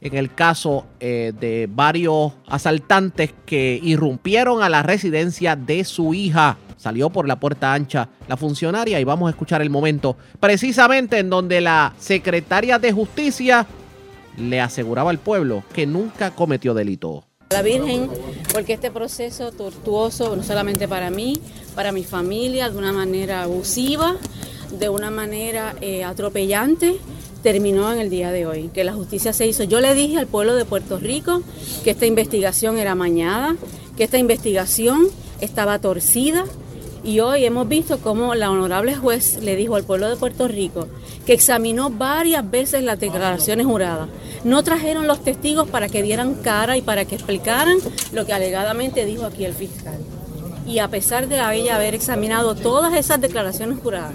en 0.00 0.16
el 0.16 0.34
caso 0.34 0.86
eh, 1.00 1.32
de 1.38 1.68
varios 1.70 2.32
asaltantes 2.46 3.34
que 3.44 3.80
irrumpieron 3.82 4.62
a 4.62 4.68
la 4.68 4.82
residencia 4.82 5.56
de 5.56 5.84
su 5.84 6.14
hija. 6.14 6.56
Salió 6.76 7.10
por 7.10 7.26
la 7.26 7.40
puerta 7.40 7.74
ancha 7.74 8.08
la 8.28 8.36
funcionaria 8.36 9.00
y 9.00 9.04
vamos 9.04 9.26
a 9.26 9.30
escuchar 9.30 9.62
el 9.62 9.70
momento 9.70 10.16
precisamente 10.38 11.18
en 11.18 11.28
donde 11.28 11.60
la 11.60 11.92
secretaria 11.98 12.78
de 12.78 12.92
justicia 12.92 13.66
le 14.36 14.60
aseguraba 14.60 15.10
al 15.10 15.18
pueblo 15.18 15.64
que 15.72 15.86
nunca 15.86 16.30
cometió 16.30 16.74
delito. 16.74 17.24
La 17.50 17.62
Virgen, 17.62 18.10
porque 18.52 18.74
este 18.74 18.90
proceso 18.90 19.50
tortuoso, 19.52 20.36
no 20.36 20.42
solamente 20.42 20.86
para 20.86 21.10
mí, 21.10 21.40
para 21.74 21.92
mi 21.92 22.04
familia, 22.04 22.68
de 22.68 22.76
una 22.76 22.92
manera 22.92 23.44
abusiva, 23.44 24.16
de 24.78 24.88
una 24.90 25.10
manera 25.10 25.74
eh, 25.80 26.04
atropellante, 26.04 26.98
terminó 27.52 27.90
en 27.90 27.98
el 27.98 28.10
día 28.10 28.30
de 28.30 28.44
hoy, 28.44 28.68
que 28.74 28.84
la 28.84 28.92
justicia 28.92 29.32
se 29.32 29.46
hizo. 29.46 29.64
Yo 29.64 29.80
le 29.80 29.94
dije 29.94 30.18
al 30.18 30.26
pueblo 30.26 30.54
de 30.54 30.66
Puerto 30.66 30.98
Rico 30.98 31.40
que 31.82 31.92
esta 31.92 32.04
investigación 32.04 32.76
era 32.76 32.94
mañada, 32.94 33.56
que 33.96 34.04
esta 34.04 34.18
investigación 34.18 35.08
estaba 35.40 35.78
torcida 35.78 36.44
Y 37.02 37.20
hoy 37.20 37.46
hemos 37.46 37.66
visto 37.66 38.00
cómo 38.00 38.34
la 38.34 38.50
honorable 38.50 38.94
juez 38.96 39.38
le 39.40 39.56
dijo 39.56 39.76
al 39.76 39.84
pueblo 39.84 40.10
de 40.10 40.16
Puerto 40.16 40.46
Rico 40.46 40.88
que 41.24 41.32
examinó 41.32 41.88
varias 41.88 42.50
veces 42.50 42.82
las 42.82 43.00
declaraciones 43.00 43.64
juradas. 43.64 44.10
No 44.44 44.62
trajeron 44.62 45.06
los 45.06 45.24
testigos 45.24 45.68
para 45.68 45.88
que 45.88 46.02
dieran 46.02 46.34
cara 46.34 46.76
y 46.76 46.82
para 46.82 47.06
que 47.06 47.14
explicaran 47.14 47.78
lo 48.12 48.26
que 48.26 48.34
alegadamente 48.34 49.06
dijo 49.06 49.24
aquí 49.24 49.46
el 49.46 49.54
fiscal. 49.54 49.96
Y 50.66 50.80
a 50.80 50.88
pesar 50.88 51.28
de 51.28 51.40
ella 51.54 51.76
haber 51.76 51.94
examinado 51.94 52.54
todas 52.54 52.92
esas 52.94 53.22
declaraciones 53.22 53.78
juradas, 53.82 54.12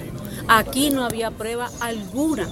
aquí 0.48 0.92
no 0.92 1.04
había 1.04 1.32
prueba 1.32 1.72
alguna 1.80 2.48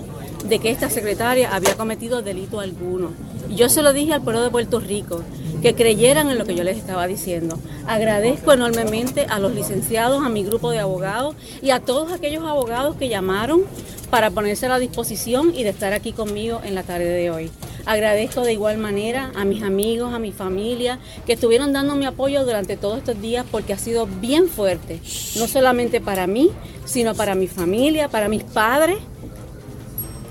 de 0.48 0.60
que 0.60 0.72
esta 0.72 0.90
secretaria 0.90 1.54
había 1.54 1.76
cometido 1.76 2.22
delito 2.22 2.60
alguno. 2.60 3.12
Yo 3.50 3.70
se 3.70 3.82
lo 3.82 3.94
dije 3.94 4.14
al 4.14 4.22
pueblo 4.22 4.42
de 4.42 4.50
Puerto 4.50 4.80
Rico, 4.80 5.24
que 5.62 5.76
creyeran 5.76 6.30
en 6.30 6.38
lo 6.38 6.46
que 6.46 6.56
yo 6.56 6.64
les 6.64 6.78
estaba 6.78 7.08
diciendo. 7.08 7.60
Agradezco 7.86 8.54
enormemente 8.54 9.26
a 9.30 9.40
los 9.40 9.54
licenciados, 9.54 10.24
a 10.26 10.30
mi 10.30 10.44
grupo 10.44 10.72
de 10.72 10.80
abogados 10.80 11.36
y 11.62 11.70
a 11.70 11.80
todos 11.80 12.12
aquellos 12.12 12.44
abogados 12.46 12.96
que 12.96 13.10
llamaron 13.10 13.64
para 14.10 14.32
ponerse 14.32 14.66
a 14.66 14.70
la 14.70 14.80
disposición 14.80 15.54
y 15.56 15.64
de 15.64 15.70
estar 15.70 15.94
aquí 15.94 16.12
conmigo 16.12 16.62
en 16.64 16.76
la 16.76 16.84
tarde 16.84 17.10
de 17.10 17.32
hoy. 17.32 17.52
Agradezco 17.86 18.42
de 18.42 18.54
igual 18.54 18.78
manera 18.78 19.32
a 19.36 19.46
mis 19.46 19.64
amigos, 19.64 20.14
a 20.14 20.20
mi 20.20 20.32
familia, 20.32 21.00
que 21.26 21.34
estuvieron 21.34 21.74
dando 21.74 21.96
mi 21.96 22.06
apoyo 22.06 22.46
durante 22.46 22.78
todos 22.78 23.00
estos 23.00 23.20
días 23.22 23.46
porque 23.50 23.74
ha 23.74 23.78
sido 23.78 24.06
bien 24.06 24.50
fuerte, 24.50 25.00
no 25.38 25.48
solamente 25.48 26.02
para 26.02 26.28
mí, 26.28 26.52
sino 26.86 27.16
para 27.16 27.36
mi 27.36 27.48
familia, 27.48 28.10
para 28.10 28.28
mis 28.28 28.44
padres, 28.44 28.98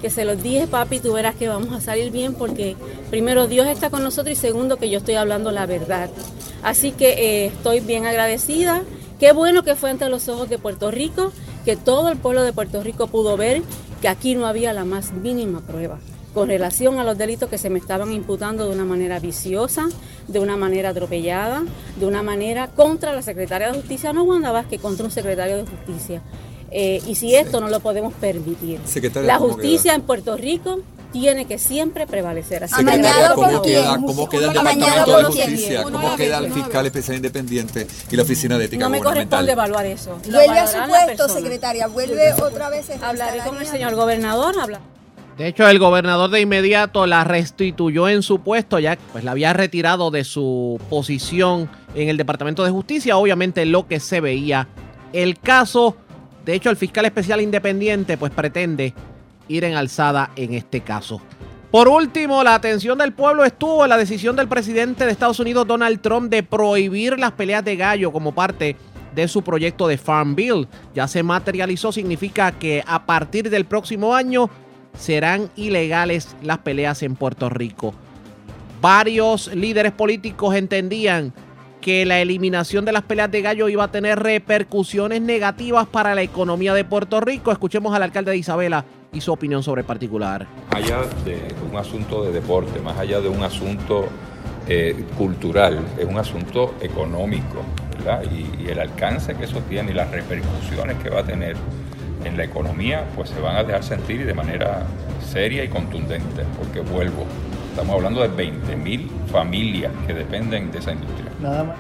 que 0.01 0.11
se 0.11 0.25
los 0.25 0.43
dije, 0.43 0.67
papi, 0.67 1.01
tú 1.01 1.13
verás 1.13 1.35
que 1.35 1.49
vamos 1.49 1.73
a 1.73 1.81
salir 1.81 2.11
bien 2.11 2.35
porque 2.35 2.77
primero 3.11 3.47
Dios 3.47 3.67
está 3.67 3.91
con 3.91 4.03
nosotros 4.03 4.37
y 4.37 4.41
segundo 4.41 4.77
que 4.77 4.91
yo 4.91 4.99
estoy 4.99 5.15
hablando 5.15 5.51
la 5.51 5.67
verdad. 5.67 6.11
Así 6.63 6.93
que 6.93 7.45
eh, 7.45 7.47
estoy 7.47 7.81
bien 7.81 8.07
agradecida. 8.07 8.83
Qué 9.19 9.33
bueno 9.33 9.63
que 9.63 9.77
fue 9.77 9.91
ante 9.91 10.09
los 10.09 10.29
ojos 10.29 10.49
de 10.49 10.59
Puerto 10.59 10.91
Rico, 10.91 11.33
que 11.65 11.77
todo 11.77 12.09
el 12.09 12.19
pueblo 12.19 12.43
de 12.43 12.53
Puerto 12.53 12.83
Rico 12.83 13.07
pudo 13.07 13.37
ver 13.37 13.63
que 14.01 14.09
aquí 14.09 14.35
no 14.35 14.47
había 14.47 14.73
la 14.73 14.85
más 14.85 15.13
mínima 15.13 15.61
prueba 15.61 15.99
con 16.35 16.49
relación 16.49 16.99
a 16.99 17.05
los 17.05 17.19
delitos 17.19 17.49
que 17.49 17.59
se 17.59 17.71
me 17.71 17.79
estaban 17.79 18.13
imputando 18.13 18.67
de 18.67 18.75
una 18.75 18.85
manera 18.85 19.19
viciosa, 19.19 19.89
de 20.29 20.39
una 20.39 20.57
manera 20.57 20.91
atropellada, 20.91 21.65
de 21.99 22.07
una 22.07 22.23
manera 22.23 22.69
contra 22.69 23.13
la 23.13 23.23
secretaria 23.23 23.69
de 23.69 23.79
Justicia, 23.79 24.13
no 24.13 24.23
Wanda 24.23 24.53
Vázquez, 24.53 24.81
contra 24.81 25.05
un 25.05 25.11
secretario 25.11 25.57
de 25.57 25.67
Justicia. 25.67 26.23
Eh, 26.71 27.03
y 27.07 27.15
si 27.17 27.35
esto 27.35 27.61
no 27.61 27.69
lo 27.69 27.81
podemos 27.81 28.15
permitir. 28.15 28.81
la 29.23 29.39
justicia 29.39 29.95
en 29.95 30.03
Puerto 30.03 30.37
Rico 30.37 30.81
tiene 31.13 31.45
que 31.45 31.59
siempre 31.59 32.07
prevalecer. 32.07 32.65
Así 32.65 32.75
¿cómo, 32.75 33.63
queda, 33.63 33.97
¿cómo 33.97 34.29
queda 34.29 34.47
el 34.47 34.53
Departamento 34.53 35.17
de 35.17 35.25
Justicia? 35.25 35.83
¿Cómo 35.83 36.17
queda 36.17 36.39
el 36.39 36.53
fiscal 36.53 36.87
especial 36.87 37.17
independiente 37.17 37.87
y 38.11 38.17
la 38.17 38.23
Oficina 38.23 38.59
de 38.59 38.67
Ética 38.67 38.85
No 38.85 38.91
me 38.91 39.01
corresponde 39.01 39.53
evaluar 39.53 39.87
eso. 39.87 40.19
Vuelve 40.25 40.59
a 40.59 40.67
su 40.67 40.79
puesto, 40.89 41.29
secretaria. 41.29 41.87
Vuelve 41.89 42.33
otra 42.35 42.71
vez. 42.71 42.89
Hablaré 43.03 43.41
con 43.41 43.59
el 43.59 43.67
señor 43.67 43.95
gobernador. 43.95 44.55
Habla. 44.61 44.81
De 45.37 45.47
hecho, 45.49 45.67
el 45.67 45.79
gobernador 45.79 46.31
de 46.31 46.43
inmediato 46.43 47.07
la 47.07 47.25
restituyó 47.25 48.09
en 48.11 48.23
su 48.23 48.41
puesto, 48.41 48.79
ya 48.79 48.99
pues 49.13 49.25
la 49.25 49.31
había 49.31 49.55
retirado 49.55 50.11
de 50.11 50.23
su 50.23 50.79
posición 50.91 51.71
en 51.95 52.11
el 52.11 52.19
Departamento 52.19 52.63
de 52.63 52.71
Justicia. 52.71 53.17
Obviamente 53.17 53.65
lo 53.65 53.87
que 53.87 54.01
se 54.01 54.21
veía. 54.21 54.69
El 55.15 55.39
caso 55.41 55.97
de 56.51 56.57
hecho, 56.57 56.69
el 56.69 56.77
fiscal 56.77 57.05
especial 57.05 57.41
independiente 57.41 58.19
pues 58.19 58.33
pretende 58.33 58.93
ir 59.47 59.63
en 59.63 59.77
alzada 59.77 60.33
en 60.35 60.53
este 60.55 60.81
caso. 60.81 61.23
Por 61.71 61.87
último, 61.87 62.43
la 62.43 62.57
atención 62.57 62.99
del 62.99 63.13
pueblo 63.13 63.45
estuvo 63.45 63.85
en 63.85 63.91
la 63.91 63.97
decisión 63.97 64.35
del 64.35 64.49
presidente 64.49 65.07
de 65.07 65.13
Estados 65.13 65.39
Unidos, 65.39 65.69
Donald 65.69 66.01
Trump, 66.01 66.29
de 66.29 66.43
prohibir 66.43 67.21
las 67.21 67.31
peleas 67.31 67.65
de 67.65 67.77
gallo 67.77 68.11
como 68.11 68.35
parte 68.35 68.75
de 69.15 69.29
su 69.29 69.43
proyecto 69.43 69.87
de 69.87 69.97
Farm 69.97 70.35
Bill. 70.35 70.67
Ya 70.93 71.07
se 71.07 71.23
materializó, 71.23 71.93
significa 71.93 72.51
que 72.51 72.83
a 72.85 73.07
partir 73.07 73.49
del 73.49 73.65
próximo 73.65 74.17
año 74.17 74.51
serán 74.99 75.51
ilegales 75.55 76.35
las 76.43 76.59
peleas 76.59 77.05
en 77.05 77.15
Puerto 77.15 77.49
Rico. 77.49 77.95
Varios 78.81 79.55
líderes 79.55 79.93
políticos 79.93 80.57
entendían 80.57 81.33
que 81.81 82.05
la 82.07 82.21
eliminación 82.21 82.85
de 82.85 82.93
las 82.93 83.03
peleas 83.03 83.31
de 83.31 83.43
gallo 83.43 83.69
iba 83.69 83.85
a 83.85 83.91
tener 83.91 84.19
repercusiones 84.19 85.21
negativas 85.23 85.87
para 85.87 86.15
la 86.15 86.23
economía 86.23 86.75
de 86.75 86.85
Puerto 86.85 87.21
Rico. 87.21 87.53
Escuchemos 87.53 87.95
al 87.95 88.03
alcalde 88.03 88.33
de 88.33 88.37
Isabela 88.37 88.85
y 89.13 89.21
su 89.21 89.33
opinión 89.33 89.63
sobre 89.63 89.81
el 89.81 89.87
particular. 89.87 90.47
Allá 90.71 90.99
de 91.25 91.41
un 91.71 91.77
asunto 91.77 92.25
de 92.25 92.33
deporte, 92.33 92.81
más 92.81 92.99
allá 92.99 93.21
de 93.21 93.29
un 93.29 93.43
asunto 93.43 94.07
eh, 94.69 95.05
cultural, 95.17 95.81
es 95.99 96.05
un 96.05 96.19
asunto 96.19 96.75
económico, 96.81 97.63
¿verdad? 97.99 98.23
Y, 98.31 98.63
y 98.63 98.69
el 98.69 98.79
alcance 98.79 99.35
que 99.35 99.45
eso 99.45 99.61
tiene 99.69 99.91
y 99.91 99.95
las 99.95 100.11
repercusiones 100.11 100.97
que 101.03 101.11
va 101.11 101.21
a 101.21 101.25
tener 101.25 101.57
en 102.25 102.37
la 102.37 102.45
economía, 102.45 103.07
pues 103.17 103.31
se 103.31 103.41
van 103.41 103.57
a 103.57 103.65
dejar 103.65 103.83
sentir 103.83 104.27
de 104.27 104.35
manera 104.35 104.87
seria 105.27 105.65
y 105.65 105.69
contundente, 105.69 106.45
porque 106.59 106.81
vuelvo, 106.81 107.25
Estamos 107.71 107.97
hablando 107.97 108.21
de 108.21 108.31
20.000 108.31 109.09
familias 109.31 109.93
que 110.07 110.13
dependen 110.13 110.71
de 110.71 110.79
esa 110.79 110.93
industria. 110.93 111.31
Nada 111.41 111.65
más. 111.65 111.77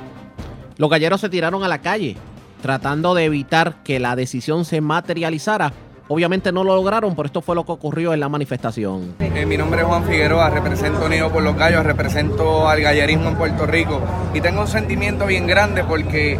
Los 0.76 0.88
galleros 0.88 1.20
se 1.20 1.28
tiraron 1.28 1.62
a 1.62 1.68
la 1.68 1.80
calle 1.80 2.16
tratando 2.62 3.14
de 3.14 3.24
evitar 3.24 3.82
que 3.82 3.98
la 3.98 4.16
decisión 4.16 4.64
se 4.64 4.80
materializara. 4.80 5.72
Obviamente 6.08 6.52
no 6.52 6.64
lo 6.64 6.74
lograron, 6.74 7.14
pero 7.14 7.26
esto 7.26 7.40
fue 7.40 7.54
lo 7.54 7.64
que 7.64 7.72
ocurrió 7.72 8.12
en 8.12 8.20
la 8.20 8.28
manifestación. 8.28 9.14
Eh, 9.20 9.46
mi 9.46 9.56
nombre 9.56 9.82
es 9.82 9.86
Juan 9.86 10.04
Figueroa, 10.04 10.50
represento 10.50 11.06
Unido 11.06 11.30
por 11.30 11.42
los 11.42 11.56
Gallos, 11.56 11.84
represento 11.84 12.68
al 12.68 12.80
gallerismo 12.80 13.28
en 13.28 13.36
Puerto 13.36 13.66
Rico 13.66 14.00
y 14.34 14.40
tengo 14.40 14.62
un 14.62 14.68
sentimiento 14.68 15.26
bien 15.26 15.46
grande 15.46 15.84
porque 15.84 16.38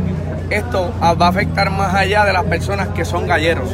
esto 0.51 0.93
va 1.01 1.27
a 1.27 1.29
afectar 1.29 1.71
más 1.71 1.95
allá 1.95 2.25
de 2.25 2.33
las 2.33 2.45
personas 2.45 2.89
que 2.89 3.05
son 3.05 3.29
galleros. 3.29 3.69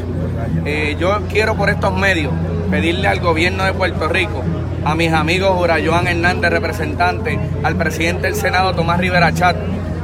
Eh, 0.67 0.97
yo 1.01 1.21
quiero 1.31 1.57
por 1.57 1.71
estos 1.71 1.97
medios 1.97 2.33
pedirle 2.71 3.09
al 3.09 3.21
gobierno 3.21 3.65
de 3.65 3.73
Puerto 3.73 4.09
Rico 4.09 4.43
a 4.87 4.95
mis 4.95 5.13
amigos 5.13 5.69
Joan 5.85 6.07
Hernández, 6.07 6.49
representante, 6.49 7.41
al 7.65 7.75
presidente 7.75 8.29
del 8.29 8.37
Senado 8.37 8.73
Tomás 8.73 9.01
Rivera 9.01 9.35
Chat, 9.35 9.57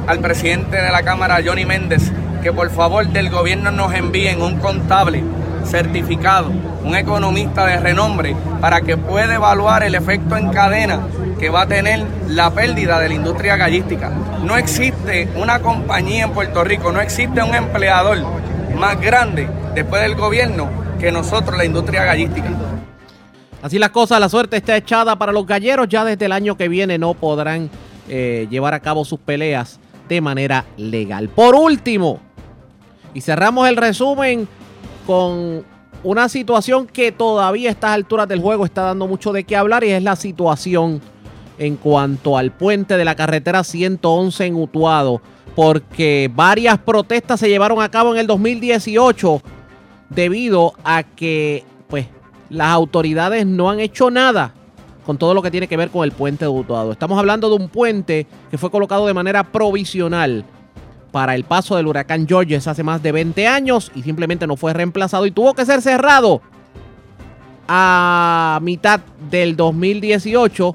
al 0.07 0.19
presidente 0.19 0.75
de 0.75 0.91
la 0.91 1.03
Cámara 1.03 1.39
Johnny 1.43 1.63
Méndez, 1.63 2.11
que 2.41 2.51
por 2.51 2.69
favor 2.69 3.07
del 3.07 3.29
gobierno 3.29 3.71
nos 3.71 3.93
envíen 3.93 4.41
un 4.41 4.59
contable 4.59 5.23
certificado, 5.63 6.51
un 6.83 6.97
economista 6.97 7.65
de 7.65 7.79
renombre, 7.79 8.35
para 8.59 8.81
que 8.81 8.97
pueda 8.97 9.35
evaluar 9.35 9.83
el 9.83 9.95
efecto 9.95 10.35
en 10.35 10.49
cadena 10.49 10.99
que 11.39 11.49
va 11.49 11.61
a 11.61 11.67
tener 11.67 12.03
la 12.27 12.51
pérdida 12.51 12.99
de 12.99 13.07
la 13.07 13.15
industria 13.15 13.55
gallística. 13.55 14.09
No 14.43 14.57
existe 14.57 15.29
una 15.37 15.59
compañía 15.59 16.25
en 16.25 16.31
Puerto 16.31 16.61
Rico, 16.65 16.91
no 16.91 16.99
existe 16.99 17.41
un 17.41 17.55
empleador 17.55 18.17
más 18.77 18.99
grande 18.99 19.47
después 19.75 20.01
del 20.01 20.15
gobierno 20.15 20.67
que 20.99 21.09
nosotros, 21.09 21.57
la 21.57 21.63
industria 21.63 22.03
gallística. 22.03 22.49
Así 23.63 23.79
las 23.79 23.91
cosas, 23.91 24.19
la 24.19 24.27
suerte 24.27 24.57
está 24.57 24.75
echada 24.75 25.17
para 25.17 25.31
los 25.31 25.47
galleros. 25.47 25.87
Ya 25.87 26.03
desde 26.03 26.25
el 26.25 26.33
año 26.33 26.57
que 26.57 26.67
viene 26.67 26.97
no 26.97 27.13
podrán 27.13 27.69
eh, 28.09 28.45
llevar 28.49 28.73
a 28.73 28.81
cabo 28.81 29.05
sus 29.05 29.19
peleas 29.19 29.79
de 30.09 30.19
manera 30.19 30.65
legal. 30.75 31.29
Por 31.29 31.55
último, 31.55 32.19
y 33.13 33.21
cerramos 33.21 33.69
el 33.69 33.77
resumen 33.77 34.49
con 35.07 35.63
una 36.03 36.27
situación 36.27 36.87
que 36.87 37.13
todavía 37.13 37.69
a 37.69 37.71
estas 37.71 37.91
alturas 37.91 38.27
del 38.27 38.41
juego 38.41 38.65
está 38.65 38.81
dando 38.81 39.07
mucho 39.07 39.31
de 39.31 39.45
qué 39.45 39.55
hablar 39.55 39.85
y 39.85 39.91
es 39.91 40.03
la 40.03 40.17
situación 40.17 40.99
en 41.57 41.77
cuanto 41.77 42.37
al 42.37 42.51
puente 42.51 42.97
de 42.97 43.05
la 43.05 43.15
carretera 43.15 43.63
111 43.63 44.45
en 44.45 44.55
Utuado, 44.55 45.21
porque 45.55 46.29
varias 46.35 46.79
protestas 46.79 47.39
se 47.39 47.47
llevaron 47.47 47.81
a 47.81 47.89
cabo 47.89 48.13
en 48.13 48.19
el 48.19 48.27
2018 48.27 49.41
debido 50.09 50.73
a 50.83 51.03
que 51.03 51.63
pues 51.87 52.07
las 52.53 52.69
autoridades 52.69 53.45
no 53.45 53.69
han 53.69 53.79
hecho 53.79 54.11
nada 54.11 54.53
con 55.05 55.17
todo 55.17 55.33
lo 55.33 55.41
que 55.41 55.51
tiene 55.51 55.67
que 55.67 55.75
ver 55.75 55.89
con 55.89 56.03
el 56.03 56.11
puente 56.11 56.45
de 56.45 56.49
Utuado. 56.49 56.91
Estamos 56.91 57.17
hablando 57.19 57.49
de 57.49 57.55
un 57.55 57.67
puente 57.67 58.25
que 58.49 58.57
fue 58.57 58.71
colocado 58.71 59.05
de 59.07 59.13
manera 59.13 59.43
provisional 59.43 60.45
para 61.11 61.35
el 61.35 61.43
paso 61.43 61.75
del 61.75 61.87
huracán 61.87 62.27
Georges 62.27 62.67
hace 62.67 62.83
más 62.83 63.03
de 63.03 63.11
20 63.11 63.47
años 63.47 63.91
y 63.95 64.03
simplemente 64.03 64.47
no 64.47 64.55
fue 64.55 64.73
reemplazado 64.73 65.25
y 65.25 65.31
tuvo 65.31 65.53
que 65.53 65.65
ser 65.65 65.81
cerrado 65.81 66.41
a 67.67 68.59
mitad 68.61 69.01
del 69.29 69.55
2018 69.55 70.73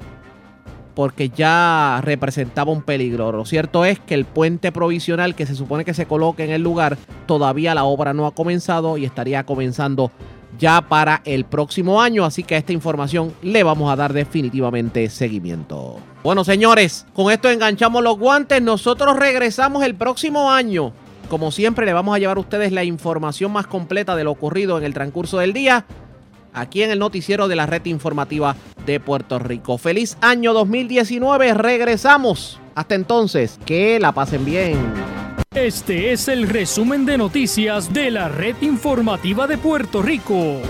porque 0.93 1.29
ya 1.29 2.01
representaba 2.03 2.71
un 2.71 2.81
peligro. 2.81 3.31
Lo 3.31 3.45
cierto 3.45 3.85
es 3.85 3.99
que 3.99 4.15
el 4.15 4.25
puente 4.25 4.71
provisional 4.71 5.33
que 5.33 5.45
se 5.45 5.55
supone 5.55 5.85
que 5.85 5.93
se 5.93 6.05
coloque 6.05 6.43
en 6.43 6.51
el 6.51 6.61
lugar, 6.61 6.97
todavía 7.25 7.73
la 7.73 7.85
obra 7.85 8.13
no 8.13 8.27
ha 8.27 8.35
comenzado 8.35 8.97
y 8.97 9.05
estaría 9.05 9.45
comenzando 9.45 10.11
ya 10.59 10.81
para 10.81 11.21
el 11.25 11.45
próximo 11.45 12.01
año, 12.01 12.25
así 12.25 12.43
que 12.43 12.55
a 12.55 12.57
esta 12.57 12.73
información 12.73 13.33
le 13.41 13.63
vamos 13.63 13.91
a 13.91 13.95
dar 13.95 14.13
definitivamente 14.13 15.09
seguimiento. 15.09 15.99
Bueno, 16.21 16.43
señores, 16.43 17.05
con 17.13 17.31
esto 17.31 17.49
enganchamos 17.49 18.03
los 18.03 18.19
guantes. 18.19 18.61
Nosotros 18.61 19.17
regresamos 19.17 19.83
el 19.83 19.95
próximo 19.95 20.51
año. 20.51 20.91
Como 21.29 21.51
siempre, 21.51 21.85
le 21.85 21.93
vamos 21.93 22.15
a 22.15 22.19
llevar 22.19 22.37
a 22.37 22.41
ustedes 22.41 22.71
la 22.71 22.83
información 22.83 23.51
más 23.51 23.67
completa 23.67 24.15
de 24.15 24.23
lo 24.25 24.31
ocurrido 24.31 24.77
en 24.77 24.83
el 24.83 24.93
transcurso 24.93 25.37
del 25.37 25.53
día, 25.53 25.85
aquí 26.53 26.83
en 26.83 26.91
el 26.91 26.99
noticiero 26.99 27.47
de 27.47 27.55
la 27.55 27.65
red 27.65 27.85
informativa 27.85 28.55
de 28.85 28.99
Puerto 28.99 29.39
Rico. 29.39 29.77
Feliz 29.77 30.17
año 30.21 30.53
2019, 30.53 31.53
regresamos. 31.53 32.59
Hasta 32.75 32.95
entonces, 32.95 33.59
que 33.65 33.99
la 33.99 34.11
pasen 34.11 34.43
bien. 34.43 35.28
Este 35.55 36.11
es 36.11 36.27
el 36.27 36.47
resumen 36.47 37.07
de 37.07 37.17
noticias 37.17 37.91
de 37.91 38.11
la 38.11 38.29
red 38.29 38.55
informativa 38.61 39.47
de 39.47 39.57
Puerto 39.57 40.03
Rico. 40.03 40.61